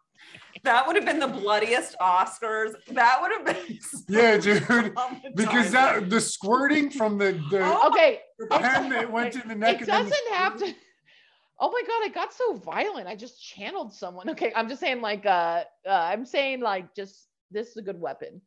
That 0.63 0.87
would 0.87 0.95
have 0.97 1.07
been 1.07 1.19
the 1.19 1.27
bloodiest 1.27 1.97
Oscars. 2.03 2.73
That 2.89 3.19
would 3.23 3.33
have 3.33 3.47
been 3.47 3.81
so 3.81 3.99
Yeah, 4.09 4.37
dude. 4.37 4.95
Because 5.35 5.71
that 5.71 6.11
the 6.11 6.21
squirting 6.21 6.91
from 6.91 7.17
the 7.17 7.33
the, 7.51 7.61
Oh, 7.63 7.89
Okay, 7.89 8.21
the 8.39 8.47
pen 8.49 8.91
that 8.91 9.11
went 9.11 9.33
to 9.33 9.49
the 9.49 9.55
neck. 9.55 9.77
it 9.77 9.81
and 9.83 9.89
then 9.89 10.05
the- 10.05 10.11
doesn't 10.11 10.35
have 10.35 10.59
to. 10.59 10.75
Oh 11.59 11.71
my 11.71 11.83
God, 11.87 12.07
it 12.07 12.13
got 12.13 12.35
so 12.35 12.57
violent. 12.57 13.09
I 13.09 13.17
just 13.17 13.43
channeled 13.43 13.95
someone. 13.95 14.29
Okay, 14.29 14.53
I'm 14.55 14.69
just 14.69 14.81
saying, 14.81 15.01
like, 15.01 15.25
uh, 15.25 15.65
uh 15.89 15.91
I'm 15.91 16.27
saying, 16.27 16.61
like, 16.61 16.95
just 16.95 17.29
this 17.51 17.69
is 17.69 17.77
a 17.79 17.83
good 17.83 17.99
weapon. 17.99 18.43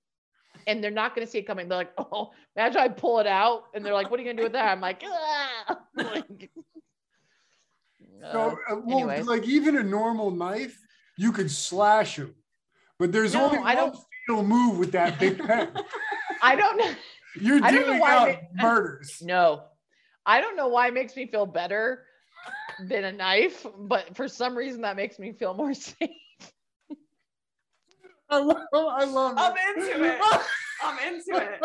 And 0.67 0.83
they're 0.83 0.91
not 0.91 1.15
gonna 1.15 1.25
see 1.25 1.39
it 1.39 1.47
coming. 1.47 1.67
They're 1.69 1.77
like, 1.79 1.93
oh, 1.97 2.31
imagine 2.55 2.81
I 2.81 2.89
pull 2.89 3.19
it 3.19 3.25
out, 3.27 3.63
and 3.73 3.83
they're 3.83 3.93
like, 3.93 4.11
what 4.11 4.19
are 4.19 4.23
you 4.23 4.29
gonna 4.29 4.37
do 4.37 4.43
with 4.43 4.51
that? 4.51 4.69
I'm 4.71 4.81
like, 4.81 5.01
ah. 5.05 5.79
Like, 5.95 6.51
So, 8.31 8.57
uh, 8.69 8.73
uh, 8.73 8.81
well, 8.83 9.23
like 9.25 9.45
even 9.45 9.77
a 9.77 9.83
normal 9.83 10.29
knife, 10.31 10.77
you 11.17 11.31
could 11.31 11.49
slash 11.49 12.17
him, 12.17 12.35
but 12.99 13.11
there's 13.11 13.33
No, 13.33 13.45
only 13.45 13.57
I 13.59 13.75
one 13.75 13.75
don't- 13.75 13.97
fatal 14.27 14.43
move 14.43 14.77
with 14.77 14.91
that 14.91 15.19
big 15.19 15.39
pen. 15.39 15.69
I 16.41 16.55
don't 16.55 16.77
know. 16.77 16.91
You're 17.39 17.63
I 17.63 17.71
don't 17.71 17.81
know 17.81 17.85
dealing 17.87 17.99
why 17.99 18.31
out 18.33 18.39
murders. 18.55 19.21
No, 19.21 19.63
I 20.25 20.41
don't 20.41 20.55
know 20.57 20.67
why 20.67 20.87
it 20.87 20.93
makes 20.93 21.15
me 21.15 21.27
feel 21.27 21.45
better 21.45 22.03
than 22.83 23.05
a 23.05 23.11
knife, 23.11 23.65
but 23.77 24.15
for 24.15 24.27
some 24.27 24.57
reason 24.57 24.81
that 24.81 24.95
makes 24.95 25.17
me 25.19 25.31
feel 25.33 25.53
more 25.53 25.73
safe. 25.73 26.09
I 28.29 28.39
love, 28.39 28.57
I 28.73 29.03
love 29.05 29.33
I'm 29.37 29.53
it. 29.77 29.89
into 29.89 30.03
it. 30.03 30.19
I'm 30.83 30.99
into 31.13 31.35
it. 31.43 31.61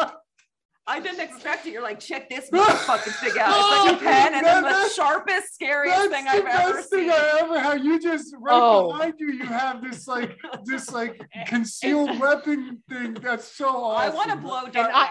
I 0.86 0.98
didn't 0.98 1.20
expect 1.20 1.64
it. 1.66 1.72
You're 1.72 1.82
like, 1.82 2.00
check 2.00 2.28
this 2.28 2.48
fucking 2.48 3.12
thing 3.14 3.32
out. 3.40 3.54
It's 3.86 3.92
like 3.92 4.00
a 4.00 4.04
pen 4.04 4.34
and 4.34 4.44
then 4.44 4.62
the 4.64 4.88
sharpest, 4.90 5.54
scariest 5.54 6.10
thing 6.10 6.26
I've 6.28 6.44
ever 6.44 6.46
seen. 6.46 6.48
That's 6.48 6.66
the 6.66 6.74
best 6.74 6.90
thing 6.90 7.00
seen. 7.00 7.10
I 7.10 7.38
ever 7.40 7.58
had. 7.60 7.84
You 7.84 8.00
just 8.00 8.34
right 8.40 8.58
Oh. 8.60 8.92
behind 8.92 9.14
you, 9.18 9.32
you 9.32 9.44
have 9.44 9.80
this 9.82 10.08
like 10.08 10.36
this 10.64 10.90
like 10.90 11.20
concealed 11.46 12.18
weapon 12.18 12.82
thing. 12.88 13.14
That's 13.14 13.46
so 13.46 13.68
awesome. 13.68 14.12
I 14.12 14.14
want 14.14 14.30
to 14.30 14.36
blow 14.36 14.66
dart. 14.66 14.90
I- 14.92 15.10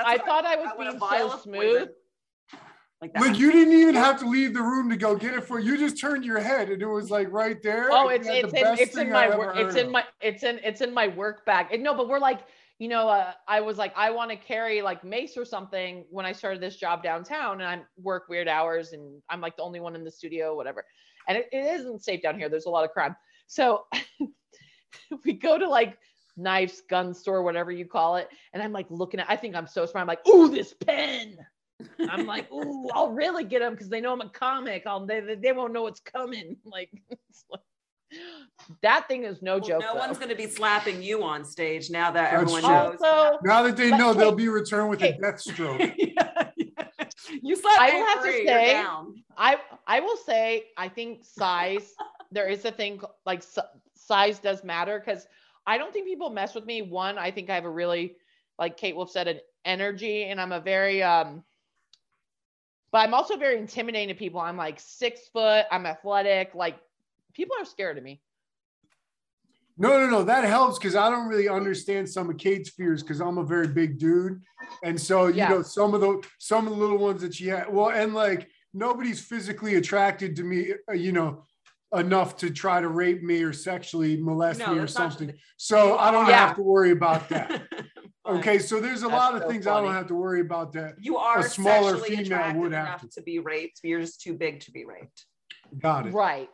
I 0.00 0.16
thought 0.18 0.46
I 0.46 0.54
was 0.54 0.70
want 0.78 1.00
being 1.00 1.28
so 1.30 1.38
smooth. 1.40 1.88
Poison. 3.00 3.12
Like 3.14 3.14
that. 3.14 3.30
Like 3.30 3.38
you 3.38 3.52
didn't 3.52 3.74
even 3.74 3.94
have 3.94 4.18
to 4.20 4.28
leave 4.28 4.54
the 4.54 4.62
room 4.62 4.90
to 4.90 4.96
go 4.96 5.16
get 5.16 5.34
it 5.34 5.44
for 5.44 5.58
you. 5.58 5.76
Just 5.78 6.00
turned 6.00 6.24
your 6.24 6.40
head 6.40 6.70
and 6.70 6.82
it 6.82 6.86
was 6.86 7.10
like 7.10 7.30
right 7.30 7.62
there. 7.62 7.88
Oh, 7.90 8.08
it's 8.08 8.26
it's 8.28 8.52
the 8.52 8.72
in 8.72 8.78
it's 8.78 8.96
in 8.96 9.10
my 9.10 9.36
work. 9.36 9.56
It's 9.56 9.76
in 9.76 9.90
my 9.90 10.04
it's 10.20 10.42
in 10.42 10.60
it's 10.62 10.80
in 10.80 10.92
my 10.92 11.08
work 11.08 11.44
bag. 11.46 11.68
And 11.72 11.82
no, 11.82 11.94
but 11.94 12.08
we're 12.08 12.18
like, 12.18 12.40
you 12.78 12.88
know, 12.88 13.08
uh, 13.08 13.32
I 13.48 13.60
was 13.60 13.76
like, 13.76 13.92
I 13.96 14.10
want 14.10 14.30
to 14.30 14.36
carry 14.36 14.82
like 14.82 15.02
mace 15.04 15.36
or 15.36 15.44
something 15.44 16.04
when 16.10 16.24
I 16.24 16.32
started 16.32 16.62
this 16.62 16.76
job 16.76 17.02
downtown, 17.02 17.60
and 17.60 17.68
I 17.68 17.82
work 18.00 18.28
weird 18.28 18.46
hours, 18.46 18.92
and 18.92 19.20
I'm 19.28 19.40
like 19.40 19.56
the 19.56 19.64
only 19.64 19.80
one 19.80 19.96
in 19.96 20.04
the 20.04 20.10
studio, 20.10 20.54
whatever. 20.54 20.84
And 21.26 21.36
it, 21.36 21.48
it 21.52 21.64
isn't 21.80 22.02
safe 22.02 22.22
down 22.22 22.38
here. 22.38 22.48
There's 22.48 22.66
a 22.66 22.70
lot 22.70 22.84
of 22.84 22.92
crime. 22.92 23.16
So 23.48 23.86
we 25.24 25.32
go 25.32 25.58
to 25.58 25.68
like 25.68 25.98
knives, 26.36 26.82
gun 26.88 27.12
store, 27.14 27.42
whatever 27.42 27.72
you 27.72 27.84
call 27.84 28.16
it, 28.16 28.28
and 28.52 28.62
I'm 28.62 28.72
like 28.72 28.86
looking 28.90 29.18
at. 29.18 29.26
I 29.28 29.36
think 29.36 29.56
I'm 29.56 29.66
so 29.66 29.84
smart. 29.84 30.02
I'm 30.02 30.08
like, 30.08 30.26
ooh, 30.28 30.48
this 30.48 30.72
pen. 30.72 31.36
I'm 32.08 32.26
like, 32.26 32.50
ooh, 32.52 32.88
I'll 32.92 33.10
really 33.12 33.44
get 33.44 33.60
them 33.60 33.72
because 33.72 33.88
they 33.88 34.00
know 34.00 34.12
I'm 34.12 34.20
a 34.20 34.28
comic. 34.28 34.84
I'll 34.86 35.06
they, 35.06 35.20
they 35.20 35.34
they 35.36 35.52
won't 35.52 35.72
know 35.72 35.82
what's 35.82 36.00
coming. 36.00 36.56
Like, 36.64 36.90
it's 37.10 37.44
like 37.50 37.60
that 38.82 39.06
thing 39.08 39.24
is 39.24 39.42
no 39.42 39.58
Well, 39.58 39.68
joke. 39.68 39.80
no 39.80 39.92
though. 39.94 39.98
ones 40.00 40.18
going 40.18 40.30
to 40.30 40.34
be 40.36 40.46
slapping 40.48 41.02
you 41.02 41.22
on 41.22 41.44
stage 41.44 41.90
now 41.90 42.10
that 42.10 42.30
That's 42.30 42.42
everyone 42.52 42.62
true. 42.62 42.70
knows. 42.70 42.98
Also, 43.02 43.38
Now 43.44 43.62
that 43.62 43.76
they 43.76 43.90
But 43.90 43.96
know, 43.98 44.14
they'll 44.14 44.32
be 44.32 44.48
returned 44.48 44.90
with 44.90 45.02
a 45.02 45.12
Kate- 45.12 45.20
death 45.20 45.40
stroke. 45.40 45.80
Yeah, 45.96 46.50
yeah. 46.56 46.84
You 47.42 47.56
slap 47.56 47.78
I 47.80 47.90
will 47.92 48.06
have 48.06 48.24
to 48.24 48.32
say- 48.32 48.84
I 49.36 49.58
I 49.86 50.00
will 50.00 50.16
say 50.16 50.64
I 50.76 50.88
think 50.88 51.24
size. 51.24 51.92
there 52.32 52.48
is 52.48 52.64
a 52.64 52.70
thing 52.72 53.00
like 53.26 53.42
size 53.94 54.38
does 54.38 54.64
matter 54.64 54.98
because 55.04 55.26
I 55.66 55.76
don't 55.78 55.92
think 55.92 56.06
people 56.06 56.30
mess 56.30 56.54
with 56.54 56.64
me. 56.66 56.82
One, 56.82 57.18
I 57.18 57.30
think 57.30 57.50
I 57.50 57.54
have 57.54 57.64
a 57.64 57.70
really 57.70 58.16
like 58.58 58.76
Kate 58.76 58.96
Wolf 58.96 59.10
said 59.10 59.28
an 59.28 59.40
energy, 59.64 60.24
and 60.24 60.40
I'm 60.40 60.52
a 60.52 60.60
very 60.60 61.02
um. 61.02 61.44
But 62.90 62.98
I'm 62.98 63.14
also 63.14 63.36
very 63.36 63.58
intimidating 63.58 64.08
to 64.08 64.14
people. 64.18 64.40
I'm 64.40 64.56
like 64.56 64.80
six 64.80 65.28
foot. 65.32 65.66
I'm 65.70 65.84
athletic. 65.86 66.54
Like 66.54 66.78
people 67.34 67.54
are 67.60 67.64
scared 67.64 67.98
of 67.98 68.04
me. 68.04 68.20
No, 69.76 69.90
no, 70.00 70.08
no. 70.08 70.24
That 70.24 70.44
helps 70.44 70.78
because 70.78 70.96
I 70.96 71.08
don't 71.10 71.28
really 71.28 71.48
understand 71.48 72.08
some 72.08 72.28
of 72.30 72.36
Kate's 72.38 72.70
fears 72.70 73.02
because 73.02 73.20
I'm 73.20 73.38
a 73.38 73.44
very 73.44 73.68
big 73.68 73.98
dude, 73.98 74.40
and 74.82 75.00
so 75.00 75.26
you 75.28 75.34
Yeah. 75.36 75.50
know 75.50 75.62
some 75.62 75.94
of 75.94 76.00
the 76.00 76.20
some 76.38 76.66
of 76.66 76.72
the 76.74 76.78
little 76.78 76.98
ones 76.98 77.20
that 77.22 77.34
she 77.34 77.46
had. 77.46 77.72
Well, 77.72 77.90
and 77.90 78.14
like 78.14 78.48
nobody's 78.74 79.20
physically 79.20 79.76
attracted 79.76 80.34
to 80.36 80.42
me, 80.44 80.72
uh, 80.90 80.94
you 80.94 81.12
know, 81.12 81.44
enough 81.94 82.36
to 82.38 82.50
try 82.50 82.80
to 82.80 82.88
rape 82.88 83.22
me 83.22 83.42
or 83.42 83.52
sexually 83.52 84.16
molest 84.20 84.58
No, 84.60 84.72
me 84.72 84.78
or 84.78 84.80
that's 84.80 84.98
not- 84.98 85.12
something. 85.12 85.36
So 85.58 85.96
I 85.96 86.10
don't 86.10 86.26
Yeah. 86.26 86.48
have 86.48 86.56
to 86.56 86.62
worry 86.62 86.90
about 86.90 87.28
that. 87.28 87.62
Fine. 88.28 88.38
Okay, 88.40 88.58
so 88.58 88.78
there's 88.78 89.02
a 89.02 89.08
That's 89.08 89.18
lot 89.18 89.34
of 89.36 89.42
so 89.42 89.48
things 89.48 89.66
I 89.66 89.80
don't 89.80 89.92
have 89.94 90.06
to 90.08 90.14
worry 90.14 90.40
about 90.40 90.72
that. 90.74 90.96
You 91.00 91.16
are 91.16 91.38
a 91.38 91.42
smaller 91.42 91.96
female 91.96 92.20
attractive 92.20 92.60
would 92.60 92.72
have 92.72 93.00
to. 93.00 93.08
to. 93.08 93.22
be 93.22 93.38
raped. 93.38 93.80
You're 93.82 94.00
just 94.00 94.20
too 94.20 94.34
big 94.34 94.60
to 94.60 94.70
be 94.70 94.84
raped. 94.84 95.24
Got 95.78 96.06
it. 96.06 96.12
Right. 96.12 96.50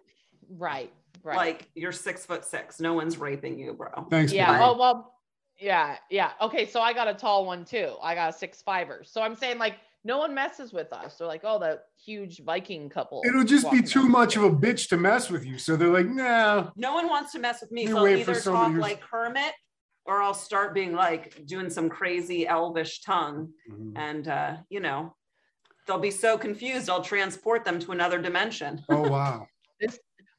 Right. 0.49 0.93
Right. 1.25 1.37
Like 1.37 1.69
you're 1.75 1.91
six 1.93 2.25
foot 2.25 2.45
six. 2.45 2.79
No 2.81 2.95
one's 2.95 3.19
raping 3.19 3.59
you, 3.59 3.73
bro. 3.73 4.07
Thanks. 4.09 4.33
Yeah. 4.33 4.53
babe. 4.53 4.61
Oh 4.63 4.79
well. 4.79 5.15
Yeah. 5.59 5.97
Yeah. 6.11 6.31
Okay. 6.41 6.67
So 6.67 6.81
I 6.81 6.93
got 6.93 7.09
a 7.09 7.15
tall 7.15 7.45
one 7.47 7.65
too. 7.65 7.95
I 8.03 8.15
got 8.15 8.31
a 8.31 8.33
six 8.33 8.63
fiver. 8.63 9.03
So 9.05 9.21
I'm 9.23 9.35
saying 9.35 9.59
like 9.59 9.75
no 10.05 10.19
one 10.19 10.35
messes 10.35 10.73
with 10.73 10.93
us. 10.93 11.17
They're 11.17 11.27
like, 11.27 11.41
oh, 11.45 11.59
the 11.59 11.81
huge 12.05 12.43
Viking 12.45 12.91
couple. 12.91 13.23
It'll 13.27 13.43
just 13.43 13.71
be 13.71 13.81
too 13.83 14.07
much 14.07 14.37
of 14.37 14.45
a 14.45 14.51
bitch 14.51 14.89
to 14.91 14.99
mess 14.99 15.31
with 15.31 15.47
you. 15.47 15.57
So 15.59 15.77
they're 15.77 15.89
like, 15.89 16.07
nah. 16.07 16.71
No 16.77 16.93
one 16.93 17.09
wants 17.09 17.33
to 17.33 17.39
mess 17.39 17.63
with 17.63 17.73
me. 17.73 17.83
You 17.83 17.89
So 17.89 17.97
I'll 17.99 18.05
wait 18.05 18.25
for 18.25 18.33
either 18.33 18.41
talk 18.41 18.73
who's- 18.73 18.83
like 18.83 19.01
Kermit 19.01 19.53
or 20.07 20.23
I'll 20.23 20.35
start 20.35 20.75
being 20.75 20.93
like 20.93 21.47
doing 21.47 21.71
some 21.71 21.89
crazy 21.89 22.47
elvish 22.47 23.01
tongue. 23.01 23.51
And 23.97 24.29
uh, 24.29 24.57
you 24.69 24.81
know, 24.81 25.15
they'll 25.87 25.99
be 25.99 26.11
so 26.11 26.37
confused, 26.37 26.91
I'll 26.91 27.03
transport 27.03 27.65
them 27.65 27.79
to 27.81 27.93
another 27.93 28.21
dimension. 28.21 28.83
Oh 28.89 29.09
wow. 29.09 29.47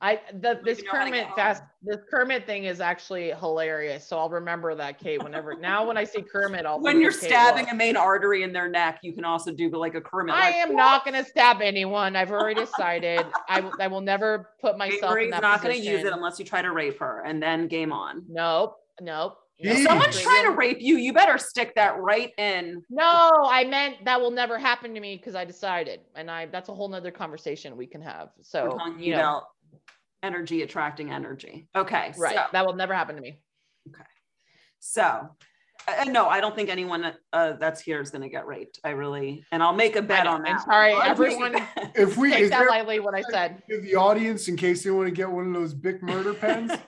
I 0.02 0.20
the 0.34 0.60
this 0.64 0.80
you 0.80 0.86
know 0.86 0.92
how 1.00 1.06
to 1.06 1.12
get 1.12 1.24
Kermit 1.24 1.36
fast 1.36 1.64
this 1.82 1.98
Kermit 2.12 2.46
thing 2.46 2.66
is 2.66 2.82
actually 2.82 3.32
hilarious. 3.32 4.08
So 4.08 4.20
I'll 4.20 4.30
remember 4.30 4.76
that 4.76 5.00
Kate 5.00 5.24
whenever 5.24 5.56
now 5.56 5.88
when 5.88 5.98
I 5.98 6.04
see 6.04 6.22
Kermit, 6.22 6.66
I'll 6.66 6.82
when 6.82 7.00
you're 7.00 7.12
stabbing 7.12 7.64
Wolf. 7.64 7.74
a 7.74 7.76
main 7.76 7.96
artery 7.96 8.44
in 8.44 8.52
their 8.52 8.68
neck, 8.68 9.00
you 9.04 9.14
can 9.14 9.24
also 9.24 9.54
do 9.54 9.70
like 9.70 9.96
a 9.96 10.02
Kermit. 10.02 10.36
I 10.36 10.48
like, 10.48 10.56
am 10.56 10.76
not 10.76 11.06
going 11.06 11.24
to 11.24 11.28
stab 11.28 11.62
anyone. 11.62 12.16
I've 12.18 12.32
already 12.32 12.60
decided. 12.60 13.26
I 13.50 13.68
I 13.80 13.88
will 13.88 14.02
never 14.02 14.50
put 14.60 14.78
myself 14.78 15.12
Avery's 15.12 15.26
in 15.26 15.32
that 15.32 15.42
not 15.42 15.64
going 15.64 15.76
to 15.76 15.82
use 15.82 16.04
it 16.04 16.12
unless 16.12 16.40
you 16.40 16.46
try 16.46 16.62
to 16.62 16.72
rape 16.72 17.00
her, 17.00 17.24
and 17.26 17.42
then 17.42 17.68
game 17.68 17.94
on. 17.94 18.26
Nope. 18.28 18.76
Nope. 19.02 19.38
If 19.58 19.72
If 19.72 19.78
Jeez. 19.78 19.84
someone's 19.88 20.20
trying 20.20 20.46
to 20.46 20.52
rape 20.52 20.80
you, 20.82 20.98
you 20.98 21.14
better 21.14 21.38
stick 21.38 21.74
that 21.76 21.98
right 22.00 22.32
in. 22.38 22.84
No, 22.90 23.32
I 23.50 23.64
meant 23.64 24.04
that 24.06 24.20
will 24.20 24.32
never 24.32 24.58
happen 24.60 24.94
to 24.94 25.00
me 25.00 25.16
because 25.16 25.36
I 25.36 25.46
decided, 25.46 26.02
and 26.16 26.30
I 26.30 26.48
that's 26.48 26.70
a 26.70 26.74
whole 26.74 26.90
nother 26.90 27.12
conversation 27.12 27.78
we 27.78 27.88
can 27.88 28.02
have. 28.02 28.30
So 28.42 28.78
you 29.00 29.14
know, 29.14 29.20
about 29.20 29.44
energy 30.24 30.62
attracting 30.64 31.12
energy. 31.12 31.68
Okay, 31.76 32.14
right, 32.18 32.36
So, 32.36 32.44
that 32.52 32.66
will 32.66 32.76
never 32.76 32.94
happen 32.94 33.16
to 33.16 33.22
me. 33.22 33.40
Okay, 33.88 34.04
so 34.80 35.30
uh, 35.88 36.04
no, 36.06 36.28
I 36.28 36.42
don't 36.42 36.56
think 36.56 36.70
anyone 36.70 37.14
uh, 37.32 37.54
that's 37.54 37.80
here 37.80 38.02
is 38.02 38.10
going 38.10 38.24
to 38.24 38.30
get 38.30 38.46
raped. 38.48 38.80
I 38.84 38.90
really, 38.90 39.46
and 39.52 39.62
I'll 39.64 39.74
make 39.74 39.96
a 39.96 40.02
bet 40.02 40.28
on 40.28 40.42
that. 40.44 40.50
and 40.52 40.60
sorry, 40.62 40.94
I'll 40.94 41.00
make 41.00 41.08
a 41.08 41.10
everyone- 41.12 41.68
If 41.96 42.18
we 42.18 42.32
Take 42.32 42.42
is 42.44 42.50
that 42.50 42.60
there 42.60 42.70
lightly 42.70 43.00
what 43.00 43.16
I 43.16 43.22
said. 43.32 43.62
give 43.70 43.84
the 43.84 43.96
audience 43.96 44.48
in 44.50 44.58
case 44.58 44.84
they 44.84 44.92
want 44.92 45.08
to 45.08 45.12
get 45.12 45.32
one 45.32 45.48
of 45.48 45.54
those 45.54 45.74
big 45.74 46.02
murder 46.02 46.34
pens, 46.34 46.72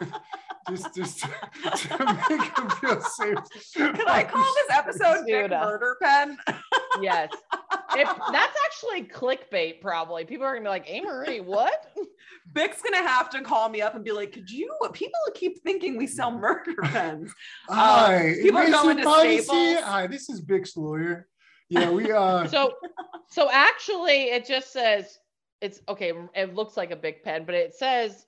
just 0.68 0.94
just 0.94 1.18
to, 1.20 1.28
to 1.70 2.18
make 2.30 2.58
him 2.58 2.70
feel 2.70 3.00
safe. 3.00 3.38
Can 3.74 4.08
I 4.08 4.24
call 4.24 4.42
this 4.42 4.76
episode 4.76 5.26
Big 5.26 5.44
Dude, 5.44 5.52
uh, 5.52 5.64
Murder 5.64 5.96
Pen? 6.02 6.38
Yes, 7.00 7.30
if 7.94 8.08
that's 8.32 8.56
actually 8.64 9.04
clickbait, 9.04 9.80
probably 9.80 10.24
people 10.24 10.44
are 10.46 10.54
gonna 10.54 10.64
be 10.64 10.68
like, 10.68 10.86
"Hey 10.86 11.00
Marie, 11.00 11.40
what?" 11.40 11.92
Bic's 12.52 12.82
gonna 12.82 13.06
have 13.06 13.30
to 13.30 13.42
call 13.42 13.68
me 13.68 13.82
up 13.82 13.94
and 13.94 14.04
be 14.04 14.12
like, 14.12 14.32
"Could 14.32 14.50
you?" 14.50 14.72
People 14.92 15.20
keep 15.34 15.62
thinking 15.62 15.96
we 15.96 16.06
sell 16.06 16.30
murder 16.30 16.74
pens. 16.82 17.32
Hi, 17.68 18.34
people 18.40 18.58
are 18.58 18.70
going 18.70 18.96
to. 18.98 19.02
Staples. 19.02 19.84
Hi, 19.84 20.06
this 20.06 20.28
is 20.28 20.40
Bic's 20.40 20.76
lawyer. 20.76 21.28
Yeah, 21.68 21.90
we 21.90 22.12
uh 22.12 22.46
So, 22.48 22.72
so 23.28 23.50
actually, 23.50 24.24
it 24.24 24.46
just 24.46 24.72
says 24.72 25.18
it's 25.60 25.80
okay. 25.88 26.12
It 26.34 26.54
looks 26.54 26.76
like 26.76 26.90
a 26.90 26.96
big 26.96 27.22
pen, 27.22 27.44
but 27.44 27.54
it 27.54 27.74
says 27.74 28.26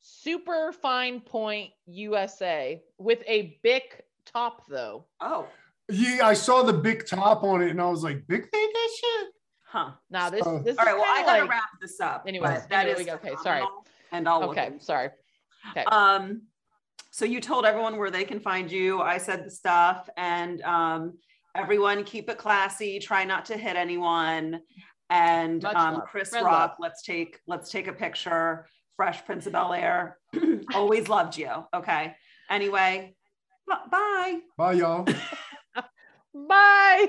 super 0.00 0.72
fine 0.72 1.20
point 1.20 1.70
USA 1.86 2.82
with 2.98 3.22
a 3.26 3.58
big 3.62 3.82
top 4.24 4.64
though. 4.68 5.04
Oh, 5.20 5.46
yeah, 5.88 6.26
I 6.26 6.34
saw 6.34 6.62
the 6.62 6.72
big 6.72 7.06
top 7.06 7.42
on 7.42 7.62
it 7.62 7.70
and 7.70 7.80
I 7.80 7.88
was 7.88 8.04
like, 8.04 8.26
big 8.26 8.42
made 8.52 8.70
that 8.74 8.88
shit? 9.00 9.28
huh. 9.70 9.90
Now 10.10 10.30
this 10.30 10.42
So- 10.44 10.58
this 10.58 10.76
All 10.78 10.84
right. 10.84 10.94
Well, 10.94 11.04
I 11.04 11.18
kinda 11.18 11.26
gotta 11.26 11.42
like, 11.42 11.50
wrap 11.50 11.68
this 11.80 12.00
up. 12.00 12.24
Anyways, 12.26 12.66
that 12.66 12.86
anyway, 12.86 12.92
is 12.92 12.98
we 12.98 13.04
go- 13.04 13.14
okay, 13.14 13.34
sorry. 13.42 13.62
And 14.12 14.28
I'll 14.28 14.42
okay. 14.50 14.66
into. 14.66 14.84
Sorry. 14.84 15.10
Okay. 15.70 15.84
Um, 15.84 16.42
so 17.12 17.24
you 17.24 17.40
told 17.40 17.64
everyone 17.66 17.96
where 17.96 18.10
they 18.10 18.24
can 18.24 18.40
find 18.40 18.70
you. 18.70 19.00
I 19.00 19.18
said 19.18 19.44
the 19.44 19.50
stuff, 19.50 20.08
and 20.16 20.60
um, 20.62 21.18
everyone 21.56 22.02
keep 22.04 22.28
it 22.28 22.38
classy. 22.38 22.98
Try 22.98 23.24
not 23.24 23.44
to 23.46 23.56
hit 23.56 23.76
anyone. 23.76 24.60
And 25.10 25.64
um. 25.64 26.02
Chris 26.06 26.32
Red 26.32 26.44
Rock, 26.44 26.70
love. 26.70 26.76
let's 26.80 27.02
take 27.02 27.38
let's 27.46 27.70
take 27.70 27.86
a 27.88 27.92
picture. 27.92 28.66
Fresh 29.00 29.24
Prince 29.24 29.46
of 29.46 29.54
Bel 29.54 29.72
Air. 29.72 30.18
Always 30.74 31.08
loved 31.08 31.38
you. 31.38 31.48
Okay. 31.74 32.14
Anyway, 32.50 33.14
b- 33.66 33.74
bye. 33.90 34.40
Bye, 34.58 34.72
y'all. 34.74 35.06
Bye. 36.34 37.08